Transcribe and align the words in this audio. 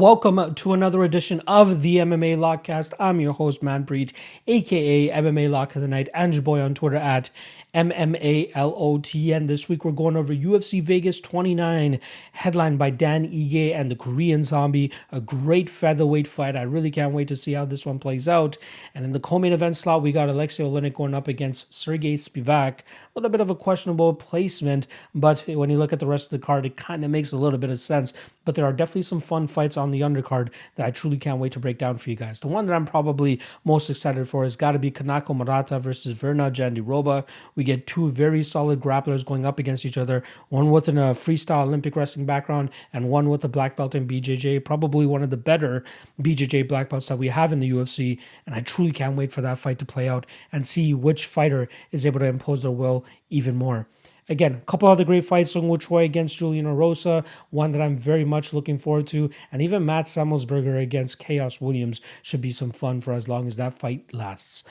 Welcome 0.00 0.54
to 0.54 0.72
another 0.72 1.04
edition 1.04 1.42
of 1.46 1.82
the 1.82 1.98
MMA 1.98 2.38
Lockcast. 2.38 2.94
I'm 2.98 3.20
your 3.20 3.34
host, 3.34 3.60
Manpreet, 3.60 4.14
aka 4.46 5.10
MMA 5.10 5.50
Lock 5.50 5.76
of 5.76 5.82
the 5.82 5.88
Night, 5.88 6.08
and 6.14 6.32
your 6.32 6.42
boy 6.42 6.62
on 6.62 6.72
Twitter 6.72 6.96
at 6.96 7.28
MMALOTN. 7.74 9.46
This 9.46 9.68
week 9.68 9.84
we're 9.84 9.92
going 9.92 10.16
over 10.16 10.34
UFC 10.34 10.82
Vegas 10.82 11.20
29, 11.20 12.00
headlined 12.32 12.78
by 12.78 12.88
Dan 12.88 13.26
Ige 13.26 13.74
and 13.74 13.90
the 13.90 13.94
Korean 13.94 14.42
Zombie. 14.42 14.90
A 15.12 15.20
great 15.20 15.68
featherweight 15.68 16.26
fight. 16.26 16.56
I 16.56 16.62
really 16.62 16.90
can't 16.90 17.12
wait 17.12 17.28
to 17.28 17.36
see 17.36 17.52
how 17.52 17.66
this 17.66 17.84
one 17.84 17.98
plays 17.98 18.26
out. 18.26 18.56
And 18.94 19.04
in 19.04 19.12
the 19.12 19.20
co-main 19.20 19.52
event 19.52 19.76
slot, 19.76 20.00
we 20.02 20.12
got 20.12 20.30
Alexei 20.30 20.64
Oleinik 20.64 20.94
going 20.94 21.14
up 21.14 21.28
against 21.28 21.74
Sergey 21.74 22.16
Spivak. 22.16 22.78
A 22.80 22.84
little 23.14 23.30
bit 23.30 23.42
of 23.42 23.50
a 23.50 23.54
questionable 23.54 24.14
placement, 24.14 24.86
but 25.14 25.44
when 25.46 25.68
you 25.68 25.76
look 25.76 25.92
at 25.92 26.00
the 26.00 26.06
rest 26.06 26.24
of 26.24 26.30
the 26.30 26.44
card, 26.44 26.64
it 26.64 26.78
kind 26.78 27.04
of 27.04 27.10
makes 27.10 27.32
a 27.32 27.36
little 27.36 27.58
bit 27.58 27.70
of 27.70 27.78
sense. 27.78 28.14
But 28.46 28.54
there 28.54 28.64
are 28.64 28.72
definitely 28.72 29.02
some 29.02 29.20
fun 29.20 29.46
fights 29.46 29.76
on 29.76 29.89
the 29.90 30.00
undercard 30.00 30.50
that 30.76 30.86
I 30.86 30.90
truly 30.90 31.18
can't 31.18 31.38
wait 31.38 31.52
to 31.52 31.58
break 31.58 31.78
down 31.78 31.98
for 31.98 32.10
you 32.10 32.16
guys. 32.16 32.40
The 32.40 32.48
one 32.48 32.66
that 32.66 32.74
I'm 32.74 32.86
probably 32.86 33.40
most 33.64 33.90
excited 33.90 34.28
for 34.28 34.44
has 34.44 34.56
got 34.56 34.72
to 34.72 34.78
be 34.78 34.90
Kanako 34.90 35.36
Murata 35.36 35.78
versus 35.78 36.14
Virna 36.14 36.50
Jandiroba. 36.50 37.26
We 37.54 37.64
get 37.64 37.86
two 37.86 38.10
very 38.10 38.42
solid 38.42 38.80
grapplers 38.80 39.24
going 39.24 39.46
up 39.46 39.58
against 39.58 39.84
each 39.84 39.98
other, 39.98 40.22
one 40.48 40.70
with 40.70 40.88
a 40.88 40.92
uh, 40.92 41.14
freestyle 41.14 41.64
Olympic 41.64 41.96
wrestling 41.96 42.26
background 42.26 42.70
and 42.92 43.10
one 43.10 43.28
with 43.28 43.44
a 43.44 43.48
black 43.48 43.76
belt 43.76 43.94
in 43.94 44.06
BJJ, 44.06 44.64
probably 44.64 45.06
one 45.06 45.22
of 45.22 45.30
the 45.30 45.36
better 45.36 45.84
BJJ 46.20 46.68
black 46.68 46.88
belts 46.88 47.08
that 47.08 47.18
we 47.18 47.28
have 47.28 47.52
in 47.52 47.60
the 47.60 47.70
UFC. 47.70 48.18
And 48.46 48.54
I 48.54 48.60
truly 48.60 48.92
can't 48.92 49.16
wait 49.16 49.32
for 49.32 49.40
that 49.42 49.58
fight 49.58 49.78
to 49.78 49.84
play 49.84 50.08
out 50.08 50.26
and 50.52 50.66
see 50.66 50.94
which 50.94 51.26
fighter 51.26 51.68
is 51.92 52.06
able 52.06 52.20
to 52.20 52.26
impose 52.26 52.62
their 52.62 52.70
will 52.70 53.04
even 53.28 53.56
more. 53.56 53.86
Again, 54.30 54.54
a 54.54 54.60
couple 54.60 54.88
other 54.88 55.04
great 55.04 55.24
fights, 55.24 55.50
Sung 55.50 55.68
Woo 55.68 55.76
Choi 55.76 56.04
against 56.04 56.38
Julian 56.38 56.64
Erosa, 56.64 57.26
one 57.50 57.72
that 57.72 57.82
I'm 57.82 57.98
very 57.98 58.24
much 58.24 58.54
looking 58.54 58.78
forward 58.78 59.08
to. 59.08 59.28
And 59.50 59.60
even 59.60 59.84
Matt 59.84 60.06
Semelsberger 60.06 60.80
against 60.80 61.20
Khaos 61.20 61.60
Williams 61.60 62.00
should 62.22 62.40
be 62.40 62.52
some 62.52 62.70
fun 62.70 63.00
for 63.00 63.12
as 63.12 63.28
long 63.28 63.48
as 63.48 63.56
that 63.56 63.76
fight 63.76 64.14
lasts. 64.14 64.62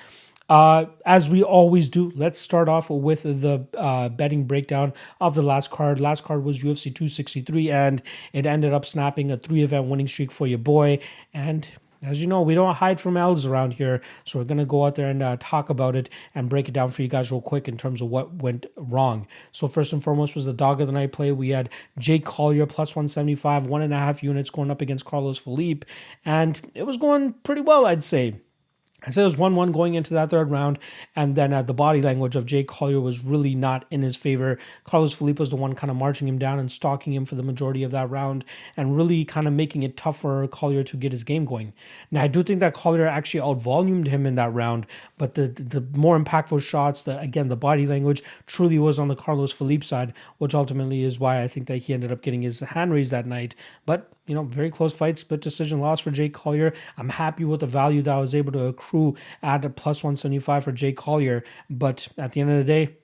Uh, 0.48 0.86
as 1.06 1.30
we 1.30 1.44
always 1.44 1.90
do, 1.90 2.12
let's 2.16 2.40
start 2.40 2.68
off 2.70 2.90
with 2.90 3.24
the 3.24 3.68
uh, 3.78 4.10
betting 4.10 4.46
breakdown 4.46 4.94
of 5.22 5.36
the 5.36 5.44
last 5.44 5.70
card. 5.70 6.00
Last 6.00 6.24
card 6.24 6.44
was 6.44 6.60
UFC 6.60 6.84
263, 6.86 7.70
and 7.70 8.02
it 8.34 8.46
ended 8.46 8.74
up 8.74 8.86
snapping 8.86 9.30
a 9.30 9.38
three 9.38 9.62
event 9.62 9.88
winning 9.88 10.08
streak 10.08 10.32
for 10.32 10.48
your 10.48 10.58
boy. 10.58 11.00
And 11.34 11.68
as 12.04 12.22
you 12.22 12.28
know, 12.28 12.42
we 12.42 12.56
don't 12.56 12.76
hide 12.76 13.02
from 13.02 13.18
L's 13.18 13.46
around 13.46 13.74
here, 13.74 14.02
so 14.24 14.40
we're 14.40 14.46
gonna 14.46 14.66
go 14.66 14.86
out 14.86 14.96
there 14.96 15.10
and 15.10 15.22
uh, 15.22 15.38
talk 15.40 15.70
about 15.70 15.96
it 15.96 16.10
and 16.34 16.50
break 16.50 16.68
it 16.70 16.72
down 16.74 16.92
for 16.92 17.02
you 17.02 17.08
guys 17.08 17.32
real 17.32 17.42
quick 17.42 17.68
in 17.68 17.78
terms 17.78 18.02
of 18.02 18.10
what 18.10 18.36
went 18.36 18.66
wrong. 18.76 19.28
So 19.52 19.68
first 19.68 19.94
and 19.94 20.04
foremost 20.04 20.36
was 20.36 20.46
the 20.46 20.54
dog 20.54 20.82
of 20.82 20.88
the 20.88 20.94
night 20.94 21.12
play. 21.12 21.32
We 21.32 21.50
had 21.50 21.70
Jake 21.98 22.26
Collier 22.26 22.66
plus 22.66 22.96
175, 22.96 23.68
one 23.68 23.82
and 23.82 23.94
a 23.94 23.98
half 23.98 24.24
units 24.24 24.50
going 24.50 24.72
up 24.72 24.82
against 24.82 25.06
Carlos 25.06 25.38
Felipe, 25.38 25.86
and 26.26 26.62
it 26.74 26.84
was 26.84 26.98
going 26.98 27.34
pretty 27.44 27.62
well, 27.62 27.86
I'd 27.86 28.04
say. 28.04 28.36
I 29.04 29.12
said 29.12 29.22
it 29.22 29.26
was 29.26 29.38
1 29.38 29.56
1 29.56 29.72
going 29.72 29.94
into 29.94 30.14
that 30.14 30.30
third 30.30 30.52
round. 30.52 30.80
And 31.16 31.36
then 31.36 31.54
uh, 31.54 31.62
the 31.62 31.74
body 31.74 32.02
language 32.02 32.36
of 32.36 32.46
Jake 32.46 32.68
Collier 32.68 33.00
was 33.00 33.24
really 33.24 33.56
not 33.56 33.86
in 33.90 34.02
his 34.02 34.18
favor. 34.18 34.58
Carlos 34.84 35.14
Felipe 35.14 35.40
was 35.40 35.50
the 35.50 35.56
one 35.56 35.74
kind 35.74 35.90
of 35.90 35.98
marching 35.98 36.28
him 36.28 36.38
down 36.38 36.60
and 36.60 36.72
stalking 36.72 37.14
him 37.14 37.26
for 37.26 37.36
the 37.36 37.44
majority 37.44 37.84
of 37.84 37.92
that 37.92 38.10
round 38.10 38.44
and 38.76 38.96
really 38.96 39.24
kind 39.26 39.48
of 39.48 39.54
making 39.54 39.84
it 39.84 39.96
tough 39.96 40.20
for 40.20 40.48
Collier 40.48 40.84
to 40.84 40.98
get 40.98 41.12
his 41.12 41.24
game 41.24 41.46
going. 41.46 41.74
Now, 42.12 42.24
I 42.24 42.28
do 42.28 42.44
think 42.44 42.60
that 42.60 42.74
Collier 42.74 43.08
actually 43.08 43.42
outvolumed 43.42 44.08
him 44.08 44.26
in 44.26 44.36
that 44.36 44.54
round, 44.54 44.86
but 45.18 45.36
the, 45.36 45.48
the 45.48 45.82
more 45.98 46.20
impactful 46.20 46.62
shots, 46.62 47.02
the 47.02 47.20
again, 47.20 47.48
the 47.48 47.56
body 47.56 47.88
language 47.88 48.22
truly 48.46 48.80
was 48.80 49.00
on 49.00 49.08
the 49.08 49.16
Carlos 49.16 49.52
Felipe 49.52 49.84
side, 49.84 50.14
which 50.38 50.54
ultimately 50.54 51.04
is 51.04 51.20
why 51.20 51.42
I 51.42 51.48
think 51.48 51.68
that 51.68 51.78
he 51.78 51.94
ended 51.94 52.12
up 52.12 52.22
getting 52.22 52.42
his 52.42 52.60
hand 52.60 52.92
raised 52.92 53.12
that 53.12 53.26
night. 53.26 53.56
But 53.86 54.12
you 54.30 54.36
know, 54.36 54.44
very 54.44 54.70
close 54.70 54.94
fight, 54.94 55.18
split 55.18 55.42
decision 55.42 55.82
loss 55.82 56.00
for 56.02 56.12
Jake 56.12 56.36
Collier. 56.36 56.72
I'm 56.98 57.10
happy 57.10 57.44
with 57.44 57.62
the 57.62 57.66
value 57.66 58.04
that 58.04 58.16
I 58.16 58.20
was 58.20 58.36
able 58.36 58.52
to 58.52 58.66
accrue 58.66 59.16
at 59.42 59.66
a 59.66 59.72
plus 59.72 60.04
175 60.04 60.64
for 60.64 60.72
Jake 60.72 60.98
Collier. 60.98 61.44
But 61.68 62.10
at 62.16 62.34
the 62.34 62.42
end 62.42 62.52
of 62.52 62.58
the 62.58 62.64
day, 62.64 62.96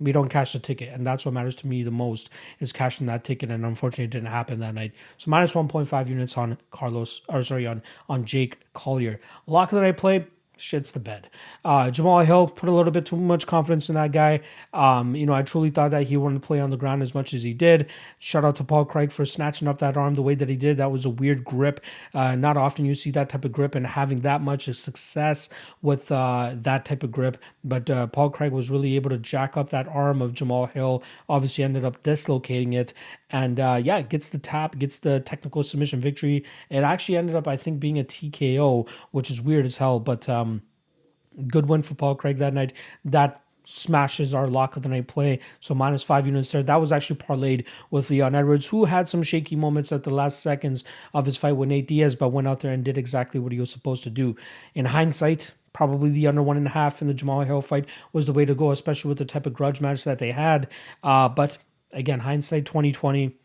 we 0.00 0.10
don't 0.10 0.30
cash 0.30 0.54
the 0.54 0.58
ticket. 0.58 0.88
And 0.94 1.06
that's 1.06 1.26
what 1.26 1.34
matters 1.34 1.54
to 1.56 1.66
me 1.66 1.82
the 1.82 1.90
most 1.90 2.30
is 2.60 2.72
cashing 2.72 3.06
that 3.08 3.24
ticket. 3.24 3.50
And 3.50 3.66
unfortunately, 3.66 4.04
it 4.04 4.10
didn't 4.10 4.28
happen 4.28 4.58
that 4.60 4.74
night. 4.74 4.92
So 5.18 5.30
minus 5.30 5.52
1.5 5.52 6.08
units 6.08 6.38
on 6.38 6.56
Carlos, 6.70 7.20
or 7.28 7.42
sorry, 7.42 7.66
on, 7.66 7.82
on 8.08 8.24
Jake 8.24 8.56
Collier. 8.72 9.20
Lock 9.46 9.72
of 9.72 9.82
I 9.82 9.92
play 9.92 10.26
shits 10.60 10.92
the 10.92 11.00
bed. 11.00 11.28
Uh, 11.64 11.86
Jamahal 11.86 12.24
Hill 12.24 12.46
put 12.48 12.68
a 12.68 12.72
little 12.72 12.92
bit 12.92 13.06
too 13.06 13.16
much 13.16 13.46
confidence 13.46 13.88
in 13.88 13.94
that 13.94 14.12
guy. 14.12 14.40
Um, 14.72 15.16
you 15.16 15.26
know, 15.26 15.32
I 15.32 15.42
truly 15.42 15.70
thought 15.70 15.90
that 15.90 16.04
he 16.04 16.16
wanted 16.16 16.42
to 16.42 16.46
play 16.46 16.60
on 16.60 16.70
the 16.70 16.76
ground 16.76 17.02
as 17.02 17.14
much 17.14 17.34
as 17.34 17.42
he 17.42 17.52
did. 17.52 17.90
Shout 18.18 18.44
out 18.44 18.56
to 18.56 18.64
Paul 18.64 18.84
Craig 18.84 19.10
for 19.10 19.24
snatching 19.24 19.66
up 19.66 19.78
that 19.78 19.96
arm 19.96 20.14
the 20.14 20.22
way 20.22 20.34
that 20.34 20.48
he 20.48 20.56
did. 20.56 20.76
That 20.76 20.92
was 20.92 21.04
a 21.04 21.10
weird 21.10 21.44
grip. 21.44 21.80
Uh, 22.14 22.36
not 22.36 22.56
often 22.56 22.84
you 22.84 22.94
see 22.94 23.10
that 23.12 23.28
type 23.28 23.44
of 23.44 23.52
grip 23.52 23.74
and 23.74 23.86
having 23.86 24.20
that 24.20 24.42
much 24.42 24.64
success 24.74 25.48
with 25.82 26.12
uh, 26.12 26.52
that 26.54 26.84
type 26.84 27.02
of 27.02 27.10
grip. 27.10 27.38
But 27.64 27.88
uh, 27.88 28.06
Paul 28.06 28.30
Craig 28.30 28.52
was 28.52 28.70
really 28.70 28.96
able 28.96 29.10
to 29.10 29.18
jack 29.18 29.56
up 29.56 29.70
that 29.70 29.88
arm 29.88 30.22
of 30.22 30.32
Jamahal 30.32 30.70
Hill. 30.72 31.02
Obviously, 31.28 31.64
ended 31.64 31.84
up 31.84 32.02
dislocating 32.02 32.72
it. 32.72 32.92
And 33.32 33.60
uh, 33.60 33.80
yeah, 33.82 34.02
gets 34.02 34.28
the 34.28 34.38
tap, 34.38 34.78
gets 34.78 34.98
the 34.98 35.20
technical 35.20 35.62
submission 35.62 36.00
victory. 36.00 36.44
It 36.68 36.82
actually 36.82 37.16
ended 37.16 37.36
up, 37.36 37.46
I 37.46 37.56
think, 37.56 37.80
being 37.80 37.98
a 37.98 38.04
TKO, 38.04 38.88
which 39.12 39.30
is 39.30 39.40
weird 39.40 39.66
as 39.66 39.76
hell. 39.76 40.00
But 40.00 40.28
um, 40.28 40.62
good 41.46 41.68
win 41.68 41.82
for 41.82 41.94
Paul 41.94 42.14
Craig 42.16 42.38
that 42.38 42.54
night. 42.54 42.72
That 43.04 43.42
smashes 43.64 44.34
our 44.34 44.48
lock 44.48 44.76
of 44.76 44.82
the 44.82 44.88
night 44.88 45.06
play. 45.06 45.38
So 45.60 45.74
minus 45.74 46.02
five 46.02 46.26
units 46.26 46.50
there. 46.50 46.62
That 46.62 46.80
was 46.80 46.92
actually 46.92 47.16
parlayed 47.16 47.66
with 47.90 48.10
Leon 48.10 48.34
Edwards, 48.34 48.66
who 48.66 48.86
had 48.86 49.08
some 49.08 49.22
shaky 49.22 49.56
moments 49.56 49.92
at 49.92 50.02
the 50.02 50.12
last 50.12 50.40
seconds 50.40 50.82
of 51.14 51.26
his 51.26 51.36
fight 51.36 51.52
with 51.52 51.68
Nate 51.68 51.86
Diaz, 51.86 52.16
but 52.16 52.30
went 52.30 52.48
out 52.48 52.60
there 52.60 52.72
and 52.72 52.84
did 52.84 52.98
exactly 52.98 53.38
what 53.38 53.52
he 53.52 53.60
was 53.60 53.70
supposed 53.70 54.02
to 54.04 54.10
do. 54.10 54.34
In 54.74 54.86
hindsight, 54.86 55.52
probably 55.72 56.10
the 56.10 56.26
under 56.26 56.42
one 56.42 56.56
and 56.56 56.66
a 56.66 56.70
half 56.70 57.00
in 57.00 57.08
the 57.08 57.14
Jamahal 57.14 57.46
Hill 57.46 57.62
fight 57.62 57.86
was 58.12 58.26
the 58.26 58.32
way 58.32 58.44
to 58.44 58.54
go, 58.54 58.70
especially 58.70 59.08
with 59.10 59.18
the 59.18 59.24
type 59.24 59.46
of 59.46 59.54
grudge 59.54 59.80
match 59.80 60.04
that 60.04 60.18
they 60.18 60.32
had. 60.32 60.68
Uh, 61.02 61.28
but 61.28 61.58
again, 61.92 62.20
hindsight 62.20 62.66
2020 62.66 63.36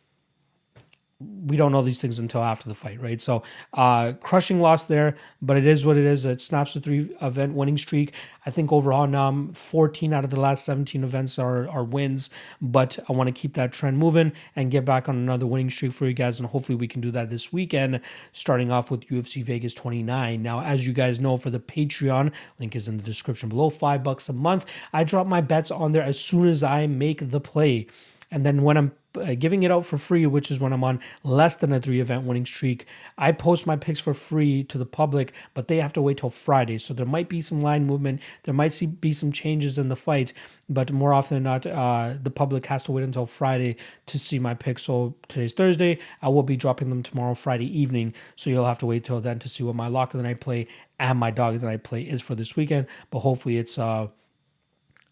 we 1.19 1.55
don't 1.55 1.71
know 1.71 1.81
these 1.81 2.01
things 2.01 2.19
until 2.19 2.43
after 2.43 2.67
the 2.67 2.75
fight, 2.75 3.01
right? 3.01 3.21
So, 3.21 3.41
uh, 3.73 4.13
crushing 4.21 4.59
loss 4.59 4.83
there, 4.83 5.15
but 5.41 5.55
it 5.55 5.65
is 5.65 5.85
what 5.85 5.97
it 5.97 6.03
is. 6.03 6.25
It 6.25 6.41
snaps 6.41 6.73
the 6.73 6.81
three 6.81 7.15
event 7.21 7.53
winning 7.53 7.77
streak. 7.77 8.13
I 8.45 8.51
think 8.51 8.71
overall 8.73 9.07
now, 9.07 9.29
um, 9.29 9.53
14 9.53 10.13
out 10.13 10.25
of 10.25 10.29
the 10.29 10.39
last 10.39 10.65
17 10.65 11.05
events 11.05 11.39
are, 11.39 11.69
are 11.69 11.85
wins, 11.85 12.29
but 12.61 12.99
I 13.07 13.13
want 13.13 13.27
to 13.27 13.33
keep 13.33 13.53
that 13.53 13.71
trend 13.71 13.97
moving 13.97 14.33
and 14.57 14.69
get 14.69 14.83
back 14.83 15.07
on 15.07 15.15
another 15.15 15.47
winning 15.47 15.69
streak 15.69 15.93
for 15.93 16.05
you 16.05 16.13
guys. 16.13 16.39
And 16.39 16.49
hopefully, 16.49 16.75
we 16.75 16.87
can 16.87 16.99
do 16.99 17.11
that 17.11 17.29
this 17.29 17.53
weekend, 17.53 18.01
starting 18.33 18.69
off 18.69 18.91
with 18.91 19.07
UFC 19.07 19.41
Vegas 19.41 19.73
29. 19.73 20.43
Now, 20.43 20.61
as 20.61 20.85
you 20.85 20.91
guys 20.91 21.19
know, 21.21 21.37
for 21.37 21.49
the 21.49 21.59
Patreon, 21.59 22.33
link 22.59 22.75
is 22.75 22.89
in 22.89 22.97
the 22.97 23.03
description 23.03 23.47
below, 23.47 23.69
five 23.69 24.03
bucks 24.03 24.27
a 24.27 24.33
month. 24.33 24.65
I 24.91 25.05
drop 25.05 25.27
my 25.27 25.39
bets 25.39 25.71
on 25.71 25.93
there 25.93 26.03
as 26.03 26.19
soon 26.19 26.47
as 26.47 26.61
I 26.61 26.87
make 26.87 27.29
the 27.29 27.39
play. 27.39 27.87
And 28.35 28.45
then 28.45 28.63
when 28.63 28.75
I'm 28.75 28.91
uh, 29.15 29.33
giving 29.33 29.63
it 29.63 29.71
out 29.71 29.85
for 29.85 29.97
free, 29.97 30.25
which 30.25 30.51
is 30.51 30.59
when 30.59 30.73
I'm 30.73 30.83
on 30.83 30.99
less 31.23 31.55
than 31.55 31.71
a 31.71 31.79
three 31.79 32.01
event 32.01 32.25
winning 32.25 32.45
streak. 32.45 32.85
I 33.17 33.31
post 33.31 33.65
my 33.65 33.77
picks 33.77 34.01
for 34.01 34.13
free 34.13 34.65
to 34.65 34.77
the 34.77 34.85
public, 34.85 35.31
but 35.53 35.69
they 35.69 35.77
have 35.77 35.93
to 35.93 36.01
wait 36.01 36.17
till 36.17 36.29
Friday. 36.29 36.77
So 36.79 36.93
there 36.93 37.05
might 37.05 37.29
be 37.29 37.41
some 37.41 37.61
line 37.61 37.85
movement. 37.85 38.19
There 38.43 38.53
might 38.53 38.77
be 38.99 39.13
some 39.13 39.31
changes 39.31 39.77
in 39.77 39.87
the 39.87 39.95
fight, 39.95 40.33
but 40.67 40.91
more 40.91 41.13
often 41.13 41.35
than 41.35 41.43
not, 41.43 41.65
uh, 41.65 42.15
the 42.21 42.29
public 42.29 42.65
has 42.65 42.83
to 42.83 42.91
wait 42.91 43.05
until 43.05 43.25
Friday 43.25 43.77
to 44.07 44.19
see 44.19 44.37
my 44.37 44.53
picks. 44.53 44.83
So 44.83 45.15
today's 45.29 45.53
Thursday. 45.53 45.97
I 46.21 46.27
will 46.27 46.43
be 46.43 46.57
dropping 46.57 46.89
them 46.89 47.03
tomorrow, 47.03 47.35
Friday 47.35 47.67
evening. 47.79 48.13
So 48.35 48.49
you'll 48.49 48.65
have 48.65 48.79
to 48.79 48.85
wait 48.85 49.05
till 49.05 49.21
then 49.21 49.39
to 49.39 49.47
see 49.47 49.63
what 49.63 49.75
my 49.75 49.87
lock 49.87 50.13
of 50.13 50.17
the 50.17 50.27
night 50.27 50.41
play 50.41 50.67
and 50.99 51.17
my 51.17 51.31
dog 51.31 51.57
the 51.61 51.67
night 51.67 51.85
play 51.85 52.01
is 52.01 52.21
for 52.21 52.35
this 52.35 52.57
weekend. 52.57 52.87
But 53.11 53.19
hopefully 53.19 53.57
it's 53.57 53.77
uh 53.77 54.07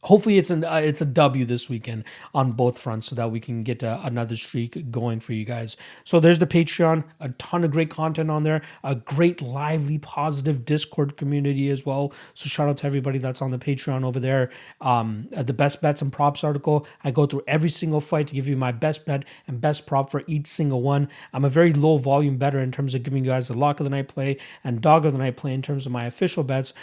hopefully 0.03 0.37
it's 0.37 0.49
an 0.49 0.63
uh, 0.63 0.75
it's 0.75 1.01
a 1.01 1.05
W 1.05 1.45
this 1.45 1.69
weekend 1.69 2.03
on 2.33 2.51
both 2.51 2.77
fronts 2.77 3.07
so 3.07 3.15
that 3.15 3.31
we 3.31 3.39
can 3.39 3.63
get 3.63 3.83
uh, 3.83 3.99
another 4.03 4.35
streak 4.35 4.91
going 4.91 5.19
for 5.19 5.33
you 5.33 5.45
guys. 5.45 5.77
So 6.03 6.19
there's 6.19 6.39
the 6.39 6.47
Patreon, 6.47 7.03
a 7.19 7.29
ton 7.29 7.63
of 7.63 7.71
great 7.71 7.89
content 7.89 8.29
on 8.29 8.43
there, 8.43 8.61
a 8.83 8.95
great 8.95 9.41
lively 9.41 9.97
positive 9.97 10.65
Discord 10.65 11.17
community 11.17 11.69
as 11.69 11.85
well. 11.85 12.13
So 12.33 12.47
shout 12.47 12.69
out 12.69 12.77
to 12.77 12.87
everybody 12.87 13.17
that's 13.19 13.41
on 13.41 13.51
the 13.51 13.57
Patreon 13.57 14.03
over 14.03 14.19
there. 14.19 14.49
Um, 14.81 15.27
uh, 15.35 15.43
the 15.43 15.53
best 15.53 15.81
bets 15.81 16.01
and 16.01 16.11
props 16.11 16.43
article, 16.43 16.87
I 17.03 17.11
go 17.11 17.25
through 17.25 17.43
every 17.47 17.69
single 17.69 18.01
fight 18.01 18.27
to 18.27 18.35
give 18.35 18.47
you 18.47 18.57
my 18.57 18.71
best 18.71 19.05
bet 19.05 19.23
and 19.47 19.61
best 19.61 19.87
prop 19.87 20.09
for 20.09 20.23
each 20.27 20.47
single 20.47 20.81
one. 20.81 21.09
I'm 21.31 21.45
a 21.45 21.49
very 21.49 21.73
low 21.73 21.97
volume 21.97 22.37
better 22.37 22.59
in 22.59 22.71
terms 22.71 22.93
of 22.93 23.03
giving 23.03 23.23
you 23.23 23.31
guys 23.31 23.47
the 23.47 23.57
lock 23.57 23.79
of 23.79 23.85
the 23.85 23.89
night 23.89 24.07
play 24.07 24.37
and 24.63 24.81
dog 24.81 25.05
of 25.05 25.13
the 25.13 25.19
night 25.19 25.37
play 25.37 25.53
in 25.53 25.61
terms 25.61 25.85
of 25.85 25.91
my 25.91 26.05
official 26.05 26.43
bets, 26.43 26.73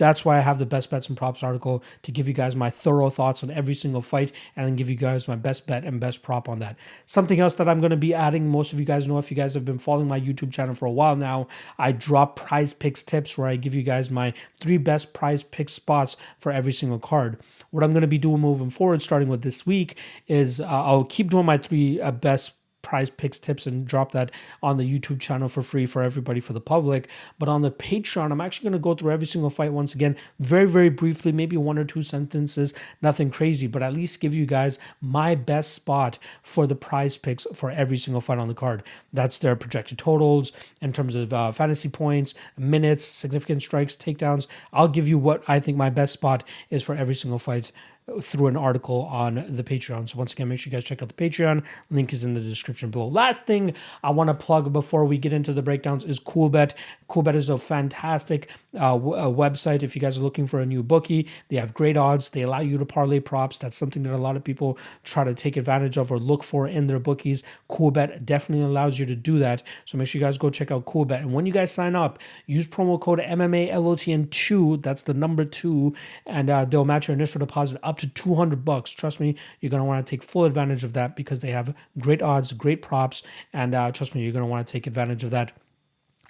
that's 0.00 0.24
why 0.24 0.38
I 0.38 0.40
have 0.40 0.58
the 0.58 0.66
best 0.66 0.90
bets 0.90 1.08
and 1.08 1.16
props 1.16 1.42
article 1.42 1.84
to 2.02 2.10
give 2.10 2.26
you 2.26 2.34
guys 2.34 2.56
my 2.56 2.70
thorough 2.70 3.10
thoughts 3.10 3.44
on 3.44 3.50
every 3.50 3.74
single 3.74 4.00
fight 4.00 4.32
and 4.56 4.66
then 4.66 4.74
give 4.74 4.88
you 4.90 4.96
guys 4.96 5.28
my 5.28 5.36
best 5.36 5.66
bet 5.66 5.84
and 5.84 6.00
best 6.00 6.22
prop 6.22 6.48
on 6.48 6.58
that. 6.58 6.76
Something 7.06 7.38
else 7.38 7.54
that 7.54 7.68
I'm 7.68 7.80
going 7.80 7.90
to 7.90 7.96
be 7.96 8.14
adding, 8.14 8.48
most 8.48 8.72
of 8.72 8.80
you 8.80 8.86
guys 8.86 9.06
know 9.06 9.18
if 9.18 9.30
you 9.30 9.36
guys 9.36 9.54
have 9.54 9.64
been 9.64 9.78
following 9.78 10.08
my 10.08 10.18
YouTube 10.18 10.52
channel 10.52 10.74
for 10.74 10.86
a 10.86 10.90
while 10.90 11.16
now, 11.16 11.46
I 11.78 11.92
drop 11.92 12.34
prize 12.34 12.72
picks 12.72 13.02
tips 13.02 13.36
where 13.36 13.46
I 13.46 13.56
give 13.56 13.74
you 13.74 13.82
guys 13.82 14.10
my 14.10 14.32
three 14.58 14.78
best 14.78 15.12
prize 15.12 15.42
pick 15.42 15.68
spots 15.68 16.16
for 16.38 16.50
every 16.50 16.72
single 16.72 16.98
card. 16.98 17.38
What 17.70 17.84
I'm 17.84 17.92
going 17.92 18.00
to 18.00 18.08
be 18.08 18.18
doing 18.18 18.40
moving 18.40 18.70
forward, 18.70 19.02
starting 19.02 19.28
with 19.28 19.42
this 19.42 19.66
week, 19.66 19.98
is 20.26 20.60
uh, 20.60 20.66
I'll 20.66 21.04
keep 21.04 21.30
doing 21.30 21.46
my 21.46 21.58
three 21.58 22.00
uh, 22.00 22.10
best 22.10 22.52
prize 22.82 23.10
picks 23.10 23.38
tips 23.38 23.66
and 23.66 23.86
drop 23.86 24.12
that 24.12 24.30
on 24.62 24.76
the 24.76 24.98
YouTube 24.98 25.20
channel 25.20 25.48
for 25.48 25.62
free 25.62 25.86
for 25.86 26.02
everybody 26.02 26.40
for 26.40 26.52
the 26.52 26.60
public. 26.60 27.08
But 27.38 27.48
on 27.48 27.62
the 27.62 27.70
Patreon, 27.70 28.32
I'm 28.32 28.40
actually 28.40 28.64
going 28.64 28.80
to 28.80 28.82
go 28.82 28.94
through 28.94 29.12
every 29.12 29.26
single 29.26 29.50
fight 29.50 29.72
once 29.72 29.94
again, 29.94 30.16
very, 30.38 30.66
very 30.66 30.88
briefly, 30.88 31.32
maybe 31.32 31.56
one 31.56 31.78
or 31.78 31.84
two 31.84 32.02
sentences, 32.02 32.74
nothing 33.02 33.30
crazy, 33.30 33.66
but 33.66 33.82
at 33.82 33.92
least 33.92 34.20
give 34.20 34.34
you 34.34 34.46
guys 34.46 34.78
my 35.00 35.34
best 35.34 35.72
spot 35.72 36.18
for 36.42 36.66
the 36.66 36.74
prize 36.74 37.16
picks 37.16 37.46
for 37.54 37.70
every 37.70 37.96
single 37.96 38.20
fight 38.20 38.38
on 38.38 38.48
the 38.48 38.54
card. 38.54 38.82
That's 39.12 39.38
their 39.38 39.56
projected 39.56 39.98
totals 39.98 40.52
in 40.80 40.92
terms 40.92 41.14
of 41.14 41.32
uh, 41.32 41.52
fantasy 41.52 41.88
points, 41.88 42.34
minutes, 42.56 43.04
significant 43.04 43.62
strikes, 43.62 43.96
takedowns. 43.96 44.46
I'll 44.72 44.88
give 44.88 45.08
you 45.08 45.18
what 45.18 45.42
I 45.48 45.60
think 45.60 45.76
my 45.76 45.90
best 45.90 46.12
spot 46.12 46.44
is 46.70 46.82
for 46.82 46.94
every 46.94 47.14
single 47.14 47.38
fight 47.38 47.72
through 48.20 48.48
an 48.48 48.56
article 48.56 49.02
on 49.02 49.34
the 49.48 49.62
Patreon. 49.62 50.08
So 50.08 50.18
once 50.18 50.32
again, 50.32 50.48
make 50.48 50.60
sure 50.60 50.70
you 50.70 50.76
guys 50.76 50.84
check 50.84 51.02
out 51.02 51.08
the 51.08 51.14
Patreon. 51.14 51.64
Link 51.90 52.12
is 52.12 52.24
in 52.24 52.34
the 52.34 52.40
description 52.40 52.90
below. 52.90 53.06
Last 53.08 53.44
thing 53.44 53.74
I 54.02 54.10
want 54.10 54.28
to 54.28 54.34
plug 54.34 54.72
before 54.72 55.04
we 55.04 55.18
get 55.18 55.32
into 55.32 55.52
the 55.52 55.62
breakdowns 55.62 56.04
is 56.04 56.18
Coolbet. 56.18 56.72
Coolbet 57.08 57.34
is 57.34 57.48
a 57.48 57.58
fantastic 57.58 58.48
uh, 58.74 58.92
w- 58.94 59.14
a 59.14 59.32
website 59.32 59.82
if 59.82 59.94
you 59.94 60.00
guys 60.00 60.18
are 60.18 60.22
looking 60.22 60.46
for 60.46 60.60
a 60.60 60.66
new 60.66 60.82
bookie. 60.82 61.28
They 61.48 61.56
have 61.56 61.74
great 61.74 61.96
odds. 61.96 62.30
They 62.30 62.42
allow 62.42 62.60
you 62.60 62.78
to 62.78 62.86
parlay 62.86 63.20
props. 63.20 63.58
That's 63.58 63.76
something 63.76 64.02
that 64.04 64.12
a 64.12 64.18
lot 64.18 64.36
of 64.36 64.44
people 64.44 64.78
try 65.04 65.24
to 65.24 65.34
take 65.34 65.56
advantage 65.56 65.96
of 65.96 66.10
or 66.10 66.18
look 66.18 66.42
for 66.42 66.66
in 66.66 66.86
their 66.86 66.98
bookies. 66.98 67.42
Coolbet 67.68 68.24
definitely 68.24 68.64
allows 68.64 68.98
you 68.98 69.06
to 69.06 69.16
do 69.16 69.38
that. 69.38 69.62
So 69.84 69.98
make 69.98 70.08
sure 70.08 70.20
you 70.20 70.26
guys 70.26 70.38
go 70.38 70.50
check 70.50 70.70
out 70.70 70.86
Coolbet. 70.86 71.18
And 71.18 71.32
when 71.32 71.46
you 71.46 71.52
guys 71.52 71.72
sign 71.72 71.94
up, 71.94 72.18
use 72.46 72.66
promo 72.66 73.00
code 73.00 73.20
MMALOTN2. 73.20 74.82
That's 74.82 75.02
the 75.02 75.14
number 75.14 75.44
two, 75.44 75.94
and 76.26 76.50
uh, 76.50 76.64
they'll 76.64 76.84
match 76.84 77.08
your 77.08 77.14
initial 77.14 77.38
deposit 77.38 77.78
up 77.82 77.99
to 78.00 78.08
200 78.08 78.64
bucks. 78.64 78.90
Trust 78.92 79.20
me, 79.20 79.36
you're 79.60 79.70
going 79.70 79.80
to 79.80 79.84
want 79.84 80.04
to 80.04 80.10
take 80.10 80.22
full 80.22 80.44
advantage 80.44 80.84
of 80.84 80.92
that 80.94 81.16
because 81.16 81.40
they 81.40 81.50
have 81.50 81.74
great 81.98 82.22
odds, 82.22 82.52
great 82.52 82.82
props, 82.82 83.22
and 83.52 83.74
uh, 83.74 83.92
trust 83.92 84.14
me, 84.14 84.22
you're 84.22 84.32
going 84.32 84.44
to 84.44 84.50
want 84.50 84.66
to 84.66 84.72
take 84.72 84.86
advantage 84.86 85.24
of 85.24 85.30
that. 85.30 85.52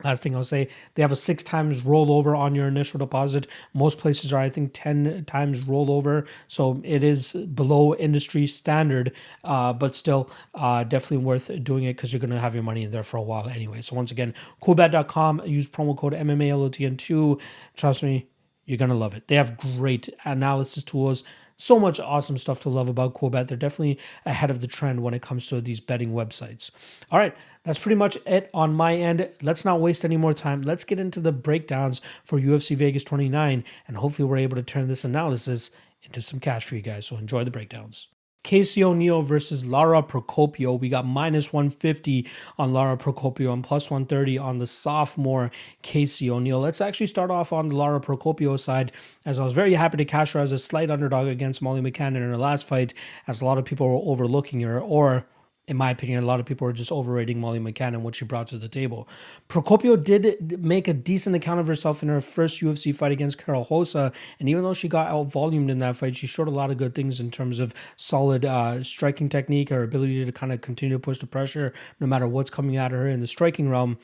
Last 0.02 0.22
thing 0.22 0.34
I'll 0.34 0.44
say, 0.44 0.68
they 0.94 1.02
have 1.02 1.12
a 1.12 1.16
six 1.16 1.42
times 1.42 1.82
rollover 1.82 2.36
on 2.36 2.54
your 2.54 2.66
initial 2.66 2.98
deposit. 2.98 3.46
Most 3.74 3.98
places 3.98 4.32
are, 4.32 4.40
I 4.40 4.48
think, 4.48 4.70
10 4.72 5.24
times 5.26 5.64
rollover. 5.64 6.26
So 6.48 6.80
it 6.84 7.04
is 7.04 7.32
below 7.32 7.94
industry 7.94 8.46
standard, 8.46 9.12
uh, 9.44 9.72
but 9.74 9.94
still 9.94 10.30
uh, 10.54 10.84
definitely 10.84 11.18
worth 11.18 11.50
doing 11.62 11.84
it 11.84 11.96
because 11.96 12.12
you're 12.12 12.20
going 12.20 12.30
to 12.30 12.40
have 12.40 12.54
your 12.54 12.64
money 12.64 12.84
in 12.84 12.90
there 12.92 13.02
for 13.02 13.18
a 13.18 13.22
while 13.22 13.48
anyway. 13.48 13.82
So 13.82 13.94
once 13.94 14.10
again, 14.10 14.32
coolbet.com, 14.62 15.42
use 15.44 15.66
promo 15.66 15.96
code 15.96 16.14
MMALOTN2. 16.14 17.38
Trust 17.76 18.02
me, 18.02 18.26
you're 18.64 18.78
going 18.78 18.90
to 18.90 18.96
love 18.96 19.14
it. 19.14 19.28
They 19.28 19.34
have 19.34 19.58
great 19.58 20.08
analysis 20.24 20.82
tools 20.82 21.24
so 21.60 21.78
much 21.78 22.00
awesome 22.00 22.38
stuff 22.38 22.60
to 22.60 22.68
love 22.68 22.88
about 22.88 23.14
Coolbet. 23.14 23.48
They're 23.48 23.56
definitely 23.56 23.98
ahead 24.24 24.50
of 24.50 24.60
the 24.60 24.66
trend 24.66 25.02
when 25.02 25.14
it 25.14 25.22
comes 25.22 25.46
to 25.48 25.60
these 25.60 25.80
betting 25.80 26.12
websites. 26.12 26.70
All 27.10 27.18
right, 27.18 27.36
that's 27.64 27.78
pretty 27.78 27.96
much 27.96 28.16
it 28.26 28.48
on 28.54 28.72
my 28.74 28.94
end. 28.94 29.28
Let's 29.42 29.64
not 29.64 29.80
waste 29.80 30.04
any 30.04 30.16
more 30.16 30.32
time. 30.32 30.62
Let's 30.62 30.84
get 30.84 30.98
into 30.98 31.20
the 31.20 31.32
breakdowns 31.32 32.00
for 32.24 32.38
UFC 32.38 32.76
Vegas 32.76 33.04
29, 33.04 33.64
and 33.86 33.96
hopefully, 33.96 34.28
we're 34.28 34.38
able 34.38 34.56
to 34.56 34.62
turn 34.62 34.88
this 34.88 35.04
analysis 35.04 35.70
into 36.02 36.22
some 36.22 36.40
cash 36.40 36.64
for 36.64 36.76
you 36.76 36.82
guys. 36.82 37.06
So, 37.06 37.16
enjoy 37.16 37.44
the 37.44 37.50
breakdowns. 37.50 38.06
Casey 38.42 38.82
O'Neill 38.82 39.22
versus 39.22 39.64
Lara 39.64 40.02
Procopio. 40.02 40.78
We 40.78 40.88
got 40.88 41.04
minus 41.04 41.52
150 41.52 42.26
on 42.58 42.72
Lara 42.72 42.96
Procopio 42.96 43.52
and 43.52 43.62
plus 43.62 43.90
130 43.90 44.38
on 44.38 44.58
the 44.58 44.66
sophomore 44.66 45.50
Casey 45.82 46.30
O'Neill. 46.30 46.60
Let's 46.60 46.80
actually 46.80 47.06
start 47.06 47.30
off 47.30 47.52
on 47.52 47.68
the 47.68 47.76
Lara 47.76 48.00
Procopio 48.00 48.58
side, 48.58 48.92
as 49.24 49.38
I 49.38 49.44
was 49.44 49.54
very 49.54 49.74
happy 49.74 49.98
to 49.98 50.04
cash 50.04 50.32
her 50.32 50.40
as 50.40 50.52
a 50.52 50.58
slight 50.58 50.90
underdog 50.90 51.28
against 51.28 51.62
Molly 51.62 51.80
McCann 51.80 52.16
in 52.16 52.22
her 52.22 52.36
last 52.36 52.66
fight, 52.66 52.94
as 53.26 53.40
a 53.40 53.44
lot 53.44 53.58
of 53.58 53.64
people 53.64 53.86
were 53.88 54.10
overlooking 54.10 54.60
her, 54.60 54.80
or 54.80 55.26
in 55.70 55.76
my 55.76 55.92
opinion, 55.92 56.22
a 56.22 56.26
lot 56.26 56.40
of 56.40 56.46
people 56.46 56.66
are 56.66 56.72
just 56.72 56.90
overrating 56.90 57.38
Molly 57.40 57.60
McCann 57.60 57.94
and 57.94 58.02
what 58.02 58.16
she 58.16 58.24
brought 58.24 58.48
to 58.48 58.58
the 58.58 58.68
table. 58.68 59.08
Procopio 59.48 60.02
did 60.02 60.60
make 60.64 60.88
a 60.88 60.92
decent 60.92 61.36
account 61.36 61.60
of 61.60 61.68
herself 61.68 62.02
in 62.02 62.08
her 62.08 62.20
first 62.20 62.60
UFC 62.60 62.92
fight 62.92 63.12
against 63.12 63.38
Karol 63.38 63.64
Rosa, 63.70 64.12
and 64.40 64.48
even 64.48 64.64
though 64.64 64.74
she 64.74 64.88
got 64.88 65.06
out 65.06 65.30
volumed 65.30 65.70
in 65.70 65.78
that 65.78 65.96
fight, 65.96 66.16
she 66.16 66.26
showed 66.26 66.48
a 66.48 66.50
lot 66.50 66.72
of 66.72 66.76
good 66.76 66.96
things 66.96 67.20
in 67.20 67.30
terms 67.30 67.60
of 67.60 67.72
solid 67.94 68.44
uh, 68.44 68.82
striking 68.82 69.28
technique, 69.28 69.68
her 69.68 69.84
ability 69.84 70.24
to 70.24 70.32
kind 70.32 70.52
of 70.52 70.60
continue 70.60 70.96
to 70.96 71.00
push 71.00 71.18
the 71.18 71.26
pressure 71.26 71.72
no 72.00 72.06
matter 72.08 72.26
what's 72.26 72.50
coming 72.50 72.76
at 72.76 72.90
her 72.90 73.08
in 73.08 73.20
the 73.20 73.28
striking 73.28 73.68
realm. 73.68 73.96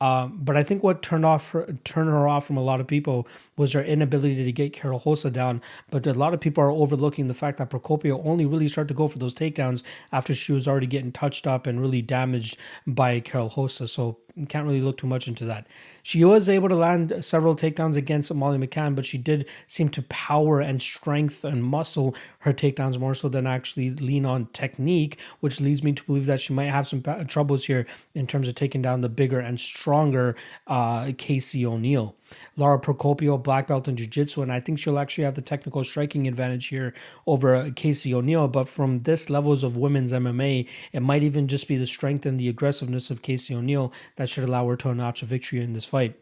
Um, 0.00 0.40
but 0.42 0.56
I 0.56 0.62
think 0.62 0.82
what 0.82 1.02
turned 1.02 1.24
off 1.24 1.52
her, 1.52 1.66
turned 1.84 2.10
her 2.10 2.28
off 2.28 2.46
from 2.46 2.56
a 2.56 2.62
lot 2.62 2.80
of 2.80 2.86
people 2.86 3.26
was 3.56 3.72
her 3.72 3.82
inability 3.82 4.44
to 4.44 4.52
get 4.52 4.72
Karol 4.72 5.02
Rosa 5.04 5.30
down. 5.30 5.62
But 5.90 6.06
a 6.06 6.14
lot 6.14 6.34
of 6.34 6.40
people 6.40 6.62
are 6.62 6.70
overlooking 6.70 7.28
the 7.28 7.34
fact 7.34 7.58
that 7.58 7.70
Procopio 7.70 8.20
only 8.24 8.44
really 8.44 8.68
started 8.68 8.88
to 8.88 8.94
go 8.94 9.08
for 9.08 9.18
those 9.18 9.34
takedowns 9.34 9.82
after 10.12 10.34
she 10.34 10.52
was 10.52 10.66
already 10.66 10.86
getting 10.86 11.12
touched 11.12 11.46
up 11.46 11.66
and 11.66 11.80
really 11.80 12.02
damaged 12.02 12.58
by 12.86 13.20
Karol 13.20 13.52
Rosa. 13.56 13.86
So 13.88 14.18
can't 14.48 14.66
really 14.66 14.80
look 14.80 14.98
too 14.98 15.06
much 15.06 15.28
into 15.28 15.44
that. 15.44 15.66
She 16.02 16.24
was 16.24 16.48
able 16.48 16.68
to 16.68 16.74
land 16.74 17.24
several 17.24 17.54
takedowns 17.54 17.96
against 17.96 18.34
Molly 18.34 18.58
McCann, 18.58 18.96
but 18.96 19.06
she 19.06 19.16
did 19.16 19.48
seem 19.66 19.88
to 19.90 20.02
power 20.02 20.60
and 20.60 20.82
strength 20.82 21.44
and 21.44 21.62
muscle 21.62 22.14
her 22.40 22.52
takedowns 22.52 22.98
more 22.98 23.14
so 23.14 23.28
than 23.28 23.46
actually 23.46 23.90
lean 23.90 24.26
on 24.26 24.46
technique, 24.46 25.20
which 25.40 25.60
leads 25.60 25.82
me 25.82 25.92
to 25.92 26.02
believe 26.04 26.26
that 26.26 26.40
she 26.40 26.52
might 26.52 26.70
have 26.70 26.88
some 26.88 27.02
troubles 27.26 27.66
here 27.66 27.86
in 28.14 28.26
terms 28.26 28.48
of 28.48 28.54
taking 28.54 28.82
down 28.82 29.00
the 29.00 29.08
bigger 29.08 29.38
and 29.38 29.60
stronger 29.60 30.34
uh, 30.66 31.12
Casey 31.16 31.64
O'Neill. 31.64 32.16
Lara 32.56 32.78
Procopio, 32.78 33.42
black 33.42 33.68
belt 33.68 33.88
in 33.88 33.96
jiu-jitsu, 33.96 34.42
and 34.42 34.52
I 34.52 34.60
think 34.60 34.78
she'll 34.78 34.98
actually 34.98 35.24
have 35.24 35.34
the 35.34 35.42
technical 35.42 35.84
striking 35.84 36.26
advantage 36.28 36.68
here 36.68 36.94
over 37.26 37.54
uh, 37.54 37.70
Casey 37.74 38.14
O'Neill. 38.14 38.48
But 38.48 38.68
from 38.68 39.00
this 39.00 39.30
levels 39.30 39.62
of 39.62 39.76
women's 39.76 40.12
MMA, 40.12 40.68
it 40.92 41.00
might 41.00 41.22
even 41.22 41.48
just 41.48 41.68
be 41.68 41.76
the 41.76 41.86
strength 41.86 42.26
and 42.26 42.38
the 42.38 42.48
aggressiveness 42.48 43.10
of 43.10 43.22
Casey 43.22 43.54
O'Neill 43.54 43.92
that 44.16 44.28
should 44.28 44.44
allow 44.44 44.66
her 44.68 44.76
to 44.76 44.94
notch 44.94 45.22
a 45.22 45.26
victory 45.26 45.60
in 45.60 45.72
this 45.72 45.86
fight. 45.86 46.16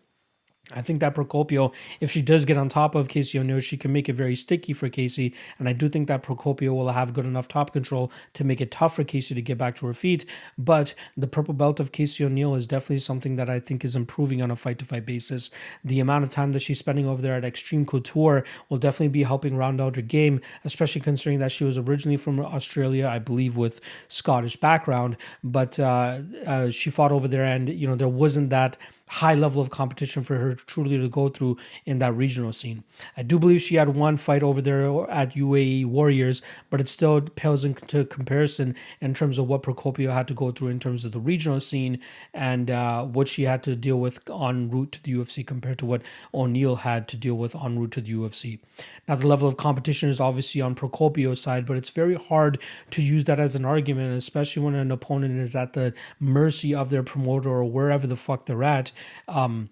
I 0.70 0.80
think 0.80 1.00
that 1.00 1.14
Procopio, 1.14 1.74
if 2.00 2.10
she 2.10 2.22
does 2.22 2.44
get 2.44 2.56
on 2.56 2.68
top 2.68 2.94
of 2.94 3.08
Casey 3.08 3.38
O'Neill, 3.38 3.58
she 3.58 3.76
can 3.76 3.92
make 3.92 4.08
it 4.08 4.12
very 4.12 4.36
sticky 4.36 4.72
for 4.72 4.88
Casey. 4.88 5.34
And 5.58 5.68
I 5.68 5.72
do 5.72 5.88
think 5.88 6.06
that 6.06 6.22
Procopio 6.22 6.72
will 6.72 6.90
have 6.90 7.12
good 7.12 7.26
enough 7.26 7.48
top 7.48 7.72
control 7.72 8.12
to 8.34 8.44
make 8.44 8.60
it 8.60 8.70
tough 8.70 8.94
for 8.94 9.02
Casey 9.02 9.34
to 9.34 9.42
get 9.42 9.58
back 9.58 9.74
to 9.76 9.86
her 9.86 9.92
feet. 9.92 10.24
But 10.56 10.94
the 11.16 11.26
purple 11.26 11.52
belt 11.52 11.80
of 11.80 11.90
Casey 11.90 12.24
O'Neill 12.24 12.54
is 12.54 12.68
definitely 12.68 12.98
something 12.98 13.34
that 13.36 13.50
I 13.50 13.58
think 13.58 13.84
is 13.84 13.96
improving 13.96 14.40
on 14.40 14.52
a 14.52 14.56
fight 14.56 14.78
to 14.78 14.84
fight 14.84 15.04
basis. 15.04 15.50
The 15.84 15.98
amount 15.98 16.24
of 16.24 16.30
time 16.30 16.52
that 16.52 16.62
she's 16.62 16.78
spending 16.78 17.08
over 17.08 17.20
there 17.20 17.34
at 17.34 17.44
Extreme 17.44 17.86
Couture 17.86 18.44
will 18.68 18.78
definitely 18.78 19.08
be 19.08 19.24
helping 19.24 19.56
round 19.56 19.80
out 19.80 19.96
her 19.96 20.02
game, 20.02 20.40
especially 20.64 21.00
considering 21.00 21.40
that 21.40 21.50
she 21.50 21.64
was 21.64 21.76
originally 21.76 22.16
from 22.16 22.38
Australia, 22.38 23.08
I 23.08 23.18
believe, 23.18 23.56
with 23.56 23.80
Scottish 24.08 24.56
background. 24.56 25.16
But 25.42 25.80
uh, 25.80 26.20
uh, 26.46 26.70
she 26.70 26.88
fought 26.88 27.10
over 27.10 27.26
there, 27.26 27.44
and, 27.44 27.68
you 27.68 27.88
know, 27.88 27.96
there 27.96 28.08
wasn't 28.08 28.50
that 28.50 28.76
high 29.12 29.34
level 29.34 29.60
of 29.60 29.68
competition 29.68 30.22
for 30.22 30.36
her 30.36 30.54
truly 30.54 30.96
to 30.96 31.06
go 31.06 31.28
through 31.28 31.58
in 31.84 31.98
that 31.98 32.14
regional 32.14 32.50
scene. 32.50 32.82
I 33.14 33.22
do 33.22 33.38
believe 33.38 33.60
she 33.60 33.74
had 33.74 33.90
one 33.90 34.16
fight 34.16 34.42
over 34.42 34.62
there 34.62 34.84
at 35.10 35.34
UAE 35.34 35.84
Warriors, 35.84 36.40
but 36.70 36.80
it 36.80 36.88
still 36.88 37.20
pales 37.20 37.62
into 37.62 38.06
comparison 38.06 38.74
in 39.02 39.12
terms 39.12 39.36
of 39.36 39.46
what 39.48 39.62
Procopio 39.62 40.14
had 40.14 40.26
to 40.28 40.34
go 40.34 40.50
through 40.50 40.68
in 40.68 40.80
terms 40.80 41.04
of 41.04 41.12
the 41.12 41.20
regional 41.20 41.60
scene 41.60 42.00
and 42.32 42.70
uh, 42.70 43.04
what 43.04 43.28
she 43.28 43.42
had 43.42 43.62
to 43.64 43.76
deal 43.76 44.00
with 44.00 44.18
en 44.30 44.70
route 44.70 44.92
to 44.92 45.02
the 45.02 45.12
UFC 45.12 45.46
compared 45.46 45.78
to 45.80 45.86
what 45.86 46.00
O'Neill 46.32 46.76
had 46.76 47.06
to 47.08 47.18
deal 47.18 47.34
with 47.34 47.54
en 47.54 47.78
route 47.78 47.90
to 47.90 48.00
the 48.00 48.12
UFC. 48.12 48.60
Now, 49.06 49.16
the 49.16 49.26
level 49.26 49.46
of 49.46 49.58
competition 49.58 50.08
is 50.08 50.20
obviously 50.20 50.62
on 50.62 50.74
Procopio's 50.74 51.42
side, 51.42 51.66
but 51.66 51.76
it's 51.76 51.90
very 51.90 52.14
hard 52.14 52.58
to 52.92 53.02
use 53.02 53.24
that 53.24 53.38
as 53.38 53.54
an 53.54 53.66
argument, 53.66 54.16
especially 54.16 54.62
when 54.62 54.74
an 54.74 54.90
opponent 54.90 55.38
is 55.38 55.54
at 55.54 55.74
the 55.74 55.92
mercy 56.18 56.74
of 56.74 56.88
their 56.88 57.02
promoter 57.02 57.50
or 57.50 57.64
wherever 57.66 58.06
the 58.06 58.16
fuck 58.16 58.46
they're 58.46 58.64
at 58.64 58.90
um, 59.28 59.70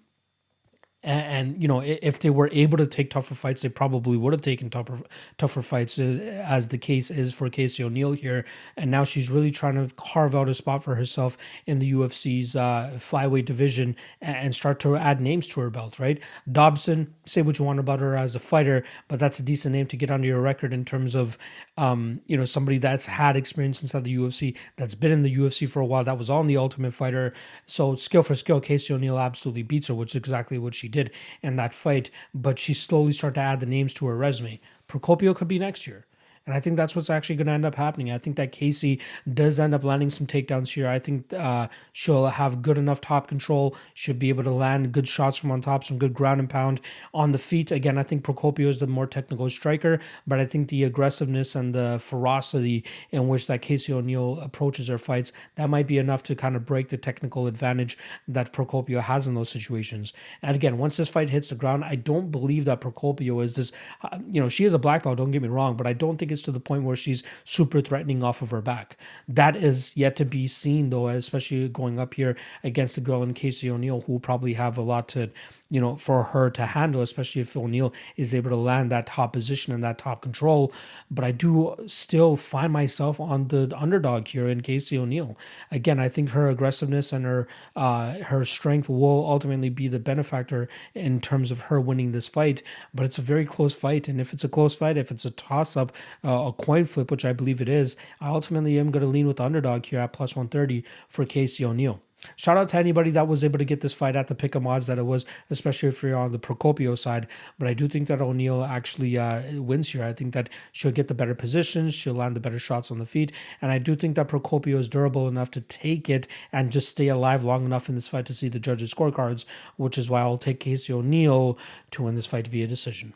and, 1.03 1.25
and, 1.25 1.61
you 1.61 1.67
know 1.67 1.81
if 1.83 2.19
they 2.19 2.29
were 2.29 2.49
able 2.51 2.77
to 2.77 2.85
take 2.85 3.09
tougher 3.09 3.33
fights, 3.33 3.61
they 3.63 3.69
probably 3.69 4.17
would 4.17 4.33
have 4.33 4.41
taken 4.41 4.69
tougher 4.69 4.99
tougher 5.37 5.61
fights, 5.61 5.97
uh, 5.97 6.43
as 6.45 6.67
the 6.67 6.77
case 6.77 7.09
is 7.09 7.33
for 7.33 7.49
Casey 7.49 7.83
O'Neill 7.83 8.13
here. 8.13 8.45
And 8.77 8.91
now 8.91 9.03
she's 9.03 9.29
really 9.29 9.51
trying 9.51 9.75
to 9.75 9.93
carve 9.95 10.35
out 10.35 10.49
a 10.49 10.53
spot 10.53 10.83
for 10.83 10.95
herself 10.95 11.37
in 11.65 11.79
the 11.79 11.91
UFC's 11.91 12.55
uh, 12.55 12.91
flyweight 12.95 13.45
division 13.45 13.95
and, 14.21 14.51
start 14.51 14.81
to 14.81 14.97
add 14.97 15.21
names 15.21 15.47
to 15.47 15.61
her 15.61 15.69
belt. 15.69 15.97
Right, 15.97 16.21
Dobson. 16.51 17.13
Say 17.25 17.41
what 17.41 17.57
you 17.57 17.65
want 17.65 17.79
about 17.79 17.99
her 17.99 18.17
as 18.17 18.35
a 18.35 18.39
fighter, 18.39 18.83
but 19.07 19.17
that's 19.17 19.39
a 19.39 19.43
decent 19.43 19.73
name 19.73 19.87
to 19.87 19.95
get 19.95 20.11
under 20.11 20.27
your 20.27 20.41
record 20.41 20.73
in 20.73 20.83
terms 20.83 21.15
of 21.15 21.37
um, 21.77 22.21
you 22.27 22.37
know 22.37 22.45
somebody 22.45 22.77
that's 22.77 23.05
had 23.05 23.37
experience 23.37 23.81
inside 23.81 24.03
the 24.03 24.15
UFC, 24.15 24.57
that's 24.75 24.95
been 24.95 25.11
in 25.11 25.23
the 25.23 25.35
UFC 25.35 25.69
for 25.69 25.79
a 25.79 25.85
while, 25.85 26.03
that 26.03 26.17
was 26.17 26.29
on 26.29 26.47
the 26.47 26.57
Ultimate 26.57 26.93
Fighter. 26.93 27.33
So 27.65 27.95
skill 27.95 28.23
for 28.23 28.35
skill, 28.35 28.59
Casey 28.59 28.93
O'Neill 28.93 29.17
absolutely 29.17 29.63
beats 29.63 29.87
her, 29.87 29.95
which 29.95 30.11
is 30.11 30.17
exactly 30.17 30.57
what 30.57 30.75
she 30.75 30.89
did 30.91 31.11
in 31.41 31.55
that 31.55 31.73
fight, 31.73 32.11
but 32.33 32.59
she 32.59 32.73
slowly 32.73 33.13
started 33.13 33.35
to 33.35 33.41
add 33.41 33.59
the 33.59 33.65
names 33.65 33.93
to 33.95 34.05
her 34.07 34.15
resume. 34.15 34.59
Procopio 34.87 35.35
could 35.35 35.47
be 35.47 35.59
next 35.59 35.87
year. 35.87 36.05
And 36.45 36.55
I 36.55 36.59
think 36.59 36.75
that's 36.75 36.95
what's 36.95 37.09
actually 37.09 37.35
going 37.35 37.47
to 37.47 37.53
end 37.53 37.65
up 37.65 37.75
happening. 37.75 38.11
I 38.11 38.17
think 38.17 38.35
that 38.37 38.51
Casey 38.51 38.99
does 39.31 39.59
end 39.59 39.75
up 39.75 39.83
landing 39.83 40.09
some 40.09 40.25
takedowns 40.25 40.73
here. 40.73 40.87
I 40.87 40.97
think 40.97 41.31
uh, 41.33 41.67
she'll 41.93 42.25
have 42.25 42.63
good 42.63 42.79
enough 42.79 42.99
top 42.99 43.27
control. 43.27 43.75
Should 43.93 44.17
be 44.17 44.29
able 44.29 44.43
to 44.43 44.51
land 44.51 44.91
good 44.91 45.07
shots 45.07 45.37
from 45.37 45.51
on 45.51 45.61
top, 45.61 45.83
some 45.83 45.99
good 45.99 46.15
ground 46.15 46.39
and 46.39 46.49
pound 46.49 46.81
on 47.13 47.31
the 47.31 47.37
feet. 47.37 47.69
Again, 47.71 47.97
I 47.97 48.03
think 48.03 48.23
Procopio 48.23 48.67
is 48.67 48.79
the 48.79 48.87
more 48.87 49.05
technical 49.05 49.49
striker, 49.51 49.99
but 50.25 50.39
I 50.39 50.45
think 50.45 50.69
the 50.69 50.83
aggressiveness 50.83 51.55
and 51.55 51.75
the 51.75 51.99
ferocity 52.01 52.83
in 53.11 53.27
which 53.27 53.45
that 53.45 53.61
Casey 53.61 53.93
O'Neill 53.93 54.39
approaches 54.41 54.87
her 54.87 54.97
fights, 54.97 55.31
that 55.55 55.69
might 55.69 55.85
be 55.85 55.99
enough 55.99 56.23
to 56.23 56.35
kind 56.35 56.55
of 56.55 56.65
break 56.65 56.89
the 56.89 56.97
technical 56.97 57.45
advantage 57.45 57.97
that 58.27 58.51
Procopio 58.51 59.01
has 59.01 59.27
in 59.27 59.35
those 59.35 59.49
situations. 59.49 60.11
And 60.41 60.55
again, 60.55 60.79
once 60.79 60.97
this 60.97 61.09
fight 61.09 61.29
hits 61.29 61.49
the 61.49 61.55
ground, 61.55 61.83
I 61.85 61.95
don't 61.95 62.31
believe 62.31 62.65
that 62.65 62.81
Procopio 62.81 63.43
is 63.43 63.55
this, 63.55 63.71
uh, 64.01 64.17
you 64.27 64.41
know, 64.41 64.49
she 64.49 64.65
is 64.65 64.73
a 64.73 64.79
black 64.79 65.03
belt, 65.03 65.17
don't 65.17 65.31
get 65.31 65.41
me 65.41 65.47
wrong, 65.47 65.77
but 65.77 65.85
I 65.85 65.93
don't 65.93 66.17
think 66.17 66.30
it's 66.31 66.41
to 66.43 66.51
the 66.51 66.59
point 66.59 66.83
where 66.83 66.95
she's 66.95 67.23
super 67.43 67.81
threatening 67.81 68.23
off 68.23 68.41
of 68.41 68.51
her 68.51 68.61
back. 68.61 68.97
That 69.27 69.55
is 69.55 69.95
yet 69.95 70.15
to 70.17 70.25
be 70.25 70.47
seen, 70.47 70.89
though, 70.89 71.07
especially 71.07 71.67
going 71.67 71.99
up 71.99 72.13
here 72.13 72.35
against 72.63 72.97
a 72.97 73.01
girl 73.01 73.23
in 73.23 73.33
Casey 73.33 73.69
O'Neill 73.69 74.01
who 74.01 74.19
probably 74.19 74.53
have 74.53 74.77
a 74.77 74.81
lot 74.81 75.07
to 75.09 75.29
you 75.71 75.79
know, 75.79 75.95
for 75.95 76.21
her 76.21 76.49
to 76.51 76.65
handle, 76.65 77.01
especially 77.01 77.41
if 77.41 77.55
O'Neill 77.55 77.93
is 78.17 78.33
able 78.35 78.49
to 78.49 78.57
land 78.57 78.91
that 78.91 79.07
top 79.07 79.31
position 79.31 79.73
and 79.73 79.81
that 79.83 79.97
top 79.97 80.21
control. 80.21 80.71
But 81.09 81.23
I 81.23 81.31
do 81.31 81.75
still 81.87 82.35
find 82.35 82.73
myself 82.73 83.21
on 83.21 83.47
the 83.47 83.73
underdog 83.75 84.27
here 84.27 84.49
in 84.49 84.61
Casey 84.61 84.97
O'Neill. 84.97 85.37
Again, 85.71 85.97
I 85.97 86.09
think 86.09 86.31
her 86.31 86.49
aggressiveness 86.49 87.13
and 87.13 87.23
her 87.23 87.47
uh, 87.75 88.15
her 88.31 88.43
strength 88.43 88.89
will 88.89 89.25
ultimately 89.25 89.69
be 89.69 89.87
the 89.87 89.97
benefactor 89.97 90.67
in 90.93 91.21
terms 91.21 91.51
of 91.51 91.61
her 91.61 91.79
winning 91.79 92.11
this 92.11 92.27
fight. 92.27 92.61
But 92.93 93.05
it's 93.05 93.17
a 93.17 93.21
very 93.21 93.45
close 93.45 93.73
fight, 93.73 94.09
and 94.09 94.19
if 94.19 94.33
it's 94.33 94.43
a 94.43 94.49
close 94.49 94.75
fight, 94.75 94.97
if 94.97 95.09
it's 95.09 95.25
a 95.25 95.31
toss 95.31 95.77
up, 95.77 95.93
uh, 96.25 96.47
a 96.47 96.51
coin 96.51 96.83
flip, 96.83 97.09
which 97.09 97.23
I 97.23 97.31
believe 97.31 97.61
it 97.61 97.69
is, 97.69 97.95
I 98.19 98.27
ultimately 98.27 98.77
am 98.77 98.91
going 98.91 99.05
to 99.05 99.07
lean 99.07 99.27
with 99.27 99.37
the 99.37 99.45
underdog 99.45 99.85
here 99.85 99.99
at 99.99 100.11
plus 100.11 100.35
one 100.35 100.49
thirty 100.49 100.83
for 101.07 101.25
Casey 101.25 101.63
O'Neill. 101.63 102.01
Shout 102.35 102.57
out 102.57 102.69
to 102.69 102.77
anybody 102.77 103.09
that 103.11 103.27
was 103.27 103.43
able 103.43 103.57
to 103.57 103.65
get 103.65 103.81
this 103.81 103.93
fight 103.93 104.15
at 104.15 104.27
the 104.27 104.35
pick 104.35 104.53
of 104.53 104.65
odds 104.67 104.87
that 104.87 104.99
it 104.99 105.05
was, 105.05 105.25
especially 105.49 105.89
if 105.89 106.03
you're 106.03 106.17
on 106.17 106.31
the 106.31 106.39
Procopio 106.39 106.97
side. 106.97 107.27
But 107.57 107.67
I 107.67 107.73
do 107.73 107.87
think 107.87 108.07
that 108.07 108.21
O'Neill 108.21 108.63
actually 108.63 109.17
uh, 109.17 109.41
wins 109.61 109.89
here. 109.89 110.03
I 110.03 110.13
think 110.13 110.33
that 110.33 110.49
she'll 110.71 110.91
get 110.91 111.07
the 111.07 111.15
better 111.15 111.33
positions, 111.33 111.93
she'll 111.95 112.13
land 112.13 112.35
the 112.35 112.39
better 112.39 112.59
shots 112.59 112.91
on 112.91 112.99
the 112.99 113.05
feet, 113.05 113.31
and 113.61 113.71
I 113.71 113.79
do 113.79 113.95
think 113.95 114.15
that 114.15 114.27
Procopio 114.27 114.77
is 114.77 114.87
durable 114.87 115.27
enough 115.27 115.49
to 115.51 115.61
take 115.61 116.09
it 116.09 116.27
and 116.51 116.71
just 116.71 116.89
stay 116.89 117.07
alive 117.07 117.43
long 117.43 117.65
enough 117.65 117.89
in 117.89 117.95
this 117.95 118.09
fight 118.09 118.25
to 118.27 118.33
see 118.33 118.49
the 118.49 118.59
judges' 118.59 118.93
scorecards, 118.93 119.45
which 119.77 119.97
is 119.97 120.09
why 120.09 120.21
I'll 120.21 120.37
take 120.37 120.59
Casey 120.59 120.93
O'Neill 120.93 121.57
to 121.91 122.03
win 122.03 122.15
this 122.15 122.27
fight 122.27 122.47
via 122.47 122.67
decision. 122.67 123.13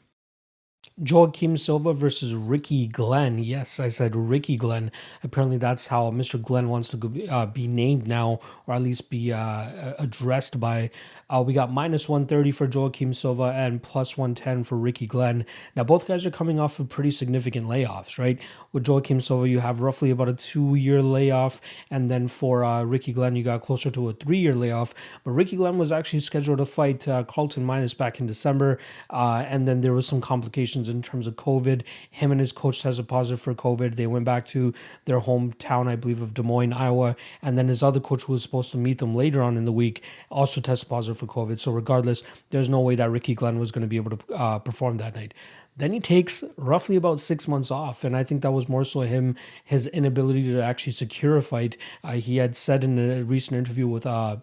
Joaquim 0.97 1.57
Silva 1.57 1.93
versus 1.93 2.33
Ricky 2.33 2.87
Glenn. 2.87 3.37
Yes, 3.37 3.81
I 3.81 3.89
said 3.89 4.15
Ricky 4.15 4.55
Glenn. 4.55 4.93
Apparently, 5.23 5.57
that's 5.57 5.87
how 5.87 6.09
Mr. 6.09 6.41
Glenn 6.41 6.69
wants 6.69 6.87
to 6.87 7.27
uh, 7.29 7.47
be 7.47 7.67
named 7.67 8.07
now, 8.07 8.39
or 8.65 8.75
at 8.75 8.81
least 8.81 9.09
be 9.09 9.33
uh, 9.33 9.93
addressed 9.99 10.57
by. 10.57 10.89
Uh, 11.29 11.43
we 11.45 11.51
got 11.51 11.69
minus 11.69 12.07
130 12.07 12.51
for 12.51 12.69
Joaquim 12.73 13.11
Silva 13.11 13.51
and 13.53 13.83
plus 13.83 14.17
110 14.17 14.63
for 14.63 14.77
Ricky 14.77 15.05
Glenn. 15.05 15.45
Now, 15.75 15.83
both 15.83 16.07
guys 16.07 16.25
are 16.25 16.31
coming 16.31 16.61
off 16.61 16.79
of 16.79 16.87
pretty 16.87 17.11
significant 17.11 17.67
layoffs, 17.67 18.17
right? 18.17 18.39
With 18.71 18.87
Joaquim 18.87 19.19
Silva, 19.19 19.49
you 19.49 19.59
have 19.59 19.81
roughly 19.81 20.11
about 20.11 20.29
a 20.29 20.33
two 20.33 20.75
year 20.75 21.01
layoff, 21.01 21.59
and 21.91 22.09
then 22.09 22.29
for 22.29 22.63
uh, 22.63 22.83
Ricky 22.83 23.11
Glenn, 23.11 23.35
you 23.35 23.43
got 23.43 23.63
closer 23.63 23.91
to 23.91 24.09
a 24.09 24.13
three 24.13 24.37
year 24.37 24.55
layoff. 24.55 24.93
But 25.25 25.31
Ricky 25.31 25.57
Glenn 25.57 25.77
was 25.77 25.91
actually 25.91 26.21
scheduled 26.21 26.59
to 26.59 26.65
fight 26.65 27.05
uh, 27.05 27.25
Carlton 27.25 27.65
Minus 27.65 27.93
back 27.93 28.21
in 28.21 28.27
December, 28.27 28.79
uh, 29.09 29.43
and 29.45 29.67
then 29.67 29.81
there 29.81 29.91
was 29.91 30.07
some 30.07 30.21
complications 30.21 30.84
in 30.89 31.01
terms 31.01 31.27
of 31.27 31.35
COVID. 31.35 31.83
Him 32.09 32.31
and 32.31 32.39
his 32.39 32.51
coach 32.51 32.81
tested 32.81 33.07
positive 33.07 33.41
for 33.41 33.53
COVID. 33.53 33.95
They 33.95 34.07
went 34.07 34.25
back 34.25 34.45
to 34.47 34.73
their 35.05 35.21
hometown, 35.21 35.87
I 35.87 35.95
believe, 35.95 36.21
of 36.21 36.33
Des 36.33 36.43
Moines, 36.43 36.73
Iowa. 36.73 37.15
And 37.41 37.57
then 37.57 37.67
his 37.67 37.83
other 37.83 37.99
coach, 37.99 38.23
who 38.23 38.33
was 38.33 38.43
supposed 38.43 38.71
to 38.71 38.77
meet 38.77 38.99
them 38.99 39.13
later 39.13 39.41
on 39.41 39.57
in 39.57 39.65
the 39.65 39.71
week, 39.71 40.03
also 40.29 40.61
tested 40.61 40.89
positive 40.89 41.17
for 41.17 41.27
COVID. 41.27 41.59
So, 41.59 41.71
regardless, 41.71 42.23
there's 42.49 42.69
no 42.69 42.79
way 42.79 42.95
that 42.95 43.09
Ricky 43.09 43.35
Glenn 43.35 43.59
was 43.59 43.71
going 43.71 43.81
to 43.81 43.87
be 43.87 43.97
able 43.97 44.17
to 44.17 44.33
uh, 44.33 44.59
perform 44.59 44.97
that 44.97 45.15
night. 45.15 45.33
Then 45.77 45.91
he 45.91 45.99
takes 45.99 46.43
roughly 46.55 46.95
about 46.95 47.19
six 47.19 47.47
months 47.47 47.69
off, 47.69 48.05
and 48.05 48.15
I 48.15 48.23
think 48.23 48.41
that 48.43 48.51
was 48.51 48.69
more 48.69 48.85
so 48.85 49.01
him 49.01 49.35
his 49.63 49.87
inability 49.87 50.43
to 50.53 50.61
actually 50.61 50.93
secure 50.93 51.35
a 51.35 51.41
fight. 51.41 51.75
Uh, 52.03 52.13
he 52.13 52.37
had 52.37 52.55
said 52.55 52.83
in 52.83 52.97
a 52.97 53.23
recent 53.23 53.57
interview 53.57 53.87
with 53.87 54.05
uh, 54.05 54.37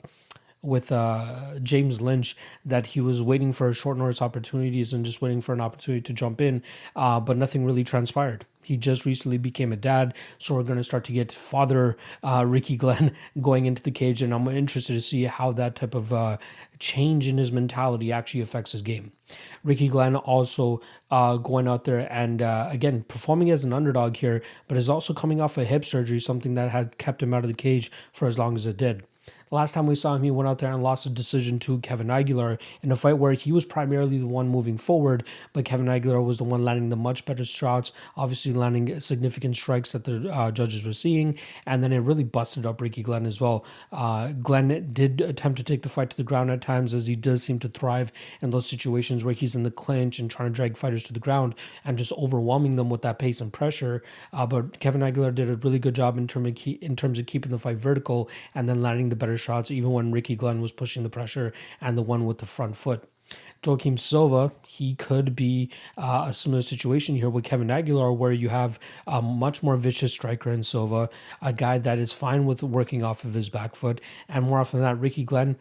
with 0.62 0.92
uh, 0.92 1.58
James 1.62 2.00
Lynch 2.00 2.36
that 2.64 2.88
he 2.88 3.00
was 3.00 3.20
waiting 3.20 3.52
for 3.52 3.72
short 3.72 3.98
notice 3.98 4.22
opportunities 4.22 4.92
and 4.92 5.04
just 5.04 5.20
waiting 5.20 5.40
for 5.40 5.52
an 5.52 5.60
opportunity 5.60 6.00
to 6.02 6.12
jump 6.12 6.40
in, 6.40 6.62
uh, 6.94 7.18
but 7.20 7.36
nothing 7.36 7.64
really 7.64 7.84
transpired. 7.84 8.46
He 8.64 8.76
just 8.76 9.04
recently 9.04 9.38
became 9.38 9.72
a 9.72 9.76
dad, 9.76 10.14
so 10.38 10.54
we're 10.54 10.62
going 10.62 10.78
to 10.78 10.84
start 10.84 11.02
to 11.04 11.12
get 11.12 11.32
father 11.32 11.96
uh, 12.22 12.44
Ricky 12.46 12.76
Glenn 12.76 13.12
going 13.40 13.66
into 13.66 13.82
the 13.82 13.90
cage, 13.90 14.22
and 14.22 14.32
I'm 14.32 14.46
interested 14.46 14.94
to 14.94 15.00
see 15.00 15.24
how 15.24 15.50
that 15.52 15.74
type 15.74 15.96
of 15.96 16.12
uh, 16.12 16.36
change 16.78 17.26
in 17.26 17.38
his 17.38 17.50
mentality 17.50 18.12
actually 18.12 18.40
affects 18.40 18.70
his 18.70 18.82
game. 18.82 19.10
Ricky 19.64 19.88
Glenn 19.88 20.14
also 20.14 20.80
uh, 21.10 21.38
going 21.38 21.66
out 21.66 21.84
there 21.84 22.06
and 22.12 22.40
uh, 22.40 22.68
again 22.70 23.02
performing 23.02 23.50
as 23.50 23.64
an 23.64 23.72
underdog 23.72 24.16
here, 24.16 24.42
but 24.68 24.76
is 24.76 24.88
also 24.88 25.12
coming 25.12 25.40
off 25.40 25.58
a 25.58 25.64
hip 25.64 25.84
surgery, 25.84 26.20
something 26.20 26.54
that 26.54 26.70
had 26.70 26.98
kept 26.98 27.22
him 27.22 27.34
out 27.34 27.42
of 27.42 27.48
the 27.48 27.54
cage 27.54 27.90
for 28.12 28.28
as 28.28 28.38
long 28.38 28.54
as 28.54 28.64
it 28.64 28.76
did. 28.76 29.02
Last 29.52 29.74
time 29.74 29.86
we 29.86 29.96
saw 29.96 30.14
him, 30.14 30.22
he 30.22 30.30
went 30.30 30.48
out 30.48 30.60
there 30.60 30.72
and 30.72 30.82
lost 30.82 31.04
a 31.04 31.10
decision 31.10 31.58
to 31.58 31.78
Kevin 31.80 32.10
Aguilar 32.10 32.58
in 32.82 32.90
a 32.90 32.96
fight 32.96 33.18
where 33.18 33.34
he 33.34 33.52
was 33.52 33.66
primarily 33.66 34.16
the 34.16 34.26
one 34.26 34.48
moving 34.48 34.78
forward, 34.78 35.24
but 35.52 35.66
Kevin 35.66 35.90
Aguilar 35.90 36.22
was 36.22 36.38
the 36.38 36.44
one 36.44 36.64
landing 36.64 36.88
the 36.88 36.96
much 36.96 37.26
better 37.26 37.44
shots, 37.44 37.92
obviously 38.16 38.54
landing 38.54 38.98
significant 38.98 39.54
strikes 39.54 39.92
that 39.92 40.04
the 40.04 40.32
uh, 40.32 40.50
judges 40.50 40.86
were 40.86 40.94
seeing, 40.94 41.38
and 41.66 41.84
then 41.84 41.92
it 41.92 41.98
really 41.98 42.24
busted 42.24 42.64
up 42.64 42.80
Ricky 42.80 43.02
Glenn 43.02 43.26
as 43.26 43.42
well. 43.42 43.66
Uh, 43.92 44.28
Glenn 44.28 44.90
did 44.94 45.20
attempt 45.20 45.58
to 45.58 45.64
take 45.64 45.82
the 45.82 45.90
fight 45.90 46.08
to 46.08 46.16
the 46.16 46.24
ground 46.24 46.50
at 46.50 46.62
times, 46.62 46.94
as 46.94 47.06
he 47.06 47.14
does 47.14 47.42
seem 47.42 47.58
to 47.58 47.68
thrive 47.68 48.10
in 48.40 48.52
those 48.52 48.64
situations 48.64 49.22
where 49.22 49.34
he's 49.34 49.54
in 49.54 49.64
the 49.64 49.70
clinch 49.70 50.18
and 50.18 50.30
trying 50.30 50.48
to 50.48 50.56
drag 50.56 50.78
fighters 50.78 51.04
to 51.04 51.12
the 51.12 51.20
ground 51.20 51.54
and 51.84 51.98
just 51.98 52.12
overwhelming 52.12 52.76
them 52.76 52.88
with 52.88 53.02
that 53.02 53.18
pace 53.18 53.42
and 53.42 53.52
pressure. 53.52 54.02
Uh, 54.32 54.46
but 54.46 54.80
Kevin 54.80 55.02
Aguilar 55.02 55.32
did 55.32 55.50
a 55.50 55.56
really 55.56 55.78
good 55.78 55.94
job 55.94 56.16
in, 56.16 56.26
term 56.26 56.46
of 56.46 56.56
in 56.66 56.96
terms 56.96 57.18
of 57.18 57.26
keeping 57.26 57.50
the 57.50 57.58
fight 57.58 57.76
vertical 57.76 58.30
and 58.54 58.66
then 58.66 58.80
landing 58.80 59.10
the 59.10 59.16
better 59.16 59.36
shots, 59.42 59.70
even 59.70 59.90
when 59.90 60.12
Ricky 60.12 60.36
Glenn 60.36 60.60
was 60.60 60.72
pushing 60.72 61.02
the 61.02 61.10
pressure 61.10 61.52
and 61.80 61.96
the 61.98 62.02
one 62.02 62.24
with 62.24 62.38
the 62.38 62.46
front 62.46 62.76
foot. 62.76 63.08
Joaquim 63.64 63.96
Silva, 63.96 64.52
he 64.66 64.94
could 64.94 65.36
be 65.36 65.70
uh, 65.96 66.24
a 66.28 66.32
similar 66.32 66.62
situation 66.62 67.14
here 67.14 67.30
with 67.30 67.44
Kevin 67.44 67.70
Aguilar, 67.70 68.12
where 68.12 68.32
you 68.32 68.48
have 68.48 68.78
a 69.06 69.22
much 69.22 69.62
more 69.62 69.76
vicious 69.76 70.12
striker 70.12 70.50
in 70.50 70.64
Silva, 70.64 71.08
a 71.40 71.52
guy 71.52 71.78
that 71.78 71.98
is 71.98 72.12
fine 72.12 72.44
with 72.44 72.62
working 72.62 73.04
off 73.04 73.24
of 73.24 73.34
his 73.34 73.48
back 73.48 73.76
foot, 73.76 74.00
and 74.28 74.46
more 74.46 74.58
often 74.58 74.80
than 74.80 74.88
that, 74.94 75.00
Ricky 75.00 75.22
Glenn 75.22 75.56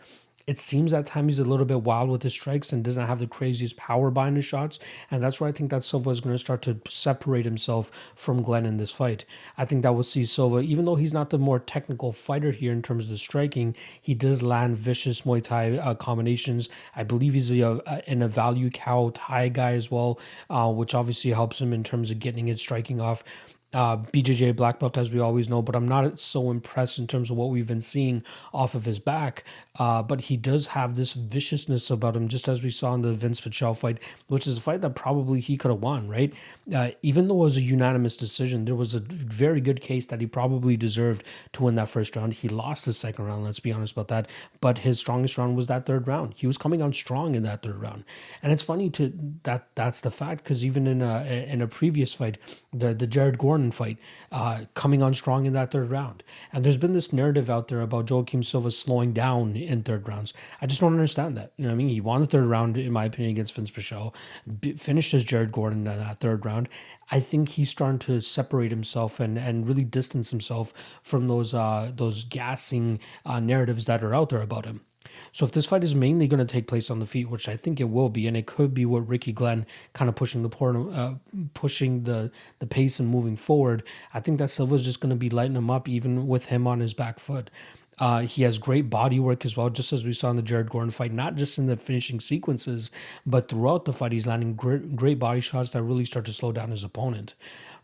it 0.52 0.60
seems 0.60 0.92
at 0.92 1.06
times 1.06 1.38
he's 1.38 1.40
a 1.40 1.50
little 1.50 1.66
bit 1.66 1.82
wild 1.82 2.10
with 2.10 2.24
his 2.24 2.34
strikes 2.34 2.74
and 2.74 2.84
doesn't 2.84 3.08
have 3.08 3.20
the 3.20 3.26
craziest 3.26 3.78
power 3.78 4.12
behind 4.12 4.36
his 4.36 4.44
shots. 4.44 4.80
And 5.10 5.24
that's 5.24 5.40
where 5.40 5.48
I 5.48 5.54
think 5.54 5.72
that 5.72 5.86
Silva 5.86 6.10
is 6.10 6.20
going 6.20 6.36
to 6.36 6.40
start 6.40 6.62
to 6.64 6.82
separate 6.90 7.46
himself 7.46 7.90
from 8.18 8.42
Glenn 8.42 8.66
in 8.66 8.76
this 8.76 8.92
fight. 8.92 9.24
I 9.58 9.64
think 9.64 9.84
that 9.84 9.94
we'll 9.94 10.04
see 10.04 10.26
Silva, 10.26 10.60
even 10.60 10.84
though 10.84 10.96
he's 10.96 11.14
not 11.14 11.30
the 11.30 11.38
more 11.38 11.58
technical 11.58 12.12
fighter 12.12 12.52
here 12.52 12.74
in 12.74 12.82
terms 12.82 13.06
of 13.06 13.12
the 13.12 13.18
striking, 13.18 13.78
he 14.02 14.14
does 14.14 14.44
land 14.44 14.76
vicious 14.76 15.22
Muay 15.22 15.42
Thai 15.42 15.78
uh, 15.78 15.94
combinations. 15.94 16.68
I 16.98 17.04
believe 17.04 17.34
he's 17.34 17.50
a, 17.50 17.82
a, 17.88 18.02
in 18.06 18.22
a 18.22 18.28
value 18.28 18.70
cow 18.70 19.12
Thai 19.14 19.48
guy 19.48 19.72
as 19.72 19.90
well, 19.90 20.20
uh, 20.50 20.70
which 20.70 20.94
obviously 20.94 21.32
helps 21.32 21.62
him 21.62 21.72
in 21.72 21.86
terms 21.86 22.12
of 22.12 22.20
getting 22.20 22.50
it 22.50 22.60
striking 22.60 23.00
off 23.00 23.24
uh, 23.74 23.98
BJJ 23.98 24.56
black 24.56 24.80
belt, 24.80 24.98
as 24.98 25.12
we 25.12 25.20
always 25.20 25.48
know, 25.48 25.62
but 25.62 25.76
I'm 25.76 25.88
not 25.88 26.20
so 26.20 26.52
impressed 26.52 27.00
in 27.00 27.08
terms 27.08 27.30
of 27.30 27.38
what 27.38 27.50
we've 27.50 27.68
been 27.68 27.82
seeing 27.82 28.24
off 28.54 28.76
of 28.76 28.86
his 28.86 29.00
back. 29.00 29.44
Uh, 29.80 30.04
but 30.04 30.22
he 30.22 30.36
does 30.36 30.68
have 30.68 30.96
this 30.96 31.14
viciousness 31.14 31.90
about 31.90 32.16
him, 32.16 32.28
just 32.28 32.50
as 32.50 32.62
we 32.62 32.70
saw 32.70 32.94
in 32.94 33.02
the 33.02 33.14
Vince 33.14 33.40
Pichel 33.40 33.78
fight, 33.78 34.00
which 34.28 34.46
is 34.46 34.58
a 34.58 34.62
fight 34.62 34.82
that 34.82 34.96
probably 34.96 35.40
he 35.40 35.56
could 35.56 35.72
have 35.72 35.80
won, 35.80 36.10
right? 36.10 36.34
Uh, 36.76 36.92
even 37.02 37.28
though 37.28 37.36
it 37.36 37.46
was 37.46 37.58
a 37.58 37.62
unanimous 37.62 38.18
decision, 38.18 38.66
there 38.66 38.76
was 38.76 38.94
a 38.94 39.00
very 39.00 39.62
good 39.62 39.80
case 39.80 40.06
that 40.08 40.20
he 40.20 40.28
probably 40.28 40.76
deserved 40.76 41.24
to 41.54 41.64
win 41.64 41.76
that 41.76 41.88
first 41.90 42.16
round. 42.18 42.34
He 42.34 42.50
lost 42.50 42.86
the 42.86 42.92
second 42.92 43.26
round, 43.26 43.46
let's 43.46 43.62
be 43.62 43.72
honest 43.72 43.94
about 43.94 44.10
that. 44.10 44.30
But 44.60 44.80
his 44.80 45.00
strongest 45.00 45.38
round 45.38 45.56
was 45.56 45.68
that 45.68 45.86
third 45.86 46.06
round. 46.06 46.34
He 46.36 46.48
was 46.48 46.58
coming 46.58 46.82
on 46.82 46.92
strong 46.92 47.36
in 47.36 47.44
that 47.44 47.64
third 47.64 47.82
round, 47.82 48.04
and 48.44 48.52
it's 48.52 48.64
funny 48.64 48.90
to 48.92 49.14
that 49.44 49.70
that's 49.76 50.02
the 50.02 50.12
fact 50.12 50.44
because 50.44 50.66
even 50.66 50.86
in 50.86 51.02
a 51.02 51.24
in 51.48 51.62
a 51.62 51.68
previous 51.68 52.14
fight, 52.14 52.38
the 52.74 52.94
the 52.94 53.08
Jared 53.08 53.38
Gordon 53.38 53.72
fight, 53.72 53.98
uh, 54.34 54.66
coming 54.74 55.02
on 55.02 55.14
strong 55.14 55.46
in 55.46 55.54
that 55.54 55.72
third 55.72 55.90
round, 55.90 56.24
and 56.52 56.66
there's 56.66 56.78
been 56.78 56.94
this 56.94 57.14
narrative 57.14 57.50
out 57.50 57.70
there 57.70 57.82
about 57.82 58.12
Joaquim 58.12 58.44
Silva 58.44 58.72
slowing 58.72 59.14
down 59.14 59.56
in 59.68 59.84
third 59.84 60.08
rounds. 60.08 60.34
I 60.62 60.66
just 60.66 60.82
don't 60.82 60.94
understand 60.94 61.38
that. 61.38 61.54
You 61.58 61.64
know 61.64 61.70
what 61.70 61.76
I 61.76 61.78
mean? 61.78 61.90
He 61.90 62.02
won 62.02 62.22
the 62.22 62.28
third 62.28 62.46
round, 62.46 62.78
in 62.78 62.92
my 62.92 63.06
opinion, 63.06 63.32
against 63.32 63.56
Vince 63.56 63.72
Pichel, 63.72 64.14
finished 64.78 65.14
as 65.14 65.24
Jared 65.24 65.52
Gordon 65.52 65.88
in 65.88 65.98
that 65.98 66.20
third 66.20 66.46
round. 66.46 66.70
I 67.10 67.20
think 67.20 67.50
he's 67.50 67.70
starting 67.70 68.00
to 68.00 68.22
separate 68.22 68.72
himself 68.72 69.20
and, 69.20 69.38
and 69.38 69.68
really 69.68 69.84
distance 69.84 70.30
himself 70.30 70.74
from 71.02 71.28
those 71.28 71.54
uh, 71.54 71.92
those 71.94 72.24
gassing 72.24 73.00
uh, 73.26 73.40
narratives 73.40 73.86
that 73.86 74.04
are 74.04 74.16
out 74.16 74.30
there 74.30 74.42
about 74.42 74.66
him. 74.66 74.82
So 75.34 75.46
if 75.46 75.52
this 75.52 75.66
fight 75.66 75.84
is 75.84 75.96
mainly 75.96 76.28
going 76.28 76.46
to 76.46 76.46
take 76.46 76.68
place 76.68 76.90
on 76.90 77.00
the 77.00 77.06
feet, 77.06 77.30
which 77.30 77.48
I 77.48 77.56
think 77.56 77.80
it 77.80 77.90
will 77.90 78.10
be, 78.10 78.28
and 78.28 78.36
it 78.36 78.46
could 78.46 78.74
be 78.74 78.86
what 78.86 79.08
Ricky 79.08 79.32
Glenn 79.32 79.66
kind 79.94 80.10
of 80.10 80.16
pushing 80.16 80.44
the 80.44 80.50
por- 80.50 80.92
uh, 80.92 81.16
pushing 81.54 82.04
the 82.04 82.32
the 82.60 82.68
pace 82.68 83.00
and 83.00 83.10
moving 83.10 83.36
forward, 83.36 83.84
I 84.14 84.20
think 84.20 84.40
that 84.40 84.50
Silva's 84.50 84.84
just 84.84 85.00
going 85.00 85.10
to 85.10 85.16
be 85.16 85.30
lighting 85.30 85.56
him 85.56 85.70
up, 85.72 85.88
even 85.88 86.28
with 86.28 86.48
him 86.48 86.68
on 86.68 86.80
his 86.80 86.94
back 86.94 87.20
foot. 87.20 87.50
Uh, 88.00 88.22
he 88.22 88.42
has 88.44 88.58
great 88.58 88.90
body 88.90 89.20
work 89.20 89.46
as 89.46 89.56
well, 89.56 89.70
just 89.70 89.94
as 89.94 90.04
we 90.04 90.14
saw 90.14 90.30
in 90.30 90.36
the 90.36 90.42
Jared 90.42 90.70
Gordon 90.70 90.92
fight, 90.92 91.14
not 91.14 91.36
just 91.36 91.58
in 91.58 91.68
the 91.68 91.78
finishing 91.78 92.20
sequences, 92.20 92.90
but 93.26 93.48
throughout 93.48 93.86
the 93.86 93.94
fight, 93.94 94.12
he's 94.12 94.26
landing 94.26 94.56
great, 94.56 94.96
great 94.96 95.20
body 95.20 95.42
shots 95.42 95.70
that 95.72 95.84
really 95.84 96.06
start 96.06 96.26
to 96.26 96.34
slow 96.34 96.52
down 96.52 96.72
his 96.72 96.84
opponent. 96.84 97.36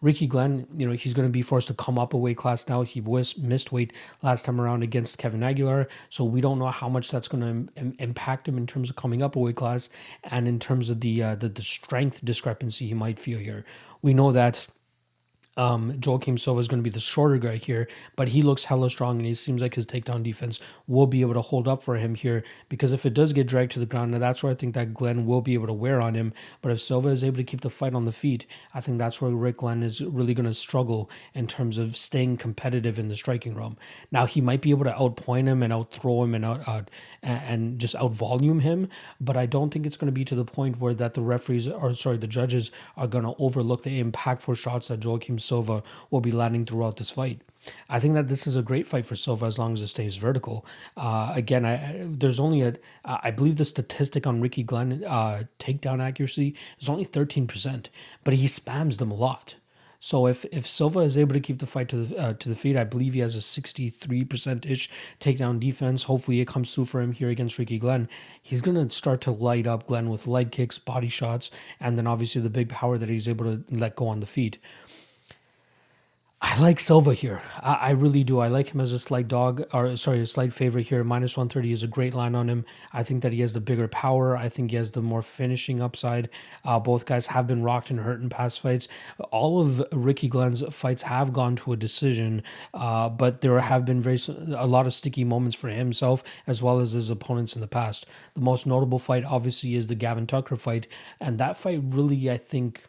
Ricky 0.02 0.28
Glenn, 0.28 0.68
you 0.76 0.88
know, 0.88 0.94
he's 0.94 1.14
going 1.14 1.28
to 1.28 1.32
be 1.32 1.42
forced 1.42 1.68
to 1.70 1.74
come 1.74 1.98
up 1.98 2.14
a 2.14 2.18
weight 2.18 2.38
class 2.38 2.68
now. 2.68 2.84
He 2.84 3.02
was 3.02 3.38
missed 3.38 3.72
weight 3.72 3.94
last 4.22 4.46
time 4.46 4.62
around 4.62 4.84
against 4.84 5.18
Kevin 5.18 5.44
Aguilar, 5.44 5.88
so 6.10 6.24
we 6.24 6.40
don't 6.40 6.60
know 6.60 6.70
how 6.70 6.88
much 6.88 7.10
that's 7.10 7.28
going 7.28 7.42
to 7.42 7.82
Im- 7.82 7.96
impact 7.98 8.48
him 8.48 8.58
in 8.58 8.68
terms 8.68 8.90
of 8.90 8.96
coming 8.96 9.24
up 9.24 9.36
a 9.36 9.40
weight 9.40 9.56
class 9.56 9.90
and 10.24 10.48
in 10.48 10.60
terms 10.60 10.90
of 10.90 11.02
the, 11.02 11.24
uh, 11.24 11.36
the 11.36 11.50
the 11.50 11.64
strength 11.64 12.24
discrepancy 12.24 12.88
he 12.88 12.94
might 12.94 13.18
feel 13.18 13.40
here. 13.40 13.66
We 14.04 14.14
know 14.14 14.32
that 14.32 14.68
um, 15.58 16.00
Joaquim 16.06 16.38
Silva 16.38 16.60
is 16.60 16.68
going 16.68 16.80
to 16.80 16.84
be 16.84 16.94
the 16.94 17.00
shorter 17.00 17.38
guy 17.38 17.58
here, 17.58 17.88
but 18.16 18.30
he 18.30 18.42
looks 18.44 18.66
hella 18.66 18.90
strong 18.90 19.18
and 19.18 19.26
he 19.26 19.34
seems 19.34 19.62
like 19.62 19.74
his 19.74 19.86
takedown 19.86 20.24
defense 20.24 20.60
will 20.88 21.08
be 21.08 21.22
able 21.22 21.34
to 21.34 21.42
hold 21.42 21.68
up 21.68 21.82
for 21.82 21.98
him 21.98 22.16
here 22.16 22.44
because 22.70 22.92
if 22.92 23.06
it 23.06 23.14
does 23.14 23.34
get 23.34 23.48
dragged 23.48 23.72
to 23.72 23.80
the 23.80 23.86
ground, 23.86 24.12
now 24.12 24.20
that's 24.20 24.44
where 24.44 24.52
I 24.52 24.56
think 24.56 24.76
that 24.76 24.94
Glenn 24.94 25.26
will 25.26 25.42
be 25.42 25.56
able 25.56 25.68
to 25.68 25.74
wear 25.74 26.00
on 26.00 26.14
him. 26.14 26.32
But 26.62 26.72
if 26.72 26.80
Silva 26.80 27.10
is 27.10 27.24
able 27.24 27.38
to 27.38 27.44
keep 27.44 27.62
the 27.62 27.70
fight 27.70 27.96
on 27.96 28.06
the 28.06 28.12
feet, 28.12 28.46
I 28.74 28.82
think 28.82 29.00
that's 29.00 29.20
where 29.20 29.32
Rick 29.32 29.58
Glenn 29.58 29.82
is 29.82 30.02
really 30.02 30.36
going 30.36 30.46
to 30.46 30.54
struggle 30.54 31.10
in 31.34 31.48
terms 31.48 31.78
of 31.78 31.98
staying 31.98 32.38
competitive 32.38 33.00
in 33.00 33.08
the 33.08 33.16
striking 33.16 33.56
realm. 33.56 33.78
Now 34.12 34.28
he 34.28 34.42
might 34.42 34.62
be 34.62 34.70
able 34.70 34.86
to 34.86 34.92
outpoint 34.92 35.48
him 35.48 35.64
and 35.64 35.74
outthrow 35.74 36.24
him 36.24 36.36
and 36.36 36.46
out, 36.46 36.68
out 36.68 36.92
and 37.24 37.80
just 37.80 37.96
outvolume 37.96 38.62
him, 38.62 38.90
but 39.20 39.36
I 39.36 39.48
don't 39.48 39.72
think 39.72 39.86
it's 39.86 39.98
going 39.98 40.08
to 40.08 40.12
be 40.12 40.26
to 40.26 40.36
the 40.36 40.46
point 40.46 40.80
where 40.80 40.94
that 40.94 41.16
the 41.16 41.22
referees 41.22 41.68
or 41.68 41.94
sorry 41.94 42.18
the 42.18 42.28
judges 42.28 42.72
are 42.96 43.08
going 43.08 43.24
to 43.24 43.34
overlook 43.40 43.84
the 43.84 44.04
impactful 44.04 44.58
shots 44.58 44.90
that 44.90 45.04
Joaquim 45.04 45.40
Silva 45.48 45.84
will 46.12 46.22
be 46.22 46.32
landing 46.32 46.66
throughout 46.66 46.98
this 46.98 47.12
fight. 47.12 47.42
I 47.90 48.00
think 48.00 48.14
that 48.14 48.28
this 48.28 48.48
is 48.48 48.56
a 48.56 48.62
great 48.62 48.88
fight 48.88 49.06
for 49.06 49.16
Silva 49.16 49.46
as 49.46 49.60
long 49.60 49.74
as 49.74 49.82
it 49.82 49.88
stays 49.88 50.16
vertical. 50.16 50.66
Uh, 50.96 51.34
again, 51.36 51.66
I, 51.66 52.06
there's 52.06 52.40
only 52.40 52.62
a, 52.62 52.76
I 53.04 53.32
believe 53.32 53.58
the 53.58 53.66
statistic 53.66 54.26
on 54.26 54.42
Ricky 54.42 54.64
Glenn 54.64 55.04
uh, 55.06 55.44
takedown 55.60 56.02
accuracy 56.02 56.56
is 56.80 56.90
only 56.90 57.06
13%, 57.06 57.88
but 58.24 58.34
he 58.34 58.48
spams 58.48 58.98
them 58.98 59.12
a 59.12 59.16
lot. 59.16 59.56
So 60.00 60.28
if 60.28 60.46
if 60.52 60.68
Silva 60.68 61.00
is 61.00 61.18
able 61.18 61.34
to 61.34 61.40
keep 61.40 61.58
the 61.58 61.66
fight 61.66 61.90
to 61.90 62.06
the 62.06 62.18
uh, 62.18 62.34
to 62.34 62.50
the 62.50 62.56
feet, 62.56 62.78
I 62.78 62.84
believe 62.84 63.16
he 63.16 63.20
has 63.22 63.36
a 63.36 63.40
63% 63.40 64.70
ish 64.70 64.90
takedown 65.20 65.60
defense. 65.60 66.04
Hopefully 66.04 66.40
it 66.40 66.48
comes 66.48 66.74
through 66.74 66.86
for 66.86 67.02
him 67.02 67.14
here 67.14 67.30
against 67.30 67.58
Ricky 67.58 67.80
Glenn. 67.80 68.08
He's 68.42 68.62
to 68.62 68.90
start 68.92 69.22
to 69.22 69.32
light 69.32 69.66
up 69.66 69.88
Glenn 69.88 70.10
with 70.10 70.28
leg 70.28 70.52
kicks, 70.52 70.78
body 70.78 71.10
shots, 71.10 71.50
and 71.80 71.98
then 71.98 72.06
obviously 72.06 72.42
the 72.42 72.50
big 72.50 72.70
power 72.70 73.00
that 73.00 73.10
he's 73.10 73.28
able 73.28 73.46
to 73.46 73.64
let 73.72 73.96
go 73.96 74.08
on 74.08 74.20
the 74.20 74.28
feet. 74.28 74.60
I 76.40 76.60
like 76.60 76.80
Silva 76.80 77.16
here. 77.16 77.42
I, 77.64 77.74
I, 77.74 77.90
really 77.92 78.24
do. 78.24 78.40
I 78.40 78.48
like 78.48 78.70
him 78.70 78.80
as 78.80 78.94
a 78.94 79.00
slight 79.00 79.28
dog, 79.28 79.66
or 79.74 79.98
sorry, 79.98 80.20
a 80.20 80.28
slight 80.28 80.54
favorite 80.54 80.86
here. 80.86 81.04
Minus 81.04 81.36
130 81.36 81.72
is 81.72 81.82
a 81.82 81.88
great 81.88 82.14
line 82.14 82.36
on 82.36 82.48
him. 82.48 82.64
I 82.94 83.02
think 83.02 83.24
that 83.24 83.34
he 83.34 83.42
has 83.42 83.54
the 83.54 83.60
bigger 83.60 83.88
power. 83.88 84.38
I 84.38 84.48
think 84.48 84.70
he 84.70 84.78
has 84.78 84.92
the 84.92 85.02
more 85.02 85.24
finishing 85.24 85.82
upside. 85.82 86.30
Uh, 86.64 86.80
both 86.80 87.08
guys 87.08 87.28
have 87.28 87.48
been 87.48 87.64
rocked 87.64 87.90
and 87.90 88.02
hurt 88.02 88.22
in 88.22 88.30
past 88.30 88.62
fights. 88.62 88.88
All 89.32 89.60
of 89.60 89.84
Ricky 89.92 90.28
Glenn's 90.28 90.64
fights 90.70 91.02
have 91.04 91.34
gone 91.34 91.56
to 91.56 91.74
a 91.74 91.76
decision, 91.76 92.44
uh, 92.72 93.10
but 93.10 93.42
there 93.42 93.60
have 93.60 93.84
been 93.84 94.00
very 94.00 94.20
a 94.56 94.68
lot 94.68 94.86
of 94.86 94.94
sticky 94.94 95.24
moments 95.24 95.56
for 95.56 95.70
himself 95.70 96.24
as 96.46 96.62
well 96.62 96.80
as 96.80 96.92
his 96.92 97.10
opponents 97.10 97.56
in 97.56 97.62
the 97.62 97.68
past. 97.68 98.06
The 98.36 98.42
most 98.42 98.68
notable 98.68 99.00
fight, 99.00 99.24
obviously, 99.24 99.74
is 99.74 99.88
the 99.88 99.96
Gavin 99.96 100.28
Tucker 100.28 100.56
fight, 100.56 100.88
and 101.20 101.40
that 101.40 101.58
fight 101.58 101.82
really, 101.84 102.30
I 102.30 102.38
think 102.38 102.84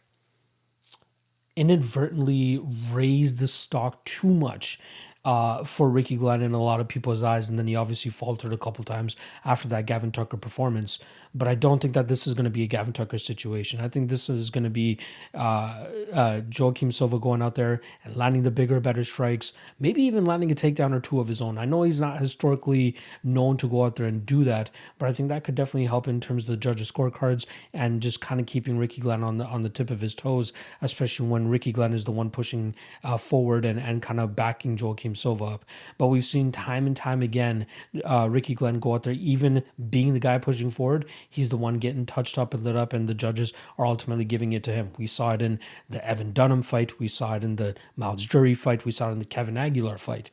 inadvertently 1.59 2.61
raised 2.93 3.39
the 3.39 3.49
stock 3.49 4.05
too 4.05 4.29
much 4.33 4.79
uh, 5.25 5.65
for 5.65 5.91
Ricky 5.91 6.17
Glenn 6.17 6.41
in 6.41 6.53
a 6.53 6.63
lot 6.63 6.81
of 6.81 6.89
people's 6.89 7.23
eyes, 7.23 7.49
and 7.49 7.59
then 7.59 7.67
he 7.67 7.75
obviously 7.75 8.11
faltered 8.11 8.53
a 8.53 8.57
couple 8.57 8.85
times 8.85 9.17
after 9.45 9.67
that 9.69 9.85
Gavin 9.85 10.13
Tucker 10.13 10.37
performance 10.37 11.01
but 11.35 11.49
I 11.49 11.55
don't 11.55 11.81
think 11.81 11.95
that 11.95 12.09
this 12.09 12.27
is 12.27 12.35
going 12.35 12.45
to 12.45 12.51
be 12.51 12.63
a 12.63 12.67
Gavin 12.67 12.93
Tucker 12.93 13.19
situation. 13.19 13.81
I 13.81 13.89
think 13.89 14.09
this 14.09 14.29
is 14.29 14.51
going 14.51 14.65
to 14.65 14.71
be 14.71 14.99
uh, 15.35 15.85
uh, 16.13 16.41
Joaquim 16.57 16.93
Silva 16.93 17.19
going 17.19 17.43
out 17.43 17.55
there 17.55 17.81
and 18.05 18.17
landing 18.17 18.43
the 18.43 18.51
bigger, 18.51 18.81
better 18.81 19.05
strikes, 19.05 19.53
maybe 19.79 20.03
even 20.03 20.25
landing 20.25 20.51
a 20.51 20.55
takedown 20.55 20.95
or 20.95 21.01
two 21.01 21.21
of 21.21 21.29
his 21.29 21.41
own. 21.41 21.59
I 21.59 21.65
know 21.65 21.83
he's 21.83 22.01
not 22.01 22.21
historically 22.21 22.97
known 23.23 23.57
to 23.59 23.69
go 23.69 23.85
out 23.85 23.97
there 23.97 24.07
and 24.07 24.25
do 24.25 24.45
that, 24.45 24.71
but 24.99 25.09
I 25.09 25.13
think 25.13 25.29
that 25.29 25.45
could 25.45 25.55
definitely 25.55 25.87
help 25.87 26.09
in 26.09 26.21
terms 26.21 26.45
of 26.45 26.51
the 26.51 26.57
judges' 26.57 26.91
scorecards 26.91 27.47
and 27.73 28.01
just 28.03 28.21
kind 28.21 28.41
of 28.41 28.47
keeping 28.47 28.79
Ricky 28.79 29.01
Glenn 29.01 29.23
on 29.23 29.39
the 29.39 29.47
on 29.47 29.63
the 29.63 29.69
tip 29.69 29.91
of 29.91 30.01
his 30.01 30.15
toes, 30.15 30.53
especially 30.81 31.29
when 31.29 31.49
Ricky 31.49 31.73
Glenn 31.73 31.93
is 31.93 32.05
the 32.05 32.13
one 32.13 32.31
pushing 32.31 32.75
uh, 33.05 33.17
forward 33.17 33.65
and, 33.65 33.79
and 33.79 34.03
kind 34.03 34.21
of 34.21 34.37
backing 34.37 34.77
Joaquim 34.77 35.15
Silva 35.15 35.45
up. 35.45 35.65
But 35.97 36.09
we've 36.09 36.25
seen 36.25 36.53
time 36.53 36.87
and 36.87 36.97
time 36.97 37.23
again 37.23 37.67
uh, 38.05 38.29
Ricky 38.31 38.55
Glenn 38.55 38.81
go 38.81 38.95
out 38.95 39.03
there, 39.03 39.15
even 39.15 39.63
being 39.91 40.15
the 40.15 40.21
guy 40.21 40.39
pushing 40.39 40.71
forward, 40.71 41.07
he's 41.29 41.49
the 41.49 41.57
one 41.57 41.79
getting 41.79 42.07
touched 42.07 42.39
up 42.39 42.55
and 42.55 42.65
lit 42.65 42.77
up, 42.77 42.93
and 42.93 43.09
the 43.09 43.15
judges 43.15 43.53
are 43.79 43.87
ultimately 43.87 44.25
giving 44.25 44.53
it 44.53 44.63
to 44.65 44.73
him. 44.73 44.91
We 44.99 45.07
saw 45.07 45.33
it 45.33 45.43
in 45.43 45.61
the 45.89 46.07
Evan 46.07 46.33
Dunham 46.33 46.63
fight, 46.63 46.99
we 46.99 47.09
saw 47.09 47.35
it 47.35 47.45
in 47.45 47.57
the 47.57 47.75
Myles 47.97 48.25
Jury 48.25 48.55
fight, 48.55 48.85
we 48.85 48.93
saw 48.93 49.09
it 49.09 49.13
in 49.13 49.19
the 49.19 49.25
Kevin 49.25 49.57
Aguilar 49.57 49.99
fight. 49.99 50.31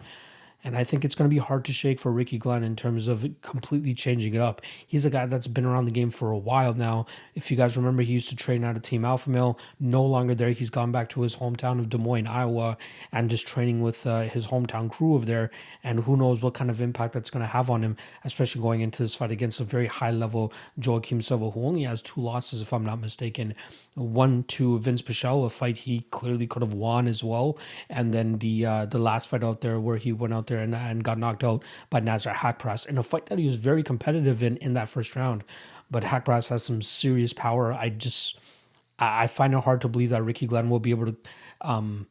And 0.65 0.75
I 0.75 0.83
think 0.83 1.05
it's 1.05 1.13
going 1.13 1.29
to 1.29 1.33
be 1.33 1.39
hard 1.39 1.63
to 1.65 1.71
shake 1.71 1.99
for 1.99 2.11
Ricky 2.11 2.39
Glenn 2.39 2.63
in 2.63 2.75
terms 2.75 3.07
of 3.07 3.23
completely 3.43 3.93
changing 3.93 4.33
it 4.33 4.41
up. 4.41 4.63
He's 4.87 5.05
a 5.05 5.11
guy 5.11 5.27
that's 5.27 5.45
been 5.45 5.63
around 5.63 5.85
the 5.85 5.91
game 5.91 6.09
for 6.09 6.31
a 6.31 6.37
while 6.39 6.73
now. 6.73 7.05
If 7.35 7.51
you 7.51 7.55
guys 7.55 7.77
remember, 7.77 8.01
he 8.01 8.13
used 8.13 8.29
to 8.29 8.35
train 8.35 8.63
out 8.63 8.75
of 8.75 8.81
Team 8.81 9.05
Alpha 9.05 9.29
Male. 9.29 9.59
No 9.79 10.03
longer 10.03 10.33
there. 10.33 10.49
He's 10.49 10.71
gone 10.71 10.91
back 10.91 11.07
to 11.09 11.21
his 11.21 11.35
hometown 11.35 11.77
of 11.77 11.89
Des 11.89 11.99
Moines, 11.99 12.25
Iowa, 12.25 12.77
and 13.11 13.29
just 13.29 13.47
training 13.47 13.81
with 13.81 14.07
uh, 14.07 14.21
his 14.21 14.47
hometown 14.47 14.89
crew 14.91 15.13
over 15.13 15.23
there. 15.23 15.51
And 15.83 15.99
who 15.99 16.17
knows 16.17 16.41
what 16.41 16.55
kind 16.55 16.71
of 16.71 16.81
impact 16.81 17.13
that's 17.13 17.29
going 17.29 17.45
to 17.45 17.51
have 17.51 17.69
on 17.69 17.83
him, 17.83 17.95
especially 18.23 18.63
going 18.63 18.81
into 18.81 19.03
this 19.03 19.15
fight 19.15 19.29
against 19.29 19.59
a 19.59 19.65
very 19.65 19.85
high 19.85 20.09
level 20.09 20.51
Joaquim 20.83 21.21
Silva, 21.21 21.51
who 21.51 21.63
only 21.63 21.83
has 21.83 22.01
two 22.01 22.21
losses, 22.21 22.61
if 22.61 22.73
I'm 22.73 22.83
not 22.83 22.99
mistaken. 22.99 23.53
One 23.93 24.43
to 24.45 24.79
Vince 24.79 25.03
Pichel, 25.03 25.45
a 25.45 25.49
fight 25.51 25.77
he 25.77 26.07
clearly 26.09 26.47
could 26.47 26.63
have 26.63 26.73
won 26.73 27.07
as 27.07 27.23
well. 27.23 27.59
And 27.87 28.13
then 28.15 28.39
the 28.39 28.65
uh, 28.65 28.85
the 28.87 28.97
last 28.97 29.29
fight 29.29 29.43
out 29.43 29.61
there 29.61 29.79
where 29.79 29.97
he 29.97 30.11
went 30.11 30.33
out 30.33 30.47
there 30.47 30.54
and, 30.59 30.75
and 30.75 31.03
got 31.03 31.17
knocked 31.17 31.43
out 31.43 31.63
by 31.89 32.01
Nasrat 32.01 32.35
Haqparast 32.35 32.87
in 32.87 32.97
a 32.97 33.03
fight 33.03 33.27
that 33.27 33.39
he 33.39 33.47
was 33.47 33.55
very 33.55 33.83
competitive 33.83 34.41
in 34.43 34.57
in 34.57 34.73
that 34.73 34.89
first 34.89 35.15
round. 35.15 35.43
But 35.89 36.03
Haqparast 36.03 36.49
has 36.49 36.63
some 36.63 36.81
serious 36.81 37.33
power. 37.33 37.73
I 37.73 37.89
just 37.89 38.39
I 38.97 39.27
find 39.27 39.53
it 39.53 39.63
hard 39.63 39.81
to 39.81 39.87
believe 39.87 40.09
that 40.11 40.23
Ricky 40.23 40.47
Glenn 40.47 40.69
will 40.69 40.79
be 40.79 40.91
able 40.91 41.07
to 41.07 41.15
um, 41.61 42.07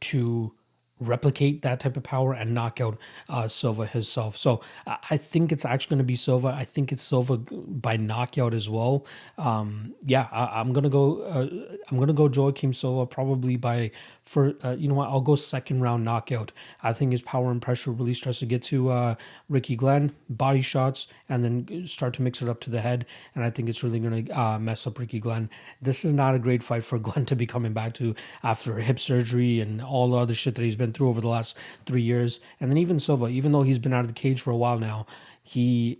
to 0.00 0.52
replicate 1.00 1.62
that 1.62 1.80
type 1.80 1.96
of 1.96 2.02
power 2.02 2.32
and 2.32 2.54
knock 2.54 2.80
out 2.80 2.96
uh, 3.28 3.48
Silva 3.48 3.86
himself. 3.86 4.36
So 4.36 4.60
I 4.86 5.16
think 5.16 5.50
it's 5.50 5.64
actually 5.64 5.96
going 5.96 5.98
to 5.98 6.04
be 6.04 6.14
Silva. 6.14 6.48
I 6.48 6.64
think 6.64 6.92
it's 6.92 7.02
Silva 7.02 7.38
by 7.38 7.96
knockout 7.96 8.54
as 8.54 8.68
well. 8.68 9.04
Um, 9.36 9.94
yeah, 10.04 10.28
I, 10.30 10.60
am 10.60 10.72
gonna 10.72 10.88
go. 10.88 11.22
Uh, 11.22 11.76
I'm 11.90 11.98
gonna 11.98 12.12
go 12.12 12.28
Joaquim 12.28 12.72
Silva 12.72 13.06
probably 13.06 13.56
by 13.56 13.90
for 14.24 14.54
uh, 14.64 14.70
you 14.78 14.88
know 14.88 14.94
what 14.94 15.08
I'll 15.08 15.20
go 15.20 15.36
second 15.36 15.80
round 15.80 16.04
knockout. 16.04 16.52
I 16.82 16.92
think 16.92 17.12
his 17.12 17.22
power 17.22 17.50
and 17.50 17.60
pressure 17.60 17.90
really 17.90 18.14
starts 18.14 18.38
to 18.38 18.46
get 18.46 18.62
to 18.64 18.90
uh, 18.90 19.14
Ricky 19.48 19.76
Glenn, 19.76 20.14
body 20.28 20.62
shots, 20.62 21.06
and 21.28 21.44
then 21.44 21.86
start 21.86 22.14
to 22.14 22.22
mix 22.22 22.40
it 22.40 22.48
up 22.48 22.60
to 22.60 22.70
the 22.70 22.80
head. 22.80 23.06
And 23.34 23.44
I 23.44 23.50
think 23.50 23.68
it's 23.68 23.82
really 23.82 24.00
going 24.00 24.26
to 24.26 24.40
uh, 24.40 24.58
mess 24.58 24.86
up 24.86 24.98
Ricky 24.98 25.18
Glenn. 25.18 25.50
This 25.82 26.04
is 26.04 26.12
not 26.12 26.34
a 26.34 26.38
great 26.38 26.62
fight 26.62 26.84
for 26.84 26.98
Glenn 27.04 27.26
to 27.26 27.36
be 27.36 27.46
coming 27.46 27.72
back 27.72 27.94
to 27.94 28.14
after 28.42 28.78
hip 28.78 28.98
surgery 28.98 29.60
and 29.60 29.82
all 29.82 30.10
the 30.10 30.16
other 30.16 30.34
shit 30.34 30.54
that 30.54 30.62
he's 30.62 30.76
been 30.76 30.92
through 30.92 31.08
over 31.08 31.20
the 31.20 31.28
last 31.28 31.56
three 31.86 32.02
years. 32.02 32.40
And 32.60 32.70
then 32.70 32.78
even 32.78 32.98
Silva, 32.98 33.28
even 33.28 33.52
though 33.52 33.62
he's 33.62 33.78
been 33.78 33.92
out 33.92 34.00
of 34.00 34.08
the 34.08 34.14
cage 34.14 34.40
for 34.40 34.50
a 34.50 34.56
while 34.56 34.78
now, 34.78 35.06
he 35.42 35.98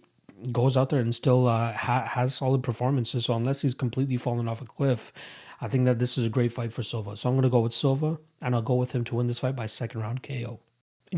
goes 0.53 0.77
out 0.77 0.91
there 0.91 1.01
and 1.01 1.15
still 1.15 1.47
uh, 1.47 1.73
ha- 1.73 2.07
has 2.07 2.35
solid 2.35 2.63
performances. 2.63 3.27
So 3.27 3.35
unless 3.35 3.63
he's 3.63 3.75
completely 3.75 4.17
fallen 4.17 4.49
off 4.49 4.61
a 4.61 4.65
cliff, 4.65 5.13
I 5.65 5.69
think 5.69 5.87
that 5.87 5.99
this 5.99 6.19
is 6.19 6.27
a 6.27 6.29
great 6.29 6.53
fight 6.53 6.75
for 6.75 6.83
Silva. 6.83 7.17
So 7.17 7.27
I'm 7.27 7.37
going 7.37 7.45
to 7.45 7.49
go 7.49 7.61
with 7.61 7.73
Silva, 7.73 8.19
and 8.43 8.55
I'll 8.55 8.61
go 8.61 8.75
with 8.75 8.95
him 8.95 9.03
to 9.05 9.15
win 9.15 9.29
this 9.29 9.39
fight 9.39 9.57
by 9.57 9.65
second 9.65 10.03
round 10.03 10.23
KO. 10.23 10.61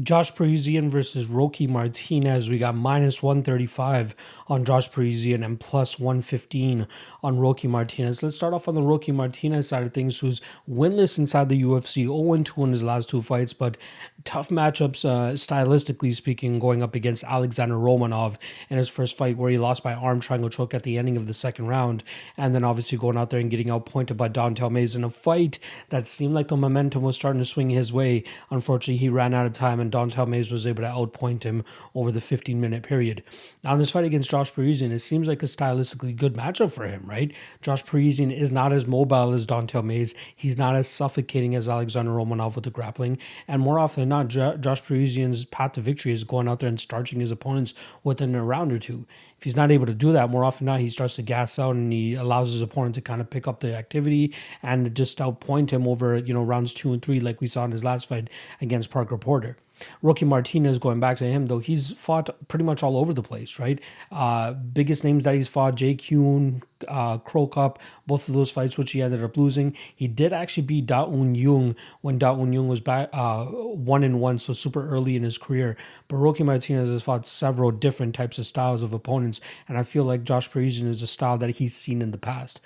Josh 0.02 0.34
Parisian 0.34 0.90
versus 0.90 1.26
Roque 1.26 1.60
Martinez. 1.60 2.50
We 2.50 2.58
got 2.58 2.74
minus 2.74 3.22
135 3.22 4.14
on 4.48 4.64
Josh 4.64 4.92
Parisian 4.92 5.42
and 5.42 5.58
plus 5.58 5.98
115 5.98 6.86
on 7.22 7.38
Roque 7.38 7.64
Martinez. 7.64 8.22
Let's 8.22 8.36
start 8.36 8.52
off 8.52 8.68
on 8.68 8.74
the 8.74 8.82
Roque 8.82 9.08
Martinez 9.08 9.68
side 9.68 9.84
of 9.84 9.94
things, 9.94 10.18
who's 10.18 10.42
winless 10.68 11.18
inside 11.18 11.48
the 11.48 11.62
UFC, 11.62 12.04
0 12.04 12.42
2 12.42 12.64
in 12.64 12.70
his 12.70 12.82
last 12.82 13.08
two 13.08 13.22
fights, 13.22 13.54
but 13.54 13.78
tough 14.24 14.50
matchups, 14.50 15.04
uh, 15.04 15.32
stylistically 15.32 16.14
speaking, 16.14 16.58
going 16.58 16.82
up 16.82 16.94
against 16.94 17.24
Alexander 17.24 17.76
Romanov 17.76 18.36
in 18.68 18.76
his 18.76 18.90
first 18.90 19.16
fight, 19.16 19.38
where 19.38 19.50
he 19.50 19.56
lost 19.56 19.82
by 19.82 19.94
arm 19.94 20.20
triangle 20.20 20.50
choke 20.50 20.74
at 20.74 20.82
the 20.82 20.98
ending 20.98 21.16
of 21.16 21.26
the 21.26 21.34
second 21.34 21.68
round, 21.68 22.04
and 22.36 22.54
then 22.54 22.64
obviously 22.64 22.98
going 22.98 23.16
out 23.16 23.30
there 23.30 23.40
and 23.40 23.50
getting 23.50 23.70
outpointed 23.70 24.16
by 24.16 24.28
Don'Tale 24.28 24.70
Mayes 24.70 24.94
in 24.94 25.04
a 25.04 25.10
fight 25.10 25.58
that 25.88 26.06
seemed 26.06 26.34
like 26.34 26.48
the 26.48 26.56
momentum 26.56 27.02
was 27.02 27.16
starting 27.16 27.40
to 27.40 27.46
swing 27.46 27.70
his 27.70 27.92
way. 27.92 28.24
Unfortunately, 28.50 28.98
he 28.98 29.08
ran 29.08 29.32
out 29.32 29.46
of 29.46 29.52
time 29.52 29.80
and 29.80 29.85
Don'Tale 29.90 30.26
Mayes 30.26 30.52
was 30.52 30.66
able 30.66 30.82
to 30.82 30.88
outpoint 30.88 31.42
him 31.44 31.64
over 31.94 32.10
the 32.10 32.20
15 32.20 32.60
minute 32.60 32.82
period. 32.82 33.22
Now, 33.64 33.76
this 33.76 33.90
fight 33.90 34.04
against 34.04 34.30
Josh 34.30 34.52
Parisian, 34.52 34.92
it 34.92 35.00
seems 35.00 35.28
like 35.28 35.42
a 35.42 35.46
stylistically 35.46 36.14
good 36.14 36.34
matchup 36.34 36.72
for 36.72 36.86
him, 36.86 37.04
right? 37.06 37.32
Josh 37.62 37.84
Parisian 37.84 38.30
is 38.30 38.52
not 38.52 38.72
as 38.72 38.86
mobile 38.86 39.32
as 39.32 39.46
Don'Tale 39.46 39.82
Mayes. 39.82 40.14
He's 40.34 40.58
not 40.58 40.76
as 40.76 40.88
suffocating 40.88 41.54
as 41.54 41.68
Alexander 41.68 42.12
Romanov 42.12 42.54
with 42.54 42.64
the 42.64 42.70
grappling. 42.70 43.18
And 43.48 43.62
more 43.62 43.78
often 43.78 44.02
than 44.02 44.08
not, 44.08 44.28
jo- 44.28 44.56
Josh 44.56 44.84
Parisian's 44.84 45.44
path 45.44 45.72
to 45.72 45.80
victory 45.80 46.12
is 46.12 46.24
going 46.24 46.48
out 46.48 46.60
there 46.60 46.68
and 46.68 46.80
starching 46.80 47.20
his 47.20 47.30
opponents 47.30 47.74
within 48.04 48.34
a 48.34 48.44
round 48.44 48.72
or 48.72 48.78
two. 48.78 49.06
If 49.38 49.44
he's 49.44 49.56
not 49.56 49.70
able 49.70 49.86
to 49.86 49.94
do 49.94 50.12
that, 50.12 50.30
more 50.30 50.44
often 50.44 50.64
than 50.64 50.74
not, 50.74 50.80
he 50.80 50.88
starts 50.88 51.16
to 51.16 51.22
gas 51.22 51.58
out 51.58 51.76
and 51.76 51.92
he 51.92 52.14
allows 52.14 52.52
his 52.52 52.62
opponent 52.62 52.94
to 52.94 53.02
kind 53.02 53.20
of 53.20 53.28
pick 53.28 53.46
up 53.46 53.60
the 53.60 53.76
activity 53.76 54.34
and 54.62 54.94
just 54.94 55.18
outpoint 55.18 55.70
him 55.70 55.86
over, 55.86 56.16
you 56.16 56.32
know, 56.32 56.42
rounds 56.42 56.72
two 56.72 56.92
and 56.92 57.02
three, 57.02 57.20
like 57.20 57.40
we 57.40 57.46
saw 57.46 57.64
in 57.64 57.70
his 57.70 57.84
last 57.84 58.08
fight 58.08 58.30
against 58.62 58.90
Parker 58.90 59.18
Porter. 59.18 59.58
Roque 60.02 60.22
Martinez, 60.22 60.78
going 60.78 61.00
back 61.00 61.16
to 61.18 61.24
him, 61.24 61.46
though, 61.46 61.58
he's 61.58 61.92
fought 61.92 62.30
pretty 62.48 62.64
much 62.64 62.82
all 62.82 62.96
over 62.96 63.12
the 63.12 63.22
place, 63.22 63.58
right? 63.58 63.80
Uh, 64.10 64.52
biggest 64.52 65.04
names 65.04 65.22
that 65.24 65.34
he's 65.34 65.48
fought, 65.48 65.74
Jay 65.74 65.94
Kuhn, 65.94 66.62
uh, 66.88 67.18
Cro 67.18 67.46
Cop, 67.46 67.78
both 68.06 68.28
of 68.28 68.34
those 68.34 68.50
fights, 68.50 68.78
which 68.78 68.92
he 68.92 69.02
ended 69.02 69.22
up 69.22 69.36
losing. 69.36 69.76
He 69.94 70.08
did 70.08 70.32
actually 70.32 70.64
beat 70.64 70.86
Da 70.86 71.04
Un 71.04 71.34
Jung 71.34 71.76
when 72.00 72.18
Da 72.18 72.32
Un 72.32 72.52
Jung 72.52 72.68
was 72.68 72.80
back 72.80 73.08
uh, 73.12 73.44
one 73.44 74.04
in 74.04 74.20
one, 74.20 74.38
so 74.38 74.52
super 74.52 74.88
early 74.88 75.16
in 75.16 75.22
his 75.22 75.38
career. 75.38 75.76
But 76.08 76.16
Roque 76.16 76.40
Martinez 76.40 76.88
has 76.88 77.02
fought 77.02 77.26
several 77.26 77.70
different 77.70 78.14
types 78.14 78.38
of 78.38 78.46
styles 78.46 78.82
of 78.82 78.92
opponents, 78.92 79.40
and 79.68 79.78
I 79.78 79.82
feel 79.82 80.04
like 80.04 80.24
Josh 80.24 80.50
Parisian 80.50 80.86
is 80.88 81.02
a 81.02 81.06
style 81.06 81.38
that 81.38 81.50
he's 81.50 81.74
seen 81.76 82.02
in 82.02 82.10
the 82.10 82.18
past. 82.18 82.60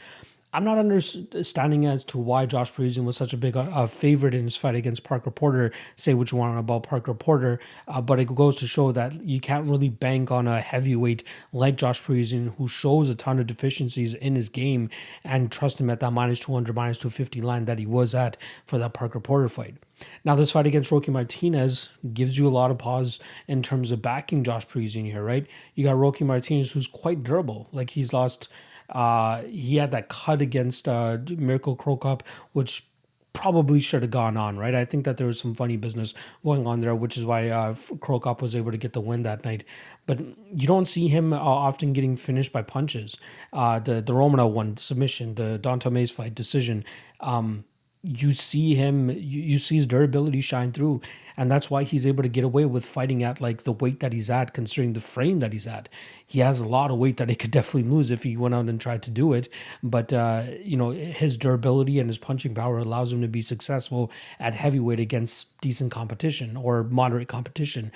I'm 0.53 0.65
not 0.65 0.79
understanding 0.79 1.87
as 1.87 2.03
to 2.07 2.19
why 2.19 2.45
Josh 2.45 2.75
Parisian 2.75 3.05
was 3.05 3.17
such 3.17 3.33
a 3.33 3.37
big 3.37 3.57
uh, 3.57 3.87
favorite 3.87 4.35
in 4.35 4.45
his 4.45 4.57
fight 4.57 4.75
against 4.75 5.05
Parker 5.05 5.31
Porter. 5.31 5.71
Say 5.95 6.13
what 6.13 6.33
you 6.33 6.39
want 6.39 6.59
about 6.59 6.83
Parker 6.83 7.15
Porter, 7.15 7.61
uh, 7.87 8.01
but 8.01 8.19
it 8.19 8.35
goes 8.35 8.59
to 8.59 8.67
show 8.67 8.91
that 8.91 9.23
you 9.23 9.39
can't 9.39 9.69
really 9.69 9.89
bank 9.89 10.33
on 10.33 10.49
a 10.49 10.61
heavyweight 10.61 11.23
like 11.53 11.77
Josh 11.77 12.03
Parisian 12.03 12.49
who 12.59 12.67
shows 12.67 13.09
a 13.09 13.15
ton 13.15 13.39
of 13.39 13.47
deficiencies 13.47 14.13
in 14.15 14.35
his 14.35 14.49
game 14.49 14.91
and 15.23 15.53
trust 15.53 15.81
him 15.81 15.89
at 15.89 16.01
that 16.01 16.13
minus 16.13 16.41
200, 16.41 16.75
minus 16.75 16.99
250 16.99 17.41
line 17.43 17.67
that 17.67 17.79
he 17.79 17.87
was 17.87 18.13
at 18.13 18.37
for 18.67 18.77
that 18.79 18.93
Parker 18.93 19.21
Porter 19.21 19.49
fight. 19.49 19.77
Now, 20.25 20.35
this 20.35 20.53
fight 20.53 20.67
against 20.67 20.91
Rocky 20.91 21.13
Martinez 21.13 21.91
gives 22.13 22.39
you 22.39 22.49
a 22.49 22.51
lot 22.51 22.71
of 22.73 22.79
pause 22.79 23.21
in 23.47 23.63
terms 23.63 23.93
of 23.93 24.03
backing 24.03 24.43
Josh 24.43 24.67
Parisian 24.67 25.05
here, 25.05 25.23
right? 25.23 25.47
You 25.75 25.85
got 25.85 25.97
Rocky 25.97 26.25
Martinez, 26.25 26.73
who's 26.73 26.89
quite 26.89 27.23
durable. 27.23 27.69
Like 27.71 27.91
he's 27.91 28.13
lost 28.13 28.49
uh, 28.90 29.42
he 29.42 29.76
had 29.76 29.90
that 29.92 30.09
cut 30.09 30.42
against 30.42 30.88
uh, 30.88 31.18
Mirko 31.37 31.74
Cro 31.74 31.96
Cop, 31.96 32.22
which 32.53 32.85
probably 33.33 33.81
should 33.81 34.03
have 34.03 34.11
gone 34.11 34.37
on, 34.37 34.57
right? 34.57 34.74
I 34.74 34.85
think 34.85 35.05
that 35.05 35.16
there 35.16 35.26
was 35.26 35.38
some 35.38 35.55
funny 35.55 35.76
business 35.76 36.14
going 36.44 36.66
on 36.66 36.81
there, 36.81 36.94
which 36.94 37.16
is 37.16 37.24
why 37.24 37.48
uh, 37.48 37.74
Cop 38.00 38.42
was 38.42 38.57
able 38.57 38.72
to 38.72 38.79
get 38.79 38.92
the 38.92 39.00
win 39.00 39.22
that 39.22 39.44
night. 39.44 39.64
But 40.07 40.20
you 40.53 40.66
don't 40.66 40.87
see 40.87 41.09
him 41.09 41.33
uh, 41.33 41.38
often 41.38 41.92
getting 41.92 42.16
finished 42.16 42.53
by 42.53 42.62
punches. 42.62 43.16
Uh, 43.53 43.79
the 43.79 44.00
the 44.00 44.12
Romanov 44.12 44.53
one 44.53 44.76
submission, 44.76 45.37
the 45.37 45.59
Don'Tale 45.59 45.92
Mayes 45.92 46.11
fight 46.11 46.35
decision. 46.35 46.85
Um, 47.20 47.64
you 48.03 48.33
see 48.33 48.74
him, 48.74 49.11
you, 49.11 49.42
you 49.42 49.59
see 49.59 49.76
his 49.76 49.87
durability 49.87 50.40
shine 50.40 50.72
through, 50.72 51.03
and 51.40 51.50
that's 51.50 51.70
why 51.70 51.85
he's 51.85 52.07
able 52.07 52.22
to 52.22 52.29
get 52.29 52.44
away 52.44 52.66
with 52.66 52.85
fighting 52.85 53.22
at 53.22 53.40
like 53.40 53.62
the 53.62 53.72
weight 53.72 54.00
that 54.00 54.12
he's 54.12 54.29
at, 54.29 54.53
considering 54.53 54.92
the 54.92 55.00
frame 55.00 55.38
that 55.38 55.55
he's 55.55 55.66
at. 55.66 55.88
He 56.26 56.40
has 56.40 56.61
a 56.61 56.68
lot 56.68 56.90
of 56.90 56.98
weight 56.98 57.16
that 57.16 57.31
he 57.31 57.35
could 57.35 57.50
definitely 57.59 57.90
lose 57.90 58.11
if 58.11 58.24
he 58.24 58.37
went 58.37 58.55
out 58.55 58.68
and 58.68 58.79
tried 58.79 59.03
to 59.05 59.11
do 59.11 59.33
it. 59.33 59.48
But 59.83 60.12
uh, 60.12 60.42
you 60.62 60.76
know, 60.76 60.90
his 60.90 61.38
durability 61.38 61.98
and 61.98 62.11
his 62.11 62.18
punching 62.18 62.55
power 62.55 62.76
allows 62.76 63.11
him 63.11 63.22
to 63.22 63.29
be 63.29 63.40
successful 63.40 64.12
at 64.38 64.55
heavyweight 64.55 65.00
against 65.00 65.59
decent 65.62 65.90
competition 65.90 66.59
or 66.59 66.85
moderate 66.85 67.29
competition. 67.29 67.90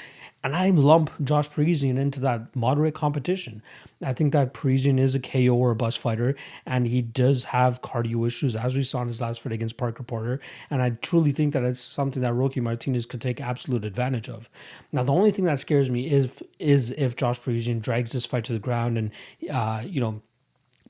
And 0.45 0.55
I 0.55 0.69
lump 0.69 1.11
Josh 1.25 1.51
Parisian 1.51 1.97
into 1.97 2.21
that 2.21 2.55
moderate 2.55 2.95
competition. 2.95 3.63
I 4.03 4.13
think 4.13 4.35
that 4.35 4.53
Parisian 4.53 4.99
is 4.99 5.15
a 5.15 5.21
KO 5.21 5.55
or 5.55 5.71
a 5.71 5.75
bus 5.75 5.97
fighter, 5.97 6.37
and 6.67 6.87
he 6.87 7.01
does 7.01 7.45
have 7.45 7.81
cardio 7.81 8.27
issues, 8.27 8.55
as 8.55 8.77
we 8.77 8.83
saw 8.83 9.01
in 9.01 9.09
his 9.09 9.23
last 9.23 9.41
fight 9.41 9.55
against 9.55 9.79
Parker 9.79 10.03
Porter. 10.03 10.41
And 10.69 10.83
I 10.83 10.91
truly 10.91 11.33
think 11.33 11.55
that 11.55 11.63
it's 11.63 11.81
something 11.81 12.21
that 12.21 12.35
Roque 12.35 12.59
Martinez 12.59 13.07
could 13.07 13.23
take 13.23 13.41
absolute 13.41 13.87
advantage 13.87 14.29
of. 14.29 14.51
Now, 14.93 15.03
the 15.03 15.15
only 15.15 15.31
thing 15.31 15.47
that 15.47 15.59
scares 15.59 15.89
me 15.89 16.11
is 16.11 16.45
is 16.59 16.91
if 16.91 17.17
Josh 17.17 17.41
Parisian 17.41 17.81
drags 17.81 18.13
this 18.13 18.27
fight 18.27 18.45
to 18.45 18.53
the 18.53 18.59
ground 18.59 18.99
and, 18.99 19.11
uh, 19.51 19.83
you 19.87 20.01
know, 20.01 20.21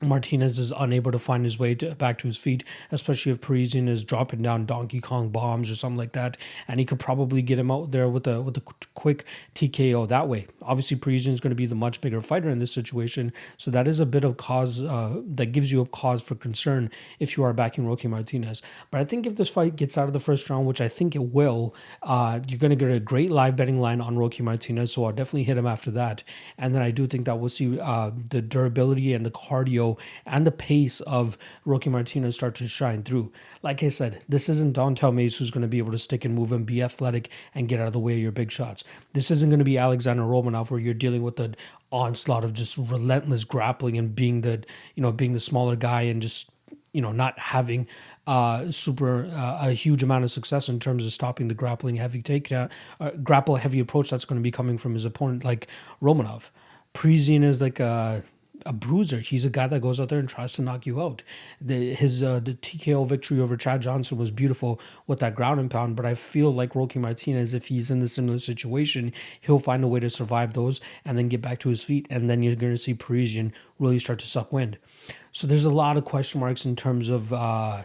Martinez 0.01 0.59
is 0.59 0.73
unable 0.77 1.09
to 1.13 1.19
find 1.19 1.45
his 1.45 1.57
way 1.57 1.73
to, 1.73 1.95
back 1.95 2.17
to 2.17 2.27
his 2.27 2.37
feet, 2.37 2.65
especially 2.91 3.31
if 3.31 3.39
Parisian 3.39 3.87
is 3.87 4.03
dropping 4.03 4.41
down 4.41 4.65
Donkey 4.65 4.99
Kong 4.99 5.29
bombs 5.29 5.71
or 5.71 5.75
something 5.75 5.97
like 5.97 6.11
that, 6.11 6.35
and 6.67 6.81
he 6.81 6.85
could 6.85 6.99
probably 6.99 7.41
get 7.41 7.57
him 7.57 7.71
out 7.71 7.91
there 7.91 8.09
with 8.09 8.27
a 8.27 8.41
with 8.41 8.57
a 8.57 8.61
quick 8.93 9.23
TKO 9.55 10.05
that 10.09 10.27
way. 10.27 10.47
Obviously, 10.61 10.97
Parisian 10.97 11.33
is 11.33 11.39
going 11.39 11.51
to 11.51 11.55
be 11.55 11.65
the 11.65 11.75
much 11.75 12.01
bigger 12.01 12.19
fighter 12.19 12.49
in 12.49 12.59
this 12.59 12.73
situation, 12.73 13.31
so 13.55 13.71
that 13.71 13.87
is 13.87 14.01
a 14.01 14.05
bit 14.05 14.25
of 14.25 14.35
cause 14.35 14.81
uh, 14.81 15.21
that 15.25 15.47
gives 15.53 15.71
you 15.71 15.79
a 15.79 15.85
cause 15.85 16.21
for 16.21 16.35
concern 16.35 16.91
if 17.17 17.37
you 17.37 17.45
are 17.45 17.53
backing 17.53 17.87
Roque 17.87 18.03
Martinez. 18.03 18.61
But 18.91 18.99
I 18.99 19.05
think 19.05 19.25
if 19.25 19.37
this 19.37 19.47
fight 19.47 19.77
gets 19.77 19.97
out 19.97 20.07
of 20.07 20.13
the 20.13 20.19
first 20.19 20.49
round, 20.49 20.67
which 20.67 20.81
I 20.81 20.89
think 20.89 21.15
it 21.15 21.33
will, 21.33 21.73
uh, 22.03 22.41
you're 22.45 22.59
going 22.59 22.71
to 22.71 22.75
get 22.75 22.91
a 22.91 22.99
great 22.99 23.31
live 23.31 23.55
betting 23.55 23.79
line 23.79 24.01
on 24.01 24.17
Roque 24.17 24.41
Martinez. 24.41 24.91
So 24.91 25.05
I'll 25.05 25.13
definitely 25.13 25.43
hit 25.43 25.57
him 25.57 25.65
after 25.65 25.89
that, 25.91 26.25
and 26.57 26.75
then 26.75 26.81
I 26.81 26.91
do 26.91 27.07
think 27.07 27.25
that 27.27 27.39
we'll 27.39 27.47
see 27.47 27.79
uh, 27.79 28.11
the 28.29 28.41
durability 28.41 29.13
and 29.13 29.25
the 29.25 29.31
cardio 29.31 29.84
and 30.25 30.45
the 30.45 30.51
pace 30.51 30.99
of 31.01 31.37
Roque 31.63 31.87
Martinez 31.87 32.35
start 32.35 32.55
to 32.55 32.67
shine 32.67 33.03
through. 33.03 33.31
Like 33.61 33.83
I 33.83 33.89
said, 33.89 34.23
this 34.27 34.49
isn't 34.49 34.73
Don'Tale 34.73 35.11
Mayes 35.11 35.37
who's 35.37 35.51
going 35.51 35.61
to 35.61 35.67
be 35.67 35.77
able 35.77 35.91
to 35.91 35.99
stick 35.99 36.25
and 36.25 36.35
move 36.35 36.51
and 36.51 36.65
be 36.65 36.81
athletic 36.81 37.29
and 37.53 37.67
get 37.67 37.79
out 37.79 37.87
of 37.87 37.93
the 37.93 37.99
way 37.99 38.13
of 38.13 38.19
your 38.19 38.31
big 38.31 38.51
shots. 38.51 38.83
This 39.13 39.31
isn't 39.31 39.49
going 39.49 39.59
to 39.59 39.65
be 39.65 39.77
Alexander 39.77 40.23
Romanov 40.23 40.69
where 40.69 40.79
you're 40.79 40.93
dealing 40.93 41.23
with 41.23 41.35
the 41.35 41.55
onslaught 41.91 42.43
of 42.43 42.53
just 42.53 42.77
relentless 42.77 43.45
grappling 43.45 43.97
and 43.97 44.15
being 44.15 44.41
the 44.41 44.63
you 44.95 45.03
know 45.03 45.11
being 45.11 45.33
the 45.33 45.39
smaller 45.39 45.75
guy 45.75 46.01
and 46.01 46.21
just 46.21 46.49
you 46.91 47.01
know 47.01 47.11
not 47.11 47.37
having 47.37 47.87
uh, 48.27 48.71
super 48.71 49.25
uh, 49.25 49.67
a 49.67 49.71
huge 49.71 50.01
amount 50.01 50.23
of 50.23 50.31
success 50.31 50.67
in 50.69 50.79
terms 50.79 51.05
of 51.05 51.11
stopping 51.11 51.47
the 51.47 51.53
grappling 51.53 51.95
heavy 51.95 52.21
takedown, 52.23 52.71
uh, 52.99 53.11
grapple 53.21 53.57
heavy 53.57 53.79
approach 53.79 54.09
that's 54.09 54.25
going 54.25 54.39
to 54.39 54.43
be 54.43 54.51
coming 54.51 54.77
from 54.77 54.93
his 54.93 55.05
opponent 55.05 55.43
like 55.43 55.67
Romanov. 56.01 56.49
Parisian 56.93 57.43
is 57.43 57.61
like 57.61 57.79
a 57.79 58.23
a 58.65 58.73
bruiser. 58.73 59.19
He's 59.19 59.45
a 59.45 59.49
guy 59.49 59.67
that 59.67 59.81
goes 59.81 59.99
out 59.99 60.09
there 60.09 60.19
and 60.19 60.27
tries 60.27 60.53
to 60.53 60.61
knock 60.61 60.85
you 60.85 61.01
out. 61.01 61.23
The, 61.61 61.93
his 61.93 62.23
uh, 62.23 62.39
the 62.39 62.53
TKO 62.53 63.07
victory 63.07 63.39
over 63.39 63.55
Chad 63.55 63.81
Johnson 63.81 64.17
was 64.17 64.31
beautiful 64.31 64.79
with 65.07 65.19
that 65.19 65.35
ground 65.35 65.59
and 65.59 65.69
pound, 65.69 65.95
but 65.95 66.05
I 66.05 66.15
feel 66.15 66.51
like 66.51 66.75
Roque 66.75 66.95
Martinez, 66.95 67.53
if 67.53 67.67
he's 67.67 67.91
in 67.91 67.99
the 67.99 68.07
similar 68.07 68.39
situation, 68.39 69.13
he'll 69.41 69.59
find 69.59 69.83
a 69.83 69.87
way 69.87 69.99
to 69.99 70.09
survive 70.09 70.53
those 70.53 70.81
and 71.03 71.17
then 71.17 71.29
get 71.29 71.41
back 71.41 71.59
to 71.59 71.69
his 71.69 71.83
feet, 71.83 72.07
and 72.09 72.29
then 72.29 72.41
you're 72.41 72.55
going 72.55 72.73
to 72.73 72.77
see 72.77 72.93
Parisian 72.93 73.53
really 73.79 73.99
start 73.99 74.19
to 74.19 74.27
suck 74.27 74.51
wind. 74.51 74.77
So 75.31 75.45
there's 75.47 75.65
a 75.65 75.69
lot 75.69 75.97
of 75.97 76.05
question 76.05 76.39
marks 76.39 76.65
in 76.65 76.75
terms 76.75 77.09
of. 77.09 77.31
Uh, 77.31 77.83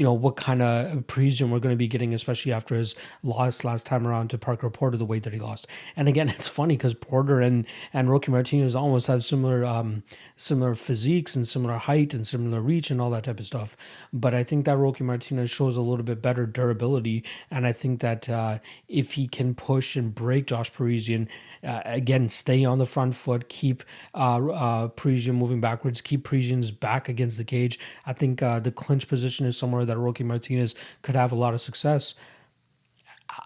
you 0.00 0.04
know 0.04 0.14
what 0.14 0.34
kind 0.34 0.62
of 0.62 1.06
Parisian 1.08 1.50
we're 1.50 1.58
going 1.58 1.74
to 1.74 1.76
be 1.76 1.86
getting, 1.86 2.14
especially 2.14 2.52
after 2.52 2.74
his 2.74 2.94
loss 3.22 3.64
last 3.64 3.84
time 3.84 4.06
around 4.06 4.30
to 4.30 4.38
Parker 4.38 4.70
Porter, 4.70 4.96
the 4.96 5.04
weight 5.04 5.24
that 5.24 5.34
he 5.34 5.38
lost. 5.38 5.66
And 5.94 6.08
again, 6.08 6.28
it's 6.30 6.48
funny 6.48 6.74
because 6.74 6.94
Porter 6.94 7.42
and 7.42 7.66
and 7.92 8.08
Roque 8.08 8.26
Martinez 8.28 8.74
almost 8.74 9.08
have 9.08 9.26
similar 9.26 9.62
um, 9.62 10.02
similar 10.36 10.74
physiques 10.74 11.36
and 11.36 11.46
similar 11.46 11.76
height 11.76 12.14
and 12.14 12.26
similar 12.26 12.62
reach 12.62 12.90
and 12.90 12.98
all 12.98 13.10
that 13.10 13.24
type 13.24 13.38
of 13.38 13.44
stuff. 13.44 13.76
But 14.10 14.32
I 14.32 14.42
think 14.42 14.64
that 14.64 14.78
Rocky 14.78 15.04
Martinez 15.04 15.50
shows 15.50 15.76
a 15.76 15.82
little 15.82 16.02
bit 16.02 16.22
better 16.22 16.46
durability, 16.46 17.22
and 17.50 17.66
I 17.66 17.72
think 17.72 18.00
that 18.00 18.26
uh, 18.26 18.60
if 18.88 19.12
he 19.12 19.28
can 19.28 19.54
push 19.54 19.96
and 19.96 20.14
break 20.14 20.46
Josh 20.46 20.72
Parisian, 20.72 21.28
uh, 21.62 21.82
again, 21.84 22.30
stay 22.30 22.64
on 22.64 22.78
the 22.78 22.86
front 22.86 23.14
foot, 23.14 23.50
keep 23.50 23.84
uh, 24.14 24.48
uh, 24.48 24.88
Parisian 24.88 25.36
moving 25.36 25.60
backwards, 25.60 26.00
keep 26.00 26.24
Parisian's 26.24 26.70
back 26.70 27.06
against 27.06 27.36
the 27.36 27.44
cage. 27.44 27.78
I 28.06 28.14
think 28.14 28.42
uh, 28.42 28.60
the 28.60 28.72
clinch 28.72 29.06
position 29.06 29.44
is 29.44 29.58
somewhere 29.58 29.84
that 29.90 29.98
Roque 29.98 30.20
Martinez 30.20 30.74
could 31.02 31.14
have 31.14 31.32
a 31.32 31.36
lot 31.36 31.54
of 31.54 31.60
success. 31.60 32.14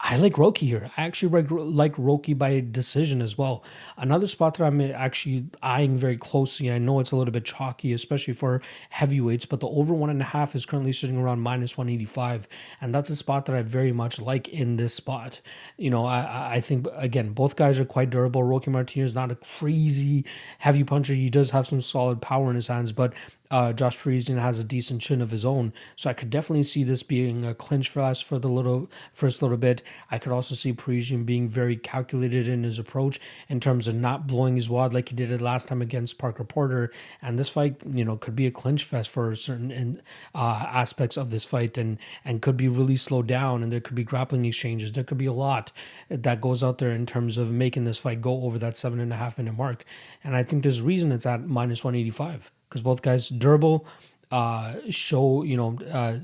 I 0.01 0.17
like 0.17 0.35
Roki 0.35 0.67
here. 0.67 0.91
I 0.97 1.03
actually 1.03 1.43
like, 1.43 1.99
Roque 1.99 2.37
by 2.37 2.61
decision 2.61 3.21
as 3.21 3.37
well. 3.37 3.65
Another 3.97 4.27
spot 4.27 4.55
that 4.55 4.65
I'm 4.65 4.81
actually 4.81 5.47
eyeing 5.63 5.97
very 5.97 6.17
closely. 6.17 6.71
I 6.71 6.79
know 6.79 7.01
it's 7.01 7.11
a 7.11 7.17
little 7.17 7.33
bit 7.33 7.45
chalky, 7.45 7.93
especially 7.93 8.35
for 8.35 8.63
heavyweights, 8.91 9.45
but 9.45 9.61
the 9.61 9.69
over 9.69 9.93
one 9.93 10.11
and 10.11 10.21
a 10.21 10.27
half 10.27 10.55
is 10.55 10.65
currently 10.65 10.93
sitting 10.93 11.17
around 11.17 11.41
minus 11.41 11.77
185. 11.77 12.49
And 12.81 12.95
that's 12.95 13.11
a 13.11 13.17
spot 13.17 13.47
that 13.47 13.57
I 13.57 13.63
very 13.63 13.93
much 13.93 14.21
like 14.21 14.49
in 14.49 14.77
this 14.77 14.95
spot. 14.95 15.41
You 15.77 15.91
know, 15.91 16.07
I, 16.07 16.55
I 16.55 16.61
think, 16.61 16.87
again, 16.95 17.31
both 17.31 17.57
guys 17.57 17.79
are 17.79 17.85
quite 17.85 18.11
durable. 18.11 18.43
Roki 18.43 18.69
Martinez 18.69 19.15
not 19.15 19.31
a 19.31 19.37
crazy 19.59 20.25
heavy 20.59 20.85
puncher. 20.85 21.15
He 21.15 21.31
does 21.31 21.51
have 21.51 21.67
some 21.67 21.81
solid 21.81 22.23
power 22.23 22.49
in 22.49 22.57
his 22.57 22.69
hands, 22.69 22.93
but 22.93 23.13
uh, 23.55 23.73
Josh 23.73 24.01
Parisian 24.01 24.39
has 24.39 24.59
a 24.59 24.65
decent 24.65 25.01
chin 25.01 25.23
of 25.23 25.31
his 25.31 25.45
own, 25.45 25.73
so 25.95 26.11
I 26.11 26.13
could 26.13 26.29
definitely 26.29 26.65
see 26.65 26.83
this 26.83 27.05
being 27.05 27.45
a 27.45 27.55
clinch 27.55 27.89
for 27.89 28.01
us 28.01 28.21
for 28.21 28.37
the 28.41 28.49
little 28.49 28.91
first 29.13 29.43
little 29.43 29.57
bit. 29.57 29.81
I 30.11 30.19
could 30.19 30.33
also 30.33 30.57
see 30.57 30.73
Parisian 30.73 31.23
being 31.23 31.49
very 31.49 31.77
calculated 31.77 32.49
in 32.49 32.65
his 32.65 32.81
approach 32.81 33.21
in 33.49 33.61
terms 33.61 33.87
of 33.87 33.95
not 33.95 34.27
blowing 34.27 34.57
his 34.57 34.69
wad 34.69 34.93
like 34.93 35.11
he 35.11 35.15
did 35.15 35.31
it 35.31 35.41
last 35.41 35.69
time 35.69 35.81
against 35.81 36.19
Parker 36.19 36.43
Porter. 36.43 36.91
And 37.23 37.39
this 37.39 37.49
fight, 37.49 37.77
you 37.89 38.05
know, 38.05 38.17
could 38.17 38.35
be 38.35 38.49
a 38.49 38.51
clinch 38.51 38.83
fest 38.83 39.09
for 39.09 39.33
certain 39.37 39.71
in, 39.71 40.03
uh, 40.35 40.65
aspects 40.67 41.17
of 41.17 41.31
this 41.31 41.45
fight, 41.45 41.79
and 41.79 41.99
and 42.25 42.43
could 42.43 42.57
be 42.57 42.67
really 42.67 42.97
slowed 42.97 43.29
down, 43.29 43.63
and 43.63 43.71
there 43.71 43.79
could 43.79 43.95
be 43.95 44.03
grappling 44.03 44.45
exchanges. 44.47 44.91
There 44.91 45.05
could 45.05 45.19
be 45.19 45.27
a 45.27 45.33
lot 45.33 45.71
that 46.09 46.41
goes 46.41 46.65
out 46.65 46.79
there 46.79 46.91
in 46.91 47.07
terms 47.07 47.39
of 47.39 47.53
making 47.53 47.85
this 47.85 48.01
fight 48.01 48.21
go 48.21 48.43
over 48.43 48.59
that 48.59 48.77
seven 48.77 48.99
and 48.99 49.13
a 49.13 49.17
half 49.17 49.39
minute 49.39 49.57
mark. 49.57 49.85
And 50.25 50.35
I 50.35 50.43
think 50.43 50.65
there's 50.65 50.83
reason 50.83 51.13
it's 51.13 51.25
at 51.25 51.47
minus 51.47 51.85
one 51.85 51.95
eighty 51.95 52.11
five 52.11 52.51
because 52.75 52.83
both 52.83 53.03
guys 53.03 53.29
durable, 53.29 53.87
uh, 54.33 54.75
show 54.91 55.45
you 55.45 55.57
know 55.57 55.79
uh, 55.93 56.19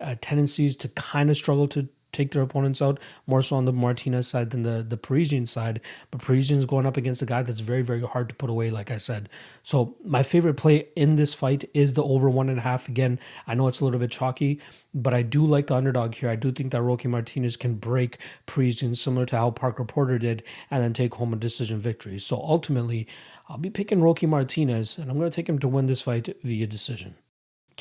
uh, 0.00 0.16
tendencies 0.20 0.74
to 0.74 0.88
kind 0.88 1.30
of 1.30 1.36
struggle 1.36 1.68
to 1.68 1.88
take 2.10 2.32
their 2.32 2.42
opponents 2.42 2.82
out 2.82 3.00
more 3.26 3.40
so 3.40 3.56
on 3.56 3.64
the 3.66 3.72
Martinez 3.72 4.26
side 4.26 4.50
than 4.50 4.64
the 4.64 4.82
the 4.82 4.96
Parisian 4.96 5.46
side. 5.46 5.80
But 6.10 6.20
Parisian's 6.20 6.64
going 6.64 6.86
up 6.86 6.96
against 6.96 7.22
a 7.22 7.26
guy 7.26 7.42
that's 7.42 7.60
very 7.60 7.82
very 7.82 8.00
hard 8.00 8.28
to 8.30 8.34
put 8.34 8.50
away, 8.50 8.68
like 8.70 8.90
I 8.90 8.96
said. 8.96 9.28
So 9.62 9.94
my 10.04 10.24
favorite 10.24 10.54
play 10.54 10.88
in 10.96 11.14
this 11.14 11.34
fight 11.34 11.70
is 11.72 11.94
the 11.94 12.02
over 12.02 12.28
one 12.28 12.48
and 12.48 12.58
a 12.58 12.62
half. 12.62 12.88
Again, 12.88 13.20
I 13.46 13.54
know 13.54 13.68
it's 13.68 13.78
a 13.78 13.84
little 13.84 14.00
bit 14.00 14.10
chalky, 14.10 14.60
but 14.92 15.14
I 15.14 15.22
do 15.22 15.46
like 15.46 15.68
the 15.68 15.76
underdog 15.76 16.16
here. 16.16 16.30
I 16.30 16.36
do 16.36 16.50
think 16.50 16.72
that 16.72 16.82
Rocky 16.82 17.06
Martinez 17.06 17.56
can 17.56 17.74
break 17.74 18.18
Parisian 18.46 18.96
similar 18.96 19.24
to 19.26 19.36
how 19.36 19.52
Parker 19.52 19.84
Porter 19.84 20.18
did, 20.18 20.42
and 20.68 20.82
then 20.82 20.92
take 20.92 21.14
home 21.14 21.32
a 21.32 21.36
decision 21.36 21.78
victory. 21.78 22.18
So 22.18 22.36
ultimately, 22.36 23.06
I'll 23.52 23.58
be 23.58 23.68
picking 23.68 24.00
Roque 24.00 24.22
Martinez, 24.22 24.96
and 24.96 25.10
I'm 25.10 25.18
going 25.18 25.30
to 25.30 25.34
take 25.34 25.46
him 25.46 25.58
to 25.58 25.68
win 25.68 25.84
this 25.84 26.00
fight 26.00 26.34
via 26.42 26.66
decision. 26.66 27.16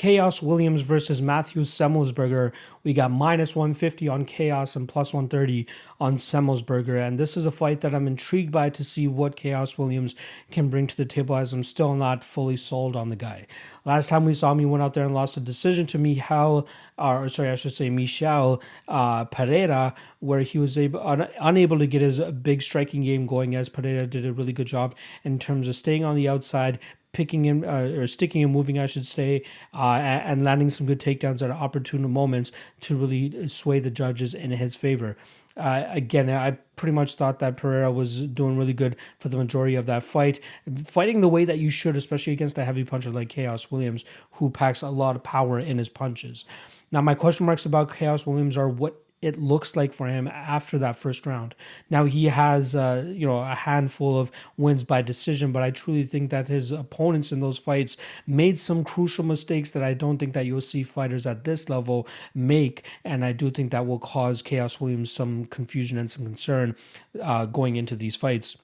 Khaos 0.02 0.42
Williams 0.42 0.82
versus 0.82 1.22
Matthew 1.22 1.62
Semelsberger. 1.62 2.52
We 2.84 2.92
got 2.92 3.12
minus 3.12 3.56
150 3.56 4.08
on 4.08 4.26
Khaos 4.26 4.76
and 4.76 4.90
plus 4.90 5.14
130 5.14 5.68
on 6.00 6.18
Semelsberger. 6.18 7.00
And 7.00 7.20
this 7.20 7.38
is 7.38 7.46
a 7.46 7.52
fight 7.52 7.82
that 7.82 7.94
I'm 7.94 8.08
intrigued 8.08 8.52
by 8.52 8.72
to 8.72 8.84
see 8.84 9.08
what 9.08 9.36
Khaos 9.36 9.78
Williams 9.78 10.16
can 10.50 10.70
bring 10.70 10.88
to 10.88 10.98
the 10.98 11.06
table 11.06 11.36
as 11.36 11.54
I'm 11.54 11.62
still 11.62 11.94
not 11.94 12.24
fully 12.24 12.58
sold 12.58 12.96
on 12.96 13.10
the 13.10 13.16
guy. 13.16 13.46
Last 13.86 14.10
time 14.10 14.26
we 14.26 14.34
saw 14.34 14.52
him, 14.54 14.58
he 14.58 14.66
went 14.66 14.82
out 14.82 14.96
there 14.96 15.06
and 15.06 15.14
lost 15.14 15.38
a 15.38 15.40
decision 15.40 15.86
to 15.88 16.00
Michal, 16.00 16.68
or 16.98 17.30
sorry, 17.30 17.50
I 17.50 17.56
should 17.56 17.74
say 17.74 17.92
Michel 17.92 18.60
uh, 18.88 19.26
Pereira, 19.26 19.94
where 20.20 20.42
he 20.42 20.58
was 20.58 20.80
able, 20.80 21.06
un, 21.08 21.28
unable 21.40 21.78
to 21.78 21.86
get 21.86 22.02
his 22.02 22.20
big 22.20 22.64
striking 22.64 23.04
game 23.04 23.28
going 23.28 23.56
as 23.56 23.70
Pereira 23.70 24.08
did 24.08 24.26
a 24.26 24.34
really 24.34 24.54
good 24.54 24.68
job 24.68 24.96
in 25.24 25.38
terms 25.38 25.68
of 25.68 25.76
staying 25.76 26.04
on 26.04 26.16
the 26.16 26.28
outside, 26.28 26.80
picking 27.13 27.45
him 27.45 27.63
uh, 27.63 28.00
or 28.00 28.08
sticking 28.08 28.43
and 28.43 28.52
moving, 28.52 28.80
I 28.80 28.86
should 28.86 29.06
say, 29.06 29.43
uh, 29.74 30.00
and 30.02 30.43
landing 30.43 30.69
some 30.69 30.88
good 30.88 31.00
takedowns 31.00 31.41
at 31.41 31.52
opportune 31.52 32.10
moments 32.12 32.52
to 32.82 32.95
really 32.95 33.47
sway 33.47 33.80
the 33.80 33.91
judges 33.91 34.34
in 34.34 34.52
his 34.52 34.76
favor. 34.76 35.17
Uh, 35.58 35.84
again, 35.89 36.30
I 36.30 36.52
pretty 36.78 36.93
much 36.93 37.15
thought 37.15 37.39
that 37.39 37.58
Pereira 37.58 37.91
was 37.91 38.24
doing 38.24 38.58
really 38.58 38.74
good 38.74 38.95
for 39.19 39.28
the 39.28 39.36
majority 39.36 39.76
of 39.76 39.86
that 39.86 40.04
fight, 40.04 40.39
fighting 40.86 41.19
the 41.19 41.28
way 41.28 41.43
that 41.43 41.60
you 41.60 41.69
should, 41.69 41.97
especially 41.97 42.34
against 42.34 42.58
a 42.58 42.63
heavy 42.63 42.86
puncher 42.86 43.12
like 43.12 43.30
Khaos 43.30 43.69
Williams, 43.71 44.06
who 44.34 44.50
packs 44.50 44.82
a 44.82 44.89
lot 44.89 45.17
of 45.17 45.24
power 45.24 45.60
in 45.60 45.78
his 45.78 45.89
punches. 45.89 46.45
Now, 46.91 47.02
my 47.02 47.15
question 47.15 47.45
marks 47.45 47.65
about 47.65 47.89
Khaos 47.89 48.26
Williams 48.26 48.58
are 48.58 48.69
what 48.69 48.95
it 49.22 49.40
looks 49.40 49.76
like 49.76 49.94
for 49.94 50.08
him 50.08 50.28
after 50.28 50.80
that 50.80 50.96
first 50.96 51.26
round. 51.26 51.54
Now 51.90 52.06
he 52.06 52.26
has 52.26 52.76
uh, 52.76 53.06
you 53.08 53.28
know 53.28 53.40
a 53.40 53.56
handful 53.56 54.20
of 54.20 54.32
wins 54.58 54.84
by 54.84 55.02
decision, 55.02 55.52
but 55.52 55.64
I 55.64 55.72
truly 55.72 56.04
think 56.04 56.32
that 56.32 56.48
his 56.48 56.72
opponents 56.72 57.32
in 57.32 57.40
those 57.40 57.60
fights 57.60 57.98
made 58.26 58.60
some 58.60 58.84
crucial 58.84 59.24
mistakes 59.24 59.72
that 59.72 59.84
I 59.84 59.94
don't 59.94 60.18
think 60.18 60.34
that 60.34 60.46
you'll 60.46 60.62
see 60.62 60.84
fighters 60.84 61.26
at 61.26 61.44
this 61.44 61.70
level 61.70 62.08
make, 62.34 62.84
and 63.04 63.24
I 63.24 63.32
do 63.32 63.52
think 63.52 63.72
that 63.72 63.86
will 63.86 64.00
cause 64.00 64.42
Khaos 64.42 64.82
Williams 64.82 65.12
some 65.12 65.46
confusion 65.46 65.98
and 65.98 66.10
some 66.10 66.26
concern 66.26 66.76
uh, 67.22 67.46
going 67.46 67.76
into 67.76 67.96
these 67.96 68.16
fights. 68.16 68.58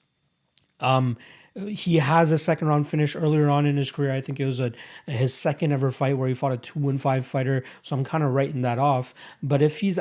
Um, 0.80 1.16
he 1.66 1.96
has 1.96 2.30
a 2.30 2.38
second 2.38 2.68
round 2.68 2.86
finish 2.86 3.16
earlier 3.16 3.48
on 3.48 3.66
in 3.66 3.76
his 3.76 3.90
career. 3.90 4.12
I 4.12 4.20
think 4.20 4.38
it 4.38 4.46
was 4.46 4.60
a 4.60 4.72
his 5.06 5.34
second 5.34 5.72
ever 5.72 5.90
fight 5.90 6.16
where 6.16 6.28
he 6.28 6.34
fought 6.34 6.52
a 6.52 6.56
two 6.56 6.88
and 6.88 7.00
five 7.00 7.26
fighter. 7.26 7.64
So 7.82 7.96
I'm 7.96 8.04
kind 8.04 8.22
of 8.22 8.32
writing 8.32 8.62
that 8.62 8.78
off. 8.78 9.14
But 9.42 9.62
if 9.62 9.80
he's 9.80 9.98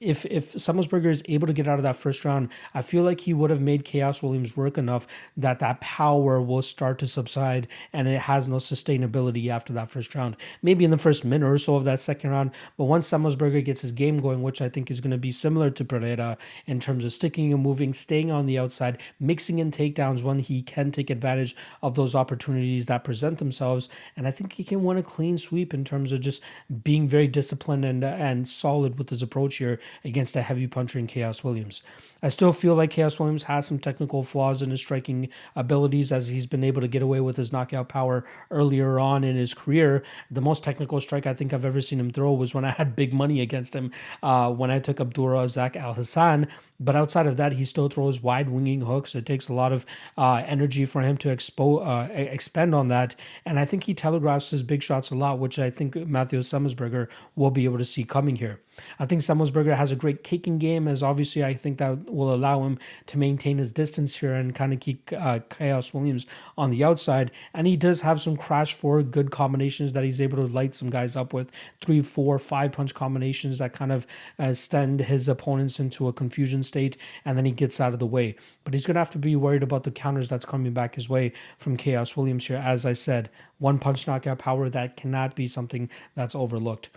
if 0.00 0.24
if 0.26 0.52
Semelsberger 0.54 1.06
is 1.06 1.22
able 1.28 1.46
to 1.46 1.52
get 1.52 1.68
out 1.68 1.78
of 1.78 1.82
that 1.84 1.96
first 1.96 2.24
round, 2.24 2.48
I 2.74 2.82
feel 2.82 3.04
like 3.04 3.20
he 3.20 3.34
would 3.34 3.50
have 3.50 3.60
made 3.60 3.84
Khaos 3.84 4.22
Williams 4.22 4.56
work 4.56 4.78
enough 4.78 5.06
that 5.36 5.58
that 5.60 5.80
power 5.80 6.40
will 6.40 6.62
start 6.62 6.98
to 7.00 7.06
subside 7.06 7.68
and 7.92 8.08
it 8.08 8.22
has 8.22 8.48
no 8.48 8.56
sustainability 8.56 9.48
after 9.48 9.72
that 9.74 9.90
first 9.90 10.14
round. 10.14 10.36
Maybe 10.62 10.84
in 10.84 10.90
the 10.90 10.98
first 10.98 11.24
minute 11.24 11.46
or 11.46 11.58
so 11.58 11.76
of 11.76 11.84
that 11.84 12.00
second 12.00 12.30
round. 12.30 12.50
But 12.76 12.84
once 12.84 13.08
Semelsberger 13.10 13.64
gets 13.64 13.82
his 13.82 13.92
game 13.92 14.18
going, 14.18 14.42
which 14.42 14.60
I 14.60 14.68
think 14.68 14.90
is 14.90 15.00
going 15.00 15.10
to 15.12 15.18
be 15.18 15.32
similar 15.32 15.70
to 15.70 15.84
Pereira 15.84 16.36
in 16.66 16.80
terms 16.80 17.04
of 17.04 17.12
sticking 17.12 17.52
and 17.52 17.62
moving, 17.62 17.92
staying 17.92 18.30
on 18.30 18.46
the 18.46 18.58
outside, 18.58 18.98
mixing 19.20 19.58
in 19.58 19.70
takedowns 19.70 20.22
when 20.22 20.40
he 20.40 20.62
can 20.62 20.90
take 20.96 21.10
advantage 21.10 21.54
of 21.82 21.94
those 21.94 22.14
opportunities 22.14 22.86
that 22.86 23.04
present 23.04 23.38
themselves. 23.38 23.88
And 24.16 24.26
I 24.26 24.30
think 24.30 24.54
he 24.54 24.64
can 24.64 24.82
win 24.82 24.96
a 24.96 25.02
clean 25.02 25.38
sweep 25.38 25.72
in 25.72 25.84
terms 25.84 26.12
of 26.12 26.20
just 26.20 26.42
being 26.82 27.06
very 27.06 27.28
disciplined 27.28 27.84
and 27.84 28.04
and 28.04 28.48
solid 28.48 28.98
with 28.98 29.10
his 29.10 29.22
approach 29.22 29.56
here 29.56 29.78
against 30.04 30.36
a 30.36 30.42
heavy 30.42 30.66
puncher 30.66 30.98
in 30.98 31.06
Khaos 31.06 31.44
Williams. 31.44 31.82
I 32.22 32.30
still 32.30 32.52
feel 32.52 32.74
like 32.74 32.94
Khaos 32.94 33.20
Williams 33.20 33.42
has 33.44 33.66
some 33.66 33.78
technical 33.78 34.22
flaws 34.22 34.62
in 34.62 34.70
his 34.70 34.80
striking 34.80 35.28
abilities 35.54 36.10
as 36.10 36.28
he's 36.28 36.46
been 36.46 36.64
able 36.64 36.80
to 36.80 36.88
get 36.88 37.02
away 37.02 37.20
with 37.20 37.36
his 37.36 37.52
knockout 37.52 37.90
power 37.90 38.24
earlier 38.50 38.98
on 38.98 39.22
in 39.22 39.36
his 39.36 39.52
career. 39.52 40.02
The 40.30 40.40
most 40.40 40.64
technical 40.64 40.98
strike 41.00 41.26
I 41.26 41.34
think 41.34 41.52
I've 41.52 41.64
ever 41.64 41.82
seen 41.82 42.00
him 42.00 42.10
throw 42.10 42.32
was 42.32 42.54
when 42.54 42.64
I 42.64 42.70
had 42.70 42.96
big 42.96 43.12
money 43.12 43.42
against 43.42 43.74
him 43.74 43.90
uh, 44.22 44.50
when 44.50 44.70
I 44.70 44.78
took 44.78 44.98
Abdul 44.98 45.26
Razak 45.26 45.76
Al 45.76 45.92
Hassan. 45.92 46.48
But 46.80 46.96
outside 46.96 47.26
of 47.26 47.36
that, 47.36 47.52
he 47.52 47.64
still 47.64 47.88
throws 47.88 48.22
wide 48.22 48.48
winging 48.48 48.80
hooks. 48.80 49.14
It 49.14 49.26
takes 49.26 49.48
a 49.48 49.54
lot 49.54 49.72
of 49.72 49.84
uh, 50.16 50.42
energy 50.46 50.85
for 50.86 51.02
him 51.02 51.16
to 51.18 51.28
expo- 51.28 51.86
uh, 51.86 52.12
expend 52.12 52.74
on 52.74 52.88
that. 52.88 53.16
And 53.44 53.58
I 53.58 53.64
think 53.64 53.84
he 53.84 53.94
telegraphs 53.94 54.50
his 54.50 54.62
big 54.62 54.82
shots 54.82 55.10
a 55.10 55.14
lot, 55.14 55.38
which 55.38 55.58
I 55.58 55.70
think 55.70 55.94
Matthew 55.94 56.40
Semelsberger 56.40 57.08
will 57.34 57.50
be 57.50 57.64
able 57.64 57.78
to 57.78 57.84
see 57.84 58.04
coming 58.04 58.36
here. 58.36 58.60
I 58.98 59.06
think 59.06 59.22
Semelsberger 59.22 59.76
has 59.76 59.92
a 59.92 59.96
great 59.96 60.24
kicking 60.24 60.58
game, 60.58 60.88
as 60.88 61.02
obviously 61.02 61.44
I 61.44 61.54
think 61.54 61.78
that 61.78 62.10
will 62.10 62.34
allow 62.34 62.62
him 62.64 62.78
to 63.06 63.18
maintain 63.18 63.58
his 63.58 63.72
distance 63.72 64.16
here 64.16 64.34
and 64.34 64.54
kind 64.54 64.72
of 64.72 64.80
keep 64.80 65.12
uh, 65.12 65.40
Khaos 65.50 65.92
Williams 65.94 66.26
on 66.56 66.70
the 66.70 66.84
outside. 66.84 67.30
And 67.54 67.66
he 67.66 67.76
does 67.76 68.00
have 68.00 68.20
some 68.20 68.36
crash 68.36 68.74
for 68.74 69.02
good 69.02 69.30
combinations 69.30 69.92
that 69.92 70.04
he's 70.04 70.20
able 70.20 70.36
to 70.38 70.52
light 70.52 70.74
some 70.74 70.90
guys 70.90 71.16
up 71.16 71.32
with 71.32 71.52
three, 71.80 72.02
four, 72.02 72.38
five 72.38 72.72
punch 72.72 72.94
combinations 72.94 73.58
that 73.58 73.72
kind 73.72 73.92
of 73.92 74.06
uh, 74.38 74.54
send 74.54 75.00
his 75.00 75.28
opponents 75.28 75.78
into 75.78 76.08
a 76.08 76.12
confusion 76.12 76.62
state, 76.62 76.96
and 77.24 77.36
then 77.36 77.44
he 77.44 77.52
gets 77.52 77.80
out 77.80 77.92
of 77.92 77.98
the 77.98 78.06
way. 78.06 78.36
But 78.64 78.74
he's 78.74 78.86
going 78.86 78.94
to 78.94 79.00
have 79.00 79.10
to 79.10 79.18
be 79.18 79.36
worried 79.36 79.62
about 79.62 79.84
the 79.84 79.90
counters 79.90 80.28
that's 80.28 80.46
coming 80.46 80.72
back 80.72 80.94
his 80.94 81.08
way 81.08 81.32
from 81.58 81.76
Khaos 81.76 82.16
Williams 82.16 82.46
here. 82.46 82.56
As 82.56 82.84
I 82.84 82.92
said, 82.92 83.30
one 83.58 83.78
punch 83.78 84.06
knockout 84.06 84.38
power 84.38 84.68
that 84.68 84.96
cannot 84.96 85.34
be 85.34 85.46
something 85.46 85.88
that's 86.14 86.34
overlooked. 86.34 86.90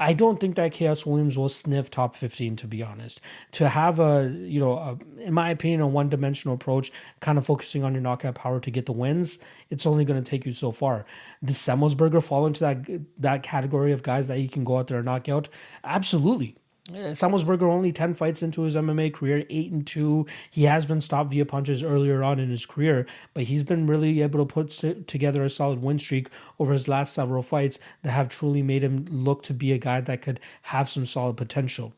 I 0.00 0.12
don't 0.12 0.40
think 0.40 0.56
that 0.56 0.72
Khaos 0.72 1.06
Williams 1.06 1.38
will 1.38 1.48
sniff 1.48 1.88
top 1.88 2.16
15, 2.16 2.56
to 2.56 2.66
be 2.66 2.82
honest. 2.82 3.20
To 3.52 3.68
have 3.68 4.00
a, 4.00 4.28
you 4.36 4.58
know, 4.58 4.76
a, 4.76 4.98
in 5.20 5.32
my 5.32 5.50
opinion, 5.50 5.80
a 5.82 5.86
one 5.86 6.08
dimensional 6.08 6.56
approach, 6.56 6.90
kind 7.20 7.38
of 7.38 7.46
focusing 7.46 7.84
on 7.84 7.92
your 7.92 8.02
knockout 8.02 8.34
power 8.34 8.58
to 8.58 8.70
get 8.70 8.86
the 8.86 8.92
wins, 8.92 9.38
it's 9.70 9.86
only 9.86 10.04
going 10.04 10.22
to 10.22 10.28
take 10.28 10.44
you 10.46 10.52
so 10.52 10.72
far. 10.72 11.06
Does 11.44 11.56
Semelsberger 11.56 12.22
fall 12.22 12.44
into 12.44 12.60
that, 12.60 12.84
that 13.18 13.44
category 13.44 13.92
of 13.92 14.02
guys 14.02 14.26
that 14.26 14.38
he 14.38 14.48
can 14.48 14.64
go 14.64 14.78
out 14.78 14.88
there 14.88 14.98
and 14.98 15.06
knock 15.06 15.28
out? 15.28 15.48
Absolutely. 15.84 16.56
Semelsberger 16.90 17.62
only 17.62 17.92
10 17.92 18.12
fights 18.12 18.42
into 18.42 18.62
his 18.62 18.76
MMA 18.76 19.14
career, 19.14 19.46
8 19.48 19.72
and 19.72 19.86
2. 19.86 20.26
He 20.50 20.64
has 20.64 20.84
been 20.84 21.00
stopped 21.00 21.30
via 21.30 21.46
punches 21.46 21.82
earlier 21.82 22.22
on 22.22 22.38
in 22.38 22.50
his 22.50 22.66
career, 22.66 23.06
but 23.32 23.44
he's 23.44 23.62
been 23.64 23.86
really 23.86 24.20
able 24.20 24.44
to 24.46 24.52
put 24.52 24.68
together 25.06 25.42
a 25.44 25.48
solid 25.48 25.80
win 25.82 25.98
streak 25.98 26.28
over 26.58 26.74
his 26.74 26.86
last 26.86 27.14
several 27.14 27.42
fights 27.42 27.78
that 28.02 28.10
have 28.10 28.28
truly 28.28 28.62
made 28.62 28.84
him 28.84 29.06
look 29.10 29.42
to 29.44 29.54
be 29.54 29.72
a 29.72 29.78
guy 29.78 30.02
that 30.02 30.20
could 30.20 30.40
have 30.62 30.90
some 30.90 31.06
solid 31.06 31.38
potential. 31.38 31.94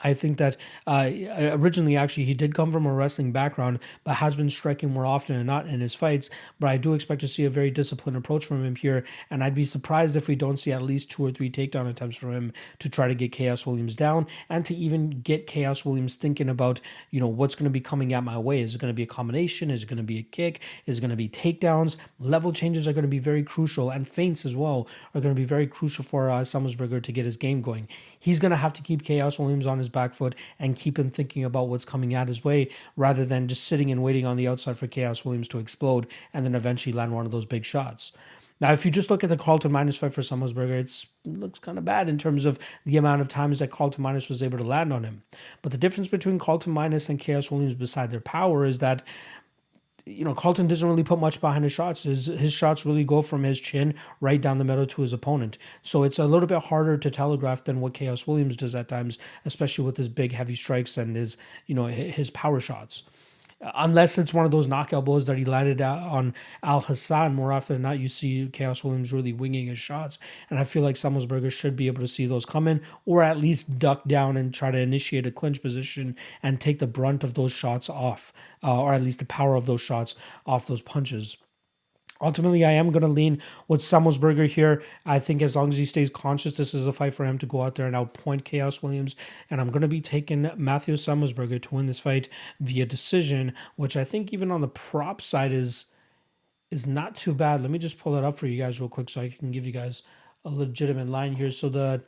I 0.00 0.14
think 0.14 0.38
that 0.38 0.56
uh, 0.86 1.10
originally, 1.34 1.96
actually, 1.96 2.24
he 2.24 2.34
did 2.34 2.54
come 2.54 2.70
from 2.70 2.86
a 2.86 2.92
wrestling 2.92 3.32
background, 3.32 3.80
but 4.04 4.14
has 4.14 4.36
been 4.36 4.50
striking 4.50 4.90
more 4.90 5.04
often 5.06 5.36
and 5.36 5.46
not 5.46 5.66
in 5.66 5.80
his 5.80 5.94
fights. 5.94 6.30
But 6.60 6.68
I 6.68 6.76
do 6.76 6.94
expect 6.94 7.20
to 7.22 7.28
see 7.28 7.44
a 7.44 7.50
very 7.50 7.70
disciplined 7.70 8.16
approach 8.16 8.46
from 8.46 8.64
him 8.64 8.76
here, 8.76 9.04
and 9.30 9.42
I'd 9.42 9.54
be 9.54 9.64
surprised 9.64 10.16
if 10.16 10.28
we 10.28 10.36
don't 10.36 10.56
see 10.58 10.72
at 10.72 10.82
least 10.82 11.10
two 11.10 11.24
or 11.24 11.30
three 11.30 11.50
takedown 11.50 11.88
attempts 11.88 12.16
from 12.16 12.32
him 12.32 12.52
to 12.78 12.88
try 12.88 13.08
to 13.08 13.14
get 13.14 13.32
Khaos 13.32 13.66
Williams 13.66 13.94
down 13.94 14.26
and 14.48 14.64
to 14.66 14.74
even 14.74 15.20
get 15.22 15.46
Khaos 15.46 15.84
Williams 15.84 16.14
thinking 16.14 16.48
about, 16.48 16.80
you 17.10 17.20
know, 17.20 17.26
what's 17.26 17.54
going 17.54 17.64
to 17.64 17.70
be 17.70 17.80
coming 17.80 18.12
at 18.12 18.22
my 18.22 18.38
way. 18.38 18.60
Is 18.60 18.74
it 18.74 18.80
going 18.80 18.92
to 18.92 18.96
be 18.96 19.02
a 19.02 19.06
combination? 19.06 19.70
Is 19.70 19.82
it 19.82 19.86
going 19.88 19.98
to 19.98 20.02
be 20.02 20.18
a 20.18 20.22
kick? 20.22 20.60
Is 20.86 20.98
it 20.98 21.00
going 21.00 21.10
to 21.10 21.16
be 21.16 21.28
takedowns? 21.28 21.96
Level 22.20 22.52
changes 22.52 22.86
are 22.86 22.92
going 22.92 23.02
to 23.02 23.08
be 23.08 23.18
very 23.18 23.42
crucial, 23.42 23.90
and 23.90 24.06
feints 24.06 24.44
as 24.44 24.54
well 24.54 24.88
are 25.14 25.20
going 25.20 25.34
to 25.34 25.40
be 25.40 25.44
very 25.44 25.66
crucial 25.66 26.04
for 26.04 26.30
uh, 26.30 26.40
Semelsberger 26.42 27.02
to 27.02 27.12
get 27.12 27.24
his 27.24 27.36
game 27.36 27.62
going. 27.62 27.88
He's 28.18 28.38
going 28.38 28.50
to 28.50 28.56
have 28.56 28.72
to 28.74 28.82
keep 28.82 29.02
Khaos 29.02 29.38
Williams 29.38 29.66
on 29.66 29.78
his 29.78 29.88
back 29.88 30.14
foot 30.14 30.34
and 30.58 30.76
keep 30.76 30.98
him 30.98 31.10
thinking 31.10 31.44
about 31.44 31.68
what's 31.68 31.84
coming 31.84 32.14
at 32.14 32.28
his 32.28 32.44
way 32.44 32.70
rather 32.96 33.24
than 33.24 33.48
just 33.48 33.64
sitting 33.64 33.90
and 33.90 34.02
waiting 34.02 34.26
on 34.26 34.36
the 34.36 34.48
outside 34.48 34.76
for 34.76 34.86
Khaos 34.86 35.24
Williams 35.24 35.48
to 35.48 35.58
explode 35.58 36.06
and 36.32 36.44
then 36.44 36.54
eventually 36.54 36.92
land 36.92 37.14
one 37.14 37.26
of 37.26 37.32
those 37.32 37.46
big 37.46 37.64
shots. 37.64 38.12
Now, 38.60 38.72
if 38.72 38.84
you 38.84 38.90
just 38.90 39.08
look 39.08 39.22
at 39.22 39.30
the 39.30 39.36
Carlton 39.36 39.70
minus 39.70 39.98
fight 39.98 40.12
for 40.12 40.20
Semelsberger, 40.20 40.80
it's, 40.80 41.06
it 41.24 41.38
looks 41.38 41.60
kind 41.60 41.78
of 41.78 41.84
bad 41.84 42.08
in 42.08 42.18
terms 42.18 42.44
of 42.44 42.58
the 42.84 42.96
amount 42.96 43.20
of 43.20 43.28
times 43.28 43.60
that 43.60 43.70
Carlton 43.70 44.02
minus 44.02 44.28
was 44.28 44.42
able 44.42 44.58
to 44.58 44.64
land 44.64 44.92
on 44.92 45.04
him. 45.04 45.22
But 45.62 45.70
the 45.70 45.78
difference 45.78 46.08
between 46.08 46.40
Carlton 46.40 46.72
minus 46.72 47.08
and 47.08 47.20
Khaos 47.20 47.52
Williams, 47.52 47.74
beside 47.74 48.10
their 48.10 48.20
power, 48.20 48.64
is 48.64 48.80
that 48.80 49.02
you 50.08 50.24
know, 50.24 50.34
Carlton 50.34 50.66
doesn't 50.66 50.88
really 50.88 51.04
put 51.04 51.18
much 51.18 51.40
behind 51.40 51.64
his 51.64 51.72
shots. 51.72 52.04
His 52.04 52.26
his 52.26 52.52
shots 52.52 52.86
really 52.86 53.04
go 53.04 53.20
from 53.20 53.42
his 53.42 53.60
chin 53.60 53.94
right 54.20 54.40
down 54.40 54.58
the 54.58 54.64
middle 54.64 54.86
to 54.86 55.02
his 55.02 55.12
opponent. 55.12 55.58
So 55.82 56.02
it's 56.02 56.18
a 56.18 56.26
little 56.26 56.46
bit 56.46 56.62
harder 56.64 56.96
to 56.96 57.10
telegraph 57.10 57.64
than 57.64 57.80
what 57.80 57.94
Khaos 57.94 58.26
Williams 58.26 58.56
does 58.56 58.74
at 58.74 58.88
times, 58.88 59.18
especially 59.44 59.84
with 59.84 59.98
his 59.98 60.08
big 60.08 60.32
heavy 60.32 60.54
strikes 60.54 60.96
and 60.96 61.14
his 61.14 61.36
you 61.66 61.74
know 61.74 61.86
his 61.86 62.30
power 62.30 62.60
shots 62.60 63.02
unless 63.60 64.18
it's 64.18 64.32
one 64.32 64.44
of 64.44 64.50
those 64.50 64.68
knockout 64.68 65.04
blows 65.04 65.26
that 65.26 65.36
he 65.36 65.44
landed 65.44 65.80
on 65.80 66.34
Al 66.62 66.80
Hassan. 66.80 67.34
more 67.34 67.52
often 67.52 67.76
than 67.76 67.82
not, 67.82 67.98
you 67.98 68.08
see 68.08 68.46
Khaos 68.46 68.84
Williams 68.84 69.12
really 69.12 69.32
winging 69.32 69.66
his 69.66 69.78
shots. 69.78 70.18
And 70.48 70.58
I 70.58 70.64
feel 70.64 70.82
like 70.82 70.96
Semelsberger 70.96 71.50
should 71.50 71.76
be 71.76 71.86
able 71.86 72.00
to 72.00 72.06
see 72.06 72.26
those 72.26 72.46
come 72.46 72.68
in 72.68 72.80
or 73.04 73.22
at 73.22 73.38
least 73.38 73.78
duck 73.78 74.06
down 74.06 74.36
and 74.36 74.54
try 74.54 74.70
to 74.70 74.78
initiate 74.78 75.26
a 75.26 75.30
clinch 75.30 75.60
position 75.62 76.16
and 76.42 76.60
take 76.60 76.78
the 76.78 76.86
brunt 76.86 77.24
of 77.24 77.34
those 77.34 77.52
shots 77.52 77.88
off, 77.88 78.32
uh, 78.62 78.80
or 78.80 78.94
at 78.94 79.02
least 79.02 79.18
the 79.18 79.24
power 79.24 79.56
of 79.56 79.66
those 79.66 79.80
shots 79.80 80.14
off 80.46 80.66
those 80.66 80.82
punches. 80.82 81.36
Ultimately, 82.20 82.64
I 82.64 82.72
am 82.72 82.90
going 82.90 83.02
to 83.02 83.08
lean 83.08 83.40
with 83.68 83.80
Semelsberger 83.80 84.48
here. 84.48 84.82
I 85.06 85.20
think 85.20 85.40
as 85.40 85.54
long 85.54 85.68
as 85.68 85.76
he 85.76 85.84
stays 85.84 86.10
conscious, 86.10 86.56
this 86.56 86.74
is 86.74 86.86
a 86.86 86.92
fight 86.92 87.14
for 87.14 87.24
him 87.24 87.38
to 87.38 87.46
go 87.46 87.62
out 87.62 87.76
there 87.76 87.86
and 87.86 87.94
outpoint 87.94 88.42
Khaos 88.42 88.82
Williams. 88.82 89.14
And 89.50 89.60
I'm 89.60 89.70
going 89.70 89.82
to 89.82 89.88
be 89.88 90.00
taking 90.00 90.50
Matthew 90.56 90.94
Semelsberger 90.94 91.62
to 91.62 91.74
win 91.74 91.86
this 91.86 92.00
fight 92.00 92.28
via 92.58 92.86
decision, 92.86 93.54
which 93.76 93.96
I 93.96 94.02
think 94.02 94.32
even 94.32 94.50
on 94.50 94.60
the 94.60 94.68
prop 94.68 95.22
side 95.22 95.52
is 95.52 95.86
is 96.70 96.86
not 96.86 97.16
too 97.16 97.32
bad. 97.32 97.62
Let 97.62 97.70
me 97.70 97.78
just 97.78 97.98
pull 97.98 98.14
it 98.16 98.24
up 98.24 98.38
for 98.38 98.46
you 98.46 98.58
guys 98.58 98.78
real 98.78 98.90
quick 98.90 99.08
so 99.08 99.22
I 99.22 99.30
can 99.30 99.50
give 99.52 99.64
you 99.64 99.72
guys 99.72 100.02
a 100.44 100.50
legitimate 100.50 101.08
line 101.08 101.34
here. 101.34 101.50
So 101.50 101.68
the 101.68 102.02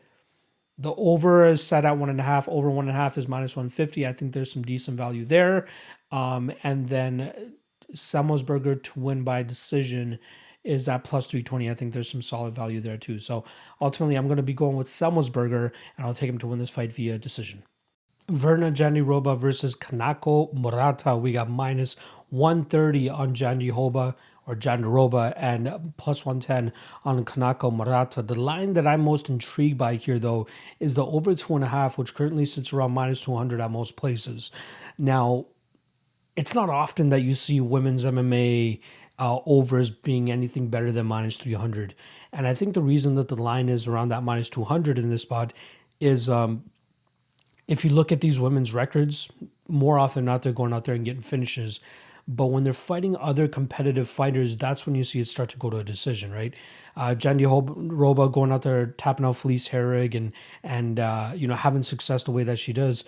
the 0.77 0.94
over 0.94 1.46
is 1.46 1.62
set 1.62 1.85
at 1.85 1.99
one 1.99 2.09
and 2.09 2.20
a 2.20 2.25
half. 2.25 2.49
Over 2.49 2.70
one 2.70 2.88
and 2.88 2.96
a 2.96 3.01
half 3.01 3.18
is 3.18 3.29
minus 3.29 3.55
150. 3.55 4.07
I 4.07 4.12
think 4.12 4.33
there's 4.33 4.53
some 4.53 4.62
decent 4.62 4.96
value 4.96 5.25
there. 5.25 5.66
Um, 6.11 6.53
and 6.62 6.88
then 6.88 7.55
Semelsberger 7.94 8.83
to 8.83 9.00
win 9.00 9.22
by 9.22 9.42
decision 9.42 10.18
is 10.62 10.88
at 10.88 11.05
plus 11.05 11.31
320. 11.31 11.70
I 11.70 11.74
think 11.74 11.92
there's 11.92 12.11
some 12.11 12.22
solid 12.22 12.55
value 12.55 12.81
there 12.81 12.96
too. 12.96 13.18
So 13.18 13.44
ultimately, 13.81 14.16
I'm 14.16 14.26
going 14.26 14.37
to 14.37 14.42
be 14.42 14.53
going 14.53 14.76
with 14.76 14.87
Semelsberger, 14.87 15.72
and 15.96 16.07
I'll 16.07 16.14
take 16.14 16.29
him 16.29 16.38
to 16.38 16.46
win 16.46 16.59
this 16.59 16.70
fight 16.70 16.92
via 16.92 17.18
decision. 17.18 17.62
Virna 18.29 18.72
Jandiroba 18.72 19.37
versus 19.38 19.74
Kanako 19.74 20.53
Murata. 20.55 21.16
We 21.16 21.33
got 21.33 21.50
minus 21.50 21.96
130 22.29 23.11
on 23.11 23.35
Jandiroba 23.35 24.14
or 24.46 24.55
Jandiroba 24.55 25.33
and 25.37 25.92
plus 25.96 26.24
110 26.24 26.72
on 27.05 27.24
Kanako 27.24 27.74
Murata. 27.74 28.22
The 28.22 28.40
line 28.40 28.74
that 28.74 28.87
I'm 28.87 29.00
most 29.00 29.29
intrigued 29.29 29.79
by 29.79 29.96
here, 29.96 30.18
though, 30.18 30.46
is 30.79 30.94
the 30.94 31.05
over 31.05 31.35
two 31.35 31.57
and 31.57 31.64
a 31.64 31.68
half, 31.68 31.98
which 31.98 32.14
currently 32.14 32.46
sits 32.46 32.72
around 32.72 32.92
minus 32.92 33.24
200 33.24 33.61
at 33.61 33.70
most 33.70 33.96
places. 33.96 34.50
Now, 34.96 35.46
it's 36.37 36.55
not 36.55 36.71
often 36.71 37.11
that 37.11 37.21
you 37.21 37.35
see 37.35 37.61
women's 37.61 38.05
MMA 38.05 38.81
uh, 39.19 39.38
overs 39.45 39.90
being 39.90 40.31
anything 40.31 40.69
better 40.69 40.90
than 40.90 41.07
minus 41.07 41.37
300. 41.37 41.95
And 42.33 42.47
I 42.47 42.55
think 42.55 42.75
the 42.75 42.81
reason 42.81 43.14
that 43.16 43.29
the 43.29 43.37
line 43.37 43.69
is 43.69 43.87
around 43.87 44.09
that 44.09 44.23
minus 44.23 44.49
200 44.49 44.99
in 44.99 45.11
this 45.11 45.23
spot 45.23 45.53
is 46.01 46.31
um, 46.31 46.64
if 47.69 47.85
you 47.85 47.90
look 47.90 48.11
at 48.11 48.23
these 48.23 48.40
women's 48.40 48.73
records, 48.73 49.29
more 49.69 49.99
often 49.99 50.25
than 50.25 50.33
not, 50.33 50.43
they're 50.43 50.53
going 50.53 50.73
out 50.73 50.85
there 50.85 50.95
and 50.95 51.05
getting 51.05 51.21
finishes. 51.21 51.81
But 52.27 52.47
when 52.47 52.64
they're 52.64 52.73
fighting 52.73 53.16
other 53.16 53.49
competitive 53.49 54.09
fighters, 54.09 54.57
that's 54.57 54.87
when 54.87 54.95
you 54.95 55.05
see 55.05 55.21
it 55.21 55.29
start 55.29 55.49
to 55.51 55.59
go 55.59 55.69
to 55.69 55.79
a 55.79 55.85
decision, 55.85 56.33
right? 56.33 56.55
Uh, 56.97 57.14
Jandiroba 57.14 58.33
going 58.33 58.53
out 58.53 58.62
there 58.62 58.87
tapping 58.87 59.27
out 59.27 59.37
Felice 59.37 59.69
Herrig 59.69 60.14
and 60.14 60.33
and 60.62 61.01
uh, 61.01 61.33
you 61.35 61.49
know 61.49 61.57
having 61.57 61.83
success 61.83 62.25
the 62.25 62.31
way 62.31 62.45
that 62.45 62.59
she 62.59 62.73
does 62.73 63.05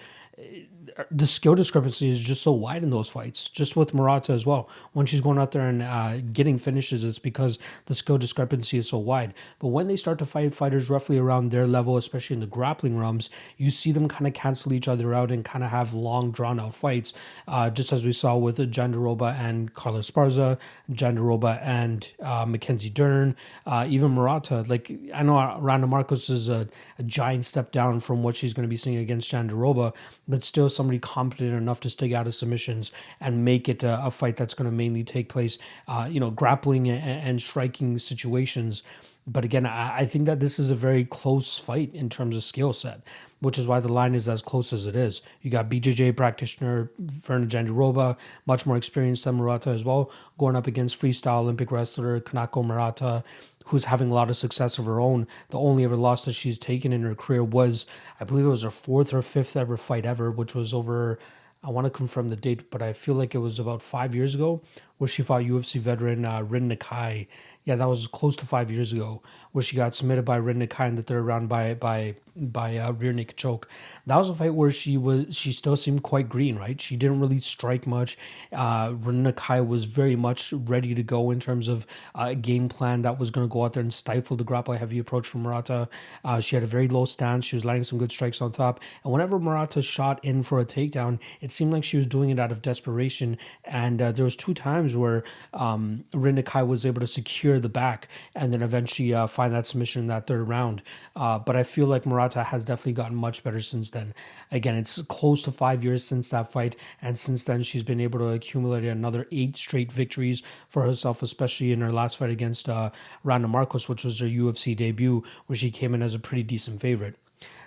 the 1.11 1.26
skill 1.26 1.55
discrepancy 1.55 2.09
is 2.09 2.20
just 2.20 2.42
so 2.42 2.52
wide 2.52 2.83
in 2.83 2.90
those 2.90 3.09
fights. 3.09 3.48
Just 3.48 3.76
with 3.76 3.94
Murata 3.94 4.33
as 4.33 4.46
well. 4.46 4.68
When 4.92 5.07
she's 5.07 5.20
going 5.20 5.38
out 5.38 5.52
there 5.52 5.68
and 5.68 5.83
uh, 5.83 6.20
getting 6.33 6.59
finishes, 6.59 7.05
it's 7.05 7.18
because 7.18 7.59
the 7.87 7.94
skill 7.94 8.18
discrepancy 8.18 8.78
is 8.78 8.88
so 8.88 8.98
wide. 8.98 9.35
But 9.59 9.68
when 9.68 9.87
they 9.87 9.96
start 9.96 10.18
to 10.18 10.26
fight 10.26 10.55
fighters 10.55 10.90
roughly 10.90 11.18
around 11.18 11.50
their 11.50 11.66
level, 11.66 11.96
especially 11.96 12.35
in 12.35 12.40
the 12.40 12.46
grappling 12.46 12.98
realms, 12.98 13.31
you 13.57 13.70
see 13.70 13.92
them 13.92 14.09
kind 14.09 14.26
of 14.26 14.35
cancel 14.35 14.72
each 14.72 14.88
other 14.88 15.14
out 15.14 15.31
and 15.31 15.44
kind 15.44 15.64
of 15.64 15.70
have 15.70 15.94
long, 15.94 16.31
drawn 16.31 16.61
out 16.61 16.74
fights. 16.74 17.12
Uh, 17.46 17.70
just 17.70 17.92
as 17.92 18.05
we 18.05 18.12
saw 18.12 18.37
with 18.37 18.59
Jandiroba 18.59 19.35
and 19.38 19.74
Carlos 19.74 20.11
Esparza, 20.11 20.59
Jandiroba 20.90 21.61
and 21.62 22.11
uh, 22.22 22.46
Mackenzie 22.46 22.90
Dern, 22.90 23.37
uh, 23.66 23.87
even 23.88 24.12
Murata. 24.12 24.64
Like 24.66 24.90
I 25.14 25.22
know 25.22 25.59
Randa 25.59 25.87
Markos 25.87 26.31
is 26.31 26.48
a, 26.48 26.68
a 26.98 27.02
giant 27.02 27.44
step 27.44 27.72
down 27.72 28.00
from 28.00 28.22
what 28.22 28.37
she's 28.37 28.52
going 28.52 28.64
to 28.64 28.68
be 28.68 28.76
seeing 28.76 28.96
against 28.96 29.31
Jandiroba, 29.31 29.94
but 30.28 30.44
still 30.44 30.68
somebody 30.83 30.99
competent 30.99 31.55
enough 31.55 31.79
to 31.79 31.88
stick 31.88 32.12
out 32.12 32.27
of 32.27 32.35
submissions 32.35 32.90
and 33.21 33.45
make 33.45 33.68
it 33.68 33.85
a, 33.85 34.05
a 34.05 34.11
fight 34.11 34.37
that's 34.37 34.53
going 34.53 34.68
to 34.68 34.77
mainly 34.77 35.05
take 35.05 35.29
place, 35.29 35.57
uh, 35.87 36.09
you 36.11 36.18
know, 36.18 36.29
grappling 36.29 36.88
and, 36.88 37.29
and 37.29 37.40
striking 37.40 37.99
situations. 37.99 38.83
But 39.25 39.45
again, 39.45 39.64
I, 39.64 39.99
I 39.99 40.05
think 40.07 40.27
that 40.27 40.40
this 40.40 40.59
is 40.59 40.71
a 40.71 40.75
very 40.75 41.05
close 41.05 41.57
fight 41.57 41.95
in 41.95 42.09
terms 42.09 42.35
of 42.35 42.42
skill 42.42 42.73
set, 42.73 43.03
which 43.38 43.61
is 43.61 43.68
why 43.68 43.79
the 43.79 43.92
line 43.92 44.16
is 44.16 44.29
as 44.29 44.42
close 44.42 44.73
as 44.73 44.85
it 44.85 44.97
is. 44.97 45.23
You 45.42 45.53
got 45.53 45.68
BJJ 45.71 46.16
practitioner 46.16 46.90
Virna 47.01 47.47
Jandiroba, 47.47 48.16
much 48.45 48.66
more 48.66 48.77
experienced 48.77 49.23
than 49.23 49.37
Murata 49.37 49.71
as 49.71 49.85
well, 49.85 50.11
going 50.37 50.57
up 50.57 50.66
against 50.66 51.01
freestyle 51.01 51.42
Olympic 51.42 51.71
wrestler 51.71 52.21
Kanako 52.21 52.66
Murata, 52.66 53.23
who's 53.66 53.87
having 53.87 54.11
a 54.11 54.14
lot 54.14 54.31
of 54.31 54.37
success 54.37 54.79
of 54.79 54.87
her 54.87 55.01
own. 55.01 55.27
The 55.51 55.59
only 55.59 55.85
ever 55.85 55.96
loss 55.96 56.25
that 56.25 56.33
she's 56.33 56.59
taken 56.59 56.92
in 56.92 57.03
her 57.03 57.14
career 57.14 57.44
was, 57.44 57.87
I 58.20 58.25
believe 58.25 58.46
it 58.46 58.48
was 58.48 58.62
her 58.62 58.70
fourth 58.70 59.12
or 59.12 59.22
fifth 59.22 59.57
ever 59.57 59.77
fight 59.77 60.05
ever, 60.05 60.31
which 60.31 60.55
was 60.55 60.72
over, 60.72 61.18
I 61.64 61.70
want 61.70 61.85
to 61.85 61.90
confirm 61.90 62.29
the 62.29 62.37
date, 62.37 62.70
but 62.70 62.83
I 62.83 62.92
feel 62.92 63.14
like 63.14 63.35
it 63.35 63.38
was 63.38 63.59
about 63.59 63.83
five 63.83 64.14
years 64.14 64.35
ago, 64.35 64.62
where 65.03 65.09
she 65.09 65.21
fought 65.21 65.43
UFC 65.43 65.81
veteran 65.81 66.25
uh, 66.25 66.43
Rin 66.43 66.71
Nakai 66.71 67.27
yeah, 67.65 67.77
that 67.77 67.88
was 67.88 68.09
close 68.09 68.37
to 68.37 68.47
five 68.47 68.71
years 68.73 68.93
ago, 68.93 69.23
where 69.53 69.62
she 69.62 69.77
got 69.77 69.95
submitted 69.95 70.25
by 70.25 70.37
Rin 70.37 70.59
Nakai 70.59 70.88
in 70.88 70.97
the 70.97 71.03
third 71.03 71.23
round 71.23 71.49
by 71.49 71.75
by 71.75 72.17
by 72.35 72.71
a 72.71 72.93
rear 72.93 73.12
naked 73.12 73.37
choke. 73.37 73.69
That 74.07 74.17
was 74.17 74.31
a 74.31 74.35
fight 74.35 74.55
where 74.55 74.73
she 74.73 74.97
was 74.97 75.37
she 75.37 75.53
still 75.53 75.77
seemed 75.77 76.03
quite 76.03 76.29
green, 76.29 76.57
right? 76.57 76.81
She 76.81 76.97
didn't 76.97 77.21
really 77.21 77.38
strike 77.41 77.87
much. 77.87 78.19
Uh, 78.53 78.95
Rin 78.99 79.23
Nakai 79.23 79.65
was 79.65 79.85
very 79.85 80.17
much 80.17 80.53
ready 80.53 80.93
to 80.95 81.05
go 81.05 81.31
in 81.31 81.38
terms 81.38 81.69
of 81.69 81.87
uh, 82.17 82.29
a 82.31 82.35
game 82.35 82.69
plan 82.69 83.03
that 83.03 83.21
was 83.21 83.31
going 83.31 83.47
to 83.47 83.53
go 83.53 83.65
out 83.65 83.75
there 83.75 83.83
and 83.83 83.95
stifle 83.95 84.37
the 84.37 84.45
grapple 84.45 84.75
heavy 84.75 84.99
approach 84.99 85.29
from 85.29 85.43
Murata. 85.43 85.88
Uh, 86.25 86.41
she 86.41 86.57
had 86.57 86.65
a 86.65 86.67
very 86.67 86.88
low 86.88 87.05
stance. 87.05 87.45
She 87.45 87.55
was 87.55 87.65
landing 87.65 87.85
some 87.85 87.99
good 87.99 88.11
strikes 88.11 88.41
on 88.41 88.51
top, 88.51 88.81
and 89.05 89.12
whenever 89.12 89.38
Murata 89.38 89.83
shot 89.83 90.19
in 90.25 90.43
for 90.43 90.59
a 90.59 90.65
takedown, 90.65 91.21
it 91.41 91.53
seemed 91.53 91.73
like 91.73 91.85
she 91.85 91.97
was 91.97 92.07
doing 92.07 92.31
it 92.31 92.41
out 92.41 92.51
of 92.51 92.61
desperation. 92.61 93.38
And 93.65 94.03
uh, 94.03 94.11
there 94.11 94.25
was 94.25 94.35
two 94.35 94.55
times 94.55 94.91
where 94.96 95.24
um, 95.55 96.05
Rin 96.12 96.37
Nakai 96.37 96.66
was 96.66 96.85
able 96.87 97.00
to 97.00 97.07
secure 97.07 97.59
the 97.59 97.68
back 97.68 98.09
and 98.35 98.52
then 98.52 98.62
eventually 98.62 99.14
uh, 99.14 99.26
find 99.26 99.52
that 99.55 99.66
submission 99.66 100.02
in 100.02 100.09
that 100.09 100.26
third 100.26 100.48
round. 100.48 100.83
Uh, 101.14 101.38
but 101.38 101.57
I 101.57 101.64
feel 101.64 101.87
like 101.87 102.07
Murata 102.07 102.44
has 102.44 102.64
definitely 102.64 102.92
gotten 102.92 103.16
much 103.16 103.42
better 103.42 103.61
since 103.61 103.90
then. 103.90 104.14
Again, 104.50 104.74
it's 104.74 105.00
close 105.02 105.42
to 105.42 105.52
five 105.52 105.85
years 105.85 106.05
since 106.05 106.31
that 106.31 106.50
fight, 106.50 106.76
and 107.00 107.18
since 107.18 107.44
then 107.44 107.62
she's 107.62 107.83
been 107.83 108.00
able 108.00 108.18
to 108.20 108.28
accumulate 108.28 108.85
another 108.85 109.26
eight 109.33 109.57
straight 109.57 109.92
victories 109.92 110.42
for 110.68 110.83
herself, 110.83 111.22
especially 111.22 111.72
in 111.72 111.81
her 111.81 111.92
last 111.92 112.18
fight 112.18 112.31
against 112.31 112.68
uh, 112.68 112.90
Randa 113.24 113.48
Markos, 113.48 113.88
which 113.88 114.05
was 114.05 114.20
her 114.20 114.26
UFC 114.26 114.76
debut, 114.76 115.22
where 115.46 115.57
she 115.57 115.70
came 115.70 115.94
in 115.94 116.02
as 116.02 116.14
a 116.14 116.18
pretty 116.18 116.42
decent 116.42 116.81
favorite. 116.81 117.16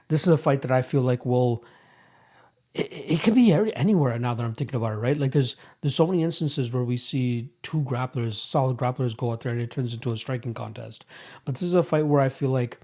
This 0.08 0.22
is 0.22 0.28
a 0.28 0.38
fight 0.38 0.62
that 0.62 0.72
I 0.72 0.82
feel 0.82 1.02
like 1.02 1.26
will 1.26 1.64
it, 2.76 2.92
it 2.92 3.22
could 3.24 3.36
be 3.36 3.54
anywhere 3.54 4.20
now 4.20 4.34
that 4.34 4.44
I'm 4.44 4.54
thinking 4.54 4.76
about 4.76 4.94
it, 4.94 4.98
right? 4.98 5.18
Like 5.18 5.32
there's 5.32 5.56
there's 5.82 5.96
so 5.96 6.06
many 6.06 6.22
instances 6.24 6.72
where 6.72 6.84
we 6.84 6.98
see 6.98 7.50
two 7.64 7.82
grapplers, 7.82 8.34
solid 8.34 8.78
grapplers, 8.78 9.16
go 9.16 9.32
out 9.32 9.42
there 9.42 9.52
and 9.52 9.62
it 9.62 9.72
turns 9.72 9.94
into 9.94 10.12
a 10.12 10.18
striking 10.18 10.54
contest. 10.54 11.06
But 11.46 11.56
this 11.56 11.64
is 11.64 11.74
a 11.74 11.84
fight 11.84 12.06
where 12.06 12.22
I 12.22 12.30
feel 12.30 12.50
like 12.50 12.80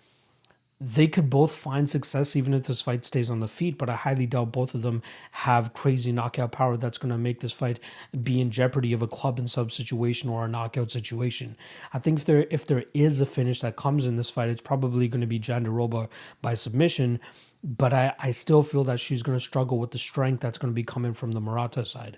they 0.84 1.08
could 1.08 1.30
both 1.30 1.54
find 1.54 1.88
success 1.88 2.36
even 2.36 2.56
if 2.56 2.64
this 2.64 2.82
fight 2.82 3.06
stays 3.06 3.30
on 3.30 3.40
the 3.40 3.48
feet, 3.48 3.78
but 3.78 3.88
I 3.88 3.96
highly 3.96 4.26
doubt 4.26 4.52
both 4.52 4.74
of 4.74 4.82
them 4.82 5.04
have 5.32 5.74
crazy 5.74 6.12
knockout 6.12 6.54
power 6.54 6.76
that's 6.76 6.98
going 6.98 7.12
to 7.12 7.20
make 7.20 7.40
this 7.42 7.52
fight 7.52 7.80
be 8.24 8.42
in 8.42 8.50
jeopardy 8.50 8.92
of 8.92 9.04
a 9.04 9.08
club 9.08 9.38
and 9.38 9.48
sub 9.48 9.72
situation 9.72 10.28
or 10.28 10.44
a 10.44 10.48
knockout 10.48 10.90
situation. 10.90 11.56
I 11.94 12.00
think 12.00 12.18
if 12.20 12.26
there 12.26 12.48
if 12.50 12.66
there 12.66 12.86
is 12.96 13.20
a 13.20 13.28
finish 13.28 13.60
that 13.60 13.76
comes 13.76 14.06
in 14.06 14.16
this 14.16 14.32
fight, 14.32 14.50
it's 14.50 14.62
probably 14.62 15.08
going 15.08 15.22
to 15.22 15.28
be 15.28 15.40
Jandiroba 15.40 16.10
by 16.42 16.56
submission 16.56 17.20
but 17.64 17.94
I, 17.94 18.14
I 18.20 18.32
still 18.32 18.64
feel 18.64 18.84
that 18.86 19.00
she's 19.00 19.24
going 19.24 19.38
to 19.38 19.44
struggle 19.44 19.78
with 19.78 19.92
the 19.92 19.98
strength 19.98 20.42
that's 20.42 20.58
going 20.58 20.72
to 20.72 20.76
be 20.76 20.84
coming 20.84 21.14
from 21.14 21.32
the 21.32 21.42
Murata 21.42 21.86
side. 21.86 22.18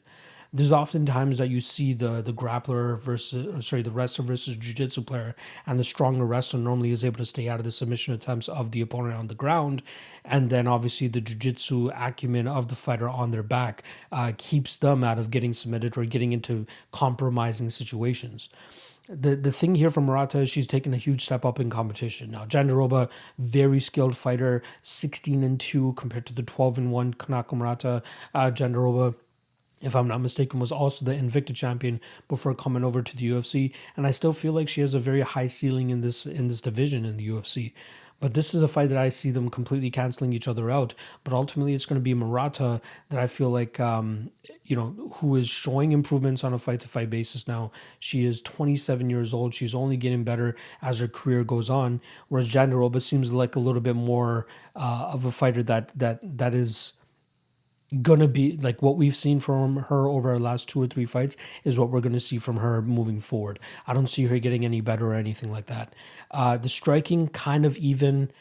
There's 0.56 0.71
often 0.71 1.08
times 1.08 1.39
that 1.39 1.49
you 1.49 1.62
see 1.62 1.93
the 1.93 2.21
the 2.21 2.32
grappler 2.32 2.99
versus 2.99 3.65
sorry 3.65 3.82
the 3.82 3.89
wrestler 3.89 4.23
versus 4.23 4.56
jiu-jitsu 4.56 5.01
player 5.01 5.36
and 5.65 5.79
the 5.79 5.84
stronger 5.84 6.25
wrestler 6.25 6.60
normally 6.60 6.91
is 6.91 7.03
able 7.03 7.17
to 7.17 7.25
stay 7.25 7.49
out 7.49 7.60
of 7.60 7.63
the 7.63 7.71
submission 7.71 8.13
attempts 8.13 8.47
of 8.47 8.69
the 8.69 8.79
opponent 8.79 9.15
on 9.15 9.27
the 9.29 9.34
ground 9.34 9.82
and 10.23 10.51
then 10.51 10.67
obviously 10.67 11.08
the 11.08 11.21
jiu-jitsu 11.21 11.89
acumen 11.95 12.47
of 12.47 12.67
the 12.67 12.75
fighter 12.75 13.10
on 13.10 13.32
their 13.32 13.41
back 13.41 13.82
uh, 14.11 14.32
keeps 14.38 14.78
them 14.78 15.03
out 15.03 15.18
of 15.18 15.32
getting 15.32 15.53
submitted 15.53 15.97
or 15.97 16.05
getting 16.05 16.34
into 16.34 16.68
compromising 16.91 17.72
situations 17.72 18.47
the 19.10 19.36
the 19.36 19.51
thing 19.51 19.76
here 19.76 19.89
from 19.89 20.06
Murata 20.06 20.39
is 20.39 20.49
she's 20.49 20.68
taken 20.68 20.93
a 20.93 20.97
huge 20.97 21.24
step 21.26 21.45
up 21.45 21.60
in 21.60 21.70
competition. 21.70 22.32
Now, 22.32 22.45
Jandiroba, 22.45 23.10
very 23.38 23.80
skilled 23.80 24.16
fighter, 24.16 24.62
16 24.82 25.43
and 25.43 25.60
2 25.60 25.93
compared 25.93 26.26
to 26.28 26.34
the 26.34 26.43
12 26.43 26.78
and 26.78 26.91
1 26.91 27.14
Kanako 27.16 27.54
Murata. 27.54 28.01
Uh, 28.34 28.51
Jandiroba 28.51 29.16
if 29.84 29.95
I'm 29.95 30.08
not 30.08 30.22
mistaken, 30.22 30.60
was 30.60 30.72
also 30.72 31.06
the 31.06 31.14
Invicta 31.14 31.54
champion 31.54 31.99
before 32.30 32.56
coming 32.56 32.84
over 32.84 33.01
to 33.01 33.18
the 33.18 33.30
UFC. 33.30 33.74
And 33.97 34.08
I 34.08 34.12
still 34.12 34.34
feel 34.34 34.54
like 34.54 34.70
she 34.70 34.82
has 34.82 34.93
a 34.93 34.99
very 34.99 35.22
high 35.22 35.47
ceiling 35.47 35.89
in 35.89 36.01
this 36.01 36.26
in 36.26 36.47
this 36.47 36.62
division 36.62 37.06
in 37.06 37.18
the 37.18 37.28
UFC. 37.28 37.74
But 38.20 38.34
this 38.34 38.53
is 38.53 38.61
a 38.61 38.68
fight 38.68 38.89
that 38.89 38.97
I 38.97 39.09
see 39.09 39.32
them 39.32 39.49
completely 39.49 39.89
canceling 39.89 40.34
each 40.34 40.47
other 40.47 40.72
out. 40.72 40.93
But 41.24 41.34
ultimately, 41.34 41.74
it's 41.74 41.86
going 41.86 41.99
to 41.99 42.03
be 42.03 42.14
Murata 42.14 42.82
that 43.09 43.20
I 43.20 43.28
feel 43.28 43.49
like, 43.49 43.80
um, 43.80 44.32
you 44.64 44.76
know, 44.76 45.11
who 45.16 45.36
is 45.36 45.49
showing 45.49 45.91
improvements 45.91 46.43
on 46.43 46.53
a 46.53 46.57
fight 46.57 46.80
to 46.82 46.88
fight 46.88 47.09
basis 47.09 47.47
now. 47.47 47.72
She 47.99 48.24
is 48.26 48.41
27 48.41 49.09
years 49.09 49.34
old. 49.34 49.53
She's 49.53 49.76
only 49.76 49.97
getting 49.97 50.24
better 50.24 50.55
as 50.82 50.99
her 50.99 51.07
career 51.07 51.43
goes 51.43 51.70
on. 51.70 52.01
Whereas 52.30 52.49
Jandiroba 52.49 53.01
seems 53.01 53.32
like 53.32 53.55
a 53.55 53.59
little 53.59 53.82
bit 53.82 53.95
more 53.95 54.47
uh, 54.76 55.09
of 55.11 55.26
a 55.26 55.32
fighter 55.32 55.64
that 55.64 55.91
that 55.97 56.20
that 56.38 56.53
is 56.53 56.93
gonna 58.02 58.28
be 58.28 58.58
like 58.58 58.82
what 58.82 58.96
we've 58.98 59.16
seen 59.16 59.39
from 59.39 59.78
her 59.78 60.08
over 60.08 60.32
our 60.32 60.39
last 60.39 60.68
two 60.70 60.82
or 60.82 60.88
three 60.88 61.06
fights 61.06 61.36
is 61.64 61.78
what 61.78 61.89
we're 61.89 62.02
gonna 62.02 62.20
see 62.20 62.38
from 62.38 62.58
her 62.58 62.82
moving 62.82 63.20
forward. 63.20 63.60
I 63.88 63.94
don't 63.94 64.08
see 64.08 64.26
her 64.26 64.39
getting 64.39 64.66
any 64.66 64.82
better 64.82 65.12
or 65.12 65.16
anything 65.16 65.52
like 65.52 65.68
that. 65.68 65.94
Uh, 66.32 66.58
the 66.58 66.70
striking 66.70 67.28
kind 67.28 67.66
of 67.66 67.78
even. 67.78 68.32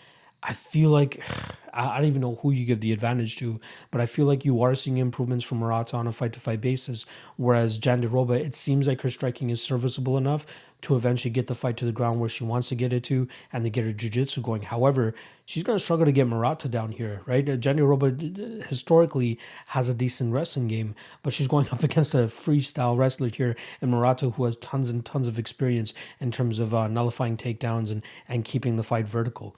I 0.43 0.53
feel 0.53 0.91
like 0.91 1.23
I 1.75 1.97
don't 1.97 2.07
even 2.07 2.21
know 2.21 2.35
who 2.35 2.51
you 2.51 2.67
give 2.67 2.81
the 2.81 2.93
advantage 2.93 3.37
to, 3.37 3.59
but 3.91 4.03
I 4.03 4.07
feel 4.07 4.27
like 4.27 4.45
you 4.45 4.61
are 4.61 4.75
seeing 4.75 4.99
improvements 4.99 5.43
from 5.43 5.59
Murata 5.59 5.97
on 5.97 6.07
a 6.07 6.13
fight 6.13 6.35
to 6.35 6.41
fight 6.41 6.61
basis. 6.61 7.07
Whereas 7.37 7.79
Jandiroba, 7.79 8.39
it 8.39 8.55
seems 8.55 8.87
like 8.87 9.01
her 9.01 9.09
striking 9.09 9.49
is 9.49 9.63
serviceable 9.63 10.19
enough 10.19 10.45
to 10.83 10.97
eventually 10.97 11.31
get 11.31 11.47
the 11.47 11.55
fight 11.55 11.77
to 11.79 11.85
the 11.85 11.93
ground 11.93 12.21
where 12.21 12.29
she 12.29 12.45
wants 12.45 12.69
to 12.69 12.75
get 12.75 12.93
it 12.93 13.05
to 13.05 13.27
and 13.53 13.65
to 13.65 13.71
get 13.71 13.85
her 13.85 13.93
jiu-jitsu 13.93 14.43
going. 14.43 14.63
However, 14.63 15.15
she's 15.47 15.63
going 15.63 15.79
to 15.79 15.83
struggle 15.83 16.05
to 16.05 16.13
get 16.13 16.27
Murata 16.27 16.69
down 16.69 16.93
here, 16.93 17.23
right? 17.25 17.47
Jandiroba 17.47 18.67
historically 18.67 19.39
has 19.67 19.89
a 19.89 19.95
decent 19.95 20.33
wrestling 20.33 20.69
game, 20.69 20.95
but 21.23 21.33
she's 21.33 21.47
going 21.47 21.69
up 21.73 21.83
against 21.83 22.15
a 22.15 22.25
freestyle 22.25 22.99
wrestler 22.99 23.29
here 23.29 23.57
in 23.81 23.91
Murata 23.91 24.31
who 24.31 24.45
has 24.45 24.57
tons 24.57 24.91
and 24.91 25.07
tons 25.07 25.29
of 25.29 25.39
experience 25.39 25.95
in 26.21 26.33
terms 26.33 26.59
of 26.59 26.75
uh, 26.75 26.89
nullifying 26.89 27.37
takedowns 27.37 27.91
and, 27.91 28.03
and 28.29 28.45
keeping 28.45 28.77
the 28.77 28.83
fight 28.83 29.07
vertical. 29.07 29.57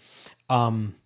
Um, 0.48 0.96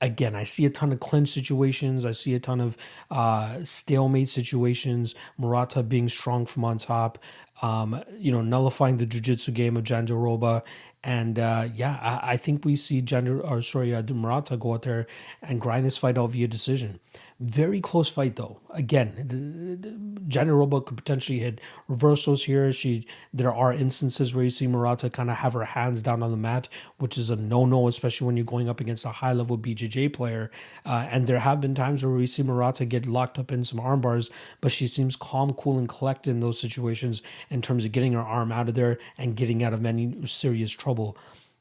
again, 0.00 0.34
I 0.34 0.44
see 0.44 0.64
a 0.64 0.70
ton 0.70 0.92
of 0.92 1.00
clinch 1.00 1.28
situations. 1.28 2.04
I 2.04 2.12
see 2.12 2.34
a 2.34 2.40
ton 2.40 2.60
of 2.60 2.76
uh, 3.10 3.64
stalemate 3.64 4.28
situations. 4.28 5.14
Murata 5.36 5.82
being 5.82 6.08
strong 6.08 6.46
from 6.46 6.64
on 6.64 6.78
top. 6.78 7.18
Um, 7.60 8.02
you 8.16 8.30
know, 8.30 8.40
nullifying 8.40 8.98
the 8.98 9.06
jiu-jitsu 9.06 9.50
game 9.52 9.76
of 9.76 9.82
Jandiroba. 9.82 10.62
And 11.02 11.38
uh, 11.38 11.68
yeah, 11.74 11.98
I, 12.00 12.32
I, 12.32 12.36
think 12.36 12.64
we 12.64 12.76
see 12.76 13.02
Jander, 13.02 13.42
or 13.42 13.62
sorry, 13.62 13.94
uh, 13.94 14.02
Murata 14.02 14.56
go 14.56 14.74
out 14.74 14.82
there 14.82 15.06
and 15.42 15.60
grind 15.60 15.84
this 15.84 15.96
fight 15.96 16.18
out 16.18 16.30
via 16.32 16.46
decision. 16.46 17.00
Very 17.40 17.80
close 17.80 18.08
fight 18.08 18.34
though. 18.34 18.58
Again, 18.70 19.14
the, 19.16 19.76
the, 19.76 20.80
could 20.80 20.96
potentially 20.96 21.38
hit 21.38 21.60
reversals 21.86 22.44
here. 22.44 22.72
She 22.72 23.06
there 23.32 23.54
are 23.54 23.72
instances 23.72 24.34
where 24.34 24.42
you 24.42 24.50
see 24.50 24.66
Murata 24.66 25.08
kind 25.08 25.30
of 25.30 25.36
have 25.36 25.52
her 25.52 25.64
hands 25.64 26.02
down 26.02 26.24
on 26.24 26.32
the 26.32 26.36
mat, 26.36 26.68
which 26.96 27.16
is 27.16 27.30
a 27.30 27.36
no-no, 27.36 27.86
especially 27.86 28.26
when 28.26 28.36
you're 28.36 28.44
going 28.44 28.68
up 28.68 28.80
against 28.80 29.04
a 29.04 29.10
high-level 29.10 29.58
BJJ 29.58 30.12
player. 30.12 30.50
Uh, 30.84 31.06
and 31.10 31.28
there 31.28 31.38
have 31.38 31.60
been 31.60 31.76
times 31.76 32.04
where 32.04 32.14
we 32.14 32.26
see 32.26 32.42
Murata 32.42 32.84
get 32.84 33.06
locked 33.06 33.38
up 33.38 33.52
in 33.52 33.64
some 33.64 33.78
arm 33.78 34.00
bars, 34.00 34.30
but 34.60 34.72
she 34.72 34.88
seems 34.88 35.14
calm, 35.14 35.52
cool, 35.52 35.78
and 35.78 35.88
collected 35.88 36.32
in 36.32 36.40
those 36.40 36.58
situations 36.58 37.22
in 37.50 37.62
terms 37.62 37.84
of 37.84 37.92
getting 37.92 38.14
her 38.14 38.20
arm 38.20 38.50
out 38.50 38.68
of 38.68 38.74
there 38.74 38.98
and 39.16 39.36
getting 39.36 39.62
out 39.62 39.72
of 39.72 39.86
any 39.86 40.26
serious 40.26 40.72
trouble. 40.72 41.16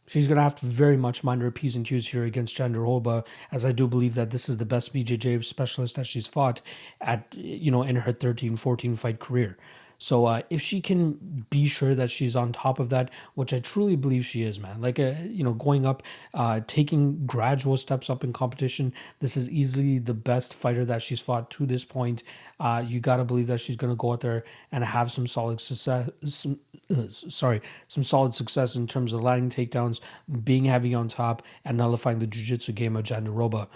She's 0.07 0.27
going 0.27 0.37
to 0.37 0.43
have 0.43 0.55
to 0.55 0.65
very 0.65 0.95
much 0.97 1.23
mind 1.23 1.41
her 1.41 1.51
P's 1.51 1.75
and 1.75 1.85
Q's 1.85 2.07
here 2.07 2.23
against 2.23 2.57
Jandiroba, 2.57 3.25
as 3.51 3.65
I 3.65 3.73
do 3.73 3.87
believe 3.87 4.15
that 4.15 4.31
this 4.31 4.47
is 4.47 4.57
the 4.57 4.65
best 4.65 4.93
BJJ 4.93 5.43
specialist 5.43 5.97
that 5.97 6.05
she's 6.05 6.27
fought 6.27 6.61
at, 7.01 7.35
you 7.35 7.71
know, 7.71 7.83
in 7.83 7.97
her 7.97 8.13
13, 8.13 8.55
14 8.55 8.95
fight 8.95 9.19
career. 9.19 9.57
So 9.97 10.25
uh, 10.25 10.41
if 10.49 10.61
she 10.61 10.81
can 10.81 11.45
be 11.49 11.67
sure 11.67 11.95
that 11.95 12.11
she's 12.11 12.35
on 12.35 12.51
top 12.51 12.79
of 12.79 12.89
that, 12.89 13.09
which 13.33 13.53
I 13.53 13.59
truly 13.59 13.95
believe 13.95 14.25
she 14.25 14.43
is, 14.43 14.59
man, 14.59 14.81
like 14.81 14.99
uh, 14.99 15.13
you 15.23 15.43
know, 15.43 15.53
going 15.53 15.85
up, 15.85 16.03
uh, 16.33 16.61
taking 16.67 17.25
gradual 17.25 17.77
steps 17.77 18.09
up 18.09 18.23
in 18.23 18.33
competition, 18.33 18.93
this 19.19 19.35
is 19.35 19.49
easily 19.49 19.99
the 19.99 20.13
best 20.13 20.53
fighter 20.53 20.85
that 20.85 21.01
she's 21.01 21.19
fought 21.19 21.49
to 21.51 21.65
this 21.65 21.83
point. 21.83 22.23
Uh, 22.59 22.83
you 22.85 22.99
got 22.99 23.17
to 23.17 23.25
believe 23.25 23.47
that 23.47 23.59
she's 23.59 23.75
to 23.75 23.95
go 23.95 24.13
out 24.13 24.21
there 24.21 24.43
and 24.71 24.83
have 24.83 25.11
some 25.11 25.25
solid 25.27 25.61
success. 25.61 26.09
Some, 26.25 26.59
uh, 26.89 27.07
sorry, 27.09 27.61
some 27.87 28.03
solid 28.03 28.35
success 28.35 28.75
in 28.75 28.87
terms 28.87 29.13
of 29.13 29.23
landing 29.23 29.49
takedowns, 29.49 29.99
being 30.43 30.65
heavy 30.65 30.93
on 30.93 31.07
top, 31.07 31.41
and 31.65 31.77
nullifying 31.77 32.19
the 32.19 32.27
jiu-jitsu 32.27 32.73
game 32.73 32.95
of 32.95 33.03
Jandiroba 33.03 33.67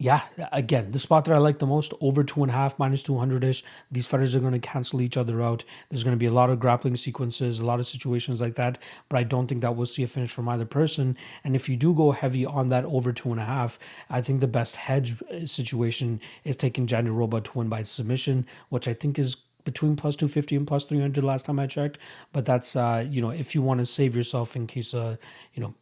yeah, 0.00 0.22
again, 0.52 0.92
the 0.92 1.00
spot 1.00 1.24
that 1.24 1.34
I 1.34 1.38
like 1.38 1.58
the 1.58 1.66
most 1.66 1.92
over 2.00 2.22
two 2.22 2.42
and 2.42 2.52
a 2.52 2.54
half, 2.54 2.78
minus 2.78 3.02
200 3.02 3.42
ish. 3.42 3.64
These 3.90 4.06
fighters 4.06 4.32
are 4.36 4.40
going 4.40 4.52
to 4.52 4.60
cancel 4.60 5.00
each 5.00 5.16
other 5.16 5.42
out. 5.42 5.64
There's 5.90 6.04
going 6.04 6.14
to 6.14 6.18
be 6.18 6.26
a 6.26 6.30
lot 6.30 6.50
of 6.50 6.60
grappling 6.60 6.94
sequences, 6.96 7.58
a 7.58 7.66
lot 7.66 7.80
of 7.80 7.86
situations 7.86 8.40
like 8.40 8.54
that. 8.54 8.78
But 9.08 9.18
I 9.18 9.24
don't 9.24 9.48
think 9.48 9.60
that 9.62 9.74
we'll 9.74 9.86
see 9.86 10.04
a 10.04 10.06
finish 10.06 10.30
from 10.30 10.48
either 10.48 10.64
person. 10.64 11.16
And 11.42 11.56
if 11.56 11.68
you 11.68 11.76
do 11.76 11.92
go 11.94 12.12
heavy 12.12 12.46
on 12.46 12.68
that 12.68 12.84
over 12.84 13.12
two 13.12 13.32
and 13.32 13.40
a 13.40 13.44
half, 13.44 13.76
I 14.08 14.20
think 14.20 14.40
the 14.40 14.46
best 14.46 14.76
hedge 14.76 15.16
uh, 15.32 15.44
situation 15.46 16.20
is 16.44 16.56
taking 16.56 16.86
Jandiroba 16.86 17.42
to 17.42 17.58
win 17.58 17.68
by 17.68 17.82
submission, 17.82 18.46
which 18.68 18.86
I 18.86 18.94
think 18.94 19.18
is 19.18 19.34
between 19.64 19.96
plus 19.96 20.14
250 20.14 20.54
and 20.54 20.66
plus 20.66 20.84
300 20.84 21.24
last 21.24 21.46
time 21.46 21.58
I 21.58 21.66
checked. 21.66 21.98
But 22.32 22.46
that's, 22.46 22.76
uh, 22.76 23.04
you 23.10 23.20
know, 23.20 23.30
if 23.30 23.52
you 23.52 23.62
want 23.62 23.80
to 23.80 23.86
save 23.86 24.14
yourself 24.14 24.54
in 24.54 24.68
case, 24.68 24.94
uh, 24.94 25.16
you 25.54 25.60
know, 25.60 25.74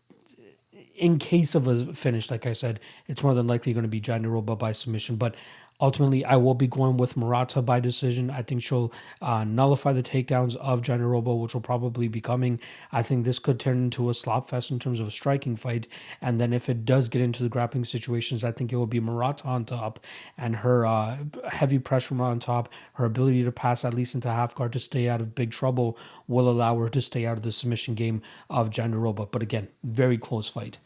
in 0.98 1.18
case 1.18 1.54
of 1.54 1.66
a 1.66 1.92
finish, 1.94 2.30
like 2.30 2.46
I 2.46 2.52
said, 2.52 2.80
it's 3.06 3.22
more 3.22 3.34
than 3.34 3.46
likely 3.46 3.72
going 3.72 3.84
to 3.84 3.88
be 3.88 4.00
Jandiroba 4.00 4.58
by 4.58 4.72
submission. 4.72 5.16
But 5.16 5.34
ultimately, 5.80 6.24
I 6.24 6.36
will 6.36 6.54
be 6.54 6.66
going 6.66 6.96
with 6.96 7.16
Murata 7.16 7.62
by 7.62 7.80
decision. 7.80 8.30
I 8.30 8.42
think 8.42 8.62
she'll 8.62 8.92
uh, 9.20 9.44
nullify 9.44 9.92
the 9.92 10.02
takedowns 10.02 10.56
of 10.56 10.82
Jandiroba, 10.82 11.40
which 11.40 11.54
will 11.54 11.60
probably 11.60 12.08
be 12.08 12.20
coming. 12.20 12.60
I 12.92 13.02
think 13.02 13.24
this 13.24 13.38
could 13.38 13.60
turn 13.60 13.84
into 13.84 14.08
a 14.10 14.14
slop 14.14 14.48
fest 14.48 14.70
in 14.70 14.78
terms 14.78 15.00
of 15.00 15.08
a 15.08 15.10
striking 15.10 15.56
fight. 15.56 15.86
And 16.20 16.40
then 16.40 16.52
if 16.52 16.68
it 16.68 16.84
does 16.84 17.08
get 17.08 17.20
into 17.20 17.42
the 17.42 17.48
grappling 17.48 17.84
situations, 17.84 18.44
I 18.44 18.52
think 18.52 18.72
it 18.72 18.76
will 18.76 18.86
be 18.86 19.00
Murata 19.00 19.44
on 19.46 19.64
top 19.64 20.00
and 20.36 20.56
her 20.56 20.86
uh, 20.86 21.18
heavy 21.50 21.78
pressure 21.78 22.20
on 22.22 22.38
top, 22.38 22.68
her 22.94 23.04
ability 23.04 23.44
to 23.44 23.52
pass 23.52 23.84
at 23.84 23.94
least 23.94 24.14
into 24.14 24.30
half 24.30 24.54
guard 24.54 24.72
to 24.72 24.78
stay 24.78 25.08
out 25.08 25.20
of 25.20 25.34
big 25.34 25.50
trouble 25.50 25.98
will 26.26 26.48
allow 26.48 26.78
her 26.78 26.88
to 26.88 27.02
stay 27.02 27.26
out 27.26 27.36
of 27.36 27.42
the 27.42 27.52
submission 27.52 27.94
game 27.94 28.22
of 28.48 28.70
Jandiroba. 28.70 29.30
But 29.30 29.42
again, 29.42 29.68
very 29.82 30.18
close 30.18 30.48
fight. 30.48 30.78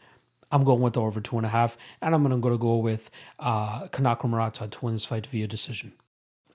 I'm 0.51 0.63
going 0.63 0.81
with 0.81 0.93
the 0.93 1.01
over 1.01 1.21
two 1.21 1.37
and 1.37 1.45
a 1.45 1.49
half, 1.49 1.77
and 2.01 2.13
I'm 2.13 2.23
going 2.23 2.41
to 2.51 2.57
go 2.57 2.77
with 2.77 3.09
uh, 3.39 3.87
Kanako 3.87 4.29
Murata 4.29 4.67
to 4.67 4.85
win 4.85 4.95
this 4.95 5.05
fight 5.05 5.27
via 5.27 5.47
decision. 5.47 5.93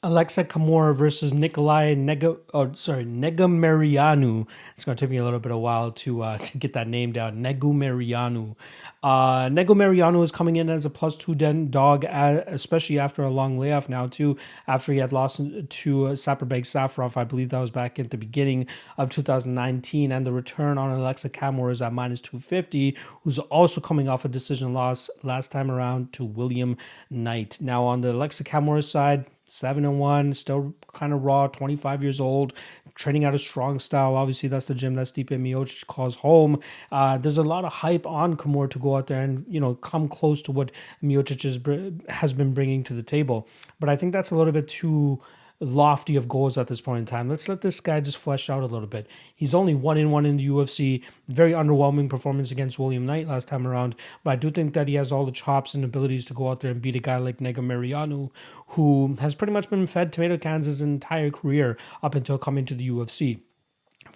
Aleksa 0.07 0.44
Camur 0.44 0.94
versus 0.94 1.32
Nikolai 1.32 1.96
Nega, 1.96 2.38
oh, 2.54 2.72
sorry, 2.74 3.04
Negumereanu. 3.04 4.46
It's 4.74 4.84
going 4.84 4.96
to 4.96 5.04
take 5.04 5.11
me 5.11 5.16
a 5.16 5.24
little 5.24 5.40
bit 5.40 5.50
of 5.50 5.59
while 5.59 5.90
to 5.90 6.22
uh, 6.22 6.38
to 6.46 6.59
get 6.59 6.74
that 6.74 6.86
name 6.86 7.11
down. 7.11 7.42
Negumereanu. 7.42 8.54
Uh, 9.02 9.48
Negumereanu 9.48 10.22
is 10.22 10.30
coming 10.30 10.57
in 10.57 10.70
as 10.70 10.84
a 10.84 10.90
plus 10.90 11.16
two 11.16 11.34
den 11.34 11.70
dog, 11.70 12.04
especially 12.04 13.00
after 13.00 13.24
a 13.24 13.30
long 13.30 13.59
layoff 13.59 13.88
now 13.88 14.07
too. 14.07 14.36
After 14.68 14.92
he 14.92 14.98
had 14.98 15.12
lost 15.12 15.38
to 15.38 16.07
uh, 16.07 16.11
Saparbek 16.12 16.62
Safarov, 16.62 17.16
I 17.16 17.24
believe 17.24 17.48
that 17.48 17.59
was 17.59 17.72
back 17.72 17.98
at 17.98 18.11
the 18.11 18.18
beginning 18.18 18.68
of 18.96 19.11
2019, 19.11 20.12
and 20.12 20.24
the 20.24 20.32
return 20.32 20.78
on 20.78 20.96
Aleksa 20.96 21.30
Camur 21.30 21.72
is 21.72 21.82
at 21.82 21.92
minus 21.92 22.20
250, 22.20 22.96
who's 23.24 23.40
also 23.40 23.80
coming 23.80 24.09
off 24.09 24.24
a 24.24 24.28
decision 24.28 24.72
loss 24.72 25.11
last 25.24 25.50
time 25.50 25.68
around 25.68 26.12
to 26.12 26.24
William 26.24 26.76
Knight. 27.11 27.59
Now 27.61 27.82
on 27.82 28.02
the 28.02 28.12
Aleksa 28.12 28.44
Camur 28.44 28.84
side 28.84 29.26
seven 29.47 29.84
and 29.84 29.99
one, 29.99 30.34
still 30.34 30.74
kind 30.92 31.12
of 31.12 31.22
raw, 31.22 31.47
25 31.47 32.03
years 32.03 32.20
old, 32.20 32.53
training 32.94 33.24
out 33.24 33.34
a 33.34 33.38
strong 33.38 33.78
style. 33.78 34.16
Obviously, 34.16 34.49
that's 34.49 34.66
the 34.66 34.74
gym 34.74 34.94
that 34.94 35.07
Stipe 35.07 35.28
Miocic 35.28 35.86
calls 35.86 36.16
home. 36.16 36.61
Uh, 36.90 37.18
there's 37.18 37.38
a 37.38 37.42
lot 37.42 37.64
of 37.64 37.72
hype 37.72 38.07
on 38.07 38.36
Camur 38.36 38.68
to 38.70 38.78
go 38.78 38.97
out 38.97 39.07
there 39.07 39.22
and 39.22 39.44
you 39.49 39.61
know 39.61 39.74
come 39.76 40.09
close 40.09 40.42
to 40.42 40.53
what 40.53 40.72
Miocic 41.03 42.11
has 42.11 42.32
been 42.32 42.55
bringing 42.55 42.82
to 42.84 42.94
the 42.94 43.03
table. 43.03 43.49
But 43.78 43.88
I 43.88 43.97
think 43.97 44.12
that's 44.12 44.30
a 44.30 44.36
little 44.36 44.53
bit 44.53 44.68
too 44.68 45.20
lofty 45.61 46.16
of 46.16 46.28
goals 46.28 46.59
at 46.59 46.68
this 46.68 46.80
point 46.80 47.00
in 47.00 47.04
time. 47.07 47.28
Let's 47.28 47.48
let 47.48 47.61
this 47.61 47.80
guy 47.80 48.00
just 48.00 48.18
flesh 48.18 48.50
out 48.50 48.62
a 48.62 48.66
little 48.66 48.88
bit. 48.88 49.07
He's 49.34 49.54
only 49.54 49.74
one 49.74 49.96
in 49.96 50.11
one 50.11 50.26
in 50.26 50.36
the 50.36 50.48
UFC. 50.48 51.02
Very 51.28 51.52
underwhelming 51.52 52.11
performance 52.11 52.50
against 52.50 52.78
William 52.78 53.07
Knight 53.07 53.26
last 53.26 53.48
time 53.48 53.66
around, 53.66 53.94
but 54.22 54.30
I 54.32 54.36
do 54.36 54.50
think 54.50 54.74
that 54.74 54.88
he 54.88 54.94
has 54.94 55.12
all 55.12 55.24
the 55.24 55.32
chops 55.32 55.74
and 55.74 55.84
abilities 55.84 56.26
to 56.26 56.34
go 56.34 56.50
out 56.50 56.61
there 56.61 56.70
and 56.70 56.82
beat 56.82 56.96
a 56.96 57.00
guy 57.00 57.16
like 57.16 57.38
Negumereanu, 57.38 58.30
who 58.68 59.16
has 59.20 59.34
pretty 59.34 59.52
much 59.52 59.70
been 59.70 59.86
fed 59.86 60.12
tomato 60.12 60.36
cans 60.36 60.66
his 60.66 60.82
entire 60.82 61.30
career 61.30 61.76
up 62.02 62.14
until 62.14 62.38
coming 62.38 62.64
to 62.66 62.74
the 62.74 62.88
UFC 62.88 63.40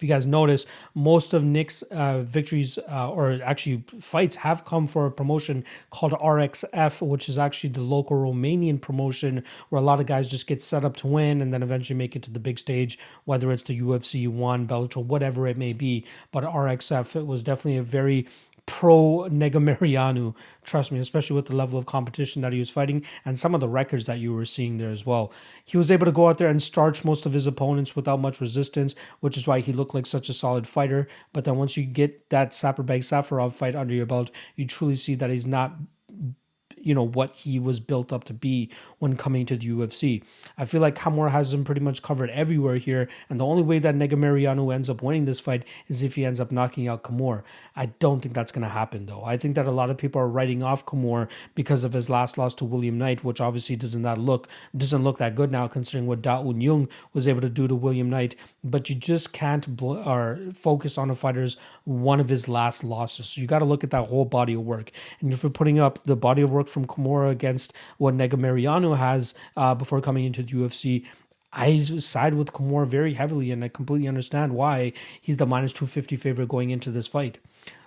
if 0.01 0.09
you 0.09 0.09
guys 0.15 0.25
notice, 0.25 0.65
most 0.95 1.31
of 1.31 1.43
Nick's 1.43 1.83
uh, 1.83 2.23
victories 2.23 2.79
uh, 2.89 3.11
or 3.11 3.39
actually 3.43 3.83
fights 3.99 4.37
have 4.37 4.65
come 4.65 4.87
for 4.87 5.05
a 5.05 5.11
promotion 5.11 5.63
called 5.91 6.13
RXF, 6.13 7.07
which 7.07 7.29
is 7.29 7.37
actually 7.37 7.69
the 7.69 7.81
local 7.81 8.17
Romanian 8.17 8.81
promotion 8.81 9.43
where 9.69 9.79
a 9.79 9.85
lot 9.85 9.99
of 9.99 10.07
guys 10.07 10.27
just 10.27 10.47
get 10.47 10.63
set 10.63 10.83
up 10.83 10.97
to 10.97 11.07
win 11.07 11.39
and 11.39 11.53
then 11.53 11.61
eventually 11.61 11.95
make 11.95 12.15
it 12.15 12.23
to 12.23 12.31
the 12.31 12.39
big 12.39 12.57
stage, 12.57 12.97
whether 13.25 13.51
it's 13.51 13.61
the 13.61 13.79
UFC 13.79 14.27
one, 14.27 14.65
Bellator, 14.65 15.05
whatever 15.05 15.45
it 15.45 15.55
may 15.55 15.71
be. 15.71 16.03
But 16.31 16.45
RXF, 16.45 17.15
it 17.15 17.27
was 17.27 17.43
definitely 17.43 17.77
a 17.77 17.83
very 17.83 18.27
pro 18.71 19.27
Negumereanu, 19.29 20.33
trust 20.63 20.93
me, 20.93 20.99
especially 20.99 21.35
with 21.35 21.47
the 21.47 21.55
level 21.55 21.77
of 21.77 21.85
competition 21.85 22.41
that 22.41 22.53
he 22.53 22.59
was 22.59 22.69
fighting 22.69 23.05
and 23.25 23.37
some 23.37 23.53
of 23.53 23.59
the 23.59 23.67
records 23.67 24.05
that 24.05 24.19
you 24.19 24.33
were 24.33 24.45
seeing 24.45 24.77
there 24.77 24.89
as 24.89 25.05
well. 25.05 25.33
He 25.65 25.75
was 25.75 25.91
able 25.91 26.05
to 26.05 26.11
go 26.11 26.29
out 26.29 26.37
there 26.37 26.47
and 26.47 26.63
starch 26.63 27.03
most 27.03 27.25
of 27.25 27.33
his 27.33 27.45
opponents 27.45 27.97
without 27.97 28.21
much 28.21 28.39
resistance, 28.39 28.95
which 29.19 29.35
is 29.35 29.45
why 29.45 29.59
he 29.59 29.73
looked 29.73 29.93
like 29.93 30.05
such 30.05 30.29
a 30.29 30.33
solid 30.33 30.69
fighter. 30.69 31.09
But 31.33 31.43
then 31.43 31.57
once 31.57 31.75
you 31.75 31.83
get 31.83 32.29
that 32.29 32.51
Saparbek 32.51 32.99
Safarov 32.99 33.51
fight 33.51 33.75
under 33.75 33.93
your 33.93 34.05
belt, 34.05 34.31
you 34.55 34.65
truly 34.65 34.95
see 34.95 35.15
that 35.15 35.29
he's 35.29 35.45
not 35.45 35.75
you 36.83 36.93
know 36.93 37.07
what 37.07 37.35
he 37.35 37.59
was 37.59 37.79
built 37.79 38.11
up 38.11 38.23
to 38.25 38.33
be 38.33 38.69
when 38.99 39.15
coming 39.15 39.45
to 39.45 39.55
the 39.55 39.67
UFC. 39.67 40.23
I 40.57 40.65
feel 40.65 40.81
like 40.81 40.95
Camur 40.95 41.31
has 41.31 41.53
him 41.53 41.63
pretty 41.63 41.81
much 41.81 42.01
covered 42.01 42.29
everywhere 42.31 42.77
here, 42.77 43.09
and 43.29 43.39
the 43.39 43.45
only 43.45 43.63
way 43.63 43.79
that 43.79 43.95
Negumereanu 43.95 44.73
ends 44.73 44.89
up 44.89 45.01
winning 45.01 45.25
this 45.25 45.39
fight 45.39 45.63
is 45.87 46.01
if 46.01 46.15
he 46.15 46.25
ends 46.25 46.39
up 46.39 46.51
knocking 46.51 46.87
out 46.87 47.03
Camur. 47.03 47.43
I 47.75 47.87
don't 47.87 48.21
think 48.21 48.33
that's 48.33 48.51
going 48.51 48.63
to 48.63 48.69
happen 48.69 49.05
though. 49.05 49.23
I 49.23 49.37
think 49.37 49.55
that 49.55 49.65
a 49.65 49.71
lot 49.71 49.89
of 49.89 49.97
people 49.97 50.21
are 50.21 50.27
writing 50.27 50.63
off 50.63 50.85
Camur 50.85 51.29
because 51.55 51.83
of 51.83 51.93
his 51.93 52.09
last 52.09 52.37
loss 52.37 52.55
to 52.55 52.65
William 52.65 52.97
Knight, 52.97 53.23
which 53.23 53.41
obviously 53.41 53.75
doesn't 53.75 54.01
that 54.03 54.17
look 54.17 54.47
doesn't 54.75 55.03
look 55.03 55.17
that 55.17 55.35
good 55.35 55.51
now 55.51 55.67
considering 55.67 56.07
what 56.07 56.21
Da 56.21 56.39
Un 56.39 56.61
Jung 56.61 56.87
was 57.13 57.27
able 57.27 57.41
to 57.41 57.49
do 57.49 57.67
to 57.67 57.75
William 57.75 58.09
Knight. 58.09 58.35
But 58.63 58.89
you 58.89 58.95
just 58.95 59.33
can't 59.33 59.75
bl- 59.75 59.97
or 59.97 60.39
focus 60.53 60.97
on 60.97 61.09
a 61.09 61.15
fighter's 61.15 61.57
one 61.83 62.19
of 62.19 62.29
his 62.29 62.47
last 62.47 62.83
losses. 62.83 63.27
So 63.27 63.41
you 63.41 63.47
got 63.47 63.59
to 63.59 63.65
look 63.65 63.83
at 63.83 63.89
that 63.91 64.07
whole 64.07 64.25
body 64.25 64.53
of 64.53 64.61
work. 64.61 64.91
And 65.19 65.33
if 65.33 65.43
you're 65.43 65.49
putting 65.49 65.79
up 65.79 66.03
the 66.03 66.15
body 66.15 66.41
of 66.41 66.51
work 66.51 66.67
from 66.71 66.87
Camur 66.87 67.29
against 67.29 67.73
what 67.97 68.15
Negumereanu 68.15 68.97
has 68.97 69.33
uh, 69.55 69.75
before 69.75 70.01
coming 70.01 70.25
into 70.25 70.41
the 70.41 70.53
UFC, 70.53 71.05
I 71.53 71.79
side 71.79 72.33
with 72.33 72.53
Camur 72.53 72.87
very 72.87 73.13
heavily, 73.13 73.51
and 73.51 73.63
I 73.63 73.67
completely 73.67 74.07
understand 74.07 74.55
why 74.55 74.93
he's 75.21 75.37
the 75.37 75.45
minus 75.45 75.73
250 75.73 76.15
favorite 76.15 76.47
going 76.47 76.69
into 76.69 76.91
this 76.91 77.07
fight. 77.07 77.39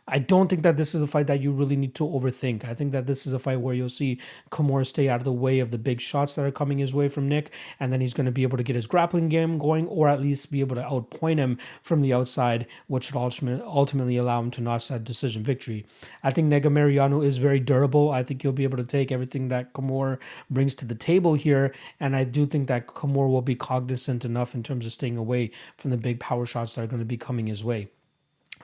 I 0.07 0.19
don't 0.19 0.49
think 0.49 0.63
that 0.65 0.77
this 0.77 0.95
is 0.95 1.01
a 1.01 1.07
fight 1.07 1.29
that 1.29 1.41
you 1.41 1.51
really 1.51 1.77
need 1.77 1.95
to 1.95 2.07
overthink. 2.07 2.63
I 2.67 2.75
think 2.75 2.93
that 2.93 3.07
this 3.07 3.27
is 3.27 3.33
a 3.33 3.39
fight 3.39 3.61
where 3.61 3.75
you'll 3.75 3.89
see 3.89 4.21
Camur 4.51 4.87
stay 4.87 5.09
out 5.09 5.21
of 5.21 5.25
the 5.25 5.33
way 5.33 5.61
of 5.61 5.71
the 5.71 5.79
big 5.79 5.99
shots 5.99 6.35
that 6.35 6.45
are 6.45 6.51
coming 6.51 6.77
his 6.77 6.95
way 6.95 7.09
from 7.09 7.27
Nick, 7.27 7.51
and 7.81 7.91
then 7.91 8.03
he's 8.03 8.13
going 8.13 8.27
to 8.27 8.33
be 8.33 8.43
able 8.43 8.59
to 8.59 8.63
get 8.63 8.77
his 8.77 8.87
grappling 8.87 9.31
game 9.31 9.57
going, 9.57 9.87
or 9.89 10.09
at 10.09 10.21
least 10.21 10.51
be 10.51 10.61
able 10.61 10.77
to 10.77 10.83
outpoint 10.83 11.39
him 11.39 11.57
from 11.83 12.03
the 12.03 12.13
outside, 12.13 12.67
which 12.87 13.05
should 13.05 13.17
ultimately 13.17 14.19
allow 14.19 14.41
him 14.41 14.51
to 14.51 14.61
notch 14.61 14.89
that 14.89 15.05
decision 15.05 15.43
victory. 15.43 15.87
I 16.23 16.31
think 16.31 16.53
Negumereanu 16.53 17.25
is 17.25 17.39
very 17.39 17.59
durable. 17.59 18.11
I 18.11 18.23
think 18.23 18.43
he'll 18.43 18.53
be 18.53 18.65
able 18.65 18.77
to 18.77 18.85
take 18.85 19.11
everything 19.11 19.49
that 19.49 19.73
Camur 19.73 20.19
brings 20.51 20.75
to 20.77 20.85
the 20.85 20.95
table 20.95 21.33
here, 21.33 21.75
and 21.99 22.15
I 22.15 22.25
do 22.25 22.45
think 22.45 22.69
that 22.69 22.89
Camur 22.89 23.31
will 23.31 23.41
be 23.41 23.55
cognizant 23.55 24.27
enough 24.27 24.55
in 24.55 24.63
terms 24.63 24.85
of 24.85 24.93
staying 24.93 25.17
away 25.17 25.51
from 25.79 25.93
the 25.93 25.97
big 25.97 26.21
power 26.21 26.45
shots 26.45 26.75
that 26.75 26.83
are 26.83 26.87
going 26.87 27.01
to 27.01 27.07
be 27.07 27.17
coming 27.17 27.47
his 27.47 27.65
way. 27.65 27.89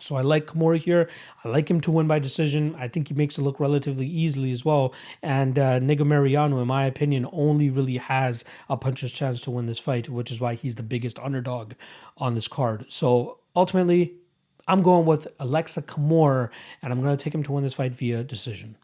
So 0.01 0.17
I 0.17 0.23
like 0.23 0.47
Camur 0.47 0.79
here. 0.79 1.09
I 1.45 1.49
like 1.49 1.71
him 1.71 1.81
to 1.83 1.91
win 1.91 2.07
by 2.07 2.19
decision. 2.19 2.75
I 2.79 2.89
think 2.89 3.09
he 3.09 3.15
makes 3.15 3.39
it 3.39 3.43
look 3.43 3.61
relatively 3.61 4.07
easily 4.07 4.53
as 4.53 4.65
well. 4.65 4.95
And 5.23 5.59
uh, 5.59 5.81
Mariano, 5.81 6.61
in 6.61 6.67
my 6.67 6.85
opinion, 6.85 7.27
only 7.33 7.71
really 7.71 7.99
has 7.99 8.45
a 8.69 8.77
puncher's 8.77 9.13
chance 9.13 9.41
to 9.43 9.51
win 9.51 9.67
this 9.67 9.79
fight, 9.79 10.09
which 10.09 10.31
is 10.31 10.41
why 10.41 10.55
he's 10.55 10.75
the 10.75 10.83
biggest 10.83 11.19
underdog 11.19 11.73
on 12.19 12.35
this 12.35 12.49
card. 12.49 12.87
So 12.89 13.39
ultimately, 13.55 14.15
I'm 14.67 14.83
going 14.83 15.07
with 15.07 15.27
Aleksa 15.39 15.85
Camur, 15.85 16.51
and 16.83 16.93
I'm 16.93 17.01
going 17.01 17.17
to 17.17 17.23
take 17.23 17.35
him 17.35 17.43
to 17.45 17.53
win 17.53 17.65
this 17.65 17.75
fight 17.75 17.95
via 17.95 18.23
decision. 18.23 18.77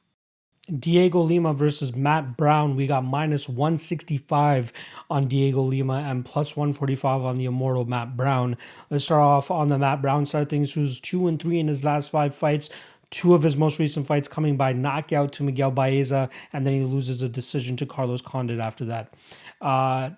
Diego 0.66 1.20
Lima 1.20 1.52
versus 1.52 1.94
Matt 1.94 2.36
Brown. 2.36 2.74
We 2.74 2.86
got 2.86 3.04
minus 3.04 3.48
165 3.48 4.72
on 5.08 5.28
Diego 5.28 5.62
Lima 5.62 6.04
and 6.06 6.24
plus 6.24 6.56
145 6.56 7.22
on 7.22 7.38
the 7.38 7.44
immortal 7.44 7.84
Matt 7.84 8.16
Brown. 8.16 8.56
Let's 8.90 9.04
start 9.04 9.20
off 9.20 9.50
on 9.50 9.68
the 9.68 9.78
Matt 9.78 10.02
Brown 10.02 10.26
side 10.26 10.42
of 10.42 10.48
things, 10.48 10.72
who's 10.72 11.00
2 11.00 11.28
and 11.28 11.40
3 11.40 11.60
in 11.60 11.68
his 11.68 11.84
last 11.84 12.10
five 12.10 12.34
fights. 12.34 12.68
Two 13.10 13.34
of 13.34 13.44
his 13.44 13.56
most 13.56 13.78
recent 13.78 14.06
fights 14.06 14.26
coming 14.26 14.56
by 14.56 14.72
knockout 14.72 15.32
to 15.34 15.44
Miguel 15.44 15.70
Baeza, 15.70 16.28
and 16.52 16.66
then 16.66 16.74
he 16.74 16.82
loses 16.82 17.22
a 17.22 17.28
decision 17.28 17.76
to 17.76 17.86
Carlos 17.86 18.20
Condit 18.20 18.58
after 18.58 18.84
that. 18.86 19.14
Uh, 19.60 20.10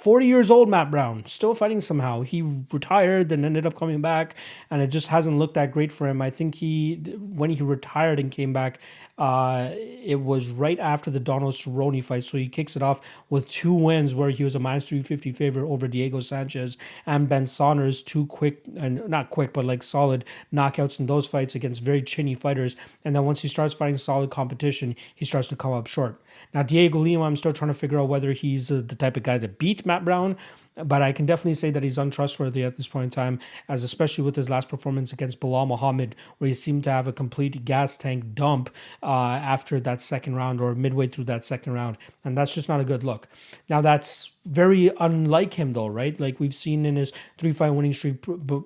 40 0.00 0.26
years 0.26 0.50
old, 0.50 0.68
Matt 0.68 0.90
Brown, 0.90 1.24
still 1.26 1.54
fighting 1.54 1.80
somehow. 1.80 2.22
He 2.22 2.42
retired, 2.72 3.28
then 3.28 3.44
ended 3.44 3.66
up 3.66 3.74
coming 3.74 4.00
back, 4.00 4.34
and 4.70 4.82
it 4.82 4.88
just 4.88 5.08
hasn't 5.08 5.38
looked 5.38 5.54
that 5.54 5.72
great 5.72 5.90
for 5.90 6.06
him. 6.06 6.20
I 6.20 6.30
think 6.30 6.56
he, 6.56 6.96
when 7.18 7.50
he 7.50 7.62
retired 7.62 8.20
and 8.20 8.30
came 8.30 8.52
back, 8.52 8.78
uh, 9.18 9.70
it 9.72 10.20
was 10.20 10.50
right 10.50 10.78
after 10.78 11.10
the 11.10 11.18
Donald 11.18 11.54
Cerrone 11.54 12.04
fight. 12.04 12.24
So 12.24 12.36
he 12.36 12.48
kicks 12.48 12.76
it 12.76 12.82
off 12.82 13.00
with 13.30 13.48
two 13.48 13.72
wins 13.72 14.14
where 14.14 14.30
he 14.30 14.44
was 14.44 14.54
a 14.54 14.58
minus 14.58 14.88
350 14.88 15.32
favorite 15.32 15.66
over 15.66 15.88
Diego 15.88 16.20
Sanchez 16.20 16.76
and 17.06 17.28
Ben 17.28 17.46
Saunders, 17.46 18.02
two 18.02 18.26
quick, 18.26 18.62
and 18.76 19.08
not 19.08 19.30
quick, 19.30 19.52
but 19.52 19.64
like 19.64 19.82
solid 19.82 20.24
knockouts 20.52 21.00
in 21.00 21.06
those 21.06 21.26
fights 21.26 21.54
against 21.54 21.82
very 21.82 22.02
chinny 22.02 22.34
fighters. 22.34 22.76
And 23.04 23.16
then 23.16 23.24
once 23.24 23.40
he 23.40 23.48
starts 23.48 23.72
fighting 23.72 23.96
solid 23.96 24.30
competition, 24.30 24.94
he 25.14 25.24
starts 25.24 25.48
to 25.48 25.56
come 25.56 25.72
up 25.72 25.86
short. 25.86 26.20
Now, 26.54 26.62
Diego 26.62 26.98
Lima, 26.98 27.24
I'm 27.24 27.36
still 27.36 27.52
trying 27.52 27.70
to 27.70 27.74
figure 27.74 27.98
out 27.98 28.08
whether 28.08 28.32
he's 28.32 28.70
uh, 28.70 28.82
the 28.86 28.94
type 28.94 29.16
of 29.16 29.22
guy 29.22 29.38
to 29.38 29.48
beat 29.48 29.84
Matt 29.86 30.04
Brown, 30.04 30.36
but 30.76 31.00
I 31.02 31.12
can 31.12 31.24
definitely 31.24 31.54
say 31.54 31.70
that 31.70 31.82
he's 31.82 31.98
untrustworthy 31.98 32.62
at 32.62 32.76
this 32.76 32.88
point 32.88 33.04
in 33.04 33.10
time, 33.10 33.38
as 33.68 33.82
especially 33.82 34.24
with 34.24 34.36
his 34.36 34.50
last 34.50 34.68
performance 34.68 35.12
against 35.12 35.40
Belal 35.40 35.66
Muhammad, 35.66 36.14
where 36.38 36.48
he 36.48 36.54
seemed 36.54 36.84
to 36.84 36.90
have 36.90 37.06
a 37.06 37.12
complete 37.12 37.64
gas 37.64 37.96
tank 37.96 38.34
dump 38.34 38.70
uh, 39.02 39.06
after 39.06 39.80
that 39.80 40.02
second 40.02 40.34
round 40.34 40.60
or 40.60 40.74
midway 40.74 41.06
through 41.06 41.24
that 41.24 41.44
second 41.44 41.72
round, 41.72 41.96
and 42.24 42.36
that's 42.36 42.54
just 42.54 42.68
not 42.68 42.80
a 42.80 42.84
good 42.84 43.02
look. 43.02 43.26
Now 43.68 43.80
that's 43.80 44.30
very 44.44 44.90
unlike 45.00 45.54
him 45.54 45.72
though, 45.72 45.88
right? 45.88 46.18
Like 46.20 46.38
we've 46.38 46.54
seen 46.54 46.84
in 46.84 46.96
his 46.96 47.12
three 47.38 47.52
fight 47.52 47.70
winning 47.70 47.92
streak 47.94 48.24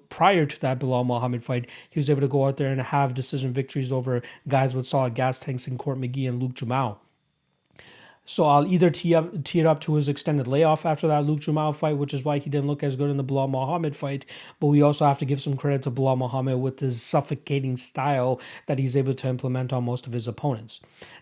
prior 0.08 0.46
to 0.46 0.60
that 0.60 0.80
Belal 0.80 1.06
Muhammad 1.06 1.44
fight, 1.44 1.68
he 1.88 2.00
was 2.00 2.10
able 2.10 2.20
to 2.22 2.28
go 2.28 2.46
out 2.46 2.56
there 2.56 2.72
and 2.72 2.80
have 2.80 3.14
decision 3.14 3.52
victories 3.52 3.92
over 3.92 4.20
guys 4.48 4.74
with 4.74 4.86
solid 4.88 5.14
gas 5.14 5.38
tanks 5.38 5.68
in 5.68 5.78
Court 5.78 5.98
McGee 5.98 6.28
and 6.28 6.42
Luke 6.42 6.54
Jumeau. 6.54 6.98
So 8.30 8.46
I'll 8.46 8.64
either 8.64 8.90
tee 8.90 9.12
up 9.12 9.42
tee 9.42 9.58
it 9.58 9.66
up 9.66 9.80
to 9.80 9.96
his 9.96 10.08
extended 10.08 10.46
layoff 10.46 10.86
after 10.86 11.08
that 11.08 11.24
Luke 11.24 11.40
Jumeau 11.40 11.74
fight, 11.74 11.96
which 11.96 12.14
is 12.14 12.24
why 12.24 12.38
he 12.38 12.48
didn't 12.48 12.68
look 12.68 12.84
as 12.84 12.94
good 12.94 13.10
in 13.10 13.16
the 13.16 13.24
Belal 13.24 13.50
Muhammad 13.50 13.96
fight. 13.96 14.24
But 14.60 14.68
we 14.68 14.82
also 14.82 15.04
have 15.04 15.18
to 15.18 15.24
give 15.24 15.42
some 15.42 15.56
credit 15.56 15.82
to 15.82 15.90
Belal 15.90 16.16
Muhammad 16.16 16.60
with 16.60 16.78
his 16.78 17.02
suffocating 17.02 17.76
style 17.76 18.40
that 18.66 18.78
he's 18.78 18.94
able 18.94 19.14
to 19.14 19.26
implement 19.26 19.72
on 19.72 19.82
most 19.82 20.06
of 20.06 20.12
his 20.12 20.28
opponents. 20.28 20.78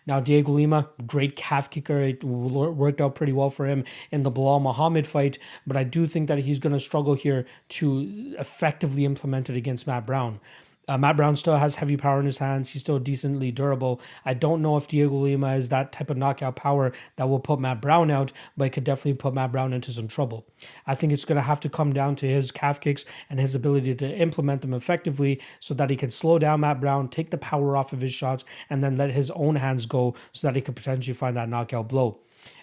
Now 0.07 0.21
Diego 0.21 0.53
Lima, 0.53 0.91
great 1.07 1.35
calf 1.35 1.71
kicker, 1.71 1.99
it 1.99 2.23
worked 2.23 3.01
out 3.01 3.15
pretty 3.15 3.33
well 3.33 3.49
for 3.49 3.65
him 3.65 3.85
in 4.11 4.23
the 4.23 4.31
Belal 4.31 4.61
Muhammad 4.61 5.07
fight. 5.07 5.39
But 5.67 5.79
I 5.79 5.85
do 5.85 6.07
think 6.07 6.29
that 6.29 6.41
he's 6.41 6.59
going 6.59 6.75
to 6.75 6.81
struggle 6.81 7.15
here 7.15 7.47
to 7.71 8.37
effectively 8.39 9.07
implement 9.07 9.49
it 9.49 9.57
against 9.57 9.87
Matt 9.87 10.05
Brown. 10.05 10.41
Uh, 10.89 10.97
Matt 10.97 11.17
Brown 11.17 11.37
still 11.37 11.59
has 11.59 11.77
heavy 11.77 11.97
power 11.97 12.19
in 12.19 12.25
his 12.25 12.39
hands. 12.39 12.71
He's 12.71 12.81
still 12.81 12.99
decently 12.99 13.53
durable. 13.53 14.01
I 14.25 14.33
don't 14.33 14.63
know 14.63 14.77
if 14.79 14.89
Diego 14.89 15.17
Lima 15.17 15.55
is 15.55 15.69
that 15.69 15.93
type 15.93 16.09
of 16.09 16.17
knockout 16.17 16.57
power 16.57 16.93
that 17.17 17.29
will 17.29 17.41
put 17.41 17.61
Matt 17.61 17.83
Brown 17.83 18.11
out, 18.11 18.33
but 18.57 18.65
it 18.65 18.71
could 18.71 18.85
definitely 18.85 19.15
put 19.15 19.35
Matt 19.35 19.53
Brown 19.53 19.75
into 19.75 19.93
some 19.93 20.09
trouble. 20.09 20.47
I 20.87 20.95
think 20.95 21.13
it's 21.13 21.27
going 21.27 21.37
to 21.37 21.43
have 21.43 21.61
to 21.61 21.69
come 21.69 21.93
down 21.93 22.17
to 22.17 22.27
his 22.27 22.51
calf 22.51 22.81
kicks 22.81 23.05
and 23.29 23.39
his 23.39 23.55
ability 23.55 23.95
to 23.97 24.17
implement 24.17 24.63
them 24.63 24.73
effectively 24.73 25.41
so 25.61 25.75
that 25.75 25.91
he 25.91 25.97
can 25.97 26.11
slow 26.11 26.39
down 26.39 26.61
Matt 26.61 26.81
Brown, 26.81 27.09
take 27.09 27.31
the 27.31 27.39
power 27.39 27.77
off 27.77 27.93
of 27.93 28.01
his 28.01 28.15
shots, 28.15 28.47
and 28.71 28.83
then 28.83 28.97
let 28.97 29.11
his 29.11 29.31
own 29.33 29.57
hands 29.57 29.85
go 29.85 30.15
so 30.33 30.47
that 30.47 30.57
he 30.57 30.63
could 30.63 30.77
potentially 30.77 31.15
find 31.15 31.37
that 31.37 31.51
knockout 31.51 31.89
blow. 31.89 32.21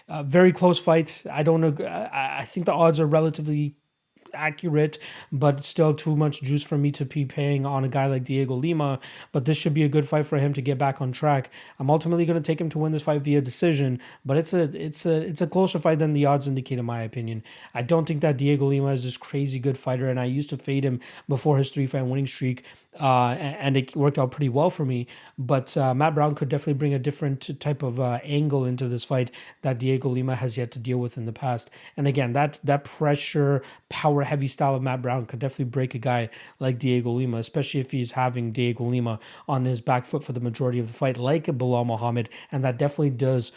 Uh, 0.07 0.23
very 0.23 0.51
close 0.51 0.79
fight. 0.79 1.23
I 1.31 1.43
don't 1.43 1.61
know. 1.61 1.85
I, 1.85 2.39
I 2.39 2.43
think 2.43 2.65
the 2.65 2.73
odds 2.73 2.99
are 2.99 3.07
relatively 3.07 3.75
accurate, 4.35 4.99
but 5.31 5.63
still 5.63 5.93
too 5.93 6.15
much 6.15 6.41
juice 6.41 6.63
for 6.63 6.77
me 6.77 6.91
to 6.91 7.05
be 7.05 7.25
paying 7.25 7.65
on 7.65 7.83
a 7.83 7.87
guy 7.87 8.05
like 8.05 8.23
Diego 8.23 8.55
Lima. 8.55 8.99
But 9.31 9.45
this 9.45 9.57
should 9.57 9.73
be 9.73 9.83
a 9.83 9.89
good 9.89 10.07
fight 10.07 10.25
for 10.25 10.37
him 10.37 10.53
to 10.53 10.61
get 10.61 10.77
back 10.77 11.01
on 11.01 11.11
track. 11.11 11.49
I'm 11.79 11.89
ultimately 11.89 12.25
going 12.25 12.41
to 12.41 12.45
take 12.45 12.61
him 12.61 12.69
to 12.69 12.79
win 12.79 12.91
this 12.91 13.03
fight 13.03 13.21
via 13.21 13.41
decision, 13.41 13.99
but 14.25 14.37
it's 14.37 14.53
a 14.53 14.63
it's 14.79 15.05
a 15.05 15.21
it's 15.21 15.41
a 15.41 15.47
closer 15.47 15.79
fight 15.79 15.99
than 15.99 16.13
the 16.13 16.25
odds 16.25 16.47
indicate, 16.47 16.79
in 16.79 16.85
my 16.85 17.01
opinion. 17.01 17.43
I 17.73 17.81
don't 17.81 18.07
think 18.07 18.21
that 18.21 18.37
Diego 18.37 18.65
Lima 18.65 18.89
is 18.89 19.03
this 19.03 19.17
crazy 19.17 19.59
good 19.59 19.77
fighter, 19.77 20.09
and 20.09 20.19
I 20.19 20.25
used 20.25 20.49
to 20.51 20.57
fade 20.57 20.83
him 20.83 20.99
before 21.27 21.57
his 21.57 21.71
three 21.71 21.87
fight 21.87 22.05
winning 22.05 22.27
streak 22.27 22.63
uh, 22.99 23.29
and 23.39 23.77
it 23.77 23.95
worked 23.95 24.17
out 24.17 24.31
pretty 24.31 24.49
well 24.49 24.69
for 24.69 24.85
me. 24.85 25.07
But 25.37 25.75
uh, 25.75 25.93
Matt 25.93 26.15
Brown 26.15 26.35
could 26.35 26.49
definitely 26.49 26.73
bring 26.73 26.93
a 26.93 26.99
different 26.99 27.59
type 27.59 27.83
of 27.83 27.99
uh, 27.99 28.19
angle 28.23 28.65
into 28.65 28.87
this 28.87 29.03
fight 29.03 29.31
that 29.61 29.79
Diego 29.79 30.09
Lima 30.09 30.35
has 30.35 30.57
yet 30.57 30.71
to 30.71 30.79
deal 30.79 30.97
with 30.97 31.17
in 31.17 31.25
the 31.25 31.33
past. 31.33 31.69
And 31.97 32.07
again, 32.07 32.33
that 32.33 32.59
that 32.63 32.83
pressure, 32.83 33.61
power 33.89 34.23
heavy 34.23 34.47
style 34.47 34.75
of 34.75 34.83
Matt 34.83 35.01
Brown 35.01 35.25
could 35.25 35.39
definitely 35.39 35.65
break 35.65 35.95
a 35.95 35.99
guy 35.99 36.29
like 36.59 36.79
Diego 36.79 37.11
Lima, 37.11 37.37
especially 37.37 37.79
if 37.79 37.91
he's 37.91 38.11
having 38.11 38.51
Diego 38.51 38.83
Lima 38.83 39.19
on 39.47 39.65
his 39.65 39.81
back 39.81 40.05
foot 40.05 40.23
for 40.23 40.33
the 40.33 40.39
majority 40.39 40.79
of 40.79 40.87
the 40.87 40.93
fight, 40.93 41.17
like 41.17 41.45
Belal 41.45 41.85
Muhammad, 41.85 42.29
and 42.51 42.63
that 42.63 42.77
definitely 42.77 43.09
does 43.09 43.51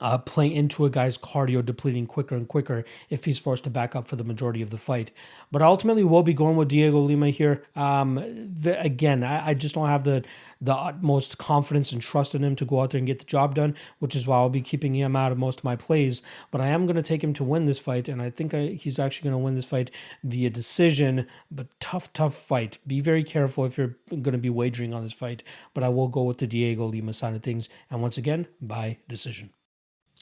uh, 0.00 0.18
play 0.18 0.52
into 0.52 0.84
a 0.84 0.90
guy's 0.90 1.18
cardio 1.18 1.64
depleting 1.64 2.06
quicker 2.06 2.34
and 2.34 2.48
quicker 2.48 2.84
if 3.08 3.24
he's 3.24 3.38
forced 3.38 3.64
to 3.64 3.70
back 3.70 3.94
up 3.94 4.08
for 4.08 4.16
the 4.16 4.24
majority 4.24 4.62
of 4.62 4.70
the 4.70 4.78
fight. 4.78 5.10
But 5.50 5.62
ultimately, 5.62 6.04
we'll 6.04 6.22
be 6.22 6.34
going 6.34 6.56
with 6.56 6.68
Diego 6.68 6.98
Lima 6.98 7.30
here. 7.30 7.64
Um, 7.76 8.14
the, 8.14 8.80
again, 8.80 9.22
I, 9.22 9.48
I 9.48 9.54
just 9.54 9.74
don't 9.74 9.88
have 9.88 10.04
the 10.04 10.24
the 10.60 10.74
utmost 10.74 11.38
confidence 11.38 11.90
and 11.90 12.02
trust 12.02 12.34
in 12.34 12.44
him 12.44 12.54
to 12.54 12.66
go 12.66 12.82
out 12.82 12.90
there 12.90 12.98
and 12.98 13.06
get 13.06 13.18
the 13.18 13.24
job 13.24 13.54
done, 13.54 13.74
which 13.98 14.14
is 14.14 14.26
why 14.26 14.36
I'll 14.36 14.50
be 14.50 14.60
keeping 14.60 14.94
him 14.94 15.16
out 15.16 15.32
of 15.32 15.38
most 15.38 15.60
of 15.60 15.64
my 15.64 15.74
plays. 15.74 16.22
But 16.50 16.60
I 16.60 16.66
am 16.66 16.84
going 16.84 16.96
to 16.96 17.02
take 17.02 17.24
him 17.24 17.32
to 17.34 17.44
win 17.44 17.64
this 17.64 17.78
fight, 17.78 18.08
and 18.08 18.20
I 18.20 18.30
think 18.30 18.52
I, 18.52 18.66
he's 18.66 18.98
actually 18.98 19.30
going 19.30 19.40
to 19.40 19.44
win 19.44 19.54
this 19.54 19.64
fight 19.64 19.90
via 20.22 20.50
decision. 20.50 21.26
But 21.50 21.68
tough, 21.80 22.12
tough 22.12 22.34
fight. 22.34 22.78
Be 22.86 23.00
very 23.00 23.24
careful 23.24 23.64
if 23.64 23.78
you're 23.78 23.96
going 24.10 24.32
to 24.32 24.38
be 24.38 24.50
wagering 24.50 24.92
on 24.92 25.02
this 25.02 25.14
fight. 25.14 25.42
But 25.72 25.82
I 25.82 25.88
will 25.88 26.08
go 26.08 26.24
with 26.24 26.38
the 26.38 26.46
Diego 26.46 26.84
Lima 26.86 27.14
side 27.14 27.34
of 27.34 27.42
things, 27.42 27.68
and 27.90 28.02
once 28.02 28.18
again, 28.18 28.46
by 28.60 28.98
decision. 29.08 29.50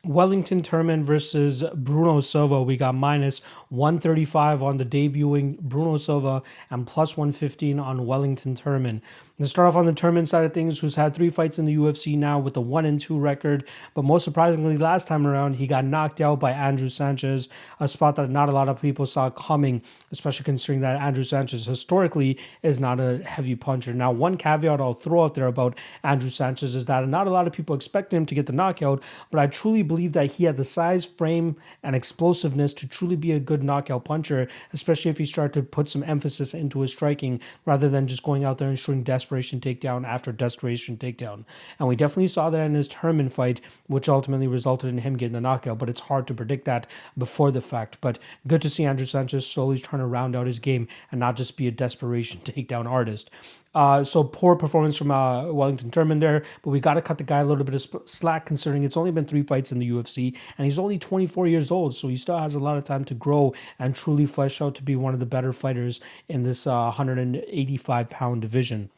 Wellington 0.05 0.62
Turman 0.62 1.03
versus 1.03 1.64
Bruno 1.74 2.20
Silva. 2.20 2.62
We 2.62 2.76
got 2.76 2.94
minus 2.94 3.40
135 3.70 4.62
on 4.62 4.76
the 4.76 4.84
debuting 4.84 5.59
Bruno 5.59 5.96
Silva 5.96 6.42
and 6.70 6.86
plus 6.86 7.16
115 7.16 7.80
on 7.80 8.07
Wellington 8.07 8.55
Turman. 8.55 9.03
Let's 9.40 9.53
start 9.53 9.68
off 9.68 9.76
on 9.76 9.86
the 9.86 9.92
Turman 9.92 10.26
side 10.26 10.44
of 10.44 10.53
things, 10.53 10.80
who's 10.80 10.96
had 10.96 11.14
three 11.14 11.30
fights 11.30 11.61
in 11.61 11.64
the 11.64 11.76
UFC 11.76 12.18
now 12.18 12.40
with 12.40 12.57
a 12.57 12.61
1 12.61 12.84
and 12.84 13.01
2 13.01 13.16
record. 13.16 13.68
But 13.94 14.03
most 14.03 14.24
surprisingly, 14.24 14.76
last 14.76 15.07
time 15.07 15.28
around, 15.28 15.55
he 15.55 15.68
got 15.68 15.84
knocked 15.84 16.20
out 16.20 16.40
by 16.40 16.51
Andrew 16.51 16.88
Sanchez, 16.88 17.49
a 17.78 17.86
spot 17.86 18.16
that 18.16 18.30
not 18.30 18.49
a 18.49 18.53
lot 18.53 18.68
of 18.68 18.82
people 18.82 19.07
saw 19.07 19.30
coming, 19.30 19.80
especially 20.11 20.42
considering 20.42 20.80
that 20.80 21.01
Andrew 21.01 21.22
Sanchez 21.22 21.66
historically 21.66 22.36
is 22.64 22.80
not 22.80 22.99
a 22.99 23.18
heavy 23.18 23.55
puncher. 23.55 23.94
Now, 23.94 24.11
one 24.11 24.36
caveat 24.36 24.80
I'll 24.80 24.92
throw 24.92 25.22
out 25.22 25.34
there 25.34 25.46
about 25.46 25.78
Andrew 26.03 26.30
Sanchez 26.30 26.74
is 26.74 26.86
that 26.86 27.07
not 27.07 27.28
a 27.28 27.30
lot 27.30 27.46
of 27.46 27.53
people 27.53 27.76
expect 27.76 28.12
him 28.12 28.26
to 28.26 28.34
get 28.34 28.46
the 28.46 28.53
knockout, 28.53 29.05
but 29.30 29.38
I 29.38 29.46
truly 29.46 29.84
believe 29.89 30.12
that 30.12 30.32
he 30.32 30.45
had 30.45 30.57
the 30.57 30.64
size, 30.64 31.07
frame, 31.07 31.57
and 31.82 31.97
explosiveness 31.97 32.72
to 32.74 32.86
truly 32.86 33.16
be 33.16 33.32
a 33.32 33.41
good 33.41 33.64
knockout 33.64 34.05
puncher, 34.05 34.49
especially 34.72 35.11
if 35.11 35.18
he 35.18 35.26
started 35.26 35.55
to 35.55 35.62
put 35.62 35.89
some 35.89 36.05
emphasis 36.05 36.55
into 36.55 36.80
his 36.80 36.93
striking 36.93 37.41
rather 37.64 37.89
than 37.89 38.07
just 38.07 38.22
going 38.22 38.45
out 38.45 38.59
there 38.59 38.68
and 38.68 38.76
desperate 38.76 39.05
desperation 39.05 39.61
takedown 39.61 40.07
after 40.07 40.32
desperation 40.32 40.97
takedown. 40.97 41.45
And 41.78 41.89
we 41.89 41.97
definitely 41.97 42.28
saw 42.28 42.51
that 42.51 42.61
in 42.61 42.74
his 42.74 42.89
Turman 42.89 43.30
fight, 43.30 43.61
which 43.86 44.09
ultimately 44.09 44.47
resulted 44.47 44.91
in 44.91 44.99
him 44.99 45.16
getting 45.16 45.32
the 45.32 45.41
knockout. 45.41 45.78
But 45.78 45.89
it's 45.89 46.03
hard 46.03 46.26
to 46.28 46.34
predict 46.34 46.64
that 46.66 46.86
before 47.16 47.51
the 47.51 47.61
fact. 47.61 47.99
But 48.01 48.18
good 48.47 48.62
to 48.62 48.70
see 48.70 48.84
Andrew 48.84 49.07
Sanchez 49.07 49.47
slowly 49.47 49.78
trying 49.78 50.01
to 50.01 50.07
round 50.07 50.36
out 50.36 50.47
his 50.47 50.59
game 50.59 50.89
and 51.11 51.18
not 51.18 51.36
just 51.36 51.57
be 51.57 51.66
a 51.66 51.72
desperation 51.72 52.41
takedown 52.45 52.86
artist. 52.86 53.30
Uh, 53.79 54.03
so 54.03 54.24
poor 54.24 54.57
performance 54.57 54.97
from 54.97 55.12
uh, 55.12 55.53
Wellington 55.53 55.89
Turman 55.89 56.18
there, 56.18 56.43
but 56.62 56.70
we 56.70 56.81
got 56.81 56.95
to 56.95 57.01
cut 57.01 57.16
the 57.16 57.22
guy 57.22 57.39
a 57.39 57.45
little 57.45 57.62
bit 57.62 57.76
of 57.76 58.03
slack 58.11 58.45
considering 58.45 58.83
it's 58.83 58.97
only 58.97 59.12
been 59.12 59.24
three 59.24 59.45
fights 59.45 59.70
in 59.70 59.79
the 59.79 59.89
UFC 59.89 60.37
and 60.59 60.64
he's 60.64 60.81
only 60.81 60.99
24 60.99 61.47
years 61.47 61.70
old, 61.70 61.95
so 61.95 62.09
he 62.09 62.16
still 62.16 62.41
has 62.41 62.57
a 62.57 62.59
lot 62.59 62.76
of 62.76 62.83
time 62.83 63.05
to 63.05 63.14
grow 63.14 63.55
and 63.79 63.95
truly 63.95 64.26
flesh 64.26 64.61
out 64.61 64.74
to 64.74 64.83
be 64.83 64.97
one 64.97 65.14
of 65.14 65.20
the 65.20 65.26
better 65.26 65.53
fighters 65.53 66.01
in 66.29 66.43
this 66.43 66.66
uh, 66.66 66.87
185 66.87 68.11
pound 68.11 68.43
division. 68.43 68.91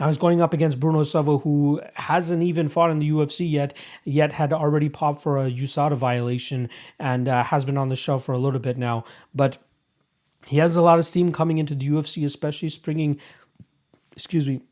Now 0.00 0.08
he's 0.08 0.18
going 0.18 0.40
up 0.40 0.52
against 0.52 0.80
Bruno 0.80 1.04
Silva, 1.04 1.38
who 1.38 1.80
hasn't 1.94 2.42
even 2.42 2.68
fought 2.68 2.90
in 2.90 2.98
the 2.98 3.08
UFC 3.08 3.48
yet, 3.48 3.72
yet 4.02 4.32
had 4.32 4.52
already 4.52 4.88
popped 4.88 5.22
for 5.22 5.38
a 5.38 5.48
USADA 5.48 5.94
violation 5.94 6.70
and 6.98 7.28
uh, 7.28 7.44
has 7.44 7.64
been 7.64 7.78
on 7.78 7.90
the 7.90 7.94
shelf 7.94 8.24
for 8.24 8.32
a 8.32 8.38
little 8.38 8.58
bit 8.58 8.76
now. 8.76 9.04
But 9.32 9.58
he 10.46 10.58
has 10.58 10.76
a 10.76 10.82
lot 10.82 10.98
of 10.98 11.04
steam 11.04 11.32
coming 11.32 11.58
into 11.58 11.74
the 11.74 11.88
UFC, 11.88 12.24
especially 12.24 12.68
springing, 12.68 13.20
excuse 14.16 14.48
me, 14.48 14.62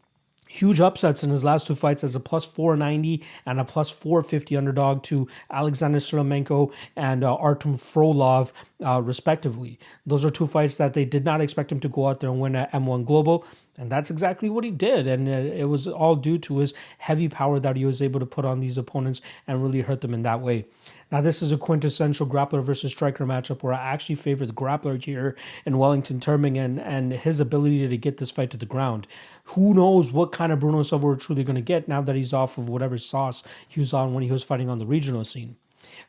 huge 0.49 0.81
upsets 0.81 1.25
in 1.25 1.31
his 1.31 1.45
last 1.45 1.67
two 1.67 1.75
fights 1.75 2.05
as 2.05 2.15
a 2.15 2.21
plus 2.21 2.45
490 2.45 3.23
and 3.45 3.61
a 3.61 3.65
plus 3.65 3.91
450 3.91 4.57
underdog 4.57 5.03
to 5.03 5.29
Alexander 5.51 5.99
Shlemenko 5.99 6.73
and 6.97 7.25
uh, 7.25 7.35
Artem 7.35 7.77
Frolov, 7.77 8.53
uh, 8.85 9.03
respectively. 9.03 9.79
Those 10.07 10.25
are 10.25 10.31
two 10.31 10.47
fights 10.47 10.77
that 10.77 10.95
they 10.95 11.05
did 11.05 11.25
not 11.25 11.41
expect 11.41 11.73
him 11.73 11.81
to 11.81 11.89
go 11.89 12.07
out 12.07 12.21
there 12.21 12.31
and 12.31 12.41
win 12.41 12.57
at 12.57 12.73
M1 12.73 13.05
Global. 13.05 13.45
And 13.77 13.91
that's 13.91 14.11
exactly 14.11 14.49
what 14.49 14.63
he 14.63 14.71
did. 14.71 15.09
And 15.09 15.29
uh, 15.29 15.33
it 15.33 15.65
was 15.65 15.89
all 15.89 16.15
due 16.15 16.39
to 16.39 16.59
his 16.59 16.73
heavy 16.99 17.29
power 17.29 17.59
that 17.59 17.77
he 17.77 17.85
was 17.85 18.01
able 18.01 18.21
to 18.21 18.27
put 18.27 18.45
on 18.45 18.61
these 18.61 18.79
opponents 18.79 19.21
and 19.49 19.63
really 19.63 19.81
hurt 19.81 20.01
them 20.01 20.15
in 20.15 20.23
that 20.23 20.41
way. 20.41 20.67
Now, 21.15 21.21
this 21.21 21.43
is 21.43 21.53
a 21.53 21.57
quintessential 21.57 22.27
grappler 22.27 22.61
versus 22.61 22.91
striker 22.91 23.25
matchup 23.25 23.63
where 23.63 23.73
I 23.73 23.79
actually 23.79 24.17
favor 24.17 24.45
the 24.45 24.53
grappler 24.53 25.01
here 25.01 25.37
in 25.65 25.79
Wellington 25.79 26.21
and, 26.57 26.81
and 26.81 27.13
his 27.13 27.39
ability 27.39 27.87
to 27.87 27.97
get 27.97 28.17
this 28.17 28.33
fight 28.33 28.51
to 28.51 28.57
the 28.57 28.67
ground. 28.67 29.07
Who 29.45 29.75
knows 29.75 30.11
what 30.11 30.33
kind 30.33 30.51
of 30.51 30.59
Bruno 30.59 30.83
Silva 30.83 31.07
we're 31.07 31.15
truly 31.15 31.45
going 31.45 31.55
to 31.55 31.63
get 31.63 31.87
now 31.87 32.03
that 32.03 32.17
he's 32.17 32.33
off 32.33 32.59
of 32.59 32.69
whatever 32.69 32.99
sauce 32.99 33.45
he 33.69 33.79
was 33.79 33.93
on 33.93 34.13
when 34.13 34.25
he 34.25 34.33
was 34.33 34.43
fighting 34.43 34.69
on 34.69 34.81
the 34.81 34.87
regional 34.87 35.25
scene. 35.25 35.55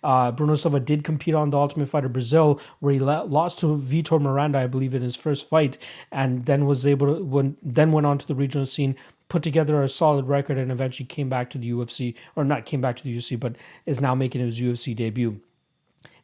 Uh, 0.03 0.31
Bruno 0.31 0.55
Silva 0.55 0.79
did 0.79 1.03
compete 1.03 1.35
on 1.35 1.51
the 1.51 1.57
Ultimate 1.57 1.87
Fighter 1.87 2.09
Brazil, 2.09 2.59
where 2.79 2.93
he 2.93 2.99
lost 2.99 3.59
to 3.59 3.67
Vitor 3.77 4.19
Miranda, 4.19 4.57
I 4.57 4.65
believe, 4.65 4.95
in 4.95 5.03
his 5.03 5.15
first 5.15 5.47
fight, 5.47 5.77
and 6.11 6.45
then 6.45 6.65
was 6.65 6.83
able 6.83 7.15
to 7.15 7.23
when 7.23 7.57
then 7.61 7.91
went 7.91 8.07
on 8.07 8.17
to 8.17 8.25
the 8.25 8.33
regional 8.33 8.65
scene, 8.65 8.95
put 9.27 9.43
together 9.43 9.81
a 9.81 9.89
solid 9.89 10.27
record, 10.27 10.57
and 10.57 10.71
eventually 10.71 11.05
came 11.05 11.29
back 11.29 11.49
to 11.51 11.57
the 11.57 11.71
UFC, 11.71 12.15
or 12.35 12.43
not 12.43 12.65
came 12.65 12.81
back 12.81 12.95
to 12.97 13.03
the 13.03 13.15
UFC, 13.15 13.39
but 13.39 13.55
is 13.85 14.01
now 14.01 14.15
making 14.15 14.41
his 14.41 14.59
UFC 14.59 14.95
debut. 14.95 15.41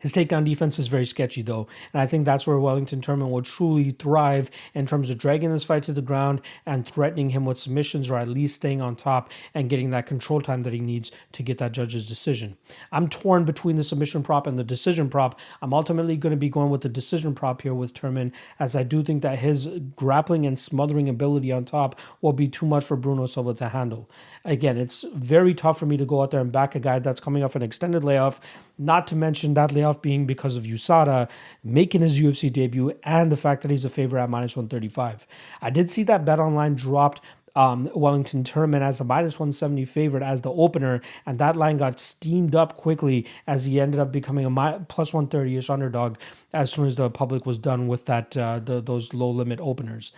His 0.01 0.13
takedown 0.13 0.43
defense 0.43 0.79
is 0.79 0.87
very 0.87 1.05
sketchy, 1.05 1.43
though, 1.43 1.67
and 1.93 2.01
I 2.01 2.07
think 2.07 2.25
that's 2.25 2.47
where 2.47 2.59
Wellington 2.59 3.01
Turman 3.01 3.29
will 3.29 3.43
truly 3.43 3.91
thrive 3.91 4.49
in 4.73 4.87
terms 4.87 5.09
of 5.09 5.19
dragging 5.19 5.51
this 5.51 5.63
fight 5.63 5.83
to 5.83 5.93
the 5.93 6.01
ground 6.01 6.41
and 6.65 6.87
threatening 6.87 7.29
him 7.29 7.45
with 7.45 7.59
submissions 7.59 8.09
or 8.09 8.17
at 8.17 8.27
least 8.27 8.55
staying 8.55 8.81
on 8.81 8.95
top 8.95 9.31
and 9.53 9.69
getting 9.69 9.91
that 9.91 10.07
control 10.07 10.41
time 10.41 10.63
that 10.63 10.73
he 10.73 10.79
needs 10.79 11.11
to 11.33 11.43
get 11.43 11.59
that 11.59 11.71
judge's 11.71 12.07
decision. 12.07 12.57
I'm 12.91 13.07
torn 13.07 13.45
between 13.45 13.75
the 13.75 13.83
submission 13.83 14.23
prop 14.23 14.47
and 14.47 14.57
the 14.57 14.63
decision 14.63 15.07
prop. 15.07 15.39
I'm 15.61 15.73
ultimately 15.73 16.17
going 16.17 16.31
to 16.31 16.37
be 16.37 16.49
going 16.49 16.71
with 16.71 16.81
the 16.81 16.89
decision 16.89 17.35
prop 17.35 17.61
here 17.61 17.73
with 17.75 17.93
Turman, 17.93 18.33
as 18.59 18.75
I 18.75 18.83
do 18.83 19.03
think 19.03 19.21
that 19.21 19.39
his 19.39 19.67
grappling 19.95 20.45
and 20.47 20.57
smothering 20.57 21.07
ability 21.09 21.51
on 21.51 21.63
top 21.63 21.99
will 22.21 22.33
be 22.33 22.47
too 22.47 22.65
much 22.65 22.83
for 22.83 22.97
Bruno 22.97 23.27
Silva 23.27 23.53
to 23.55 23.69
handle. 23.69 24.09
Again, 24.43 24.77
it's 24.77 25.05
very 25.13 25.53
tough 25.53 25.77
for 25.77 25.85
me 25.85 25.97
to 25.97 26.05
go 26.05 26.23
out 26.23 26.31
there 26.31 26.41
and 26.41 26.51
back 26.51 26.73
a 26.73 26.79
guy 26.79 26.97
that's 26.97 27.19
coming 27.19 27.43
off 27.43 27.55
an 27.55 27.61
extended 27.61 28.03
layoff, 28.03 28.41
not 28.81 29.07
to 29.07 29.15
mention 29.15 29.53
that 29.53 29.71
layoff 29.71 30.01
being 30.01 30.25
because 30.25 30.57
of 30.57 30.63
USADA 30.63 31.29
making 31.63 32.01
his 32.01 32.19
UFC 32.19 32.51
debut 32.51 32.91
and 33.03 33.31
the 33.31 33.37
fact 33.37 33.61
that 33.61 33.71
he's 33.71 33.85
a 33.85 33.89
favorite 33.89 34.23
at 34.23 34.29
minus 34.29 34.57
135. 34.57 35.27
I 35.61 35.69
did 35.69 35.91
see 35.91 36.03
that 36.03 36.25
bet 36.25 36.39
online 36.39 36.75
dropped 36.75 37.21
um, 37.55 37.89
Wellington 37.93 38.43
Turman 38.43 38.81
as 38.81 38.99
a 38.99 39.03
minus 39.03 39.37
170 39.37 39.85
favorite 39.85 40.23
as 40.23 40.41
the 40.41 40.51
opener, 40.51 41.01
and 41.25 41.37
that 41.39 41.55
line 41.55 41.77
got 41.77 41.99
steamed 41.99 42.55
up 42.55 42.77
quickly 42.77 43.27
as 43.45 43.65
he 43.65 43.79
ended 43.79 43.99
up 43.99 44.11
becoming 44.11 44.45
a 44.45 44.85
plus 44.87 45.13
130 45.13 45.57
ish 45.57 45.69
underdog 45.69 46.17
as 46.53 46.71
soon 46.71 46.85
as 46.85 46.95
the 46.95 47.09
public 47.09 47.45
was 47.45 47.57
done 47.57 47.87
with 47.87 48.05
that 48.05 48.35
uh, 48.37 48.59
the, 48.59 48.81
those 48.81 49.13
low 49.13 49.29
limit 49.29 49.59
openers. 49.59 50.11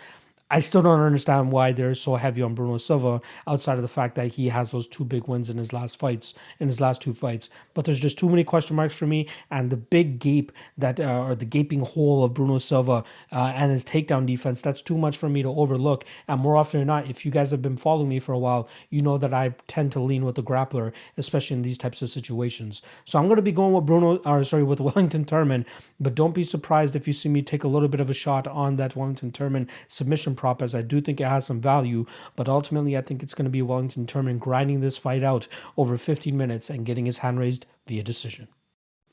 I 0.51 0.59
still 0.59 0.83
don't 0.83 0.99
understand 0.99 1.51
why 1.51 1.71
they're 1.71 1.95
so 1.95 2.15
heavy 2.15 2.41
on 2.43 2.53
Bruno 2.53 2.77
Silva 2.77 3.21
outside 3.47 3.77
of 3.77 3.81
the 3.81 3.87
fact 3.87 4.15
that 4.15 4.33
he 4.33 4.49
has 4.49 4.71
those 4.71 4.87
two 4.87 5.03
big 5.03 5.27
wins 5.27 5.49
in 5.49 5.57
his 5.57 5.73
last 5.73 5.97
fights, 5.97 6.35
in 6.59 6.67
his 6.67 6.79
last 6.79 7.01
two 7.01 7.13
fights. 7.13 7.49
But 7.73 7.85
there's 7.85 7.99
just 7.99 8.19
too 8.19 8.29
many 8.29 8.43
question 8.43 8.75
marks 8.75 8.95
for 8.95 9.07
me, 9.07 9.27
and 9.49 9.71
the 9.71 9.77
big 9.77 10.19
gape 10.19 10.51
that, 10.77 10.99
uh, 10.99 11.25
or 11.25 11.35
the 11.35 11.45
gaping 11.45 11.81
hole 11.81 12.23
of 12.23 12.35
Bruno 12.35 12.59
Silva 12.59 13.03
uh, 13.31 13.53
and 13.55 13.71
his 13.71 13.83
takedown 13.83 14.27
defense, 14.27 14.61
that's 14.61 14.81
too 14.81 14.97
much 14.97 15.17
for 15.17 15.27
me 15.27 15.41
to 15.41 15.49
overlook. 15.49 16.05
And 16.27 16.39
more 16.39 16.55
often 16.55 16.81
than 16.81 16.87
not, 16.87 17.09
if 17.09 17.25
you 17.25 17.31
guys 17.31 17.49
have 17.49 17.61
been 17.61 17.77
following 17.77 18.09
me 18.09 18.19
for 18.19 18.33
a 18.33 18.39
while, 18.39 18.69
you 18.91 19.01
know 19.01 19.17
that 19.17 19.33
I 19.33 19.55
tend 19.67 19.91
to 19.93 19.99
lean 19.99 20.23
with 20.23 20.35
the 20.35 20.43
grappler, 20.43 20.93
especially 21.17 21.57
in 21.57 21.63
these 21.63 21.79
types 21.79 22.01
of 22.03 22.09
situations. 22.09 22.83
So 23.05 23.17
I'm 23.17 23.25
going 23.25 23.37
to 23.37 23.41
be 23.41 23.51
going 23.51 23.73
with 23.73 23.87
Bruno, 23.87 24.17
or 24.17 24.43
sorry, 24.43 24.63
with 24.63 24.79
Wellington 24.81 25.25
Turman, 25.25 25.65
but 25.99 26.13
don't 26.13 26.35
be 26.35 26.43
surprised 26.43 26.95
if 26.95 27.07
you 27.07 27.13
see 27.13 27.29
me 27.29 27.41
take 27.41 27.63
a 27.63 27.67
little 27.67 27.89
bit 27.89 27.99
of 27.99 28.09
a 28.09 28.13
shot 28.13 28.45
on 28.47 28.75
that 28.75 28.95
Wellington 28.95 29.31
Turman 29.31 29.67
submission 29.87 30.32
prop 30.35 30.61
as 30.61 30.73
I 30.73 30.81
do 30.81 31.01
think 31.01 31.19
it 31.19 31.27
has 31.27 31.45
some 31.45 31.61
value, 31.61 32.05
but 32.35 32.49
ultimately 32.49 32.97
I 32.97 33.01
think 33.01 33.23
it's 33.23 33.33
going 33.33 33.45
to 33.45 33.51
be 33.51 33.61
Wellington 33.61 34.05
Turman 34.05 34.39
grinding 34.39 34.81
this 34.81 34.97
fight 34.97 35.23
out 35.23 35.47
over 35.77 35.97
15 35.97 36.35
minutes 36.35 36.69
and 36.69 36.85
getting 36.85 37.05
his 37.05 37.19
hand 37.19 37.39
raised 37.39 37.65
via 37.87 38.03
decision. 38.03 38.47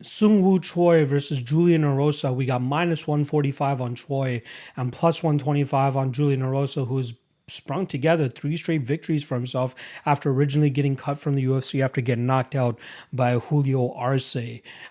Seung 0.02 0.42
Woo 0.42 0.58
Choi 0.58 1.04
versus 1.04 1.42
Julian 1.42 1.82
Erosa. 1.82 2.34
We 2.34 2.46
got 2.46 2.62
minus 2.62 3.06
145 3.06 3.80
on 3.80 3.94
Choi 3.94 4.42
and 4.76 4.92
plus 4.92 5.22
125 5.22 5.96
on 5.96 6.12
Julian 6.12 6.40
Erosa, 6.40 6.86
who's 6.86 7.12
sprung 7.50 7.86
together 7.86 8.28
three 8.28 8.56
straight 8.56 8.82
victories 8.82 9.24
for 9.24 9.34
himself 9.34 9.74
after 10.06 10.30
originally 10.30 10.70
getting 10.70 10.96
cut 10.96 11.18
from 11.18 11.34
the 11.34 11.44
UFC 11.44 11.82
after 11.82 12.00
getting 12.00 12.26
knocked 12.26 12.54
out 12.54 12.78
by 13.12 13.38
Julio 13.38 13.92
Arce. 13.92 14.36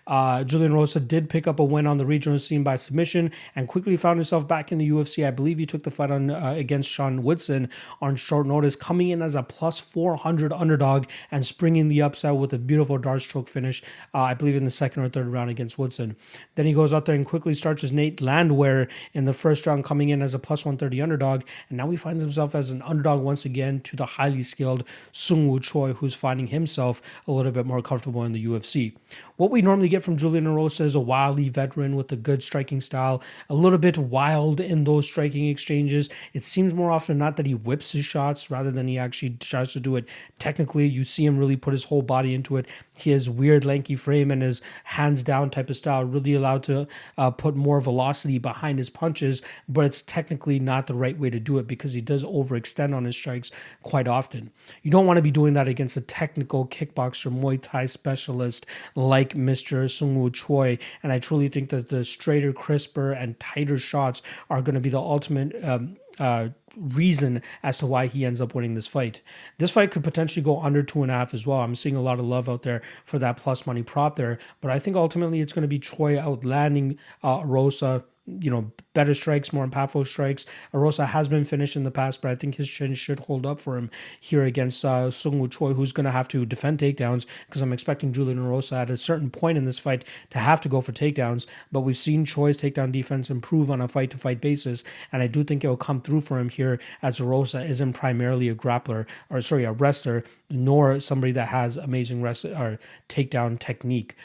Uh, 0.08 0.44
Julian 0.44 0.72
Erosa 0.72 1.06
did 1.06 1.30
pick 1.30 1.48
up 1.48 1.60
a 1.60 1.64
win 1.64 1.88
on 1.88 1.98
the 1.98 2.06
regional 2.06 2.40
scene 2.40 2.64
by 2.64 2.76
submission 2.76 3.32
and 3.56 3.68
quickly 3.68 3.96
found 3.98 4.18
himself 4.18 4.48
back 4.48 4.72
in 4.72 4.78
the 4.78 4.90
UFC. 4.90 5.26
I 5.26 5.32
believe 5.32 5.58
he 5.58 5.66
took 5.66 5.84
the 5.84 5.92
fight 5.92 6.12
on 6.12 6.30
uh, 6.30 6.54
against 6.56 6.90
Sean 6.90 7.24
Woodson 7.24 7.70
on 8.02 8.16
short 8.16 8.48
notice, 8.48 8.76
coming 8.76 9.10
in 9.10 9.22
as 9.22 9.36
a 9.36 9.44
plus 9.44 9.80
400 9.80 10.52
underdog 10.54 11.06
and 11.32 11.46
springing 11.46 11.88
the 11.88 12.02
upside 12.02 12.38
with 12.38 12.54
a 12.54 12.58
beautiful 12.58 12.98
D'Arce 12.98 13.26
choke 13.26 13.48
finish, 13.48 13.82
uh, 14.14 14.22
I 14.22 14.34
believe 14.34 14.56
in 14.56 14.66
the 14.66 14.72
second 14.72 15.04
or 15.04 15.10
third 15.10 15.28
round 15.28 15.50
against 15.50 15.78
Woodson. 15.78 16.16
Then 16.56 16.66
he 16.66 16.74
goes 16.74 16.94
out 16.94 17.06
there 17.06 17.16
and 17.16 17.26
quickly 17.26 17.54
starts 17.56 17.82
his 17.82 17.92
Nate 17.92 18.22
Landwehr 18.22 18.88
in 19.14 19.26
the 19.26 19.34
first 19.34 19.66
round, 19.66 19.84
coming 19.84 20.10
in 20.10 20.22
as 20.22 20.34
a 20.34 20.40
plus 20.40 20.66
130 20.66 21.02
underdog, 21.02 21.44
and 21.70 21.78
now 21.78 21.90
he 21.90 21.98
finds 21.98 22.24
himself 22.24 22.49
himself 22.50 22.60
as 22.60 22.72
an 22.72 22.82
underdog 22.82 23.22
once 23.22 23.46
again 23.46 23.80
to 23.80 23.96
the 23.96 24.06
highly 24.06 24.44
skilled 24.44 24.84
Sung 25.12 25.48
Woo 25.48 25.60
Choi, 25.60 25.94
who's 25.94 26.16
finding 26.16 26.48
himself 26.48 27.02
a 27.28 27.32
little 27.32 27.52
bit 27.52 27.66
more 27.66 27.82
comfortable 27.82 28.24
in 28.24 28.34
the 28.34 28.46
UFC. 28.46 28.94
What 29.38 29.52
we 29.52 29.62
normally 29.62 29.90
get 29.90 30.04
from 30.04 30.18
Julian 30.18 30.46
Erosa 30.46 30.82
is 30.82 30.96
a 30.96 31.00
wily 31.00 31.50
veteran 31.50 31.96
with 31.96 32.12
a 32.12 32.16
good 32.16 32.44
striking 32.44 32.82
style, 32.82 33.22
a 33.50 33.54
little 33.54 33.78
bit 33.78 33.98
wild 33.98 34.60
in 34.60 34.84
those 34.84 35.08
striking 35.08 35.48
exchanges. 35.48 36.10
It 36.34 36.44
seems 36.44 36.74
more 36.74 36.92
often 36.92 37.18
not 37.18 37.38
that 37.38 37.46
he 37.46 37.56
whips 37.56 37.92
his 37.92 38.06
shots 38.06 38.52
rather 38.52 38.72
than 38.72 38.88
he 38.88 38.98
actually 38.98 39.38
tries 39.40 39.74
to 39.74 39.80
do 39.80 39.96
it 39.96 40.06
technically. 40.40 40.88
You 40.88 41.04
see 41.04 41.26
him 41.26 41.38
really 41.38 41.56
put 41.56 41.72
his 41.72 41.86
whole 41.86 42.02
body 42.02 42.34
into 42.34 42.58
it. 42.58 42.66
His 42.98 43.30
weird 43.30 43.64
lanky 43.64 43.96
frame 43.96 44.30
and 44.30 44.42
his 44.42 44.62
hands 44.84 45.24
down 45.24 45.52
type 45.52 45.70
of 45.70 45.78
style 45.78 46.04
really 46.04 46.34
allowed 46.34 46.64
to 46.64 46.88
uh, 47.18 47.32
put 47.32 47.56
more 47.56 47.80
velocity 47.80 48.40
behind 48.40 48.78
his 48.78 48.90
punches, 48.90 49.42
but 49.70 49.86
it's 49.86 50.02
technically 50.02 50.60
not 50.60 50.88
the 50.88 50.94
right 50.94 51.18
way 51.18 51.30
to 51.30 51.40
do 51.40 51.58
it 51.60 51.68
because 51.68 51.94
he 51.94 52.02
does 52.02 52.24
overextend 52.30 52.96
on 52.96 53.06
his 53.06 53.16
strikes 53.16 53.52
quite 53.84 54.08
often. 54.08 54.52
You 54.84 54.92
don't 54.92 55.06
want 55.06 55.18
to 55.18 55.24
be 55.24 55.32
doing 55.32 55.54
that 55.54 55.68
against 55.68 55.98
a 55.98 56.02
technical 56.02 56.68
kickboxer, 56.68 57.32
Muay 57.32 57.60
Thai 57.62 57.86
specialist 57.86 58.66
like 58.96 59.34
Mr. 59.34 59.90
Sung 59.90 60.20
Woo 60.20 60.30
Choi. 60.30 60.78
And 61.04 61.12
I 61.12 61.20
truly 61.20 61.48
think 61.48 61.70
that 61.70 61.90
the 61.90 62.06
straighter, 62.06 62.54
crisper, 62.54 63.12
and 63.12 63.40
tighter 63.40 63.78
shots 63.78 64.22
are 64.50 64.62
going 64.62 64.76
to 64.76 64.82
be 64.82 64.90
the 64.90 65.00
ultimate. 65.00 65.56
Um, 65.64 65.98
uh, 66.20 66.50
reason 66.76 67.42
as 67.64 67.78
to 67.78 67.86
why 67.86 68.08
he 68.08 68.26
ends 68.26 68.42
up 68.42 68.54
winning 68.54 68.76
this 68.76 68.88
fight. 68.88 69.22
This 69.58 69.72
fight 69.72 69.92
could 69.92 70.04
potentially 70.04 70.44
go 70.44 70.62
under 70.62 70.84
two 70.84 71.02
and 71.02 71.12
a 71.12 71.16
half 71.16 71.34
as 71.34 71.48
well. 71.48 71.60
I'm 71.60 71.76
seeing 71.76 71.96
a 71.96 72.02
lot 72.02 72.20
of 72.20 72.26
love 72.26 72.50
out 72.50 72.64
there 72.64 72.82
for 73.06 73.20
that 73.20 73.38
plus 73.38 73.66
money 73.66 73.84
prop 73.84 74.16
there, 74.16 74.38
but 74.62 74.72
I 74.72 74.80
think 74.80 74.96
ultimately 74.96 75.42
it's 75.42 75.54
going 75.54 75.64
to 75.64 75.68
be 75.68 75.80
Choi 75.80 76.20
outlanding 76.20 76.98
uh, 77.24 77.42
Rosa 77.46 78.04
you 78.42 78.50
know, 78.50 78.72
better 78.94 79.14
strikes, 79.14 79.54
more 79.54 79.68
impactful 79.68 80.08
strikes. 80.08 80.46
Erosa 80.74 81.08
has 81.08 81.30
been 81.30 81.44
finished 81.44 81.76
in 81.76 81.84
the 81.84 81.92
past, 81.92 82.22
but 82.22 82.32
I 82.32 82.36
think 82.36 82.56
his 82.56 82.70
chin 82.70 82.94
should 82.94 83.20
hold 83.22 83.46
up 83.46 83.60
for 83.60 83.78
him 83.78 83.90
here 84.20 84.44
against 84.44 84.84
uh, 84.84 85.12
Sung 85.12 85.40
Woo 85.40 85.48
Choi, 85.48 85.74
who's 85.74 85.92
going 85.92 86.06
to 86.06 86.12
have 86.12 86.28
to 86.30 86.46
defend 86.46 86.80
takedowns 86.80 87.26
because 87.46 87.62
I'm 87.62 87.74
expecting 87.74 88.14
Julian 88.14 88.40
Erosa 88.40 88.82
at 88.82 88.90
a 88.90 88.98
certain 88.98 89.30
point 89.30 89.58
in 89.58 89.66
this 89.66 89.80
fight 89.80 90.06
to 90.30 90.40
have 90.40 90.62
to 90.62 90.70
go 90.70 90.82
for 90.82 90.92
takedowns. 90.92 91.46
But 91.72 91.82
we've 91.82 91.98
seen 91.98 92.26
Choi's 92.26 92.58
takedown 92.58 92.92
defense 92.92 93.30
improve 93.30 93.70
on 93.70 93.82
a 93.82 93.88
fight 93.88 94.10
to 94.12 94.18
fight 94.18 94.42
basis, 94.42 94.84
and 95.12 95.22
I 95.22 95.28
do 95.28 95.44
think 95.44 95.64
it 95.64 95.68
will 95.68 95.78
come 95.78 96.02
through 96.02 96.22
for 96.22 96.40
him 96.40 96.50
here 96.50 96.80
as 97.02 97.20
Erosa 97.20 97.68
isn't 97.68 97.94
primarily 97.94 98.50
a 98.50 98.56
grappler 98.56 99.06
or 99.30 99.42
sorry, 99.42 99.64
a 99.64 99.72
wrestler, 99.72 100.24
nor 100.50 101.00
somebody 101.00 101.32
that 101.34 101.50
has 101.50 101.78
amazing 101.78 102.22
rest 102.22 102.46
or 102.46 102.80
takedown 103.08 103.60
technique. 103.60 104.16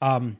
Um, 0.00 0.38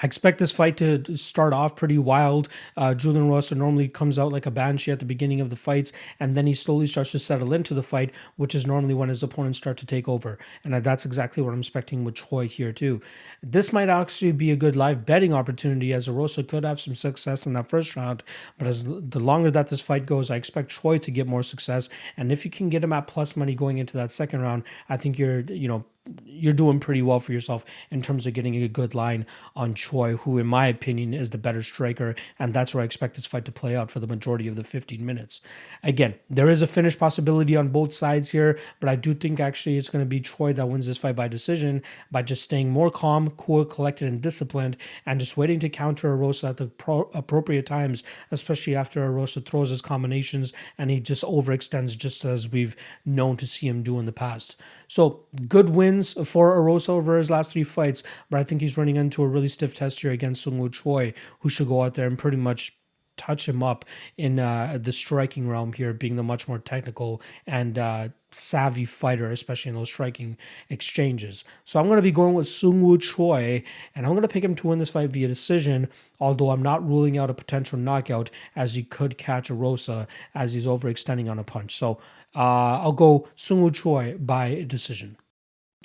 I 0.00 0.06
expect 0.06 0.38
this 0.38 0.52
fight 0.52 0.76
to 0.78 1.16
start 1.16 1.52
off 1.52 1.76
pretty 1.76 1.98
wild. 1.98 2.48
Uh, 2.76 2.94
Julian 2.94 3.28
Rosa 3.28 3.54
normally 3.54 3.88
comes 3.88 4.18
out 4.18 4.32
like 4.32 4.46
a 4.46 4.50
banshee 4.50 4.92
at 4.92 5.00
the 5.00 5.04
beginning 5.04 5.40
of 5.40 5.50
the 5.50 5.56
fights, 5.56 5.92
and 6.20 6.36
then 6.36 6.46
he 6.46 6.54
slowly 6.54 6.86
starts 6.86 7.10
to 7.12 7.18
settle 7.18 7.52
into 7.52 7.74
the 7.74 7.82
fight, 7.82 8.12
which 8.36 8.54
is 8.54 8.66
normally 8.66 8.94
when 8.94 9.08
his 9.08 9.22
opponents 9.22 9.58
start 9.58 9.76
to 9.78 9.86
take 9.86 10.08
over. 10.08 10.38
And 10.62 10.72
that's 10.84 11.04
exactly 11.04 11.42
what 11.42 11.52
I'm 11.52 11.60
expecting 11.60 12.04
with 12.04 12.14
Choi 12.14 12.46
here, 12.46 12.72
too. 12.72 13.00
This 13.42 13.72
might 13.72 13.88
actually 13.88 14.32
be 14.32 14.50
a 14.50 14.56
good 14.56 14.76
live 14.76 15.04
betting 15.04 15.32
opportunity, 15.32 15.92
as 15.92 16.08
Rosa 16.08 16.44
could 16.44 16.64
have 16.64 16.80
some 16.80 16.94
success 16.94 17.46
in 17.46 17.54
that 17.54 17.68
first 17.68 17.96
round. 17.96 18.22
But 18.56 18.68
as 18.68 18.84
the 18.84 19.20
longer 19.20 19.50
that 19.50 19.68
this 19.68 19.80
fight 19.80 20.06
goes, 20.06 20.30
I 20.30 20.36
expect 20.36 20.70
Choi 20.70 20.98
to 20.98 21.10
get 21.10 21.26
more 21.26 21.42
success. 21.42 21.88
And 22.16 22.30
if 22.30 22.44
you 22.44 22.50
can 22.50 22.68
get 22.68 22.84
him 22.84 22.92
at 22.92 23.06
plus 23.06 23.36
money 23.36 23.54
going 23.54 23.78
into 23.78 23.96
that 23.96 24.12
second 24.12 24.40
round, 24.42 24.62
I 24.88 24.96
think 24.96 25.18
you're, 25.18 25.40
you 25.40 25.68
know, 25.68 25.84
you're 26.24 26.52
doing 26.52 26.80
pretty 26.80 27.02
well 27.02 27.20
for 27.20 27.32
yourself 27.32 27.64
in 27.90 28.02
terms 28.02 28.26
of 28.26 28.32
getting 28.32 28.54
a 28.56 28.68
good 28.68 28.94
line 28.94 29.26
on 29.56 29.74
Choi, 29.74 30.16
who, 30.16 30.38
in 30.38 30.46
my 30.46 30.66
opinion, 30.66 31.14
is 31.14 31.30
the 31.30 31.38
better 31.38 31.62
striker, 31.62 32.14
and 32.38 32.54
that's 32.54 32.74
where 32.74 32.82
I 32.82 32.84
expect 32.84 33.16
this 33.16 33.26
fight 33.26 33.44
to 33.46 33.52
play 33.52 33.76
out 33.76 33.90
for 33.90 34.00
the 34.00 34.06
majority 34.06 34.48
of 34.48 34.56
the 34.56 34.64
15 34.64 35.04
minutes. 35.04 35.40
Again, 35.82 36.14
there 36.30 36.48
is 36.48 36.62
a 36.62 36.66
finish 36.66 36.98
possibility 36.98 37.56
on 37.56 37.68
both 37.68 37.94
sides 37.94 38.30
here, 38.30 38.58
but 38.80 38.88
I 38.88 38.96
do 38.96 39.14
think 39.14 39.40
actually 39.40 39.76
it's 39.76 39.88
going 39.88 40.04
to 40.04 40.08
be 40.08 40.20
Choi 40.20 40.52
that 40.52 40.66
wins 40.66 40.86
this 40.86 40.98
fight 40.98 41.16
by 41.16 41.28
decision 41.28 41.82
by 42.10 42.22
just 42.22 42.42
staying 42.42 42.70
more 42.70 42.90
calm, 42.90 43.30
cool, 43.30 43.64
collected, 43.64 44.08
and 44.08 44.20
disciplined, 44.20 44.76
and 45.06 45.20
just 45.20 45.36
waiting 45.36 45.60
to 45.60 45.68
counter 45.68 46.16
Erosa 46.16 46.50
at 46.50 46.56
the 46.56 46.66
pro- 46.66 47.10
appropriate 47.14 47.66
times, 47.66 48.02
especially 48.30 48.74
after 48.74 49.08
Erosa 49.08 49.44
throws 49.44 49.70
his 49.70 49.82
combinations 49.82 50.52
and 50.76 50.90
he 50.90 51.00
just 51.00 51.24
overextends, 51.24 51.96
just 51.96 52.24
as 52.24 52.48
we've 52.48 52.76
known 53.04 53.36
to 53.36 53.46
see 53.46 53.66
him 53.66 53.82
do 53.82 53.98
in 53.98 54.06
the 54.06 54.12
past. 54.12 54.56
So 54.88 55.24
good 55.48 55.68
wins 55.98 56.28
for 56.28 56.56
Erosa 56.56 56.90
over 56.90 57.18
his 57.18 57.30
last 57.30 57.52
three 57.52 57.64
fights, 57.64 58.02
but 58.30 58.40
I 58.40 58.44
think 58.44 58.60
he's 58.60 58.78
running 58.78 58.96
into 58.96 59.22
a 59.22 59.28
really 59.28 59.48
stiff 59.48 59.74
test 59.74 60.00
here 60.00 60.10
against 60.10 60.42
Sung 60.42 60.58
Woo 60.58 60.68
Choi, 60.68 61.12
who 61.40 61.48
should 61.48 61.68
go 61.68 61.82
out 61.82 61.94
there 61.94 62.06
and 62.06 62.18
pretty 62.18 62.36
much 62.36 62.72
touch 63.16 63.48
him 63.48 63.64
up 63.64 63.84
in 64.16 64.38
uh, 64.38 64.78
the 64.80 64.92
striking 64.92 65.48
realm 65.48 65.72
here, 65.72 65.92
being 65.92 66.14
the 66.14 66.22
much 66.22 66.46
more 66.46 66.60
technical 66.60 67.20
and 67.48 67.76
uh, 67.76 68.08
savvy 68.30 68.84
fighter, 68.84 69.32
especially 69.32 69.70
in 69.70 69.74
those 69.74 69.88
striking 69.88 70.36
exchanges. 70.70 71.44
So 71.64 71.80
I'm 71.80 71.86
going 71.86 71.96
to 71.96 72.02
be 72.02 72.12
going 72.12 72.34
with 72.34 72.46
Sung 72.46 72.80
Woo 72.80 72.96
Choi, 72.96 73.64
and 73.96 74.06
I'm 74.06 74.12
going 74.12 74.22
to 74.22 74.28
pick 74.28 74.44
him 74.44 74.54
to 74.54 74.68
win 74.68 74.78
this 74.78 74.90
fight 74.90 75.10
via 75.10 75.26
decision, 75.26 75.88
although 76.20 76.50
I'm 76.50 76.62
not 76.62 76.86
ruling 76.86 77.18
out 77.18 77.28
a 77.28 77.34
potential 77.34 77.76
knockout 77.76 78.30
as 78.54 78.76
he 78.76 78.84
could 78.84 79.18
catch 79.18 79.48
Erosa 79.48 80.06
as 80.32 80.52
he's 80.52 80.66
overextending 80.66 81.28
on 81.28 81.40
a 81.40 81.44
punch. 81.44 81.74
So 81.74 81.98
uh, 82.36 82.78
I'll 82.82 82.92
go 82.92 83.26
Sung 83.34 83.62
Woo 83.62 83.72
Choi 83.72 84.16
by 84.16 84.64
decision. 84.68 85.16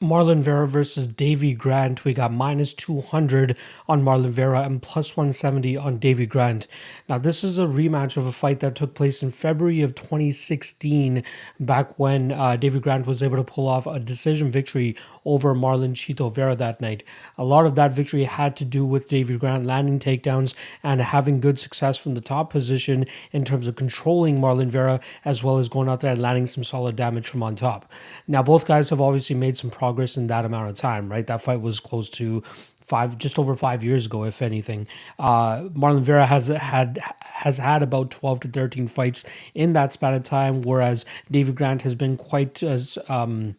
Marlon 0.02 0.42
Vera 0.42 0.68
versus 0.68 1.06
Davy 1.06 1.54
Grant. 1.54 2.04
We 2.04 2.16
got 2.16 2.34
minus 2.34 2.74
200 2.74 3.56
on 3.88 4.02
Marlon 4.02 4.32
Vera 4.32 4.62
and 4.62 4.82
plus 4.82 5.16
170 5.16 5.78
on 5.78 6.00
Davy 6.00 6.26
Grant. 6.26 6.68
Now, 7.08 7.20
this 7.20 7.44
is 7.44 7.60
a 7.60 7.68
rematch 7.68 8.18
of 8.18 8.26
a 8.26 8.32
fight 8.32 8.60
that 8.62 8.74
took 8.74 8.96
place 8.96 9.22
in 9.22 9.30
February 9.30 9.84
of 9.84 9.94
2016, 9.94 11.24
back 11.60 12.00
when 12.00 12.32
uh, 12.32 12.56
Davy 12.56 12.80
Grant 12.80 13.06
was 13.06 13.22
able 13.22 13.38
to 13.38 13.44
pull 13.44 13.68
off 13.68 13.86
a 13.86 14.00
decision 14.00 14.50
victory 14.50 14.96
over 15.26 15.54
Marlon 15.54 15.94
Chito 15.94 16.34
Vera 16.34 16.56
that 16.56 16.82
night. 16.82 17.04
A 17.38 17.44
lot 17.44 17.68
of 17.68 17.76
that 17.76 17.94
victory 17.94 18.24
had 18.24 18.56
to 18.58 18.66
do 18.66 18.84
with 18.84 19.08
Davy 19.08 19.38
Grant 19.38 19.64
landing 19.64 20.00
takedowns 20.00 20.56
and 20.82 21.02
having 21.02 21.40
good 21.40 21.60
success 21.60 22.00
from 22.00 22.16
the 22.16 22.22
top 22.22 22.50
position 22.50 23.06
in 23.32 23.46
terms 23.46 23.68
of 23.68 23.76
controlling 23.76 24.40
Marlon 24.40 24.70
Vera, 24.70 25.00
as 25.24 25.44
well 25.44 25.60
as 25.60 25.70
going 25.70 25.88
out 25.88 26.00
there 26.00 26.14
and 26.14 26.22
landing 26.22 26.48
some 26.48 26.64
solid 26.64 26.96
damage 26.96 27.28
from 27.28 27.44
on 27.44 27.54
top. 27.54 27.92
Now, 28.28 28.42
both 28.42 28.66
guys 28.66 28.90
have 28.90 29.00
obviously 29.00 29.36
made 29.36 29.56
some 29.56 29.70
progress 29.70 29.83
in 30.18 30.28
that 30.28 30.46
amount 30.46 30.70
of 30.70 30.76
time, 30.76 31.10
right? 31.10 31.26
That 31.26 31.42
fight 31.42 31.62
was 31.62 31.80
close 31.80 32.10
to 32.12 32.42
five, 32.82 33.18
just 33.18 33.40
over 33.40 33.56
five 33.56 33.84
years 33.84 34.06
ago, 34.06 34.24
if 34.26 34.42
anything. 34.42 34.88
Uh, 35.18 35.70
Marlon 35.70 36.02
Vera 36.02 36.26
has 36.26 36.48
had 36.48 37.00
has 37.20 37.58
had 37.58 37.84
about 37.84 38.12
twelve 38.12 38.40
to 38.42 38.48
thirteen 38.48 38.88
fights 38.88 39.24
in 39.54 39.74
that 39.74 39.94
span 39.94 40.14
of 40.14 40.24
time, 40.24 40.62
whereas 40.62 41.06
David 41.32 41.56
Grant 41.56 41.82
has 41.84 41.96
been 41.96 42.18
quite 42.18 42.62
as 42.64 42.98
um, 43.10 43.56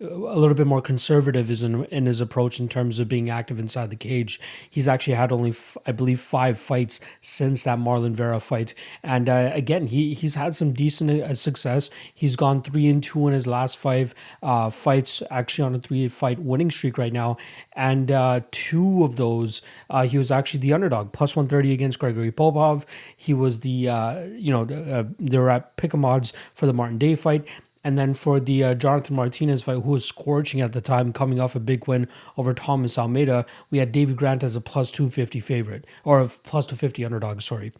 a 0.00 0.38
little 0.38 0.54
bit 0.54 0.66
more 0.66 0.80
conservative 0.80 1.50
in, 1.62 1.84
in 1.86 2.06
his 2.06 2.20
approach 2.20 2.60
in 2.60 2.68
terms 2.68 3.00
of 3.00 3.08
being 3.08 3.28
active 3.30 3.58
inside 3.58 3.90
the 3.90 3.96
cage. 3.96 4.38
He's 4.70 4.86
actually 4.86 5.14
had 5.14 5.32
only, 5.32 5.50
f- 5.50 5.76
I 5.86 5.92
believe, 5.92 6.20
five 6.20 6.58
fights 6.58 7.00
since 7.20 7.64
that 7.64 7.78
Marlon 7.80 8.12
Vera 8.12 8.38
fight, 8.38 8.74
and 9.02 9.28
uh, 9.28 9.50
again, 9.52 9.86
he 9.88 10.14
he's 10.14 10.36
had 10.36 10.54
some 10.54 10.72
decent 10.72 11.10
uh, 11.10 11.34
success. 11.34 11.90
He's 12.14 12.36
gone 12.36 12.62
three 12.62 12.86
and 12.86 13.02
two 13.02 13.26
in 13.26 13.34
his 13.34 13.48
last 13.48 13.76
five 13.76 14.14
uh, 14.40 14.70
fights, 14.70 15.22
actually 15.30 15.64
on 15.64 15.74
a 15.74 15.80
three 15.80 16.06
fight 16.06 16.38
winning 16.38 16.70
streak 16.70 16.96
right 16.96 17.12
now, 17.12 17.36
and 17.72 18.12
uh, 18.12 18.40
two 18.52 19.02
of 19.02 19.16
those 19.16 19.62
uh, 19.90 20.04
he 20.04 20.16
was 20.16 20.30
actually 20.30 20.60
the 20.60 20.72
underdog, 20.72 21.12
plus 21.12 21.34
one 21.34 21.48
thirty 21.48 21.72
against 21.72 21.98
Gregory 21.98 22.30
Popov. 22.30 22.86
He 23.16 23.34
was 23.34 23.60
the 23.60 23.88
uh, 23.88 24.20
you 24.26 24.52
know 24.52 24.64
they 25.18 25.38
were 25.38 25.50
at 25.50 25.76
pick 25.76 25.92
odds 25.94 26.32
for 26.54 26.66
the 26.66 26.72
Martin 26.72 26.98
Day 26.98 27.16
fight 27.16 27.44
and 27.88 27.96
then 27.96 28.12
for 28.12 28.38
the 28.38 28.62
uh, 28.62 28.74
Jonathan 28.74 29.16
Martinez 29.16 29.62
fight, 29.62 29.82
who 29.82 29.92
was 29.92 30.04
scorching 30.04 30.60
at 30.60 30.74
the 30.74 30.80
time, 30.82 31.10
coming 31.10 31.40
off 31.40 31.56
a 31.56 31.58
big 31.58 31.88
win 31.88 32.06
over 32.36 32.52
Thomas 32.52 32.98
Almeida, 32.98 33.46
we 33.70 33.78
had 33.78 33.92
David 33.92 34.16
Grant 34.16 34.44
as 34.44 34.54
a 34.54 34.60
plus 34.60 34.92
250 34.92 35.40
favorite, 35.40 35.86
or 36.04 36.20
a 36.20 36.28
plus 36.28 36.66
250 36.66 37.02
underdog, 37.06 37.40
sorry. 37.40 37.72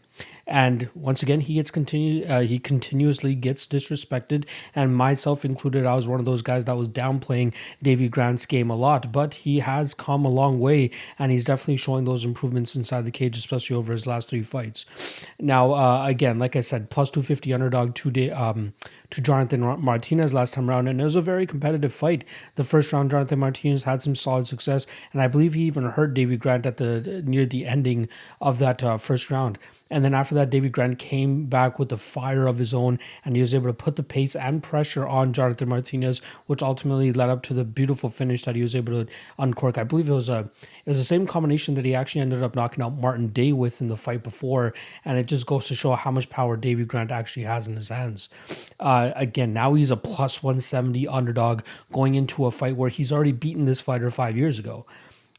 And 0.47 0.89
once 0.95 1.21
again, 1.21 1.41
he 1.41 1.53
gets 1.53 1.69
continue. 1.69 2.25
Uh, 2.25 2.41
he 2.41 2.57
continuously 2.57 3.35
gets 3.35 3.67
disrespected, 3.67 4.45
and 4.73 4.95
myself 4.95 5.45
included. 5.45 5.85
I 5.85 5.95
was 5.95 6.07
one 6.07 6.19
of 6.19 6.25
those 6.25 6.41
guys 6.41 6.65
that 6.65 6.75
was 6.75 6.89
downplaying 6.89 7.53
Davy 7.83 8.09
Grant's 8.09 8.47
game 8.47 8.71
a 8.71 8.75
lot, 8.75 9.11
but 9.11 9.35
he 9.35 9.59
has 9.59 9.93
come 9.93 10.25
a 10.25 10.29
long 10.29 10.59
way, 10.59 10.89
and 11.19 11.31
he's 11.31 11.45
definitely 11.45 11.77
showing 11.77 12.05
those 12.05 12.25
improvements 12.25 12.75
inside 12.75 13.05
the 13.05 13.11
cage, 13.11 13.37
especially 13.37 13.75
over 13.75 13.91
his 13.91 14.07
last 14.07 14.29
three 14.29 14.41
fights. 14.41 14.85
Now, 15.39 15.73
uh, 15.73 16.07
again, 16.07 16.39
like 16.39 16.55
I 16.55 16.61
said, 16.61 16.89
plus 16.89 17.11
two 17.11 17.21
fifty 17.21 17.53
underdog 17.53 17.93
two 17.93 18.09
day 18.09 18.31
um, 18.31 18.73
to 19.11 19.21
Jonathan 19.21 19.61
Martinez 19.79 20.33
last 20.33 20.55
time 20.55 20.67
around, 20.67 20.87
and 20.87 20.99
it 20.99 21.03
was 21.03 21.15
a 21.15 21.21
very 21.21 21.45
competitive 21.45 21.93
fight. 21.93 22.25
The 22.55 22.63
first 22.63 22.91
round, 22.91 23.11
Jonathan 23.11 23.37
Martinez 23.37 23.83
had 23.83 24.01
some 24.01 24.15
solid 24.15 24.47
success, 24.47 24.87
and 25.13 25.21
I 25.21 25.27
believe 25.27 25.53
he 25.53 25.65
even 25.65 25.83
hurt 25.83 26.15
Davy 26.15 26.37
Grant 26.37 26.65
at 26.65 26.77
the 26.77 27.21
near 27.23 27.45
the 27.45 27.67
ending 27.67 28.09
of 28.41 28.57
that 28.57 28.81
uh, 28.81 28.97
first 28.97 29.29
round. 29.29 29.59
And 29.91 30.05
then 30.05 30.13
after 30.13 30.35
that, 30.35 30.49
David 30.49 30.71
Grant 30.71 30.99
came 30.99 31.45
back 31.45 31.79
with 31.79 31.89
the 31.89 31.97
fire 31.97 32.45
of 32.45 32.59
his 32.59 32.73
own, 32.73 32.99
and 33.25 33.35
he 33.35 33.41
was 33.41 33.53
able 33.53 33.67
to 33.67 33.73
put 33.73 33.95
the 33.95 34.03
pace 34.03 34.35
and 34.35 34.61
pressure 34.61 35.07
on 35.07 35.33
Jonathan 35.33 35.69
Martinez, 35.69 36.21
which 36.45 36.61
ultimately 36.61 37.11
led 37.11 37.29
up 37.29 37.41
to 37.43 37.53
the 37.53 37.63
beautiful 37.63 38.09
finish 38.09 38.43
that 38.43 38.55
he 38.55 38.61
was 38.61 38.75
able 38.75 39.05
to 39.05 39.11
uncork. 39.37 39.77
I 39.77 39.83
believe 39.83 40.09
it 40.09 40.13
was 40.13 40.29
a 40.29 40.49
it 40.85 40.93
was 40.93 40.97
the 40.97 41.03
same 41.05 41.27
combination 41.27 41.75
that 41.75 41.85
he 41.85 41.93
actually 41.93 42.21
ended 42.21 42.41
up 42.41 42.55
knocking 42.55 42.83
out 42.83 42.97
Martin 42.97 43.27
Day 43.27 43.51
with 43.51 43.81
in 43.81 43.87
the 43.87 43.97
fight 43.97 44.23
before, 44.23 44.73
and 45.05 45.17
it 45.17 45.27
just 45.27 45.45
goes 45.45 45.67
to 45.67 45.75
show 45.75 45.93
how 45.93 46.11
much 46.11 46.29
power 46.29 46.55
David 46.55 46.87
Grant 46.87 47.11
actually 47.11 47.43
has 47.43 47.67
in 47.67 47.75
his 47.75 47.89
hands. 47.89 48.29
Uh, 48.79 49.11
again, 49.15 49.53
now 49.53 49.73
he's 49.73 49.91
a 49.91 49.97
plus 49.97 50.41
170 50.43 51.07
underdog 51.07 51.61
going 51.91 52.15
into 52.15 52.45
a 52.45 52.51
fight 52.51 52.75
where 52.75 52.89
he's 52.89 53.11
already 53.11 53.31
beaten 53.31 53.65
this 53.65 53.81
fighter 53.81 54.09
five 54.11 54.37
years 54.37 54.59
ago, 54.59 54.85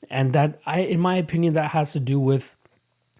and 0.08 0.32
that 0.32 0.60
I, 0.66 0.80
in 0.80 1.00
my 1.00 1.16
opinion, 1.16 1.54
that 1.54 1.70
has 1.70 1.92
to 1.92 2.00
do 2.00 2.18
with 2.18 2.56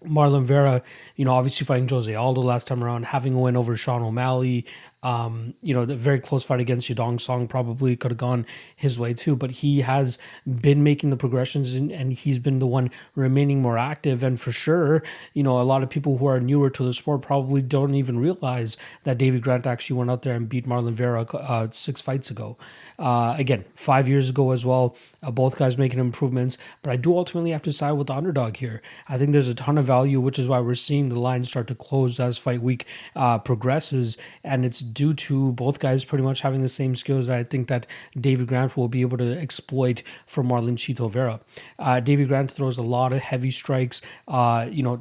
Marlon 0.05 0.43
Vera, 0.43 0.81
you 1.15 1.25
know, 1.25 1.33
obviously 1.33 1.65
fighting 1.65 1.87
Jose 1.87 2.13
Aldo 2.13 2.41
last 2.41 2.67
time 2.67 2.83
around, 2.83 3.05
having 3.05 3.33
a 3.33 3.39
win 3.39 3.55
over 3.55 3.75
Sean 3.75 4.01
O'Malley, 4.01 4.65
um, 5.03 5.55
you 5.61 5.73
know, 5.73 5.85
the 5.85 5.95
very 5.95 6.19
close 6.19 6.43
fight 6.43 6.59
against 6.59 6.89
Yadong 6.89 7.19
Song 7.19 7.47
probably 7.47 7.95
could 7.95 8.11
have 8.11 8.17
gone 8.17 8.45
his 8.75 8.99
way 8.99 9.13
too, 9.13 9.35
but 9.35 9.51
he 9.51 9.81
has 9.81 10.17
been 10.45 10.83
making 10.83 11.09
the 11.09 11.17
progressions 11.17 11.73
and, 11.73 11.91
and 11.91 12.13
he's 12.13 12.37
been 12.37 12.59
the 12.59 12.67
one 12.67 12.91
remaining 13.15 13.61
more 13.61 13.77
active. 13.77 14.21
And 14.21 14.39
for 14.39 14.51
sure, 14.51 15.01
you 15.33 15.41
know, 15.41 15.59
a 15.59 15.63
lot 15.63 15.81
of 15.81 15.89
people 15.89 16.17
who 16.17 16.27
are 16.27 16.39
newer 16.39 16.69
to 16.69 16.83
the 16.83 16.93
sport 16.93 17.23
probably 17.23 17.61
don't 17.63 17.95
even 17.95 18.19
realize 18.19 18.77
that 19.03 19.17
David 19.17 19.41
Grant 19.41 19.65
actually 19.65 19.97
went 19.97 20.11
out 20.11 20.21
there 20.21 20.35
and 20.35 20.47
beat 20.47 20.67
Marlon 20.67 20.93
Vera 20.93 21.23
uh, 21.23 21.67
six 21.71 22.01
fights 22.01 22.29
ago. 22.29 22.57
Uh, 22.99 23.33
again, 23.37 23.65
five 23.75 24.07
years 24.07 24.29
ago 24.29 24.51
as 24.51 24.65
well. 24.65 24.95
Uh, 25.23 25.31
both 25.31 25.57
guys 25.57 25.77
making 25.77 25.99
improvements, 25.99 26.57
but 26.83 26.91
I 26.91 26.95
do 26.95 27.17
ultimately 27.17 27.51
have 27.51 27.63
to 27.63 27.71
side 27.71 27.93
with 27.93 28.07
the 28.07 28.13
underdog 28.13 28.57
here. 28.57 28.81
I 29.09 29.17
think 29.17 29.31
there's 29.31 29.47
a 29.47 29.55
ton 29.55 29.77
of 29.77 29.85
value, 29.85 30.19
which 30.19 30.37
is 30.37 30.47
why 30.47 30.59
we're 30.59 30.75
seeing 30.75 31.09
the 31.09 31.19
line 31.19 31.43
start 31.45 31.67
to 31.67 31.75
close 31.75 32.19
as 32.19 32.37
fight 32.37 32.61
week 32.61 32.85
uh, 33.15 33.39
progresses, 33.39 34.17
and 34.43 34.65
it's 34.65 34.83
due 34.93 35.13
to 35.13 35.53
both 35.53 35.79
guys 35.79 36.05
pretty 36.05 36.23
much 36.23 36.41
having 36.41 36.61
the 36.61 36.69
same 36.69 36.95
skills 36.95 37.27
that 37.27 37.37
I 37.37 37.43
think 37.43 37.67
that 37.67 37.87
David 38.19 38.47
Grant 38.47 38.75
will 38.77 38.87
be 38.87 39.01
able 39.01 39.17
to 39.17 39.37
exploit 39.37 40.03
for 40.25 40.43
Marlon 40.43 40.75
Chito 40.75 41.09
Vera. 41.09 41.39
Uh, 41.79 41.99
David 41.99 42.27
Grant 42.27 42.51
throws 42.51 42.77
a 42.77 42.81
lot 42.81 43.13
of 43.13 43.19
heavy 43.19 43.51
strikes, 43.51 44.01
uh, 44.27 44.67
you 44.69 44.83
know, 44.83 44.99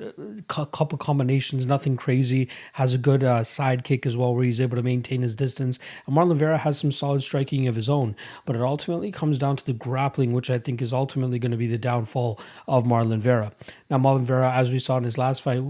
a 0.57 0.67
couple 0.67 0.99
combinations, 0.99 1.67
nothing 1.67 1.97
crazy. 1.97 2.49
Has 2.75 2.95
a 2.95 2.99
good 2.99 3.25
uh, 3.25 3.45
side 3.45 3.85
kick 3.85 4.07
as 4.07 4.17
well, 4.17 4.35
where 4.35 4.45
he's 4.45 4.61
able 4.61 4.77
to 4.77 4.83
maintain 4.83 5.23
his 5.23 5.37
distance. 5.37 5.79
And 6.07 6.17
Marlon 6.17 6.37
Vera 6.37 6.59
has 6.59 6.79
some 6.79 6.93
solid 6.93 7.23
striking 7.23 7.69
of 7.69 7.75
his 7.75 7.89
own, 7.89 8.17
but 8.47 8.57
it 8.57 8.63
ultimately 8.63 9.11
comes 9.11 9.39
down 9.39 9.57
to 9.57 9.65
the 9.65 9.73
grappling, 9.73 10.33
which 10.33 10.51
I 10.51 10.59
think 10.59 10.81
is 10.81 10.93
ultimately 10.93 11.39
going 11.39 11.53
to 11.53 11.57
be 11.57 11.67
the 11.67 11.79
downfall 11.79 12.39
of 12.67 12.85
Marlon 12.85 13.19
Vera. 13.19 13.53
Now, 13.89 13.99
Marlon 13.99 14.23
Vera, 14.23 14.53
as 14.53 14.71
we 14.71 14.79
saw 14.79 14.97
in 14.99 15.05
his 15.05 15.19
last 15.19 15.43
fight, 15.43 15.63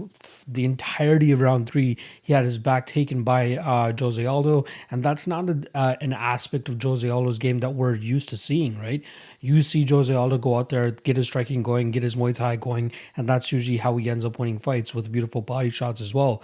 the 0.47 0.65
entirety 0.65 1.31
of 1.31 1.41
round 1.41 1.67
three, 1.67 1.97
he 2.21 2.33
had 2.33 2.45
his 2.45 2.57
back 2.57 2.85
taken 2.85 3.23
by 3.23 3.57
uh, 3.57 3.91
Jose 4.11 4.25
Aldo, 4.25 4.65
and 4.89 5.03
that's 5.03 5.25
not 5.25 5.49
a, 5.49 5.61
uh, 5.73 5.95
an 6.01 6.11
aspect 6.11 6.67
of 6.67 6.81
Jose 6.81 7.07
Aldo's 7.07 7.39
game 7.39 7.59
that 7.59 7.71
we're 7.71 7.95
used 7.95 8.27
to 8.29 8.37
seeing, 8.37 8.77
right? 8.77 9.01
You 9.39 9.61
see 9.61 9.85
Jose 9.85 10.13
Aldo 10.13 10.37
go 10.37 10.57
out 10.57 10.69
there, 10.69 10.91
get 10.91 11.15
his 11.15 11.27
striking 11.27 11.63
going, 11.63 11.91
get 11.91 12.03
his 12.03 12.15
Muay 12.15 12.35
Thai 12.35 12.57
going, 12.57 12.91
and 13.15 13.27
that's 13.27 13.51
usually 13.51 13.77
how 13.77 13.95
he 13.95 14.09
ends 14.09 14.25
up 14.25 14.37
winning 14.37 14.59
fights 14.59 14.93
with 14.93 15.11
beautiful 15.11 15.41
body 15.41 15.69
shots 15.69 16.01
as 16.01 16.13
well 16.13 16.43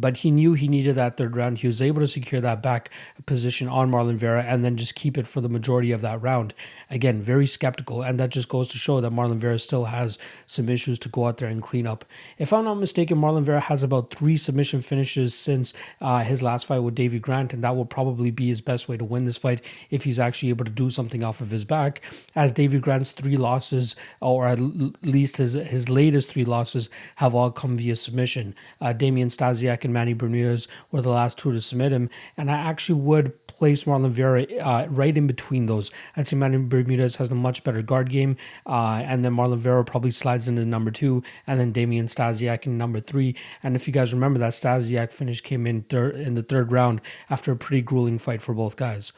but 0.00 0.18
he 0.18 0.30
knew 0.30 0.54
he 0.54 0.68
needed 0.68 0.94
that 0.94 1.16
third 1.16 1.36
round. 1.36 1.58
He 1.58 1.66
was 1.66 1.82
able 1.82 2.00
to 2.00 2.06
secure 2.06 2.40
that 2.40 2.62
back 2.62 2.90
position 3.26 3.68
on 3.68 3.90
Marlon 3.90 4.16
Vera 4.16 4.42
and 4.42 4.64
then 4.64 4.76
just 4.76 4.94
keep 4.94 5.18
it 5.18 5.26
for 5.26 5.40
the 5.40 5.48
majority 5.48 5.92
of 5.92 6.00
that 6.02 6.22
round. 6.22 6.54
Again, 6.90 7.20
very 7.20 7.46
skeptical, 7.46 8.02
and 8.02 8.18
that 8.20 8.30
just 8.30 8.48
goes 8.48 8.68
to 8.68 8.78
show 8.78 9.00
that 9.00 9.12
Marlon 9.12 9.38
Vera 9.38 9.58
still 9.58 9.86
has 9.86 10.18
some 10.46 10.68
issues 10.68 10.98
to 11.00 11.08
go 11.08 11.26
out 11.26 11.38
there 11.38 11.48
and 11.48 11.62
clean 11.62 11.86
up. 11.86 12.04
If 12.38 12.52
I'm 12.52 12.64
not 12.64 12.74
mistaken, 12.74 13.18
Marlon 13.18 13.42
Vera 13.42 13.60
has 13.60 13.82
about 13.82 14.14
three 14.14 14.36
submission 14.36 14.80
finishes 14.80 15.34
since 15.34 15.74
uh, 16.00 16.20
his 16.20 16.42
last 16.42 16.66
fight 16.66 16.80
with 16.80 16.94
Davy 16.94 17.18
Grant, 17.18 17.52
and 17.52 17.64
that 17.64 17.76
will 17.76 17.84
probably 17.84 18.30
be 18.30 18.48
his 18.48 18.60
best 18.60 18.88
way 18.88 18.96
to 18.96 19.04
win 19.04 19.24
this 19.24 19.38
fight 19.38 19.60
if 19.90 20.04
he's 20.04 20.18
actually 20.18 20.50
able 20.50 20.64
to 20.64 20.70
do 20.70 20.90
something 20.90 21.24
off 21.24 21.40
of 21.40 21.50
his 21.50 21.64
back. 21.64 22.02
As 22.34 22.52
Davy 22.52 22.78
Grant's 22.78 23.12
three 23.12 23.36
losses, 23.36 23.96
or 24.20 24.48
at 24.48 24.60
least 25.02 25.38
his 25.38 25.54
his 25.54 25.88
latest 25.88 26.30
three 26.30 26.44
losses, 26.44 26.88
have 27.16 27.34
all 27.34 27.50
come 27.50 27.76
via 27.76 27.96
submission. 27.96 28.54
Uh, 28.80 28.92
Damian 28.92 29.28
Stasiak 29.28 29.84
and 29.88 29.94
Manny 29.94 30.12
Bermudez 30.12 30.68
were 30.92 31.00
the 31.00 31.08
last 31.08 31.38
two 31.38 31.50
to 31.50 31.60
submit 31.60 31.92
him. 31.92 32.10
And 32.36 32.50
I 32.50 32.54
actually 32.54 33.00
would 33.00 33.46
place 33.46 33.84
Marlon 33.84 34.10
Vera 34.10 34.44
uh, 34.60 34.86
right 34.88 35.16
in 35.16 35.26
between 35.26 35.66
those. 35.66 35.90
I'd 36.14 36.26
say 36.26 36.36
Manny 36.36 36.58
Bermudez 36.58 37.16
has 37.16 37.30
a 37.30 37.34
much 37.34 37.64
better 37.64 37.80
guard 37.82 38.10
game. 38.10 38.36
Uh, 38.66 39.02
and 39.04 39.24
then 39.24 39.32
Marlon 39.32 39.58
Vera 39.58 39.84
probably 39.84 40.10
slides 40.10 40.46
into 40.46 40.64
number 40.66 40.90
two. 40.90 41.22
And 41.46 41.58
then 41.58 41.72
Damian 41.72 42.06
Stasiak 42.06 42.66
in 42.66 42.76
number 42.76 43.00
three. 43.00 43.34
And 43.62 43.74
if 43.74 43.86
you 43.86 43.92
guys 43.92 44.12
remember, 44.12 44.38
that 44.38 44.52
Stasiak 44.52 45.10
finish 45.10 45.40
came 45.40 45.66
in, 45.66 45.82
thir- 45.82 46.10
in 46.10 46.34
the 46.34 46.42
third 46.42 46.70
round 46.70 47.00
after 47.30 47.50
a 47.50 47.56
pretty 47.56 47.80
grueling 47.80 48.18
fight 48.18 48.42
for 48.42 48.54
both 48.54 48.76
guys. 48.76 49.12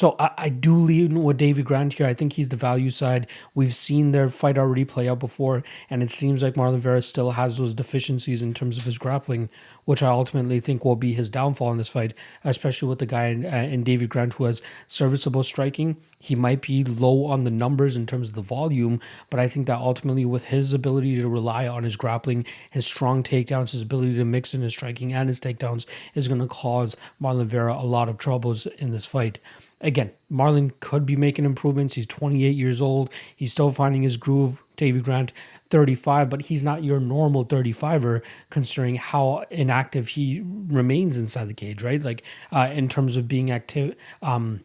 So 0.00 0.16
I, 0.18 0.30
I, 0.38 0.48
do 0.48 0.74
lean 0.76 1.22
with 1.24 1.36
Davy 1.36 1.62
Grant 1.62 1.92
here. 1.92 2.06
I 2.06 2.14
think 2.14 2.32
he's 2.32 2.48
the 2.48 2.56
value 2.56 2.88
side. 2.88 3.26
We've 3.54 3.74
seen 3.74 4.12
their 4.12 4.30
fight 4.30 4.56
already 4.56 4.86
play 4.86 5.10
out 5.10 5.18
before, 5.18 5.62
and 5.90 6.02
it 6.02 6.10
seems 6.10 6.42
like 6.42 6.54
Marlon 6.54 6.78
Vera 6.78 7.02
still 7.02 7.32
has 7.32 7.58
those 7.58 7.74
deficiencies 7.74 8.40
in 8.40 8.54
terms 8.54 8.78
of 8.78 8.84
his 8.84 8.96
grappling, 8.96 9.50
which 9.84 10.02
I 10.02 10.08
ultimately 10.08 10.58
think 10.58 10.86
will 10.86 10.96
be 10.96 11.12
his 11.12 11.28
downfall 11.28 11.70
in 11.72 11.76
this 11.76 11.90
fight, 11.90 12.14
especially 12.44 12.88
with 12.88 12.98
the 12.98 13.04
guy 13.04 13.26
in, 13.26 13.44
uh, 13.44 13.68
in 13.70 13.84
Davy 13.84 14.06
Grant 14.06 14.32
who 14.32 14.44
has 14.44 14.62
serviceable 14.88 15.42
striking. 15.42 15.98
He 16.18 16.34
might 16.34 16.62
be 16.62 16.82
low 16.82 17.26
on 17.26 17.44
the 17.44 17.50
numbers 17.50 17.94
in 17.94 18.06
terms 18.06 18.30
of 18.30 18.34
the 18.34 18.40
volume, 18.40 19.00
but 19.28 19.38
I 19.38 19.48
think 19.48 19.66
that 19.66 19.80
ultimately 19.80 20.24
with 20.24 20.46
his 20.46 20.72
ability 20.72 21.20
to 21.20 21.28
rely 21.28 21.68
on 21.68 21.84
his 21.84 21.96
grappling, 21.96 22.46
his 22.70 22.86
strong 22.86 23.22
takedowns, 23.22 23.72
his 23.72 23.82
ability 23.82 24.16
to 24.16 24.24
mix 24.24 24.54
in 24.54 24.62
his 24.62 24.72
striking 24.72 25.12
and 25.12 25.28
his 25.28 25.40
takedowns 25.40 25.84
is 26.14 26.26
going 26.26 26.40
to 26.40 26.46
cause 26.46 26.96
Marlon 27.20 27.44
Vera 27.44 27.74
a 27.74 27.84
lot 27.84 28.08
of 28.08 28.16
troubles 28.16 28.64
in 28.64 28.92
this 28.92 29.04
fight 29.04 29.40
again, 29.80 30.12
Marlon 30.30 30.72
could 30.80 31.06
be 31.06 31.16
making 31.16 31.44
improvements. 31.44 31.94
He's 31.94 32.06
28 32.06 32.50
years 32.50 32.80
old. 32.80 33.10
He's 33.34 33.52
still 33.52 33.70
finding 33.70 34.02
his 34.02 34.16
groove. 34.16 34.62
Davy 34.76 35.00
Grant, 35.00 35.34
35, 35.68 36.30
but 36.30 36.42
he's 36.42 36.62
not 36.62 36.82
your 36.82 37.00
normal 37.00 37.44
35er 37.44 38.22
considering 38.48 38.94
how 38.94 39.44
inactive 39.50 40.08
he 40.08 40.42
remains 40.42 41.18
inside 41.18 41.48
the 41.48 41.54
cage, 41.54 41.82
right? 41.82 42.02
Like 42.02 42.22
uh, 42.50 42.70
in 42.72 42.88
terms 42.88 43.16
of 43.18 43.28
being 43.28 43.50
active, 43.50 43.94
um, 44.22 44.64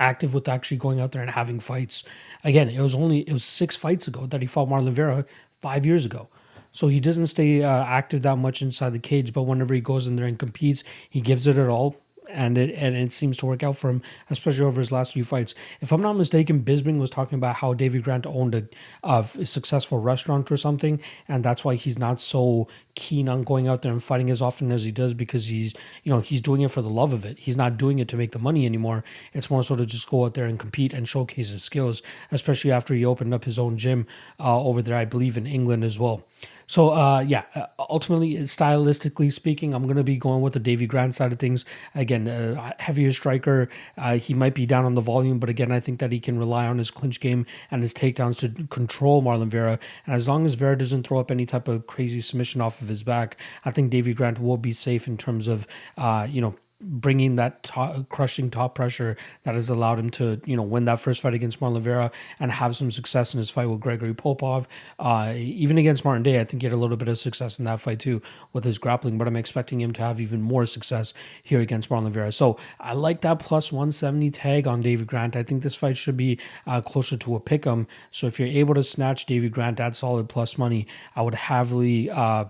active 0.00 0.34
with 0.34 0.48
actually 0.48 0.78
going 0.78 1.00
out 1.00 1.12
there 1.12 1.22
and 1.22 1.30
having 1.30 1.60
fights. 1.60 2.02
Again, 2.42 2.68
it 2.68 2.80
was 2.80 2.94
only 2.94 3.20
it 3.20 3.32
was 3.32 3.44
six 3.44 3.76
fights 3.76 4.08
ago 4.08 4.26
that 4.26 4.40
he 4.40 4.48
fought 4.48 4.68
Marlon 4.68 4.90
Vera 4.90 5.24
five 5.60 5.86
years 5.86 6.04
ago. 6.04 6.28
So 6.72 6.88
he 6.88 6.98
doesn't 6.98 7.28
stay 7.28 7.62
uh, 7.62 7.84
active 7.84 8.22
that 8.22 8.36
much 8.36 8.60
inside 8.60 8.92
the 8.92 8.98
cage, 8.98 9.32
but 9.32 9.44
whenever 9.44 9.72
he 9.74 9.80
goes 9.80 10.08
in 10.08 10.16
there 10.16 10.26
and 10.26 10.38
competes, 10.38 10.82
he 11.08 11.20
gives 11.20 11.46
it 11.46 11.56
at 11.56 11.68
all 11.68 11.96
and 12.28 12.58
it 12.58 12.74
and 12.74 12.96
it 12.96 13.12
seems 13.12 13.36
to 13.38 13.46
work 13.46 13.62
out 13.62 13.76
for 13.76 13.90
him, 13.90 14.02
especially 14.30 14.64
over 14.64 14.80
his 14.80 14.92
last 14.92 15.12
few 15.12 15.24
fights. 15.24 15.54
If 15.80 15.92
I'm 15.92 16.02
not 16.02 16.14
mistaken, 16.14 16.62
Bisping 16.62 16.98
was 16.98 17.10
talking 17.10 17.36
about 17.36 17.56
how 17.56 17.74
Davy 17.74 18.00
Grant 18.00 18.26
owned 18.26 18.54
a, 18.54 18.68
a 19.02 19.46
successful 19.46 19.98
restaurant 19.98 20.50
or 20.50 20.56
something, 20.56 21.00
and 21.28 21.44
that's 21.44 21.64
why 21.64 21.74
he's 21.74 21.98
not 21.98 22.20
so 22.20 22.68
keen 22.94 23.28
on 23.28 23.42
going 23.42 23.68
out 23.68 23.82
there 23.82 23.92
and 23.92 24.02
fighting 24.02 24.30
as 24.30 24.40
often 24.40 24.72
as 24.72 24.84
he 24.84 24.90
does 24.90 25.12
because 25.14 25.48
he's 25.48 25.74
you 26.02 26.12
know 26.12 26.20
he's 26.20 26.40
doing 26.40 26.62
it 26.62 26.70
for 26.70 26.82
the 26.82 26.88
love 26.88 27.12
of 27.12 27.24
it. 27.24 27.38
He's 27.38 27.56
not 27.56 27.76
doing 27.76 27.98
it 27.98 28.08
to 28.08 28.16
make 28.16 28.32
the 28.32 28.38
money 28.38 28.66
anymore. 28.66 29.04
It's 29.32 29.50
more 29.50 29.62
so 29.62 29.76
to 29.76 29.86
just 29.86 30.08
go 30.08 30.24
out 30.24 30.34
there 30.34 30.46
and 30.46 30.58
compete 30.58 30.92
and 30.92 31.08
showcase 31.08 31.50
his 31.50 31.62
skills, 31.62 32.02
especially 32.30 32.72
after 32.72 32.94
he 32.94 33.04
opened 33.04 33.34
up 33.34 33.44
his 33.44 33.58
own 33.58 33.78
gym 33.78 34.06
uh, 34.40 34.60
over 34.60 34.82
there, 34.82 34.96
I 34.96 35.04
believe 35.04 35.36
in 35.36 35.46
England 35.46 35.84
as 35.84 35.98
well. 35.98 36.24
So 36.66 36.90
uh, 36.90 37.20
yeah, 37.20 37.44
uh, 37.54 37.66
ultimately, 37.78 38.34
stylistically 38.38 39.32
speaking, 39.32 39.72
I'm 39.72 39.84
going 39.84 39.96
to 39.96 40.04
be 40.04 40.16
going 40.16 40.42
with 40.42 40.52
the 40.52 40.60
Davy 40.60 40.86
Grant 40.86 41.14
side 41.14 41.32
of 41.32 41.38
things. 41.38 41.64
Again, 41.94 42.28
uh, 42.28 42.72
heavier 42.78 43.12
striker. 43.12 43.68
Uh, 43.96 44.16
he 44.16 44.34
might 44.34 44.54
be 44.54 44.66
down 44.66 44.84
on 44.84 44.94
the 44.94 45.00
volume, 45.00 45.38
but 45.38 45.48
again, 45.48 45.70
I 45.70 45.80
think 45.80 46.00
that 46.00 46.12
he 46.12 46.18
can 46.18 46.38
rely 46.38 46.66
on 46.66 46.78
his 46.78 46.90
clinch 46.90 47.20
game 47.20 47.46
and 47.70 47.82
his 47.82 47.94
takedowns 47.94 48.38
to 48.40 48.66
control 48.68 49.22
Marlon 49.22 49.48
Vera. 49.48 49.78
And 50.06 50.14
as 50.14 50.28
long 50.28 50.44
as 50.44 50.54
Vera 50.54 50.76
doesn't 50.76 51.06
throw 51.06 51.20
up 51.20 51.30
any 51.30 51.46
type 51.46 51.68
of 51.68 51.86
crazy 51.86 52.20
submission 52.20 52.60
off 52.60 52.82
of 52.82 52.88
his 52.88 53.02
back, 53.02 53.38
I 53.64 53.70
think 53.70 53.90
Davy 53.90 54.12
Grant 54.12 54.40
will 54.40 54.56
be 54.56 54.72
safe 54.72 55.06
in 55.06 55.16
terms 55.16 55.48
of 55.48 55.66
uh, 55.96 56.26
you 56.28 56.40
know 56.40 56.56
bringing 56.80 57.36
that 57.36 57.62
top, 57.62 58.08
crushing 58.08 58.50
top 58.50 58.74
pressure 58.74 59.16
that 59.44 59.54
has 59.54 59.70
allowed 59.70 59.98
him 59.98 60.10
to 60.10 60.40
you 60.44 60.56
know 60.56 60.62
win 60.62 60.84
that 60.84 61.00
first 61.00 61.22
fight 61.22 61.34
against 61.34 61.60
Marlon 61.60 61.80
Vera 61.80 62.10
and 62.38 62.52
have 62.52 62.76
some 62.76 62.90
success 62.90 63.32
in 63.32 63.38
his 63.38 63.50
fight 63.50 63.66
with 63.66 63.80
Gregory 63.80 64.14
Popov. 64.14 64.68
Uh, 64.98 65.32
even 65.36 65.78
against 65.78 66.04
Martin 66.04 66.22
Day, 66.22 66.40
I 66.40 66.44
think 66.44 66.62
he 66.62 66.66
had 66.66 66.74
a 66.74 66.78
little 66.78 66.96
bit 66.96 67.08
of 67.08 67.18
success 67.18 67.58
in 67.58 67.64
that 67.64 67.80
fight 67.80 67.98
too 67.98 68.20
with 68.52 68.64
his 68.64 68.78
grappling. 68.78 69.16
But 69.18 69.26
I'm 69.26 69.36
expecting 69.36 69.80
him 69.80 69.92
to 69.94 70.02
have 70.02 70.20
even 70.20 70.42
more 70.42 70.66
success 70.66 71.14
here 71.42 71.60
against 71.60 71.88
Marlon 71.88 72.10
Vera. 72.10 72.32
So 72.32 72.58
I 72.78 72.92
like 72.92 73.22
that 73.22 73.38
plus 73.38 73.72
170 73.72 74.30
tag 74.30 74.66
on 74.66 74.82
David 74.82 75.06
Grant. 75.06 75.36
I 75.36 75.42
think 75.42 75.62
this 75.62 75.76
fight 75.76 75.96
should 75.96 76.16
be 76.16 76.38
uh, 76.66 76.80
closer 76.80 77.16
to 77.16 77.36
a 77.36 77.40
pick 77.40 77.66
'em. 77.66 77.86
So 78.10 78.26
if 78.26 78.38
you're 78.38 78.48
able 78.48 78.74
to 78.74 78.84
snatch 78.84 79.26
David 79.26 79.52
Grant 79.52 79.80
at 79.80 79.96
solid 79.96 80.28
plus 80.28 80.58
money, 80.58 80.86
I 81.14 81.22
would 81.22 81.34
heavily. 81.34 82.10
Uh, 82.10 82.46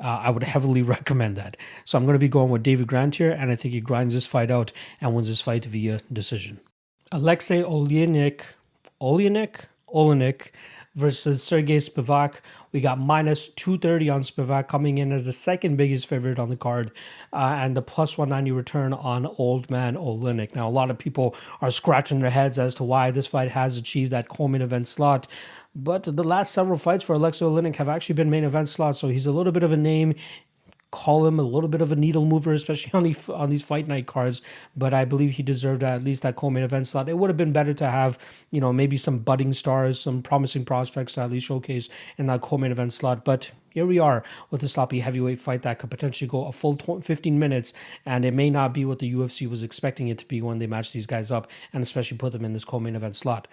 uh, 0.00 0.20
I 0.22 0.30
would 0.30 0.42
heavily 0.42 0.82
recommend 0.96 1.36
that. 1.36 1.56
So 1.84 1.98
I'm 1.98 2.04
going 2.04 2.14
to 2.14 2.18
be 2.18 2.28
going 2.28 2.50
with 2.50 2.62
David 2.62 2.86
Grant 2.86 3.16
here, 3.16 3.30
and 3.30 3.50
I 3.50 3.56
think 3.56 3.74
he 3.74 3.80
grinds 3.80 4.14
this 4.14 4.26
fight 4.26 4.50
out 4.50 4.72
and 5.00 5.14
wins 5.14 5.28
this 5.28 5.40
fight 5.40 5.64
via 5.64 6.00
decision. 6.12 6.60
Alexei 7.12 7.62
Oleinik, 7.62 8.42
Oleinik, 9.00 9.62
Oleinik 9.92 10.48
versus 10.94 11.42
Sergey 11.42 11.78
Spivak. 11.78 12.36
We 12.72 12.80
got 12.80 12.98
minus 12.98 13.48
230 13.48 14.10
on 14.10 14.22
Spivak 14.22 14.68
coming 14.68 14.98
in 14.98 15.10
as 15.10 15.24
the 15.24 15.32
second 15.32 15.76
biggest 15.76 16.06
favorite 16.06 16.38
on 16.38 16.50
the 16.50 16.56
card, 16.56 16.92
uh, 17.32 17.54
and 17.56 17.76
the 17.76 17.82
plus 17.82 18.16
190 18.16 18.52
return 18.52 18.92
on 18.92 19.26
Old 19.26 19.70
Man 19.70 19.96
Oleinik. 19.96 20.54
Now, 20.54 20.68
a 20.68 20.70
lot 20.70 20.90
of 20.90 20.98
people 20.98 21.34
are 21.60 21.70
scratching 21.70 22.20
their 22.20 22.30
heads 22.30 22.58
as 22.58 22.74
to 22.76 22.84
why 22.84 23.10
this 23.10 23.26
fight 23.26 23.50
has 23.50 23.76
achieved 23.76 24.12
that 24.12 24.28
co-main 24.28 24.62
event 24.62 24.86
slot. 24.86 25.26
But 25.74 26.04
the 26.04 26.24
last 26.24 26.52
several 26.52 26.78
fights 26.78 27.04
for 27.04 27.14
Alexei 27.14 27.44
Oleinik 27.44 27.76
have 27.76 27.88
actually 27.88 28.16
been 28.16 28.30
main 28.30 28.44
event 28.44 28.68
slots, 28.68 28.98
so 28.98 29.08
he's 29.08 29.26
a 29.26 29.32
little 29.32 29.52
bit 29.52 29.62
of 29.62 29.72
a 29.72 29.76
name 29.76 30.14
call 30.90 31.24
him 31.26 31.38
a 31.38 31.42
little 31.42 31.68
bit 31.68 31.80
of 31.80 31.92
a 31.92 31.96
needle 31.96 32.26
mover, 32.26 32.52
especially 32.52 32.90
on 32.94 33.02
the 33.04 33.16
on 33.32 33.50
these 33.50 33.62
fight 33.62 33.86
night 33.86 34.06
cards. 34.06 34.42
But 34.76 34.92
I 34.92 35.04
believe 35.04 35.32
he 35.32 35.42
deserved 35.42 35.82
at 35.82 36.02
least 36.02 36.22
that 36.22 36.36
co-main 36.36 36.64
event 36.64 36.86
slot. 36.86 37.08
It 37.08 37.18
would 37.18 37.30
have 37.30 37.36
been 37.36 37.52
better 37.52 37.72
to 37.74 37.86
have, 37.86 38.18
you 38.50 38.60
know, 38.60 38.72
maybe 38.72 38.96
some 38.96 39.18
budding 39.18 39.52
stars, 39.52 40.00
some 40.00 40.22
promising 40.22 40.64
prospects 40.64 41.14
to 41.14 41.22
at 41.22 41.30
least 41.30 41.46
showcase 41.46 41.88
in 42.18 42.26
that 42.26 42.40
co-main 42.40 42.72
event 42.72 42.92
slot. 42.92 43.24
But 43.24 43.52
here 43.70 43.86
we 43.86 43.98
are 43.98 44.22
with 44.50 44.62
a 44.62 44.68
sloppy 44.68 45.00
heavyweight 45.00 45.38
fight 45.38 45.62
that 45.62 45.78
could 45.78 45.90
potentially 45.90 46.28
go 46.28 46.46
a 46.46 46.52
full 46.52 46.76
15 46.76 47.38
minutes, 47.38 47.72
and 48.04 48.24
it 48.24 48.34
may 48.34 48.50
not 48.50 48.74
be 48.74 48.84
what 48.84 48.98
the 48.98 49.12
UFC 49.12 49.48
was 49.48 49.62
expecting 49.62 50.08
it 50.08 50.18
to 50.18 50.26
be 50.26 50.42
when 50.42 50.58
they 50.58 50.66
matched 50.66 50.92
these 50.92 51.06
guys 51.06 51.30
up, 51.30 51.48
and 51.72 51.82
especially 51.82 52.16
put 52.16 52.32
them 52.32 52.44
in 52.44 52.52
this 52.52 52.64
co-main 52.64 52.96
event 52.96 53.16
slot. 53.16 53.46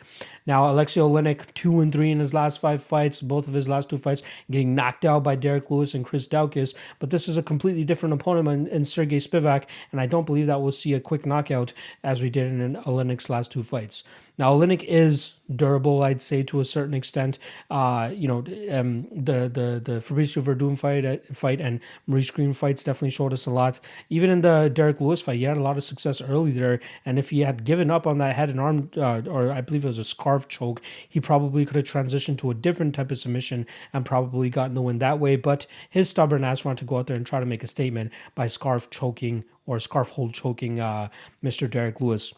Now, 0.46 0.70
Alexei 0.70 1.00
Oleinik, 1.00 1.54
two 1.54 1.80
and 1.80 1.94
three 1.94 2.12
in 2.12 2.20
his 2.20 2.34
last 2.34 2.60
five 2.60 2.84
fights, 2.84 3.22
both 3.22 3.48
of 3.48 3.54
his 3.54 3.70
last 3.70 3.90
two 3.90 3.98
fights, 3.98 4.24
getting 4.50 4.74
knocked 4.74 5.06
out 5.06 5.24
by 5.24 5.36
Derrick 5.36 5.70
Lewis 5.70 5.94
and 5.94 6.04
Chris 6.04 6.28
Daukaus, 6.28 6.74
but 7.00 7.12
this 7.12 7.28
is 7.28 7.38
a 7.38 7.44
completely 7.44 7.84
different 7.84 8.14
opponent 8.14 8.48
in, 8.48 8.68
in 8.68 8.86
Sergey 8.86 9.18
Spivak, 9.18 9.66
and 9.92 10.02
I 10.02 10.08
don't 10.08 10.26
believe 10.26 10.48
that 10.48 10.62
we'll 10.62 10.72
see 10.72 10.94
a 10.94 11.00
quick 11.00 11.26
knockout 11.26 11.74
as 12.04 12.22
we 12.22 12.30
did 12.30 12.52
in 12.52 12.76
Oleinik's 12.76 13.30
last 13.30 13.52
two 13.52 13.64
fights. 13.64 14.04
Now, 14.38 14.54
Oleinik 14.54 14.84
is 14.84 15.34
durable, 15.54 16.04
I'd 16.04 16.22
say, 16.22 16.44
to 16.44 16.60
a 16.60 16.66
certain 16.66 16.94
extent. 16.94 17.40
Uh, 17.72 18.12
you 18.14 18.28
know, 18.28 18.40
um, 18.72 19.08
the 19.12 19.50
the 19.50 19.82
the 19.84 20.00
Fabricio 20.00 20.44
Werdum 20.44 20.78
fight 20.78 21.06
uh, 21.06 21.18
fight 21.34 21.60
and 21.60 21.80
Maurice 22.06 22.30
Greene 22.30 22.54
fights 22.54 22.84
definitely 22.84 23.10
showed 23.10 23.34
us 23.34 23.48
a 23.48 23.52
lot. 23.52 23.80
Even 24.10 24.30
in 24.30 24.42
the 24.42 24.70
Derrick 24.72 25.02
Lewis 25.02 25.24
fight, 25.24 25.38
he 25.38 25.44
had 25.44 25.58
a 25.58 25.62
lot 25.62 25.78
of 25.78 25.84
success 25.84 26.22
early 26.22 26.52
there. 26.52 26.80
And 27.04 27.18
if 27.18 27.32
he 27.32 27.40
had 27.40 27.64
given 27.64 27.90
up 27.90 28.06
on 28.06 28.20
that 28.20 28.36
head 28.36 28.50
and 28.52 28.60
arm, 28.60 28.92
uh, 28.96 29.22
or 29.28 29.52
I 29.52 29.62
believe 29.62 29.86
it 29.86 29.88
was 29.88 30.00
a 30.00 30.04
scarf 30.04 30.48
choke, 30.48 30.82
he 31.08 31.20
probably 31.20 31.66
could 31.66 31.76
have 31.76 31.86
transitioned 31.86 32.38
to 32.40 32.52
a 32.52 32.54
different 32.54 32.94
type 32.94 33.12
of 33.12 33.18
submission 33.18 33.66
and 33.92 34.06
probably 34.06 34.52
gotten 34.52 34.76
the 34.76 34.84
win 34.84 35.00
that 35.00 35.20
way. 35.20 35.36
But 35.36 35.66
his 35.90 36.10
stubborn 36.10 36.44
ass 36.44 36.64
wanted 36.64 36.80
to 36.80 36.86
go 36.86 36.98
out 36.98 37.08
there 37.08 37.18
and 37.18 37.26
try 37.26 37.40
to 37.40 37.46
make 37.46 37.64
a 37.64 37.68
statement 37.68 38.14
by 38.36 38.46
scarf 38.48 38.90
choking 38.92 39.46
or 39.66 39.80
scarf 39.80 40.12
hold 40.12 40.34
choking 40.34 40.80
uh, 40.80 41.10
Mr. 41.44 41.70
Derrick 41.70 42.00
Lewis. 42.00 42.34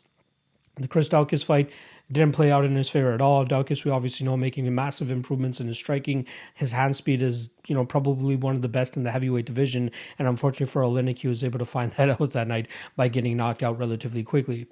The 0.80 0.88
Chris 0.88 1.10
Daukaus 1.10 1.44
fight 1.44 1.70
didn't 2.12 2.34
play 2.34 2.52
out 2.52 2.66
in 2.66 2.76
his 2.76 2.90
favor 2.90 3.14
at 3.14 3.22
all. 3.22 3.46
Daukaus, 3.46 3.86
we 3.86 3.92
obviously 3.92 4.26
know, 4.26 4.36
making 4.36 4.74
massive 4.74 5.12
improvements 5.12 5.60
in 5.60 5.68
his 5.68 5.78
striking. 5.78 6.26
His 6.56 6.72
hand 6.72 6.96
speed 6.96 7.22
is, 7.22 7.50
you 7.70 7.76
know, 7.76 7.86
probably 7.86 8.36
one 8.36 8.56
of 8.56 8.62
the 8.62 8.68
best 8.68 8.98
in 8.98 9.04
the 9.04 9.12
heavyweight 9.12 9.46
division. 9.46 9.92
And 10.18 10.28
unfortunately 10.28 10.68
for 10.68 10.82
Oleinik, 10.82 11.20
he 11.20 11.28
was 11.28 11.44
able 11.44 11.60
to 11.60 11.66
find 11.66 11.92
that 11.98 12.10
out 12.10 12.32
that 12.32 12.48
night 12.48 12.68
by 12.96 13.08
getting 13.08 13.38
knocked 13.38 13.64
out 13.64 13.78
relatively 13.78 14.24
quickly. 14.24 14.68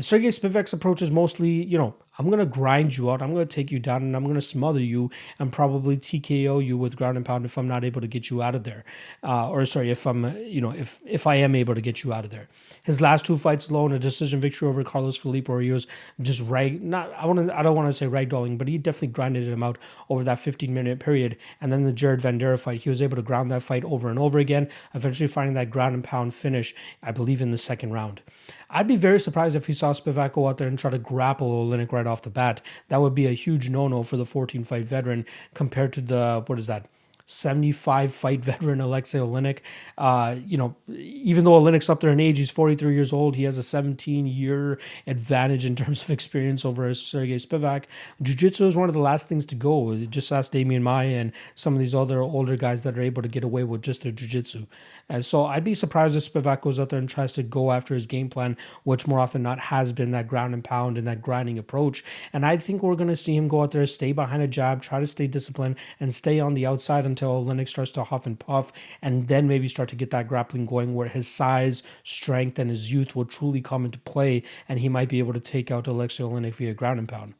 Sergey 0.00 0.28
Spivak's 0.28 0.72
approach 0.72 1.02
is 1.02 1.10
mostly, 1.12 1.64
you 1.64 1.78
know, 1.78 1.94
I'm 2.18 2.26
going 2.26 2.38
to 2.38 2.46
grind 2.46 2.96
you 2.96 3.10
out. 3.10 3.22
I'm 3.22 3.32
going 3.32 3.46
to 3.46 3.54
take 3.54 3.70
you 3.72 3.78
down 3.78 4.02
and 4.02 4.16
I'm 4.16 4.22
going 4.22 4.34
to 4.34 4.40
smother 4.40 4.80
you 4.80 5.10
and 5.38 5.52
probably 5.52 5.96
TKO 5.96 6.64
you 6.64 6.76
with 6.76 6.96
ground 6.96 7.16
and 7.16 7.26
pound 7.26 7.44
if 7.44 7.56
I'm 7.58 7.66
not 7.66 7.84
able 7.84 8.00
to 8.00 8.06
get 8.06 8.30
you 8.30 8.42
out 8.42 8.54
of 8.54 8.64
there. 8.64 8.84
Uh, 9.22 9.50
or 9.50 9.64
sorry, 9.64 9.90
if 9.90 10.06
I'm, 10.06 10.36
you 10.46 10.60
know, 10.60 10.70
if 10.70 11.00
if 11.04 11.26
I 11.26 11.36
am 11.36 11.54
able 11.54 11.74
to 11.74 11.80
get 11.80 12.04
you 12.04 12.12
out 12.12 12.24
of 12.24 12.30
there. 12.30 12.48
His 12.82 13.00
last 13.00 13.24
two 13.24 13.36
fights 13.36 13.68
alone, 13.68 13.92
a 13.92 13.98
decision 13.98 14.40
victory 14.40 14.68
over 14.68 14.84
Carlos 14.84 15.16
Felipe, 15.16 15.48
where 15.48 15.60
he 15.60 15.70
was 15.70 15.86
just 16.20 16.40
rag, 16.42 16.82
not, 16.82 17.12
I 17.14 17.26
want 17.26 17.50
I 17.50 17.62
don't 17.62 17.74
want 17.74 17.88
to 17.88 17.92
say 17.92 18.06
ragdolling, 18.06 18.58
but 18.58 18.68
he 18.68 18.78
definitely 18.78 19.08
grinded 19.08 19.48
him 19.48 19.62
out 19.62 19.78
over 20.08 20.22
that 20.24 20.38
15 20.38 20.72
minute 20.72 21.00
period. 21.00 21.36
And 21.60 21.72
then 21.72 21.84
the 21.84 21.92
Jared 21.92 22.20
Vanderaa 22.38 22.58
fight, 22.58 22.82
he 22.82 22.88
was 22.88 23.02
able 23.02 23.16
to 23.16 23.22
ground 23.22 23.50
that 23.50 23.62
fight 23.62 23.84
over 23.84 24.08
and 24.08 24.18
over 24.18 24.38
again, 24.38 24.68
eventually 24.94 25.26
finding 25.26 25.54
that 25.54 25.70
ground 25.70 25.94
and 25.94 26.04
pound 26.04 26.34
finish, 26.34 26.74
I 27.02 27.12
believe, 27.12 27.40
in 27.40 27.50
the 27.50 27.58
second 27.58 27.92
round. 27.92 28.22
I'd 28.70 28.88
be 28.88 28.96
very 28.96 29.20
surprised 29.20 29.56
if 29.56 29.66
he 29.66 29.72
saw 29.72 29.92
Spivak 29.92 30.32
go 30.32 30.48
out 30.48 30.58
there 30.58 30.68
and 30.68 30.78
try 30.78 30.90
to 30.90 30.98
grapple 30.98 31.48
Oleinik 31.48 31.92
right 31.92 32.06
off 32.06 32.22
the 32.22 32.30
bat. 32.30 32.60
That 32.88 33.00
would 33.00 33.14
be 33.14 33.26
a 33.26 33.32
huge 33.32 33.68
no-no 33.68 34.02
for 34.02 34.16
the 34.16 34.26
14 34.26 34.64
fight 34.64 34.84
veteran 34.84 35.26
compared 35.54 35.92
to 35.94 36.00
the 36.00 36.42
what 36.46 36.58
is 36.58 36.66
that 36.66 36.86
75 37.26 38.12
fight 38.12 38.44
veteran 38.44 38.80
Alexei 38.80 39.18
Oleinik. 39.18 39.60
Uh, 39.96 40.36
you 40.46 40.58
know, 40.58 40.76
even 40.88 41.44
though 41.44 41.60
Oleinik's 41.60 41.88
up 41.88 42.00
there 42.00 42.10
in 42.10 42.20
age, 42.20 42.38
he's 42.38 42.50
43 42.50 42.94
years 42.94 43.12
old. 43.12 43.36
He 43.36 43.44
has 43.44 43.56
a 43.56 43.62
17 43.62 44.26
year 44.26 44.78
advantage 45.06 45.64
in 45.64 45.74
terms 45.76 46.02
of 46.02 46.10
experience 46.10 46.64
over 46.64 46.92
Sergey 46.92 47.36
Spivak. 47.36 47.84
Jiu 48.20 48.34
Jitsu 48.34 48.66
is 48.66 48.76
one 48.76 48.88
of 48.88 48.94
the 48.94 49.00
last 49.00 49.28
things 49.28 49.46
to 49.46 49.54
go. 49.54 49.94
Just 50.06 50.30
ask 50.32 50.52
Demian 50.52 50.82
Maia 50.82 51.16
and 51.16 51.32
some 51.54 51.72
of 51.72 51.78
these 51.78 51.94
other 51.94 52.20
older 52.20 52.56
guys 52.56 52.82
that 52.82 52.98
are 52.98 53.02
able 53.02 53.22
to 53.22 53.28
get 53.28 53.44
away 53.44 53.64
with 53.64 53.82
just 53.82 54.02
their 54.02 54.12
Jiu 54.12 54.28
Jitsu. 54.28 54.66
And 55.08 55.24
so 55.24 55.44
I'd 55.46 55.64
be 55.64 55.74
surprised 55.74 56.16
if 56.16 56.32
Spivak 56.32 56.62
goes 56.62 56.80
out 56.80 56.88
there 56.88 56.98
and 56.98 57.08
tries 57.08 57.32
to 57.34 57.42
go 57.42 57.72
after 57.72 57.94
his 57.94 58.06
game 58.06 58.28
plan, 58.28 58.56
which 58.84 59.06
more 59.06 59.20
often 59.20 59.42
not 59.42 59.58
has 59.58 59.92
been 59.92 60.12
that 60.12 60.28
ground 60.28 60.54
and 60.54 60.64
pound 60.64 60.96
and 60.96 61.06
that 61.06 61.22
grinding 61.22 61.58
approach. 61.58 62.02
And 62.32 62.46
I 62.46 62.56
think 62.56 62.82
we're 62.82 62.96
going 62.96 63.08
to 63.08 63.16
see 63.16 63.36
him 63.36 63.48
go 63.48 63.62
out 63.62 63.72
there, 63.72 63.86
stay 63.86 64.12
behind 64.12 64.42
a 64.42 64.48
jab, 64.48 64.80
try 64.80 65.00
to 65.00 65.06
stay 65.06 65.26
disciplined, 65.26 65.76
and 66.00 66.14
stay 66.14 66.40
on 66.40 66.54
the 66.54 66.66
outside 66.66 67.04
until 67.14 67.44
Oleinik 67.44 67.68
starts 67.68 67.92
to 67.92 68.02
huff 68.02 68.26
and 68.26 68.38
puff, 68.38 68.72
and 69.00 69.28
then 69.28 69.46
maybe 69.46 69.68
start 69.68 69.88
to 69.90 69.96
get 69.96 70.10
that 70.10 70.26
grappling 70.26 70.66
going 70.66 70.94
where 70.94 71.08
his 71.08 71.28
size, 71.28 71.82
strength, 72.02 72.58
and 72.58 72.70
his 72.70 72.90
youth 72.90 73.14
will 73.14 73.24
truly 73.24 73.60
come 73.60 73.84
into 73.84 73.98
play, 74.00 74.42
and 74.68 74.80
he 74.80 74.88
might 74.88 75.08
be 75.08 75.20
able 75.20 75.32
to 75.32 75.40
take 75.40 75.70
out 75.70 75.86
Alexei 75.86 76.24
Oleinik 76.24 76.54
via 76.54 76.74
ground 76.74 76.98
and 76.98 77.08
pound. 77.08 77.34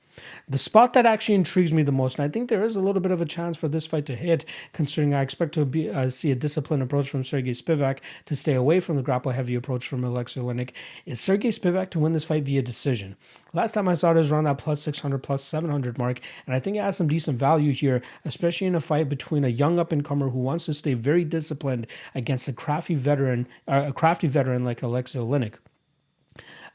The 0.48 0.58
spot 0.58 0.92
that 0.92 1.06
actually 1.06 1.34
intrigues 1.36 1.72
me 1.72 1.82
the 1.82 1.92
most, 1.92 2.18
and 2.18 2.24
I 2.24 2.28
think 2.28 2.48
there 2.48 2.64
is 2.64 2.76
a 2.76 2.80
little 2.80 3.00
bit 3.00 3.12
of 3.12 3.20
a 3.20 3.26
chance 3.26 3.56
for 3.56 3.68
this 3.68 3.86
fight 3.86 4.06
to 4.06 4.14
hit, 4.14 4.44
considering 4.72 5.14
I 5.14 5.22
expect 5.22 5.54
to 5.54 5.64
be, 5.64 5.90
uh, 5.90 6.08
see 6.08 6.30
a 6.30 6.34
disciplined 6.34 6.82
approach 6.82 7.08
from 7.10 7.24
Sergey 7.24 7.52
Spivak 7.52 7.98
to 8.26 8.36
stay 8.36 8.54
away 8.54 8.80
from 8.80 8.96
the 8.96 9.02
grapple 9.02 9.32
heavy 9.32 9.54
approach 9.54 9.88
from 9.88 10.04
Alexei 10.04 10.40
Oleinik, 10.40 10.70
is 11.06 11.20
Sergey 11.20 11.48
Spivak 11.48 11.90
to 11.90 11.98
win 11.98 12.12
this 12.12 12.24
fight 12.24 12.44
via 12.44 12.62
decision. 12.62 13.16
Last 13.52 13.72
time 13.72 13.88
I 13.88 13.94
saw 13.94 14.10
it 14.10 14.16
was 14.16 14.30
around 14.30 14.44
that 14.44 14.58
plus 14.58 14.82
600, 14.82 15.18
plus 15.18 15.42
700 15.42 15.98
mark, 15.98 16.20
and 16.46 16.54
I 16.54 16.60
think 16.60 16.76
it 16.76 16.82
has 16.82 16.96
some 16.96 17.08
decent 17.08 17.38
value 17.38 17.72
here, 17.72 18.02
especially 18.24 18.66
in 18.66 18.74
a 18.74 18.80
fight 18.80 19.08
between 19.08 19.44
a 19.44 19.48
young 19.48 19.78
up 19.78 19.92
and 19.92 20.04
comer 20.04 20.30
who 20.30 20.40
wants 20.40 20.66
to 20.66 20.74
stay 20.74 20.94
very 20.94 21.24
disciplined 21.24 21.86
against 22.14 22.48
a 22.48 22.52
crafty 22.52 22.94
veteran, 22.94 23.46
uh, 23.66 23.84
a 23.86 23.92
crafty 23.92 24.26
veteran 24.26 24.64
like 24.64 24.82
Alexei 24.82 25.18
Oleinik. 25.18 25.54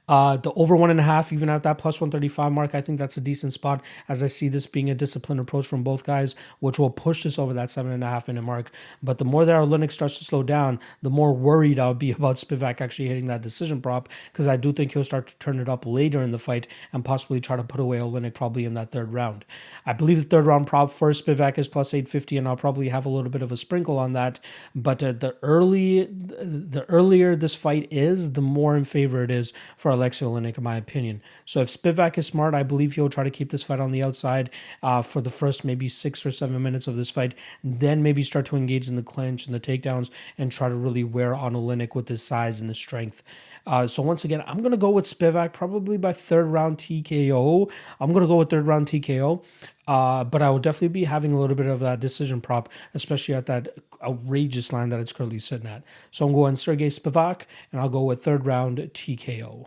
Uh, 0.09 0.37
the 0.37 0.51
over 0.53 0.75
one 0.75 0.89
and 0.89 0.99
a 0.99 1.03
half, 1.03 1.31
even 1.31 1.49
at 1.49 1.61
that 1.61 1.77
plus 1.77 2.01
135 2.01 2.51
mark, 2.51 2.73
I 2.73 2.81
think 2.81 2.97
that's 2.97 3.15
a 3.15 3.21
decent 3.21 3.53
spot 3.53 3.83
as 4.07 4.23
I 4.23 4.27
see 4.27 4.47
this 4.47 4.65
being 4.65 4.89
a 4.89 4.95
disciplined 4.95 5.39
approach 5.39 5.67
from 5.67 5.83
both 5.83 6.03
guys, 6.03 6.35
which 6.59 6.79
will 6.79 6.89
push 6.89 7.21
this 7.21 7.37
over 7.37 7.53
that 7.53 7.69
seven 7.69 7.91
and 7.91 8.03
a 8.03 8.07
half 8.07 8.27
minute 8.27 8.41
mark. 8.41 8.71
But 9.03 9.19
the 9.19 9.25
more 9.25 9.45
that 9.45 9.53
Oleinik 9.53 9.91
starts 9.91 10.17
to 10.17 10.25
slow 10.25 10.41
down, 10.41 10.79
the 11.03 11.11
more 11.11 11.31
worried 11.31 11.77
I'll 11.77 11.93
be 11.93 12.09
about 12.19 12.37
Spivak 12.37 12.81
actually 12.81 13.07
hitting 13.07 13.27
that 13.27 13.43
decision 13.43 13.81
prop 13.81 14.09
because 14.31 14.47
I 14.47 14.57
do 14.57 14.73
think 14.73 14.93
he'll 14.93 15.03
start 15.03 15.27
to 15.27 15.35
turn 15.35 15.59
it 15.59 15.69
up 15.69 15.85
later 15.85 16.23
in 16.23 16.31
the 16.31 16.39
fight 16.39 16.67
and 16.91 17.05
possibly 17.05 17.39
try 17.39 17.55
to 17.55 17.63
put 17.63 17.79
away 17.79 17.99
Oleinik 17.99 18.33
probably 18.33 18.65
in 18.65 18.73
that 18.73 18.91
third 18.91 19.13
round. 19.13 19.45
I 19.85 19.93
believe 19.93 20.17
the 20.17 20.27
third 20.27 20.47
round 20.47 20.65
prop 20.65 20.89
for 20.89 21.11
Spivak 21.11 21.59
is 21.59 21.67
plus 21.67 21.93
850, 21.93 22.35
and 22.35 22.47
I'll 22.47 22.57
probably 22.57 22.89
have 22.89 23.05
a 23.05 23.09
little 23.09 23.29
bit 23.29 23.43
of 23.43 23.51
a 23.51 23.57
sprinkle 23.57 23.99
on 23.99 24.13
that. 24.13 24.39
But 24.73 25.03
uh, 25.03 25.11
the 25.11 25.35
early, 25.43 26.05
the 26.05 26.83
earlier 26.89 27.35
this 27.35 27.55
fight 27.55 27.87
is, 27.91 28.33
the 28.33 28.41
more 28.41 28.75
in 28.75 28.85
favor 28.85 29.23
it 29.23 29.29
is 29.29 29.53
for 29.77 29.91
Alexei 29.99 30.25
Oleinik, 30.25 30.57
in 30.57 30.63
my 30.63 30.77
opinion. 30.77 31.21
So 31.45 31.59
if 31.61 31.67
Spivak 31.67 32.17
is 32.17 32.27
smart, 32.27 32.53
I 32.53 32.63
believe 32.63 32.95
he'll 32.95 33.09
try 33.09 33.23
to 33.23 33.29
keep 33.29 33.51
this 33.51 33.63
fight 33.63 33.79
on 33.79 33.91
the 33.91 34.01
outside 34.01 34.49
uh, 34.81 35.01
for 35.01 35.21
the 35.21 35.29
first 35.29 35.65
maybe 35.65 35.89
six 35.89 36.25
or 36.25 36.31
seven 36.31 36.61
minutes 36.63 36.87
of 36.87 36.95
this 36.95 37.11
fight, 37.11 37.35
then 37.63 38.01
maybe 38.01 38.23
start 38.23 38.45
to 38.47 38.55
engage 38.55 38.87
in 38.87 38.95
the 38.95 39.03
clinch 39.03 39.45
and 39.45 39.53
the 39.53 39.59
takedowns 39.59 40.09
and 40.37 40.51
try 40.51 40.69
to 40.69 40.75
really 40.75 41.03
wear 41.03 41.35
on 41.35 41.53
Oleinik 41.53 41.95
with 41.95 42.07
his 42.07 42.23
size 42.23 42.61
and 42.61 42.69
his 42.69 42.77
strength. 42.77 43.21
Uh, 43.67 43.85
so 43.87 44.01
once 44.01 44.23
again, 44.23 44.43
I'm 44.47 44.63
gonna 44.63 44.77
go 44.77 44.89
with 44.89 45.05
Spivak 45.05 45.53
probably 45.53 45.97
by 45.97 46.13
third 46.13 46.47
round 46.47 46.77
TKO. 46.77 47.69
I'm 47.99 48.13
gonna 48.13 48.27
go 48.27 48.37
with 48.37 48.49
third 48.49 48.65
round 48.65 48.87
TKO. 48.87 49.43
Uh, 49.87 50.23
but 50.23 50.43
I 50.43 50.51
will 50.51 50.59
definitely 50.59 50.89
be 50.89 51.05
having 51.05 51.33
a 51.33 51.39
little 51.39 51.55
bit 51.55 51.65
of 51.65 51.79
that 51.79 51.99
decision 51.99 52.41
prop, 52.41 52.69
especially 52.93 53.33
at 53.33 53.47
that 53.47 53.69
outrageous 54.03 54.71
line 54.71 54.89
that 54.89 54.99
it's 54.99 55.11
currently 55.11 55.39
sitting 55.39 55.65
at. 55.67 55.83
So 56.11 56.27
I'm 56.27 56.33
going 56.33 56.57
Sergey 56.57 56.89
Spivak, 56.89 57.43
and 57.71 57.81
I'll 57.81 57.89
go 57.89 58.03
with 58.03 58.23
third 58.23 58.45
round 58.45 58.77
TKO. 58.77 59.65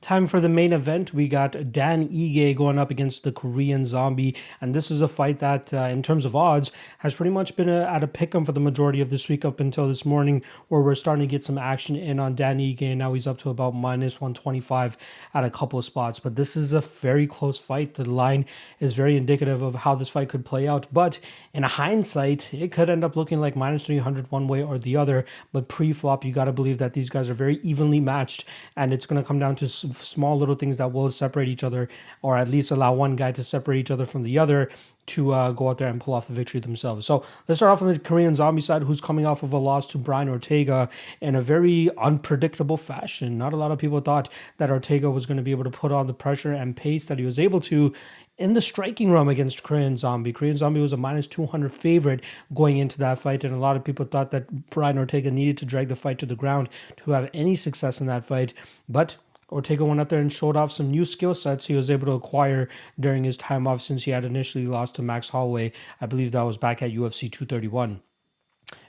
Time 0.00 0.28
for 0.28 0.38
the 0.38 0.48
main 0.48 0.72
event. 0.72 1.12
We 1.12 1.26
got 1.26 1.72
Dan 1.72 2.08
Ige 2.08 2.54
going 2.54 2.78
up 2.78 2.88
against 2.88 3.24
the 3.24 3.32
Korean 3.32 3.84
Zombie, 3.84 4.36
and 4.60 4.72
this 4.72 4.92
is 4.92 5.02
a 5.02 5.08
fight 5.08 5.40
that, 5.40 5.74
uh, 5.74 5.88
in 5.90 6.04
terms 6.04 6.24
of 6.24 6.36
odds, 6.36 6.70
has 6.98 7.16
pretty 7.16 7.32
much 7.32 7.56
been 7.56 7.68
a, 7.68 7.82
at 7.82 8.04
a 8.04 8.06
pick'em 8.06 8.46
for 8.46 8.52
the 8.52 8.60
majority 8.60 9.00
of 9.00 9.10
this 9.10 9.28
week 9.28 9.44
up 9.44 9.58
until 9.58 9.88
this 9.88 10.04
morning, 10.06 10.44
where 10.68 10.80
we're 10.80 10.94
starting 10.94 11.26
to 11.26 11.30
get 11.30 11.42
some 11.42 11.58
action 11.58 11.96
in 11.96 12.20
on 12.20 12.36
Dan 12.36 12.58
Ige. 12.60 12.82
And 12.82 13.00
now 13.00 13.12
he's 13.12 13.26
up 13.26 13.38
to 13.38 13.50
about 13.50 13.74
minus 13.74 14.20
125 14.20 14.96
at 15.34 15.42
a 15.42 15.50
couple 15.50 15.80
of 15.80 15.84
spots. 15.84 16.20
But 16.20 16.36
this 16.36 16.56
is 16.56 16.72
a 16.72 16.80
very 16.80 17.26
close 17.26 17.58
fight. 17.58 17.94
The 17.94 18.08
line 18.08 18.46
is 18.78 18.94
very 18.94 19.16
indicative 19.16 19.62
of 19.62 19.74
how 19.74 19.96
this 19.96 20.10
fight 20.10 20.28
could 20.28 20.44
play 20.44 20.68
out. 20.68 20.86
But 20.92 21.18
in 21.52 21.64
hindsight, 21.64 22.54
it 22.54 22.70
could 22.70 22.88
end 22.88 23.02
up 23.02 23.16
looking 23.16 23.40
like 23.40 23.56
minus 23.56 23.86
300 23.86 24.30
one 24.30 24.46
way 24.46 24.62
or 24.62 24.78
the 24.78 24.94
other. 24.94 25.26
But 25.52 25.66
pre-flop, 25.66 26.24
you 26.24 26.32
got 26.32 26.44
to 26.44 26.52
believe 26.52 26.78
that 26.78 26.92
these 26.92 27.10
guys 27.10 27.28
are 27.28 27.34
very 27.34 27.56
evenly 27.64 27.98
matched, 27.98 28.44
and 28.76 28.92
it's 28.92 29.04
going 29.04 29.20
to 29.20 29.26
come 29.26 29.40
down 29.40 29.56
to 29.56 29.87
small 29.94 30.38
little 30.38 30.54
things 30.54 30.76
that 30.76 30.92
will 30.92 31.10
separate 31.10 31.48
each 31.48 31.64
other, 31.64 31.88
or 32.22 32.36
at 32.36 32.48
least 32.48 32.70
allow 32.70 32.92
one 32.92 33.16
guy 33.16 33.32
to 33.32 33.44
separate 33.44 33.78
each 33.78 33.90
other 33.90 34.06
from 34.06 34.22
the 34.22 34.38
other 34.38 34.70
to 35.06 35.32
uh, 35.32 35.52
go 35.52 35.70
out 35.70 35.78
there 35.78 35.88
and 35.88 36.00
pull 36.00 36.14
off 36.14 36.28
the 36.28 36.34
victory 36.34 36.60
themselves. 36.60 37.06
So 37.06 37.24
let's 37.46 37.58
start 37.58 37.72
off 37.72 37.82
on 37.82 37.88
the 37.88 37.98
Korean 37.98 38.34
Zombie 38.34 38.60
side, 38.60 38.82
who's 38.82 39.00
coming 39.00 39.26
off 39.26 39.42
of 39.42 39.52
a 39.52 39.58
loss 39.58 39.86
to 39.88 39.98
Brian 39.98 40.28
Ortega 40.28 40.88
in 41.20 41.34
a 41.34 41.40
very 41.40 41.90
unpredictable 41.96 42.76
fashion. 42.76 43.38
Not 43.38 43.52
a 43.52 43.56
lot 43.56 43.72
of 43.72 43.78
people 43.78 44.00
thought 44.00 44.28
that 44.58 44.70
Ortega 44.70 45.10
was 45.10 45.26
going 45.26 45.38
to 45.38 45.42
be 45.42 45.50
able 45.50 45.64
to 45.64 45.70
put 45.70 45.92
on 45.92 46.06
the 46.06 46.14
pressure 46.14 46.52
and 46.52 46.76
pace 46.76 47.06
that 47.06 47.18
he 47.18 47.24
was 47.24 47.38
able 47.38 47.60
to 47.60 47.94
in 48.36 48.54
the 48.54 48.62
striking 48.62 49.10
realm 49.10 49.28
against 49.28 49.64
Korean 49.64 49.96
Zombie. 49.96 50.32
Korean 50.32 50.56
Zombie 50.56 50.80
was 50.80 50.92
a 50.92 50.96
minus 50.96 51.26
200 51.26 51.72
favorite 51.72 52.20
going 52.54 52.78
into 52.78 52.98
that 52.98 53.18
fight, 53.18 53.44
and 53.44 53.54
a 53.54 53.58
lot 53.58 53.76
of 53.76 53.84
people 53.84 54.06
thought 54.06 54.30
that 54.30 54.70
Brian 54.70 54.96
Ortega 54.96 55.30
needed 55.30 55.58
to 55.58 55.66
drag 55.66 55.88
the 55.88 55.96
fight 55.96 56.18
to 56.18 56.26
the 56.26 56.36
ground 56.36 56.68
to 56.98 57.10
have 57.10 57.28
any 57.34 57.56
success 57.56 58.00
in 58.00 58.06
that 58.06 58.24
fight. 58.24 58.54
But 58.88 59.16
Ortega 59.50 59.84
went 59.84 60.00
out 60.00 60.08
there 60.10 60.20
and 60.20 60.32
showed 60.32 60.56
off 60.56 60.72
some 60.72 60.90
new 60.90 61.04
skill 61.04 61.34
sets 61.34 61.66
he 61.66 61.74
was 61.74 61.90
able 61.90 62.06
to 62.06 62.12
acquire 62.12 62.68
during 63.00 63.24
his 63.24 63.36
time 63.36 63.66
off 63.66 63.80
since 63.80 64.04
he 64.04 64.10
had 64.10 64.24
initially 64.24 64.66
lost 64.66 64.94
to 64.96 65.02
Max 65.02 65.30
Holloway. 65.30 65.72
I 66.00 66.06
believe 66.06 66.32
that 66.32 66.42
was 66.42 66.58
back 66.58 66.82
at 66.82 66.92
UFC 66.92 67.30
231 67.30 68.02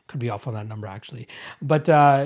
could 0.10 0.20
be 0.20 0.30
off 0.30 0.47
on 0.47 0.55
that 0.55 0.68
number 0.68 0.88
actually. 0.88 1.28
But 1.62 1.88
uh, 1.88 2.26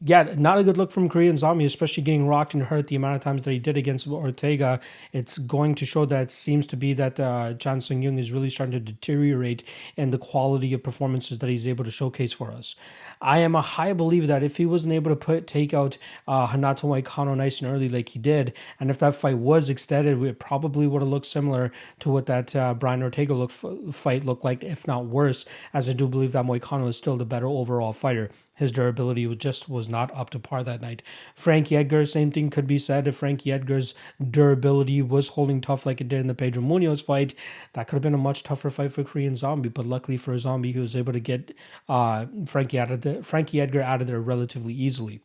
yeah, 0.00 0.22
not 0.38 0.58
a 0.58 0.62
good 0.62 0.76
look 0.76 0.92
from 0.92 1.08
Korean 1.08 1.36
Zombie, 1.36 1.64
especially 1.64 2.04
getting 2.04 2.28
rocked 2.28 2.54
and 2.54 2.62
hurt 2.62 2.86
the 2.86 2.94
amount 2.94 3.16
of 3.16 3.22
times 3.22 3.42
that 3.42 3.50
he 3.50 3.58
did 3.58 3.76
against 3.76 4.06
Ortega. 4.06 4.78
It's 5.12 5.38
going 5.38 5.74
to 5.74 5.84
show 5.84 6.04
that 6.04 6.22
it 6.22 6.30
seems 6.30 6.68
to 6.68 6.76
be 6.76 6.92
that 6.92 7.18
uh, 7.18 7.54
Chan 7.54 7.80
Sung 7.80 8.02
Jung 8.02 8.16
is 8.16 8.30
really 8.30 8.48
starting 8.48 8.72
to 8.74 8.80
deteriorate 8.80 9.64
in 9.96 10.10
the 10.10 10.18
quality 10.18 10.72
of 10.72 10.84
performances 10.84 11.38
that 11.38 11.50
he's 11.50 11.66
able 11.66 11.82
to 11.82 11.90
showcase 11.90 12.32
for 12.32 12.52
us. 12.52 12.76
I 13.20 13.38
am 13.38 13.56
a 13.56 13.60
high 13.60 13.92
believer 13.92 14.28
that 14.28 14.44
if 14.44 14.58
he 14.58 14.66
wasn't 14.66 14.94
able 14.94 15.10
to 15.10 15.16
put 15.16 15.48
take 15.48 15.74
out 15.74 15.98
uh, 16.28 16.48
Renato 16.52 16.86
Moicano 16.86 17.36
nice 17.36 17.60
and 17.60 17.68
early 17.68 17.88
like 17.88 18.10
he 18.10 18.20
did, 18.20 18.52
and 18.78 18.90
if 18.90 19.00
that 19.00 19.16
fight 19.16 19.38
was 19.38 19.68
extended, 19.68 20.22
it 20.22 20.38
probably 20.38 20.86
would 20.86 21.02
have 21.02 21.08
looked 21.08 21.26
similar 21.26 21.72
to 21.98 22.08
what 22.08 22.26
that 22.26 22.54
uh, 22.54 22.72
Brian 22.72 23.02
Ortega 23.02 23.34
look, 23.34 23.50
fight 23.50 24.24
looked 24.24 24.44
like, 24.44 24.62
if 24.62 24.86
not 24.86 25.06
worse, 25.06 25.44
as 25.74 25.88
I 25.88 25.92
do 25.92 26.06
believe 26.06 26.30
that 26.32 26.44
Moicano 26.44 26.88
is 26.88 26.96
still 26.96 27.16
the 27.16 27.24
better 27.24 27.48
overall 27.48 27.92
fighter 27.92 28.30
his 28.58 28.72
durability 28.72 29.24
was 29.24 29.36
just 29.36 29.68
was 29.68 29.88
not 29.88 30.14
up 30.16 30.30
to 30.30 30.38
par 30.40 30.64
that 30.64 30.80
night. 30.80 31.00
Frankie 31.36 31.76
Edgar, 31.76 32.04
same 32.04 32.32
thing 32.32 32.50
could 32.50 32.66
be 32.66 32.78
said 32.78 33.06
if 33.06 33.14
Frankie 33.14 33.52
Edgar's 33.52 33.94
durability 34.20 35.00
was 35.00 35.28
holding 35.28 35.60
tough 35.60 35.86
like 35.86 36.00
it 36.00 36.08
did 36.08 36.20
in 36.20 36.26
the 36.26 36.34
Pedro 36.34 36.60
Munhoz 36.60 37.04
fight. 37.04 37.36
That 37.74 37.86
could 37.86 37.94
have 37.94 38.02
been 38.02 38.14
a 38.14 38.18
much 38.18 38.42
tougher 38.42 38.68
fight 38.68 38.92
for 38.92 39.04
Korean 39.04 39.36
Zombie, 39.36 39.68
but 39.68 39.86
luckily 39.86 40.16
for 40.16 40.36
Zombie, 40.36 40.72
he 40.72 40.80
was 40.80 40.96
able 40.96 41.12
to 41.12 41.20
get 41.20 41.56
uh, 41.88 42.26
Frankie 42.46 42.80
out 42.80 42.90
of 42.90 43.02
the 43.02 43.22
Frankie 43.22 43.60
Edgar 43.60 43.80
out 43.80 44.00
of 44.00 44.08
there 44.08 44.20
relatively 44.20 44.74
easily. 44.74 45.20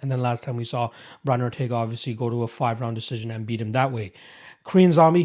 And 0.00 0.12
then 0.12 0.20
last 0.20 0.44
time 0.44 0.56
we 0.56 0.64
saw 0.64 0.90
Brian 1.24 1.40
Ortega 1.40 1.74
obviously 1.74 2.14
go 2.14 2.30
to 2.30 2.42
a 2.44 2.46
five 2.48 2.80
round 2.80 2.94
decision 2.94 3.30
and 3.30 3.46
beat 3.46 3.60
him 3.60 3.72
that 3.72 3.90
way. 3.90 4.12
Korean 4.64 4.92
Zombie, 4.92 5.24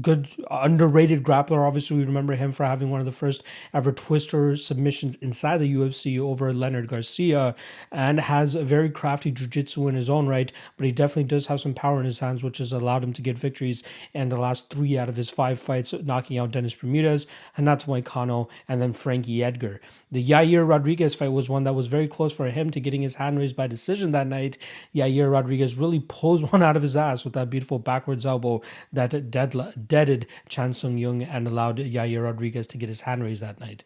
good 0.00 0.28
underrated 0.48 1.24
grappler. 1.24 1.66
Obviously, 1.66 1.96
we 1.96 2.04
remember 2.04 2.36
him 2.36 2.52
for 2.52 2.64
having 2.64 2.88
one 2.88 3.00
of 3.00 3.06
the 3.06 3.12
first 3.12 3.42
ever 3.74 3.90
twister 3.90 4.54
submissions 4.54 5.16
inside 5.16 5.58
the 5.58 5.74
UFC 5.74 6.20
over 6.20 6.52
Leonard 6.52 6.86
Garcia, 6.86 7.56
and 7.90 8.20
has 8.20 8.54
a 8.54 8.62
very 8.62 8.88
crafty 8.88 9.32
jiu-jitsu 9.32 9.88
in 9.88 9.96
his 9.96 10.08
own 10.08 10.28
right. 10.28 10.52
But 10.76 10.86
he 10.86 10.92
definitely 10.92 11.24
does 11.24 11.48
have 11.48 11.60
some 11.60 11.74
power 11.74 11.98
in 11.98 12.04
his 12.04 12.20
hands, 12.20 12.44
which 12.44 12.58
has 12.58 12.72
allowed 12.72 13.02
him 13.02 13.12
to 13.14 13.22
get 13.22 13.36
victories 13.36 13.82
in 14.14 14.28
the 14.28 14.38
last 14.38 14.70
three 14.70 14.96
out 14.96 15.08
of 15.08 15.16
his 15.16 15.30
five 15.30 15.58
fights, 15.58 15.92
knocking 15.92 16.38
out 16.38 16.52
Dennis 16.52 16.74
Bermudez, 16.76 17.26
Renato 17.58 17.92
Moicano, 17.92 18.48
and 18.68 18.80
then 18.80 18.92
Frankie 18.92 19.42
Edgar. 19.42 19.80
The 20.12 20.24
Yair 20.24 20.66
Rodriguez 20.66 21.16
fight 21.16 21.32
was 21.32 21.50
one 21.50 21.64
that 21.64 21.74
was 21.74 21.88
very 21.88 22.06
close 22.06 22.32
for 22.32 22.48
him 22.48 22.70
to 22.70 22.78
getting 22.78 23.02
his 23.02 23.16
hand 23.16 23.38
raised 23.40 23.56
by 23.56 23.66
decision 23.66 24.12
that 24.12 24.28
night. 24.28 24.56
Yair 24.94 25.32
Rodriguez 25.32 25.76
really 25.76 25.98
pulls 25.98 26.42
one 26.52 26.62
out 26.62 26.76
of 26.76 26.82
his 26.82 26.94
ass 26.94 27.24
with 27.24 27.32
that 27.32 27.50
beautiful 27.50 27.80
backwards 27.80 28.24
elbow 28.24 28.62
that 28.92 29.30
dead, 29.30 29.86
deaded 29.86 30.26
Chan 30.48 30.74
Sung 30.74 30.98
Jung 30.98 31.22
and 31.22 31.46
allowed 31.46 31.78
Yair 31.78 32.24
Rodriguez 32.24 32.66
to 32.68 32.78
get 32.78 32.88
his 32.88 33.02
hand 33.02 33.22
raised 33.22 33.42
that 33.42 33.60
night. 33.60 33.84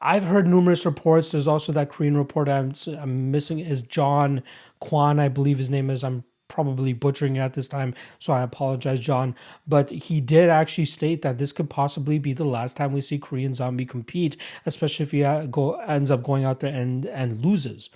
I've 0.00 0.24
heard 0.24 0.46
numerous 0.46 0.86
reports. 0.86 1.30
There's 1.30 1.46
also 1.46 1.72
that 1.72 1.90
Korean 1.90 2.16
report 2.16 2.48
I'm, 2.48 2.72
I'm 2.98 3.30
missing 3.30 3.58
is 3.58 3.82
John 3.82 4.42
Kwan, 4.80 5.20
I 5.20 5.28
believe 5.28 5.58
his 5.58 5.68
name 5.68 5.90
is. 5.90 6.02
I'm 6.02 6.24
probably 6.48 6.92
butchering 6.92 7.36
it 7.36 7.40
at 7.40 7.54
this 7.54 7.68
time, 7.68 7.94
so 8.18 8.32
I 8.32 8.42
apologize, 8.42 8.98
John. 8.98 9.34
But 9.66 9.90
he 9.90 10.20
did 10.20 10.50
actually 10.50 10.86
state 10.86 11.22
that 11.22 11.38
this 11.38 11.52
could 11.52 11.70
possibly 11.70 12.18
be 12.18 12.32
the 12.32 12.44
last 12.44 12.76
time 12.76 12.92
we 12.92 13.00
see 13.00 13.18
Korean 13.18 13.54
Zombie 13.54 13.86
compete, 13.86 14.36
especially 14.66 15.04
if 15.04 15.12
he 15.12 15.22
uh, 15.22 15.46
go 15.46 15.74
ends 15.74 16.10
up 16.10 16.22
going 16.22 16.44
out 16.44 16.60
there 16.60 16.74
and 16.74 17.06
and 17.06 17.44
loses. 17.44 17.90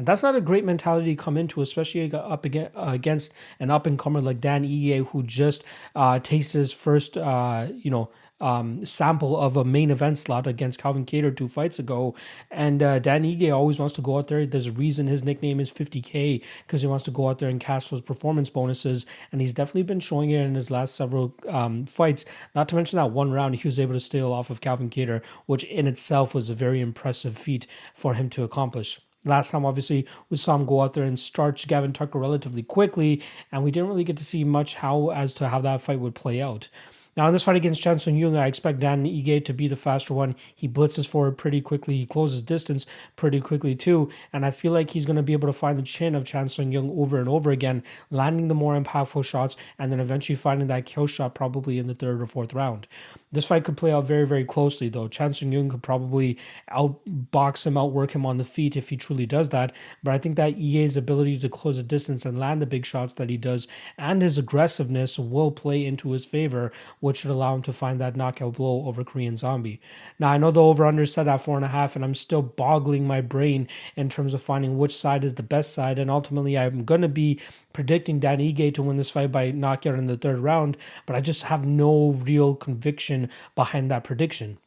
And 0.00 0.06
that's 0.06 0.22
not 0.22 0.34
a 0.34 0.40
great 0.40 0.64
mentality 0.64 1.14
to 1.14 1.22
come 1.22 1.36
into, 1.36 1.60
especially 1.60 2.10
up 2.14 2.46
against 2.46 3.34
an 3.58 3.70
up 3.70 3.84
and 3.84 3.98
comer 3.98 4.22
like 4.22 4.40
Dan 4.40 4.64
Ige, 4.64 5.06
who 5.08 5.22
just 5.22 5.62
uh, 5.94 6.18
tasted 6.20 6.56
his 6.56 6.72
first, 6.72 7.18
uh, 7.18 7.66
you 7.70 7.90
know, 7.90 8.08
um, 8.40 8.86
sample 8.86 9.38
of 9.38 9.58
a 9.58 9.64
main 9.66 9.90
event 9.90 10.16
slot 10.16 10.46
against 10.46 10.78
Calvin 10.78 11.04
Kattar 11.04 11.36
two 11.36 11.48
fights 11.48 11.78
ago. 11.78 12.14
And 12.50 12.82
uh, 12.82 12.98
Dan 12.98 13.24
Ige 13.24 13.54
always 13.54 13.78
wants 13.78 13.94
to 13.96 14.00
go 14.00 14.16
out 14.16 14.28
there. 14.28 14.46
There's 14.46 14.68
a 14.68 14.72
reason 14.72 15.06
his 15.06 15.22
nickname 15.22 15.60
is 15.60 15.70
50K 15.70 16.42
because 16.66 16.80
he 16.80 16.86
wants 16.86 17.04
to 17.04 17.10
go 17.10 17.28
out 17.28 17.38
there 17.38 17.50
and 17.50 17.60
cash 17.60 17.90
those 17.90 18.00
performance 18.00 18.48
bonuses. 18.48 19.04
And 19.30 19.42
he's 19.42 19.52
definitely 19.52 19.82
been 19.82 20.00
showing 20.00 20.30
it 20.30 20.40
in 20.40 20.54
his 20.54 20.70
last 20.70 20.94
several 20.94 21.34
um, 21.46 21.84
fights. 21.84 22.24
Not 22.54 22.70
to 22.70 22.74
mention 22.74 22.96
that 22.96 23.10
one 23.10 23.32
round 23.32 23.56
he 23.56 23.68
was 23.68 23.78
able 23.78 23.92
to 23.92 24.00
steal 24.00 24.32
off 24.32 24.48
of 24.48 24.62
Calvin 24.62 24.88
Kattar, 24.88 25.22
which 25.44 25.64
in 25.64 25.86
itself 25.86 26.34
was 26.34 26.48
a 26.48 26.54
very 26.54 26.80
impressive 26.80 27.36
feat 27.36 27.66
for 27.94 28.14
him 28.14 28.30
to 28.30 28.44
accomplish. 28.44 28.98
Last 29.24 29.50
time, 29.50 29.66
obviously, 29.66 30.06
we 30.30 30.38
saw 30.38 30.56
him 30.56 30.64
go 30.64 30.80
out 30.80 30.94
there 30.94 31.04
and 31.04 31.20
starch 31.20 31.68
Gavin 31.68 31.92
Tucker 31.92 32.18
relatively 32.18 32.62
quickly, 32.62 33.22
and 33.52 33.62
we 33.62 33.70
didn't 33.70 33.90
really 33.90 34.04
get 34.04 34.16
to 34.16 34.24
see 34.24 34.44
much 34.44 34.76
how 34.76 35.10
as 35.10 35.34
to 35.34 35.48
how 35.48 35.60
that 35.60 35.82
fight 35.82 36.00
would 36.00 36.14
play 36.14 36.40
out. 36.40 36.68
Now, 37.16 37.26
in 37.26 37.32
this 37.32 37.42
fight 37.42 37.56
against 37.56 37.82
Chan 37.82 37.98
Sung 37.98 38.16
Jung, 38.16 38.36
I 38.36 38.46
expect 38.46 38.78
Dan 38.78 39.04
Ige 39.04 39.44
to 39.44 39.52
be 39.52 39.68
the 39.68 39.76
faster 39.76 40.14
one. 40.14 40.36
He 40.54 40.68
blitzes 40.68 41.08
forward 41.08 41.36
pretty 41.36 41.60
quickly. 41.60 41.96
He 41.96 42.06
closes 42.06 42.40
distance 42.40 42.86
pretty 43.16 43.40
quickly, 43.40 43.74
too. 43.74 44.10
And 44.32 44.46
I 44.46 44.52
feel 44.52 44.72
like 44.72 44.92
he's 44.92 45.06
going 45.06 45.16
to 45.16 45.22
be 45.22 45.32
able 45.32 45.48
to 45.48 45.52
find 45.52 45.76
the 45.76 45.82
chin 45.82 46.14
of 46.14 46.24
Chan 46.24 46.50
Sung 46.50 46.72
Jung 46.72 46.88
over 46.90 47.18
and 47.18 47.28
over 47.28 47.50
again, 47.50 47.82
landing 48.10 48.48
the 48.48 48.54
more 48.54 48.80
impactful 48.80 49.24
shots, 49.24 49.56
and 49.78 49.90
then 49.90 50.00
eventually 50.00 50.36
finding 50.36 50.68
that 50.68 50.86
kill 50.86 51.06
shot 51.06 51.34
probably 51.34 51.78
in 51.78 51.88
the 51.88 51.94
third 51.94 52.22
or 52.22 52.26
fourth 52.26 52.54
round. 52.54 52.86
This 53.32 53.44
fight 53.44 53.64
could 53.64 53.76
play 53.76 53.92
out 53.92 54.06
very, 54.06 54.26
very 54.26 54.44
closely, 54.44 54.88
though. 54.88 55.06
Chan 55.06 55.34
Sung 55.34 55.52
Jung 55.52 55.68
could 55.68 55.84
probably 55.84 56.36
outbox 56.70 57.64
him, 57.64 57.76
outwork 57.76 58.12
him 58.12 58.26
on 58.26 58.38
the 58.38 58.44
feet 58.44 58.76
if 58.76 58.88
he 58.88 58.96
truly 58.96 59.24
does 59.24 59.50
that. 59.50 59.72
But 60.02 60.14
I 60.14 60.18
think 60.18 60.34
that 60.36 60.56
Ige's 60.56 60.96
ability 60.96 61.38
to 61.38 61.48
close 61.48 61.76
the 61.76 61.84
distance 61.84 62.26
and 62.26 62.40
land 62.40 62.60
the 62.60 62.66
big 62.66 62.84
shots 62.84 63.12
that 63.14 63.30
he 63.30 63.36
does, 63.36 63.68
and 63.96 64.20
his 64.20 64.36
aggressiveness 64.36 65.16
will 65.18 65.52
play 65.52 65.84
into 65.84 66.10
his 66.10 66.26
favor 66.26 66.72
which 66.98 67.18
should 67.18 67.30
allow 67.30 67.54
him 67.54 67.62
to 67.62 67.72
find 67.72 68.00
that 68.00 68.16
knockout 68.16 68.54
blow 68.54 68.86
over 68.86 69.04
Korean 69.04 69.36
Zombie. 69.36 69.80
Now, 70.18 70.30
I 70.30 70.38
know 70.38 70.50
the 70.50 70.62
over 70.62 70.84
under 70.84 71.06
set 71.06 71.28
at 71.28 71.40
four 71.40 71.56
and 71.56 71.64
a 71.64 71.68
half, 71.68 71.94
and 71.94 72.04
I'm 72.04 72.14
still 72.14 72.42
boggling 72.42 73.06
my 73.06 73.20
brain 73.20 73.68
in 73.94 74.08
terms 74.08 74.34
of 74.34 74.42
finding 74.42 74.76
which 74.76 74.96
side 74.96 75.22
is 75.22 75.34
the 75.34 75.42
best 75.42 75.72
side. 75.72 75.98
And 75.98 76.10
ultimately, 76.10 76.58
I'm 76.58 76.84
going 76.84 77.02
to 77.02 77.08
be 77.08 77.40
predicting 77.72 78.18
Dan 78.18 78.38
Ige 78.38 78.74
to 78.74 78.82
win 78.82 78.96
this 78.96 79.10
fight 79.10 79.30
by 79.30 79.50
knockout 79.52 79.94
in 79.94 80.06
the 80.06 80.16
third 80.16 80.40
round, 80.40 80.76
but 81.06 81.14
I 81.14 81.20
just 81.20 81.44
have 81.44 81.64
no 81.64 82.12
real 82.12 82.54
conviction 82.54 83.19
behind 83.54 83.90
that 83.90 84.04
prediction. 84.04 84.58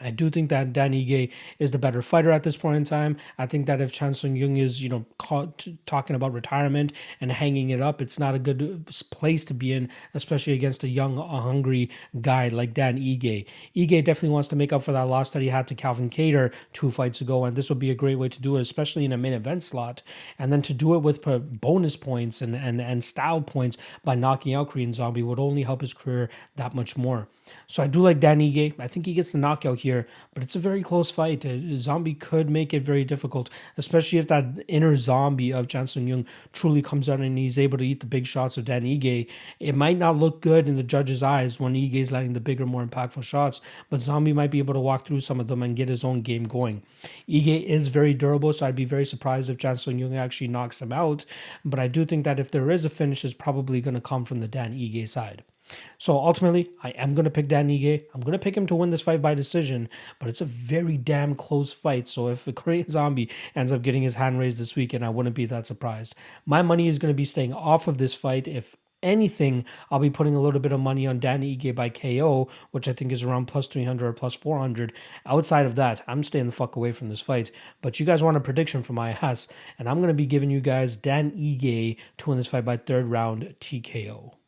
I 0.00 0.10
do 0.10 0.30
think 0.30 0.48
that 0.48 0.72
Dan 0.72 0.92
Ige 0.92 1.30
is 1.58 1.72
the 1.72 1.78
better 1.78 2.00
fighter 2.00 2.30
at 2.30 2.42
this 2.42 2.56
point 2.56 2.76
in 2.76 2.84
time. 2.84 3.16
I 3.36 3.46
think 3.46 3.66
that 3.66 3.80
if 3.80 3.92
Chan 3.92 4.14
Sung 4.14 4.34
Jung 4.34 4.56
is, 4.56 4.82
you 4.82 4.88
know, 4.88 5.04
caught, 5.18 5.66
talking 5.84 6.16
about 6.16 6.32
retirement 6.32 6.92
and 7.20 7.30
hanging 7.30 7.70
it 7.70 7.82
up, 7.82 8.00
it's 8.00 8.18
not 8.18 8.34
a 8.34 8.38
good 8.38 8.86
place 9.10 9.44
to 9.44 9.54
be 9.54 9.72
in, 9.72 9.90
especially 10.14 10.54
against 10.54 10.84
a 10.84 10.88
young, 10.88 11.16
hungry 11.18 11.90
guy 12.20 12.48
like 12.48 12.72
Dan 12.72 12.96
Ige. 12.96 13.44
Ige 13.76 14.04
definitely 14.04 14.30
wants 14.30 14.48
to 14.48 14.56
make 14.56 14.72
up 14.72 14.82
for 14.82 14.92
that 14.92 15.02
loss 15.02 15.30
that 15.30 15.42
he 15.42 15.48
had 15.48 15.68
to 15.68 15.74
Calvin 15.74 16.08
Kattar 16.08 16.52
two 16.72 16.90
fights 16.90 17.20
ago, 17.20 17.44
and 17.44 17.54
this 17.54 17.68
would 17.68 17.78
be 17.78 17.90
a 17.90 17.94
great 17.94 18.16
way 18.16 18.28
to 18.30 18.40
do 18.40 18.56
it, 18.56 18.62
especially 18.62 19.04
in 19.04 19.12
a 19.12 19.18
main 19.18 19.34
event 19.34 19.62
slot. 19.62 20.02
And 20.38 20.50
then 20.50 20.62
to 20.62 20.72
do 20.72 20.94
it 20.94 21.00
with 21.00 21.22
bonus 21.60 21.96
points 21.96 22.40
and, 22.40 22.56
and, 22.56 22.80
and 22.80 23.04
style 23.04 23.42
points 23.42 23.76
by 24.02 24.14
knocking 24.14 24.54
out 24.54 24.70
Korean 24.70 24.94
Zombie 24.94 25.22
would 25.22 25.38
only 25.38 25.64
help 25.64 25.82
his 25.82 25.92
career 25.92 26.30
that 26.56 26.74
much 26.74 26.96
more. 26.96 27.28
So 27.66 27.82
I 27.82 27.86
do 27.86 28.00
like 28.00 28.20
Dan 28.20 28.40
Ige. 28.40 28.74
I 28.78 28.88
think 28.88 29.06
he 29.06 29.14
gets 29.14 29.32
the 29.32 29.38
knockout 29.38 29.80
here, 29.80 30.06
but 30.34 30.42
it's 30.42 30.56
a 30.56 30.58
very 30.58 30.82
close 30.82 31.10
fight. 31.10 31.44
A 31.44 31.78
zombie 31.78 32.14
could 32.14 32.50
make 32.50 32.74
it 32.74 32.82
very 32.82 33.04
difficult, 33.04 33.48
especially 33.76 34.18
if 34.18 34.28
that 34.28 34.44
inner 34.68 34.96
zombie 34.96 35.52
of 35.52 35.68
Chan 35.68 35.88
Sung 35.88 36.08
Jung 36.08 36.26
truly 36.52 36.82
comes 36.82 37.08
out 37.08 37.20
and 37.20 37.38
he's 37.38 37.58
able 37.58 37.78
to 37.78 37.86
eat 37.86 38.00
the 38.00 38.06
big 38.06 38.26
shots 38.26 38.56
of 38.56 38.64
Dan 38.64 38.82
Ige. 38.82 39.28
It 39.58 39.74
might 39.74 39.98
not 39.98 40.16
look 40.16 40.40
good 40.40 40.68
in 40.68 40.76
the 40.76 40.82
judge's 40.82 41.22
eyes 41.22 41.60
when 41.60 41.74
Ige 41.74 41.94
is 41.94 42.12
letting 42.12 42.32
the 42.32 42.40
bigger, 42.40 42.66
more 42.66 42.84
impactful 42.84 43.22
shots, 43.22 43.60
but 43.88 44.02
Zombie 44.02 44.32
might 44.32 44.50
be 44.50 44.58
able 44.58 44.74
to 44.74 44.80
walk 44.80 45.06
through 45.06 45.20
some 45.20 45.40
of 45.40 45.48
them 45.48 45.62
and 45.62 45.76
get 45.76 45.88
his 45.88 46.04
own 46.04 46.22
game 46.22 46.44
going. 46.44 46.82
Ige 47.28 47.64
is 47.64 47.88
very 47.88 48.14
durable, 48.14 48.52
so 48.52 48.66
I'd 48.66 48.74
be 48.74 48.84
very 48.84 49.04
surprised 49.04 49.48
if 49.48 49.58
Chan 49.58 49.78
Sung 49.78 49.98
Jung 49.98 50.16
actually 50.16 50.48
knocks 50.48 50.82
him 50.82 50.92
out. 50.92 51.24
But 51.64 51.78
I 51.78 51.88
do 51.88 52.04
think 52.04 52.24
that 52.24 52.40
if 52.40 52.50
there 52.50 52.70
is 52.70 52.84
a 52.84 52.90
finish, 52.90 53.24
it's 53.24 53.34
probably 53.34 53.80
going 53.80 53.94
to 53.94 54.00
come 54.00 54.24
from 54.24 54.40
the 54.40 54.48
Dan 54.48 54.74
Ige 54.74 55.08
side. 55.08 55.44
So 55.98 56.18
ultimately, 56.18 56.70
I 56.82 56.90
am 56.90 57.14
going 57.14 57.24
to 57.24 57.30
pick 57.30 57.48
Dan 57.48 57.68
Ige. 57.68 58.04
I'm 58.14 58.20
going 58.20 58.32
to 58.32 58.38
pick 58.38 58.56
him 58.56 58.66
to 58.68 58.74
win 58.74 58.90
this 58.90 59.02
fight 59.02 59.20
by 59.20 59.34
decision, 59.34 59.88
but 60.18 60.28
it's 60.28 60.40
a 60.40 60.46
very 60.46 60.96
damn 60.96 61.34
close 61.34 61.72
fight. 61.72 62.08
So 62.08 62.28
if 62.28 62.44
the 62.44 62.52
Korean 62.52 62.88
Zombie 62.90 63.30
ends 63.54 63.72
up 63.72 63.82
getting 63.82 64.02
his 64.02 64.14
hand 64.14 64.38
raised 64.38 64.58
this 64.58 64.76
weekend, 64.76 65.04
I 65.04 65.10
wouldn't 65.10 65.34
be 65.34 65.46
that 65.46 65.66
surprised. 65.66 66.14
My 66.46 66.62
money 66.62 66.88
is 66.88 66.98
going 66.98 67.12
to 67.12 67.16
be 67.16 67.24
staying 67.24 67.52
off 67.52 67.88
of 67.88 67.98
this 67.98 68.14
fight 68.14 68.48
if 68.48 68.76
anything, 69.02 69.64
I'll 69.90 69.98
be 69.98 70.10
putting 70.10 70.34
a 70.34 70.40
little 70.40 70.60
bit 70.60 70.72
of 70.72 70.80
money 70.80 71.06
on 71.06 71.20
Danny 71.20 71.56
Ige 71.56 71.74
by 71.74 71.88
KO, 71.88 72.48
which 72.70 72.88
I 72.88 72.92
think 72.92 73.12
is 73.12 73.22
around 73.22 73.46
plus 73.46 73.66
300 73.68 74.06
or 74.06 74.12
plus 74.12 74.34
400. 74.34 74.92
Outside 75.26 75.66
of 75.66 75.74
that, 75.76 76.02
I'm 76.06 76.22
staying 76.22 76.46
the 76.46 76.52
fuck 76.52 76.76
away 76.76 76.92
from 76.92 77.08
this 77.08 77.20
fight. 77.20 77.50
But 77.82 78.00
you 78.00 78.06
guys 78.06 78.22
want 78.22 78.36
a 78.36 78.40
prediction 78.40 78.82
from 78.82 78.96
my 78.96 79.12
ass, 79.22 79.48
and 79.78 79.88
I'm 79.88 79.98
going 79.98 80.08
to 80.08 80.14
be 80.14 80.26
giving 80.26 80.50
you 80.50 80.60
guys 80.60 80.96
Dan 80.96 81.32
Ige 81.32 81.96
to 82.18 82.28
win 82.28 82.38
this 82.38 82.46
fight 82.46 82.64
by 82.64 82.76
third 82.76 83.06
round 83.06 83.54
TKO. 83.60 84.39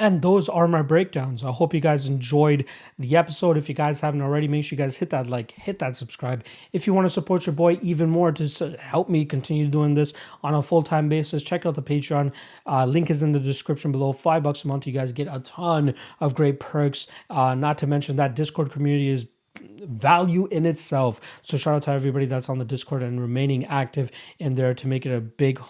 And 0.00 0.22
those 0.22 0.48
are 0.48 0.66
my 0.66 0.80
breakdowns. 0.80 1.44
I 1.44 1.50
hope 1.50 1.74
you 1.74 1.80
guys 1.80 2.06
enjoyed 2.06 2.64
the 2.98 3.18
episode. 3.18 3.58
If 3.58 3.68
you 3.68 3.74
guys 3.74 4.00
haven't 4.00 4.22
already, 4.22 4.48
make 4.48 4.64
sure 4.64 4.74
you 4.74 4.82
guys 4.82 4.96
hit 4.96 5.10
that 5.10 5.26
like, 5.26 5.50
hit 5.52 5.78
that 5.80 5.94
subscribe. 5.94 6.42
If 6.72 6.86
you 6.86 6.94
want 6.94 7.04
to 7.04 7.10
support 7.10 7.44
your 7.44 7.52
boy 7.52 7.78
even 7.82 8.08
more 8.08 8.32
to 8.32 8.76
help 8.78 9.10
me 9.10 9.26
continue 9.26 9.68
doing 9.68 9.92
this 9.92 10.14
on 10.42 10.54
a 10.54 10.62
full 10.62 10.82
time 10.82 11.10
basis, 11.10 11.42
check 11.42 11.66
out 11.66 11.74
the 11.74 11.82
Patreon. 11.82 12.32
Uh, 12.66 12.86
link 12.86 13.10
is 13.10 13.22
in 13.22 13.32
the 13.32 13.40
description 13.40 13.92
below. 13.92 14.14
Five 14.14 14.42
bucks 14.42 14.64
a 14.64 14.68
month, 14.68 14.86
you 14.86 14.94
guys 14.94 15.12
get 15.12 15.28
a 15.30 15.40
ton 15.40 15.94
of 16.18 16.34
great 16.34 16.60
perks. 16.60 17.06
Uh, 17.28 17.54
not 17.54 17.76
to 17.76 17.86
mention 17.86 18.16
that 18.16 18.34
Discord 18.34 18.70
community 18.70 19.10
is 19.10 19.26
value 19.82 20.46
in 20.46 20.64
itself. 20.64 21.40
So 21.42 21.58
shout 21.58 21.74
out 21.74 21.82
to 21.82 21.90
everybody 21.90 22.24
that's 22.24 22.48
on 22.48 22.56
the 22.56 22.64
Discord 22.64 23.02
and 23.02 23.20
remaining 23.20 23.66
active 23.66 24.10
in 24.38 24.54
there 24.54 24.72
to 24.72 24.86
make 24.86 25.04
it 25.04 25.14
a 25.14 25.20
big 25.20 25.60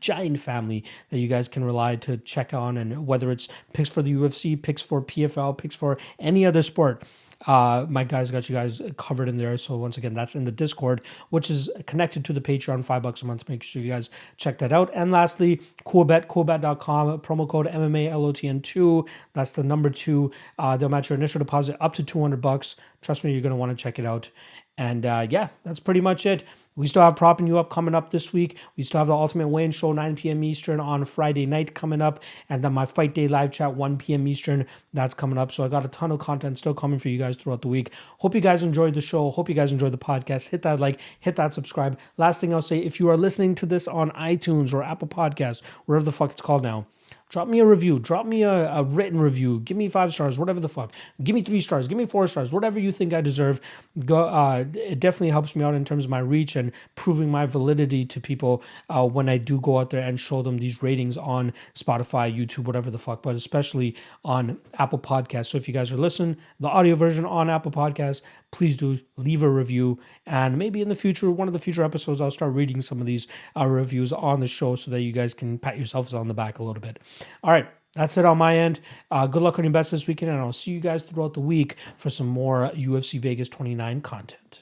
giant 0.00 0.40
family 0.40 0.84
that 1.10 1.18
you 1.18 1.28
guys 1.28 1.48
can 1.48 1.64
rely 1.64 1.96
to 1.96 2.16
check 2.18 2.52
on 2.54 2.76
and 2.76 3.06
whether 3.06 3.30
it's 3.30 3.48
picks 3.72 3.88
for 3.88 4.02
the 4.02 4.12
UFC, 4.12 4.60
picks 4.60 4.82
for 4.82 5.02
PFL, 5.02 5.56
picks 5.56 5.76
for 5.76 5.98
any 6.18 6.44
other 6.44 6.62
sport. 6.62 7.04
Uh, 7.46 7.86
my 7.88 8.02
guys 8.04 8.30
got 8.30 8.48
you 8.48 8.54
guys 8.54 8.82
covered 8.96 9.28
in 9.28 9.36
there. 9.36 9.56
So 9.58 9.76
once 9.76 9.96
again, 9.96 10.14
that's 10.14 10.34
in 10.34 10.44
the 10.44 10.52
Discord, 10.52 11.02
which 11.30 11.50
is 11.50 11.70
connected 11.86 12.24
to 12.26 12.32
the 12.32 12.40
Patreon, 12.40 12.84
five 12.84 13.02
bucks 13.02 13.22
a 13.22 13.26
month. 13.26 13.48
Make 13.48 13.62
sure 13.62 13.80
you 13.80 13.90
guys 13.90 14.10
check 14.36 14.58
that 14.58 14.72
out. 14.72 14.90
And 14.92 15.12
lastly, 15.12 15.60
Coolbet, 15.86 16.26
coolbet.com, 16.26 17.20
promo 17.20 17.48
code 17.48 17.66
MMALOTN2. 17.66 19.08
That's 19.34 19.52
the 19.52 19.62
number 19.62 19.90
two. 19.90 20.32
Uh, 20.58 20.76
they'll 20.76 20.88
match 20.88 21.10
your 21.10 21.16
initial 21.16 21.38
deposit 21.38 21.76
up 21.80 21.94
to 21.94 22.02
200 22.02 22.40
bucks. 22.40 22.76
Trust 23.02 23.22
me, 23.22 23.32
you're 23.32 23.42
going 23.42 23.50
to 23.50 23.56
want 23.56 23.76
to 23.76 23.80
check 23.80 23.98
it 23.98 24.06
out. 24.06 24.30
And 24.76 25.06
uh, 25.06 25.26
yeah, 25.28 25.48
that's 25.64 25.80
pretty 25.80 26.00
much 26.00 26.26
it. 26.26 26.44
We 26.78 26.86
still 26.86 27.02
have 27.02 27.16
propping 27.16 27.48
you 27.48 27.58
up 27.58 27.70
coming 27.70 27.92
up 27.92 28.10
this 28.10 28.32
week. 28.32 28.56
We 28.76 28.84
still 28.84 28.98
have 28.98 29.08
the 29.08 29.12
Ultimate 29.12 29.48
Weigh-In 29.48 29.72
Show 29.72 29.90
9 29.90 30.14
p.m. 30.14 30.44
Eastern 30.44 30.78
on 30.78 31.04
Friday 31.06 31.44
night 31.44 31.74
coming 31.74 32.00
up, 32.00 32.22
and 32.48 32.62
then 32.62 32.72
my 32.72 32.86
Fight 32.86 33.14
Day 33.14 33.26
live 33.26 33.50
chat 33.50 33.74
1 33.74 33.98
p.m. 33.98 34.28
Eastern 34.28 34.64
that's 34.92 35.12
coming 35.12 35.38
up. 35.38 35.50
So 35.50 35.64
I 35.64 35.68
got 35.68 35.84
a 35.84 35.88
ton 35.88 36.12
of 36.12 36.20
content 36.20 36.56
still 36.56 36.74
coming 36.74 37.00
for 37.00 37.08
you 37.08 37.18
guys 37.18 37.36
throughout 37.36 37.62
the 37.62 37.68
week. 37.68 37.92
Hope 38.18 38.32
you 38.32 38.40
guys 38.40 38.62
enjoyed 38.62 38.94
the 38.94 39.00
show. 39.00 39.32
Hope 39.32 39.48
you 39.48 39.56
guys 39.56 39.72
enjoyed 39.72 39.92
the 39.92 39.98
podcast. 39.98 40.50
Hit 40.50 40.62
that 40.62 40.78
like, 40.78 41.00
hit 41.18 41.34
that 41.34 41.52
subscribe. 41.52 41.98
Last 42.16 42.40
thing 42.40 42.54
I'll 42.54 42.62
say, 42.62 42.78
if 42.78 43.00
you 43.00 43.08
are 43.08 43.16
listening 43.16 43.56
to 43.56 43.66
this 43.66 43.88
on 43.88 44.12
iTunes 44.12 44.72
or 44.72 44.84
Apple 44.84 45.08
Podcasts, 45.08 45.64
wherever 45.86 46.04
the 46.04 46.12
fuck 46.12 46.30
it's 46.30 46.42
called 46.42 46.62
now 46.62 46.86
Drop 47.28 47.46
me 47.46 47.58
a 47.60 47.66
review. 47.66 47.98
Drop 47.98 48.24
me 48.24 48.42
a, 48.42 48.72
a, 48.72 48.82
written 48.82 49.20
review. 49.20 49.60
Give 49.60 49.76
me 49.76 49.88
five 49.88 50.14
stars, 50.14 50.38
whatever 50.38 50.60
the 50.60 50.68
fuck. 50.68 50.92
Give 51.22 51.34
me 51.34 51.42
three 51.42 51.60
stars. 51.60 51.86
Give 51.86 51.98
me 51.98 52.06
four 52.06 52.26
stars. 52.26 52.52
Whatever 52.52 52.78
you 52.78 52.90
think 52.90 53.12
I 53.12 53.20
deserve. 53.20 53.60
Go. 54.06 54.24
Uh, 54.28 54.64
it 54.74 54.98
definitely 54.98 55.30
helps 55.30 55.54
me 55.54 55.62
out 55.62 55.74
in 55.74 55.84
terms 55.84 56.04
of 56.04 56.10
my 56.10 56.20
reach 56.20 56.56
and 56.56 56.72
proving 56.94 57.30
my 57.30 57.44
validity 57.44 58.06
to 58.06 58.20
people 58.20 58.62
uh, 58.88 59.06
when 59.06 59.28
I 59.28 59.36
do 59.36 59.60
go 59.60 59.78
out 59.78 59.90
there 59.90 60.02
and 60.02 60.18
show 60.18 60.40
them 60.40 60.58
these 60.58 60.82
ratings 60.82 61.16
on 61.16 61.52
Spotify, 61.74 62.34
YouTube, 62.34 62.64
whatever 62.64 62.90
the 62.90 62.98
fuck. 62.98 63.22
But 63.22 63.36
especially 63.36 63.94
on 64.24 64.58
Apple 64.78 64.98
Podcasts. 64.98 65.48
So 65.48 65.58
if 65.58 65.68
you 65.68 65.74
guys 65.74 65.92
are 65.92 65.98
listening, 65.98 66.38
the 66.58 66.68
audio 66.68 66.94
version 66.94 67.26
on 67.26 67.50
Apple 67.50 67.70
Podcasts, 67.70 68.22
please 68.50 68.76
do 68.76 68.98
leave 69.16 69.42
a 69.42 69.48
review. 69.48 69.98
And 70.26 70.58
maybe 70.58 70.80
in 70.80 70.88
the 70.88 70.94
future, 70.94 71.30
one 71.30 71.48
of 71.48 71.52
the 71.52 71.58
future 71.58 71.84
episodes, 71.84 72.20
I'll 72.20 72.30
start 72.30 72.54
reading 72.54 72.80
some 72.80 73.00
of 73.00 73.06
these 73.06 73.26
uh, 73.56 73.66
reviews 73.66 74.12
on 74.12 74.40
the 74.40 74.46
show 74.46 74.74
so 74.74 74.90
that 74.90 75.02
you 75.02 75.12
guys 75.12 75.34
can 75.34 75.58
pat 75.58 75.76
yourselves 75.76 76.14
on 76.14 76.28
the 76.28 76.34
back 76.34 76.58
a 76.58 76.62
little 76.62 76.80
bit. 76.80 76.98
All 77.42 77.52
right. 77.52 77.68
That's 77.94 78.18
it 78.18 78.24
on 78.24 78.38
my 78.38 78.56
end. 78.56 78.80
Uh, 79.10 79.26
good 79.26 79.42
luck 79.42 79.58
on 79.58 79.64
your 79.64 79.72
bets 79.72 79.90
this 79.90 80.06
weekend, 80.06 80.30
and 80.30 80.40
I'll 80.40 80.52
see 80.52 80.70
you 80.70 80.78
guys 80.78 81.02
throughout 81.02 81.34
the 81.34 81.40
week 81.40 81.76
for 81.96 82.10
some 82.10 82.26
more 82.26 82.70
UFC 82.74 83.18
Vegas 83.18 83.48
29 83.48 84.02
content. 84.02 84.60